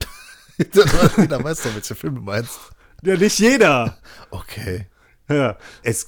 Jeder 0.59 1.43
weiß 1.43 1.63
doch, 1.63 1.75
welche 1.75 1.95
Film 1.95 2.17
du 2.17 2.21
meinst. 2.23 2.59
Ja, 3.03 3.17
nicht 3.17 3.39
jeder. 3.39 3.97
Okay. 4.31 4.87
Ja. 5.29 5.57
Es 5.83 6.07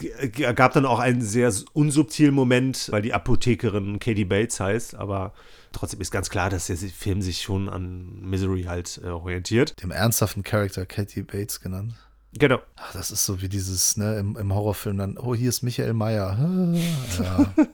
gab 0.54 0.72
dann 0.72 0.86
auch 0.86 0.98
einen 0.98 1.22
sehr 1.22 1.52
unsubtilen 1.72 2.34
Moment, 2.34 2.88
weil 2.90 3.02
die 3.02 3.12
Apothekerin 3.12 3.98
Katie 4.00 4.24
Bates 4.24 4.60
heißt, 4.60 4.94
aber 4.94 5.32
trotzdem 5.72 6.00
ist 6.00 6.10
ganz 6.10 6.30
klar, 6.30 6.50
dass 6.50 6.66
der 6.66 6.76
Film 6.76 7.22
sich 7.22 7.42
schon 7.42 7.68
an 7.68 8.20
Misery 8.22 8.64
halt 8.64 9.00
äh, 9.04 9.08
orientiert. 9.08 9.82
Dem 9.82 9.90
ernsthaften 9.90 10.42
Charakter 10.42 10.86
Katie 10.86 11.22
Bates 11.22 11.60
genannt. 11.60 11.94
Genau. 12.32 12.60
Ach, 12.76 12.92
das 12.92 13.10
ist 13.10 13.26
so 13.26 13.42
wie 13.42 13.48
dieses, 13.48 13.96
ne, 13.96 14.18
im, 14.18 14.36
im 14.36 14.54
Horrorfilm 14.54 14.98
dann, 14.98 15.18
oh, 15.18 15.34
hier 15.34 15.48
ist 15.48 15.62
Michael 15.62 15.94
Meyer. 15.94 16.38
Ja. 17.18 17.54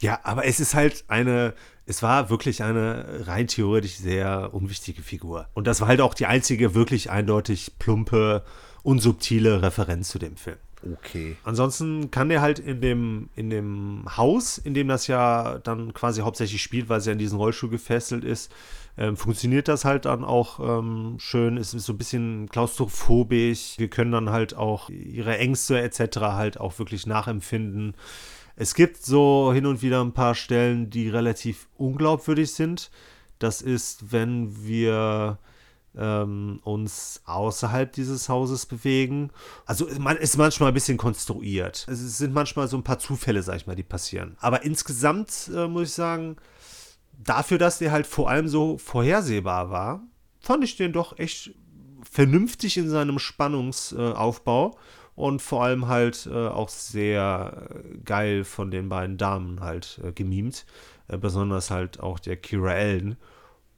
Ja, 0.00 0.20
aber 0.24 0.44
es 0.44 0.60
ist 0.60 0.74
halt 0.74 1.04
eine, 1.08 1.54
es 1.86 2.02
war 2.02 2.30
wirklich 2.30 2.62
eine 2.62 3.26
rein 3.26 3.46
theoretisch 3.46 3.96
sehr 3.96 4.52
unwichtige 4.52 5.02
Figur. 5.02 5.48
Und 5.54 5.66
das 5.66 5.80
war 5.80 5.88
halt 5.88 6.00
auch 6.00 6.14
die 6.14 6.26
einzige 6.26 6.74
wirklich 6.74 7.10
eindeutig 7.10 7.78
plumpe, 7.78 8.44
unsubtile 8.82 9.62
Referenz 9.62 10.10
zu 10.10 10.18
dem 10.18 10.36
Film. 10.36 10.58
Okay. 10.92 11.36
Ansonsten 11.42 12.10
kann 12.10 12.28
der 12.28 12.40
halt 12.40 12.58
in 12.58 12.80
dem, 12.80 13.30
in 13.34 13.50
dem 13.50 14.04
Haus, 14.16 14.58
in 14.58 14.74
dem 14.74 14.88
das 14.88 15.06
ja 15.06 15.58
dann 15.58 15.94
quasi 15.94 16.20
hauptsächlich 16.20 16.62
spielt, 16.62 16.88
weil 16.88 17.00
ja 17.00 17.12
in 17.12 17.18
diesen 17.18 17.38
Rollstuhl 17.38 17.70
gefesselt 17.70 18.24
ist, 18.24 18.52
ähm, 18.98 19.16
funktioniert 19.16 19.68
das 19.68 19.84
halt 19.84 20.04
dann 20.04 20.24
auch 20.24 20.60
ähm, 20.60 21.16
schön. 21.18 21.56
Es 21.56 21.74
ist 21.74 21.86
so 21.86 21.92
ein 21.92 21.98
bisschen 21.98 22.48
klaustrophobisch. 22.48 23.74
Wir 23.78 23.88
können 23.88 24.12
dann 24.12 24.30
halt 24.30 24.54
auch 24.54 24.88
ihre 24.88 25.36
Ängste 25.38 25.80
etc. 25.80 26.18
halt 26.20 26.58
auch 26.58 26.78
wirklich 26.78 27.06
nachempfinden. 27.06 27.94
Es 28.56 28.74
gibt 28.74 29.04
so 29.04 29.52
hin 29.52 29.66
und 29.66 29.82
wieder 29.82 30.02
ein 30.02 30.12
paar 30.12 30.34
Stellen, 30.34 30.88
die 30.88 31.10
relativ 31.10 31.68
unglaubwürdig 31.76 32.52
sind. 32.52 32.90
Das 33.38 33.60
ist, 33.60 34.12
wenn 34.12 34.64
wir 34.66 35.38
ähm, 35.94 36.60
uns 36.64 37.22
außerhalb 37.26 37.92
dieses 37.92 38.30
Hauses 38.30 38.64
bewegen. 38.64 39.30
Also 39.66 39.86
man 39.98 40.16
ist 40.16 40.38
manchmal 40.38 40.70
ein 40.70 40.74
bisschen 40.74 40.96
konstruiert. 40.96 41.86
Es 41.90 42.18
sind 42.18 42.32
manchmal 42.32 42.68
so 42.68 42.78
ein 42.78 42.82
paar 42.82 42.98
Zufälle, 42.98 43.42
sag 43.42 43.56
ich 43.56 43.66
mal, 43.66 43.76
die 43.76 43.82
passieren. 43.82 44.36
Aber 44.40 44.64
insgesamt 44.64 45.50
äh, 45.54 45.68
muss 45.68 45.88
ich 45.88 45.94
sagen, 45.94 46.36
dafür, 47.22 47.58
dass 47.58 47.78
der 47.78 47.92
halt 47.92 48.06
vor 48.06 48.30
allem 48.30 48.48
so 48.48 48.78
vorhersehbar 48.78 49.70
war, 49.70 50.02
fand 50.40 50.64
ich 50.64 50.76
den 50.76 50.92
doch 50.92 51.18
echt 51.18 51.54
vernünftig 52.10 52.76
in 52.76 52.88
seinem 52.88 53.18
Spannungsaufbau 53.18 54.78
und 55.16 55.42
vor 55.42 55.64
allem 55.64 55.88
halt 55.88 56.28
äh, 56.30 56.46
auch 56.48 56.68
sehr 56.68 57.70
äh, 57.70 57.98
geil 58.04 58.44
von 58.44 58.70
den 58.70 58.88
beiden 58.88 59.16
Damen 59.16 59.60
halt 59.60 60.00
äh, 60.04 60.12
gemimt. 60.12 60.66
Äh, 61.08 61.18
besonders 61.18 61.70
halt 61.70 62.00
auch 62.00 62.18
der 62.18 62.36
Kira 62.36 62.74
Ellen. 62.74 63.16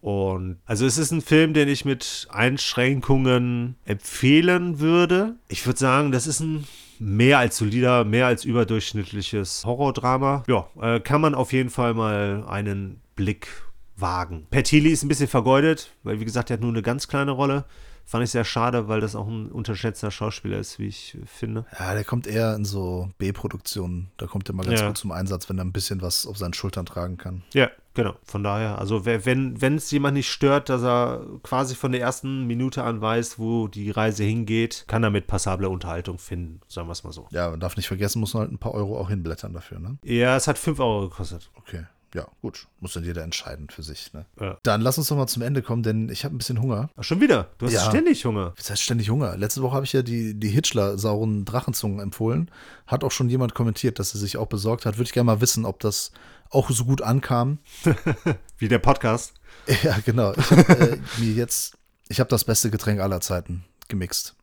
Und 0.01 0.59
also 0.64 0.86
es 0.86 0.99
ist 0.99 1.11
ein 1.11 1.22
Film, 1.22 1.55
den 1.55 1.68
ich 1.68 1.84
mit 1.84 2.28
Einschränkungen 2.30 3.76
empfehlen 3.84 4.78
würde. 4.78 5.36
Ich 5.49 5.66
würde 5.66 5.78
sagen, 5.78 6.12
das 6.12 6.26
ist 6.26 6.41
ein 6.41 6.66
mehr 7.01 7.39
als 7.39 7.57
solider, 7.57 8.05
mehr 8.05 8.26
als 8.26 8.45
überdurchschnittliches 8.45 9.64
Horrordrama. 9.64 10.45
Ja, 10.47 10.68
äh, 10.80 11.01
kann 11.01 11.20
man 11.20 11.34
auf 11.34 11.53
jeden 11.53 11.70
Fall 11.70 11.95
mal 11.95 12.45
einen 12.49 13.01
Blick 13.16 13.49
wagen. 13.97 14.47
Pertili 14.51 14.91
ist 14.91 15.03
ein 15.03 15.09
bisschen 15.09 15.28
vergeudet, 15.28 15.93
weil 16.05 16.20
wie 16.20 16.24
gesagt, 16.24 16.51
er 16.51 16.55
hat 16.55 16.61
nur 16.61 16.70
eine 16.70 16.82
ganz 16.82 17.09
kleine 17.09 17.32
Rolle. 17.32 17.64
Fand 18.11 18.24
ich 18.24 18.30
sehr 18.30 18.44
schade, 18.44 18.88
weil 18.88 19.02
das 19.02 19.14
auch 19.14 19.28
ein 19.28 19.52
unterschätzter 19.52 20.11
Schauspieler 20.11 20.56
ist, 20.59 20.78
wie 20.78 20.86
ich 20.86 21.18
finde. 21.26 21.66
Ja, 21.78 21.92
der 21.92 22.04
kommt 22.04 22.26
eher 22.26 22.54
in 22.54 22.64
so 22.64 23.11
B-Produktionen. 23.18 24.11
Da 24.16 24.26
kommt 24.26 24.48
er 24.48 24.54
mal 24.54 24.64
ganz 24.64 24.80
Ja. 24.80 24.86
gut 24.86 24.96
zum 24.96 25.12
Einsatz, 25.12 25.50
wenn 25.50 25.59
er 25.59 25.64
ein 25.66 25.72
bisschen 25.72 26.00
was 26.00 26.26
auf 26.26 26.38
seinen 26.38 26.54
Schultern 26.54 26.86
tragen 26.86 27.18
kann. 27.18 27.42
Ja, 27.52 27.68
genau. 27.92 28.14
Von 28.24 28.42
daher, 28.42 28.78
also 28.78 29.04
wenn 29.04 29.76
es 29.76 29.90
jemand 29.90 30.14
nicht 30.14 30.30
stört, 30.30 30.70
dass 30.70 30.82
er 30.82 31.20
quasi 31.42 31.74
von 31.74 31.92
der 31.92 32.00
ersten 32.00 32.46
Minute 32.46 32.82
an 32.82 33.02
weiß, 33.02 33.38
wo 33.38 33.68
die 33.68 33.90
Reise 33.90 34.24
hingeht, 34.24 34.84
kann 34.88 35.02
er 35.04 35.11
mit 35.11 35.26
passabler 35.26 35.68
Unterhaltung 35.68 36.18
finden, 36.18 36.62
sagen 36.66 36.88
wir 36.88 36.92
es 36.92 37.04
mal 37.04 37.12
so. 37.12 37.28
Ja, 37.30 37.50
man 37.50 37.61
darf 37.61 37.76
nicht 37.76 37.88
vergessen, 37.88 38.20
muss 38.20 38.32
man 38.32 38.44
halt 38.44 38.52
ein 38.52 38.59
paar 38.59 38.72
Euro 38.72 38.98
auch 38.98 39.11
hinblättern 39.11 39.52
dafür, 39.52 39.80
ne? 39.80 39.98
Ja, 40.02 40.34
es 40.34 40.48
hat 40.48 40.56
5 40.56 40.80
Euro 40.80 41.11
gekostet. 41.11 41.50
Okay. 41.56 41.84
Ja, 42.14 42.26
gut. 42.40 42.66
Muss 42.80 42.94
dann 42.94 43.04
jeder 43.04 43.22
entscheiden 43.22 43.68
für 43.68 43.82
sich, 43.82 44.12
ne? 44.14 44.24
Ja. 44.40 44.56
Dann 44.62 44.80
lass 44.80 44.96
uns 44.96 45.09
doch 45.09 45.16
mal 45.16 45.26
zum 45.26 45.42
Ende 45.42 45.61
kommen, 45.62 45.82
denn 45.82 46.09
ich 46.09 46.24
habe 46.24 46.34
ein 46.34 46.38
bisschen 46.38 46.61
Hunger. 46.62 46.88
Ach, 46.96 47.04
schon 47.04 47.20
wieder? 47.20 47.50
Du 47.59 47.66
hast 47.66 47.72
Ja. 47.74 47.88
ständig 47.90 48.24
Hunger. 48.24 48.54
Das 48.56 48.70
heißt 48.70 48.82
ständig 48.82 49.11
Hunger. 49.11 49.36
Letzte 49.36 49.61
Woche 49.62 49.74
habe 49.74 49.84
ich 49.84 49.92
ja 49.92 50.00
die, 50.02 50.32
die 50.34 50.48
Hitchler-sauren 50.48 51.44
Drachenzungen 51.44 52.00
empfohlen. 52.00 52.50
Hat 52.86 53.04
auch 53.04 53.11
schon 53.12 53.28
jemand 53.28 53.54
kommentiert, 53.54 53.98
dass 53.98 54.14
er 54.14 54.20
sich 54.20 54.38
auch 54.38 54.46
besorgt 54.46 54.86
hat. 54.86 54.96
Würde 54.96 55.04
ich 55.09 55.12
gerne 55.12 55.26
mal 55.26 55.40
wissen, 55.42 55.66
ob 55.66 55.80
das 55.80 56.12
auch 56.50 56.70
so 56.70 56.86
gut 56.86 57.02
ankam. 57.02 57.59
Wie 58.59 58.68
der 58.68 58.78
Podcast. 58.78 59.34
Ja, 59.82 59.98
genau. 60.04 60.32
Ich 60.34 60.50
habe 60.50 60.78
äh, 60.92 60.98
mir 61.18 61.32
jetzt, 61.32 61.76
ich 62.09 62.20
habe 62.20 62.30
das 62.30 62.44
beste 62.44 62.70
Getränk 62.70 63.00
aller 63.00 63.20
Zeiten 63.20 63.64
gemixt. 63.88 64.34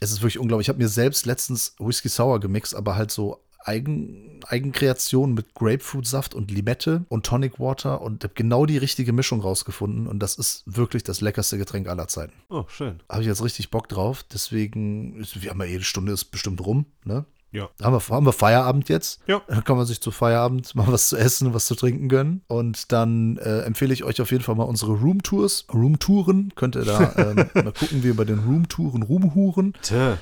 Es 0.00 0.10
ist 0.10 0.20
wirklich 0.20 0.38
unglaublich. 0.38 0.66
Ich 0.66 0.68
habe 0.70 0.78
mir 0.82 0.88
selbst 0.88 1.26
letztens 1.26 1.74
Whisky 1.78 2.08
Sour 2.08 2.40
gemixt, 2.40 2.74
aber 2.74 2.96
halt 2.96 3.10
so 3.10 3.43
Eigen, 3.66 4.40
Eigenkreation 4.46 5.34
mit 5.34 5.54
Grapefruitsaft 5.54 6.34
und 6.34 6.50
Limette 6.50 7.04
und 7.08 7.24
Tonic 7.26 7.58
Water 7.58 8.00
und 8.02 8.22
habe 8.24 8.34
genau 8.34 8.66
die 8.66 8.78
richtige 8.78 9.12
Mischung 9.12 9.40
rausgefunden. 9.40 10.06
Und 10.06 10.18
das 10.20 10.36
ist 10.36 10.62
wirklich 10.66 11.02
das 11.02 11.20
leckerste 11.20 11.58
Getränk 11.58 11.88
aller 11.88 12.06
Zeiten. 12.08 12.34
Oh, 12.50 12.64
schön. 12.68 13.00
Habe 13.08 13.22
ich 13.22 13.26
jetzt 13.28 13.42
richtig 13.42 13.70
Bock 13.70 13.88
drauf. 13.88 14.24
Deswegen, 14.32 15.16
ist- 15.20 15.42
wir 15.42 15.50
haben 15.50 15.60
ja 15.60 15.66
jede 15.66 15.84
Stunde 15.84 16.12
ist 16.12 16.26
bestimmt 16.26 16.60
rum, 16.64 16.86
ne? 17.04 17.24
Ja. 17.52 17.68
Haben 17.80 17.94
wir, 17.94 18.00
haben 18.14 18.26
wir 18.26 18.32
Feierabend 18.32 18.88
jetzt? 18.88 19.20
Ja. 19.28 19.40
Dann 19.46 19.62
kann 19.62 19.76
man 19.76 19.86
sich 19.86 20.00
zu 20.00 20.10
Feierabend 20.10 20.74
mal 20.74 20.88
was 20.88 21.08
zu 21.10 21.16
essen, 21.16 21.54
was 21.54 21.66
zu 21.66 21.76
trinken 21.76 22.08
gönnen. 22.08 22.42
Und 22.48 22.90
dann 22.90 23.36
äh, 23.36 23.60
empfehle 23.60 23.94
ich 23.94 24.02
euch 24.02 24.20
auf 24.20 24.32
jeden 24.32 24.42
Fall 24.42 24.56
mal 24.56 24.64
unsere 24.64 24.90
Roomtours. 24.92 25.66
Roomtouren. 25.72 26.52
Könnt 26.56 26.74
ihr 26.74 26.84
da 26.84 27.14
ähm, 27.16 27.36
mal 27.54 27.72
gucken, 27.72 27.98
wie 28.02 28.08
wir 28.08 28.16
bei 28.16 28.24
den 28.24 28.40
Roomtouren 28.40 29.04
rumhuren. 29.04 29.72
Tö. 29.82 30.14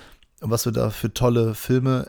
Und 0.42 0.50
was 0.50 0.66
wir 0.66 0.72
da 0.72 0.90
für 0.90 1.14
tolle 1.14 1.54
Filme 1.54 2.06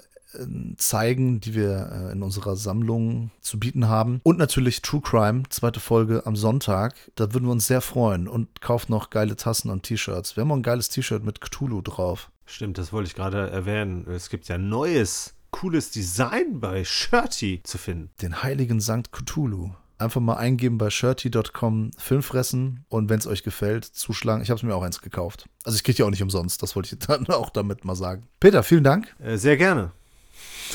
zeigen, 0.78 1.40
die 1.40 1.54
wir 1.54 1.92
äh, 1.92 2.12
in 2.12 2.24
unserer 2.24 2.56
Sammlung 2.56 3.32
zu 3.42 3.60
bieten 3.60 3.88
haben. 3.88 4.22
Und 4.24 4.38
natürlich 4.38 4.82
True 4.82 5.02
Crime, 5.02 5.44
zweite 5.50 5.80
Folge 5.80 6.26
am 6.26 6.36
Sonntag. 6.36 6.96
Da 7.16 7.34
würden 7.34 7.46
wir 7.46 7.52
uns 7.52 7.68
sehr 7.68 7.82
freuen. 7.82 8.28
Und 8.28 8.62
kauft 8.62 8.90
noch 8.90 9.10
geile 9.10 9.36
Tassen 9.36 9.70
und 9.70 9.84
T-Shirts. 9.84 10.36
Wir 10.36 10.42
haben 10.42 10.52
auch 10.52 10.58
ein 10.58 10.64
geiles 10.64 10.90
T-Shirt 10.90 11.24
mit 11.24 11.42
Cthulhu 11.42 11.82
drauf. 11.82 12.32
Stimmt, 12.46 12.78
das 12.78 12.92
wollte 12.92 13.08
ich 13.08 13.16
gerade 13.16 13.50
erwähnen. 13.50 14.06
Es 14.10 14.30
gibt 14.30 14.48
ja 14.48 14.58
neues, 14.58 15.36
cooles 15.52 15.92
Design 15.92 16.60
bei 16.60 16.84
Shirty 16.84 17.62
zu 17.64 17.78
finden. 17.78 18.10
Den 18.22 18.44
heiligen 18.44 18.80
Sankt 18.80 19.12
Cthulhu. 19.12 19.72
Einfach 20.00 20.20
mal 20.20 20.36
eingeben 20.36 20.78
bei 20.78 20.90
shirty.com 20.90 21.92
Filmfressen 21.98 22.84
und 22.90 23.10
wenn 23.10 23.20
es 23.20 23.28
euch 23.28 23.44
gefällt, 23.44 23.86
zuschlagen. 23.86 24.42
Ich 24.44 24.50
habe 24.50 24.58
es 24.58 24.64
mir 24.64 24.76
auch 24.76 24.84
eins 24.84 25.02
gekauft. 25.02 25.48
Also 25.64 25.78
ich 25.78 25.84
kriege 25.84 26.00
ja 26.00 26.06
auch 26.06 26.10
nicht 26.10 26.24
umsonst, 26.24 26.62
das 26.62 26.76
wollte 26.76 26.94
ich 26.94 27.00
dann 27.08 27.28
auch 27.28 27.50
damit 27.50 27.86
mal 27.86 27.96
sagen. 27.96 28.28
Peter, 28.40 28.64
vielen 28.64 28.84
Dank. 28.84 29.16
Äh, 29.20 29.38
sehr 29.38 29.56
gerne. 29.56 29.92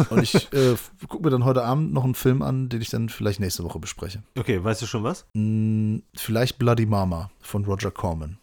Und 0.10 0.22
ich 0.22 0.52
äh, 0.52 0.76
gucke 1.08 1.24
mir 1.24 1.30
dann 1.30 1.44
heute 1.44 1.64
Abend 1.64 1.92
noch 1.92 2.04
einen 2.04 2.14
Film 2.14 2.42
an, 2.42 2.68
den 2.68 2.80
ich 2.80 2.90
dann 2.90 3.08
vielleicht 3.08 3.40
nächste 3.40 3.64
Woche 3.64 3.78
bespreche. 3.78 4.22
Okay, 4.38 4.62
weißt 4.62 4.82
du 4.82 4.86
schon 4.86 5.02
was? 5.04 5.26
Hm, 5.34 6.02
vielleicht 6.14 6.58
Bloody 6.58 6.86
Mama 6.86 7.30
von 7.40 7.64
Roger 7.64 7.90
Corman. 7.90 8.38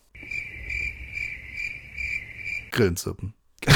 Grillenzirpen. 2.72 3.34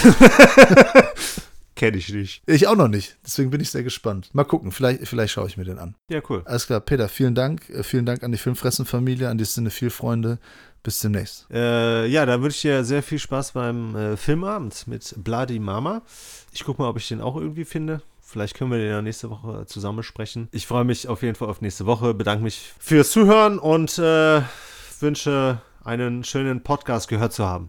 Kenn 1.80 1.94
ich 1.94 2.12
nicht. 2.12 2.44
Ich 2.46 2.68
auch 2.68 2.76
noch 2.76 2.90
nicht, 2.90 3.18
deswegen 3.26 3.52
bin 3.52 3.62
ich 3.62 3.72
sehr 3.72 3.84
gespannt. 3.84 4.32
Mal 4.34 4.44
gucken, 4.44 4.74
vielleicht, 4.74 5.08
vielleicht 5.08 5.32
schaue 5.32 5.48
ich 5.48 5.56
mir 5.56 5.64
den 5.64 5.80
an. 5.80 5.96
Ja, 6.12 6.22
cool. 6.28 6.42
Alles 6.44 6.68
klar, 6.68 6.82
Peter, 6.82 7.08
vielen 7.08 7.36
Dank. 7.36 7.70
Äh, 7.70 7.84
Vielen 7.84 8.06
Dank 8.06 8.22
an 8.22 8.34
die 8.34 8.38
Filmfressen-Familie, 8.38 9.30
an 9.30 9.38
die 9.38 9.46
Sinne 9.46 9.70
viel 9.70 9.90
Freunde. 9.90 10.40
Bis 10.84 11.00
demnächst. 11.00 11.48
Äh, 11.52 12.06
ja, 12.08 12.26
da 12.26 12.42
wünsche 12.42 12.56
ich 12.58 12.62
dir 12.64 12.84
sehr 12.84 13.02
viel 13.02 13.18
Spaß 13.18 13.54
beim 13.54 13.96
äh, 13.96 14.18
Filmabend 14.18 14.88
mit 14.88 15.14
Bloody 15.18 15.60
Mama. 15.60 16.02
Ich 16.52 16.66
gucke 16.66 16.82
mal, 16.82 16.90
ob 16.90 16.98
ich 16.98 17.08
den 17.08 17.22
auch 17.22 17.38
irgendwie 17.38 17.64
finde. 17.64 18.02
Vielleicht 18.22 18.56
können 18.56 18.72
wir 18.72 18.78
den 18.78 18.90
ja 18.90 19.02
nächste 19.02 19.30
Woche 19.30 19.66
zusammen 19.66 19.98
besprechen. 19.98 20.50
Ich 20.52 20.68
freue 20.68 20.84
mich 20.84 21.08
auf 21.08 21.22
jeden 21.22 21.36
Fall 21.36 21.48
auf 21.48 21.62
nächste 21.62 21.86
Woche. 21.86 22.14
Bedanke 22.14 22.44
mich 22.44 22.74
fürs 22.78 23.12
Zuhören 23.12 23.58
und 23.58 23.98
äh, 24.00 24.42
wünsche 25.00 25.62
einen 25.84 26.24
schönen 26.24 26.62
Podcast 26.62 27.08
gehört 27.08 27.32
zu 27.34 27.46
haben. 27.46 27.58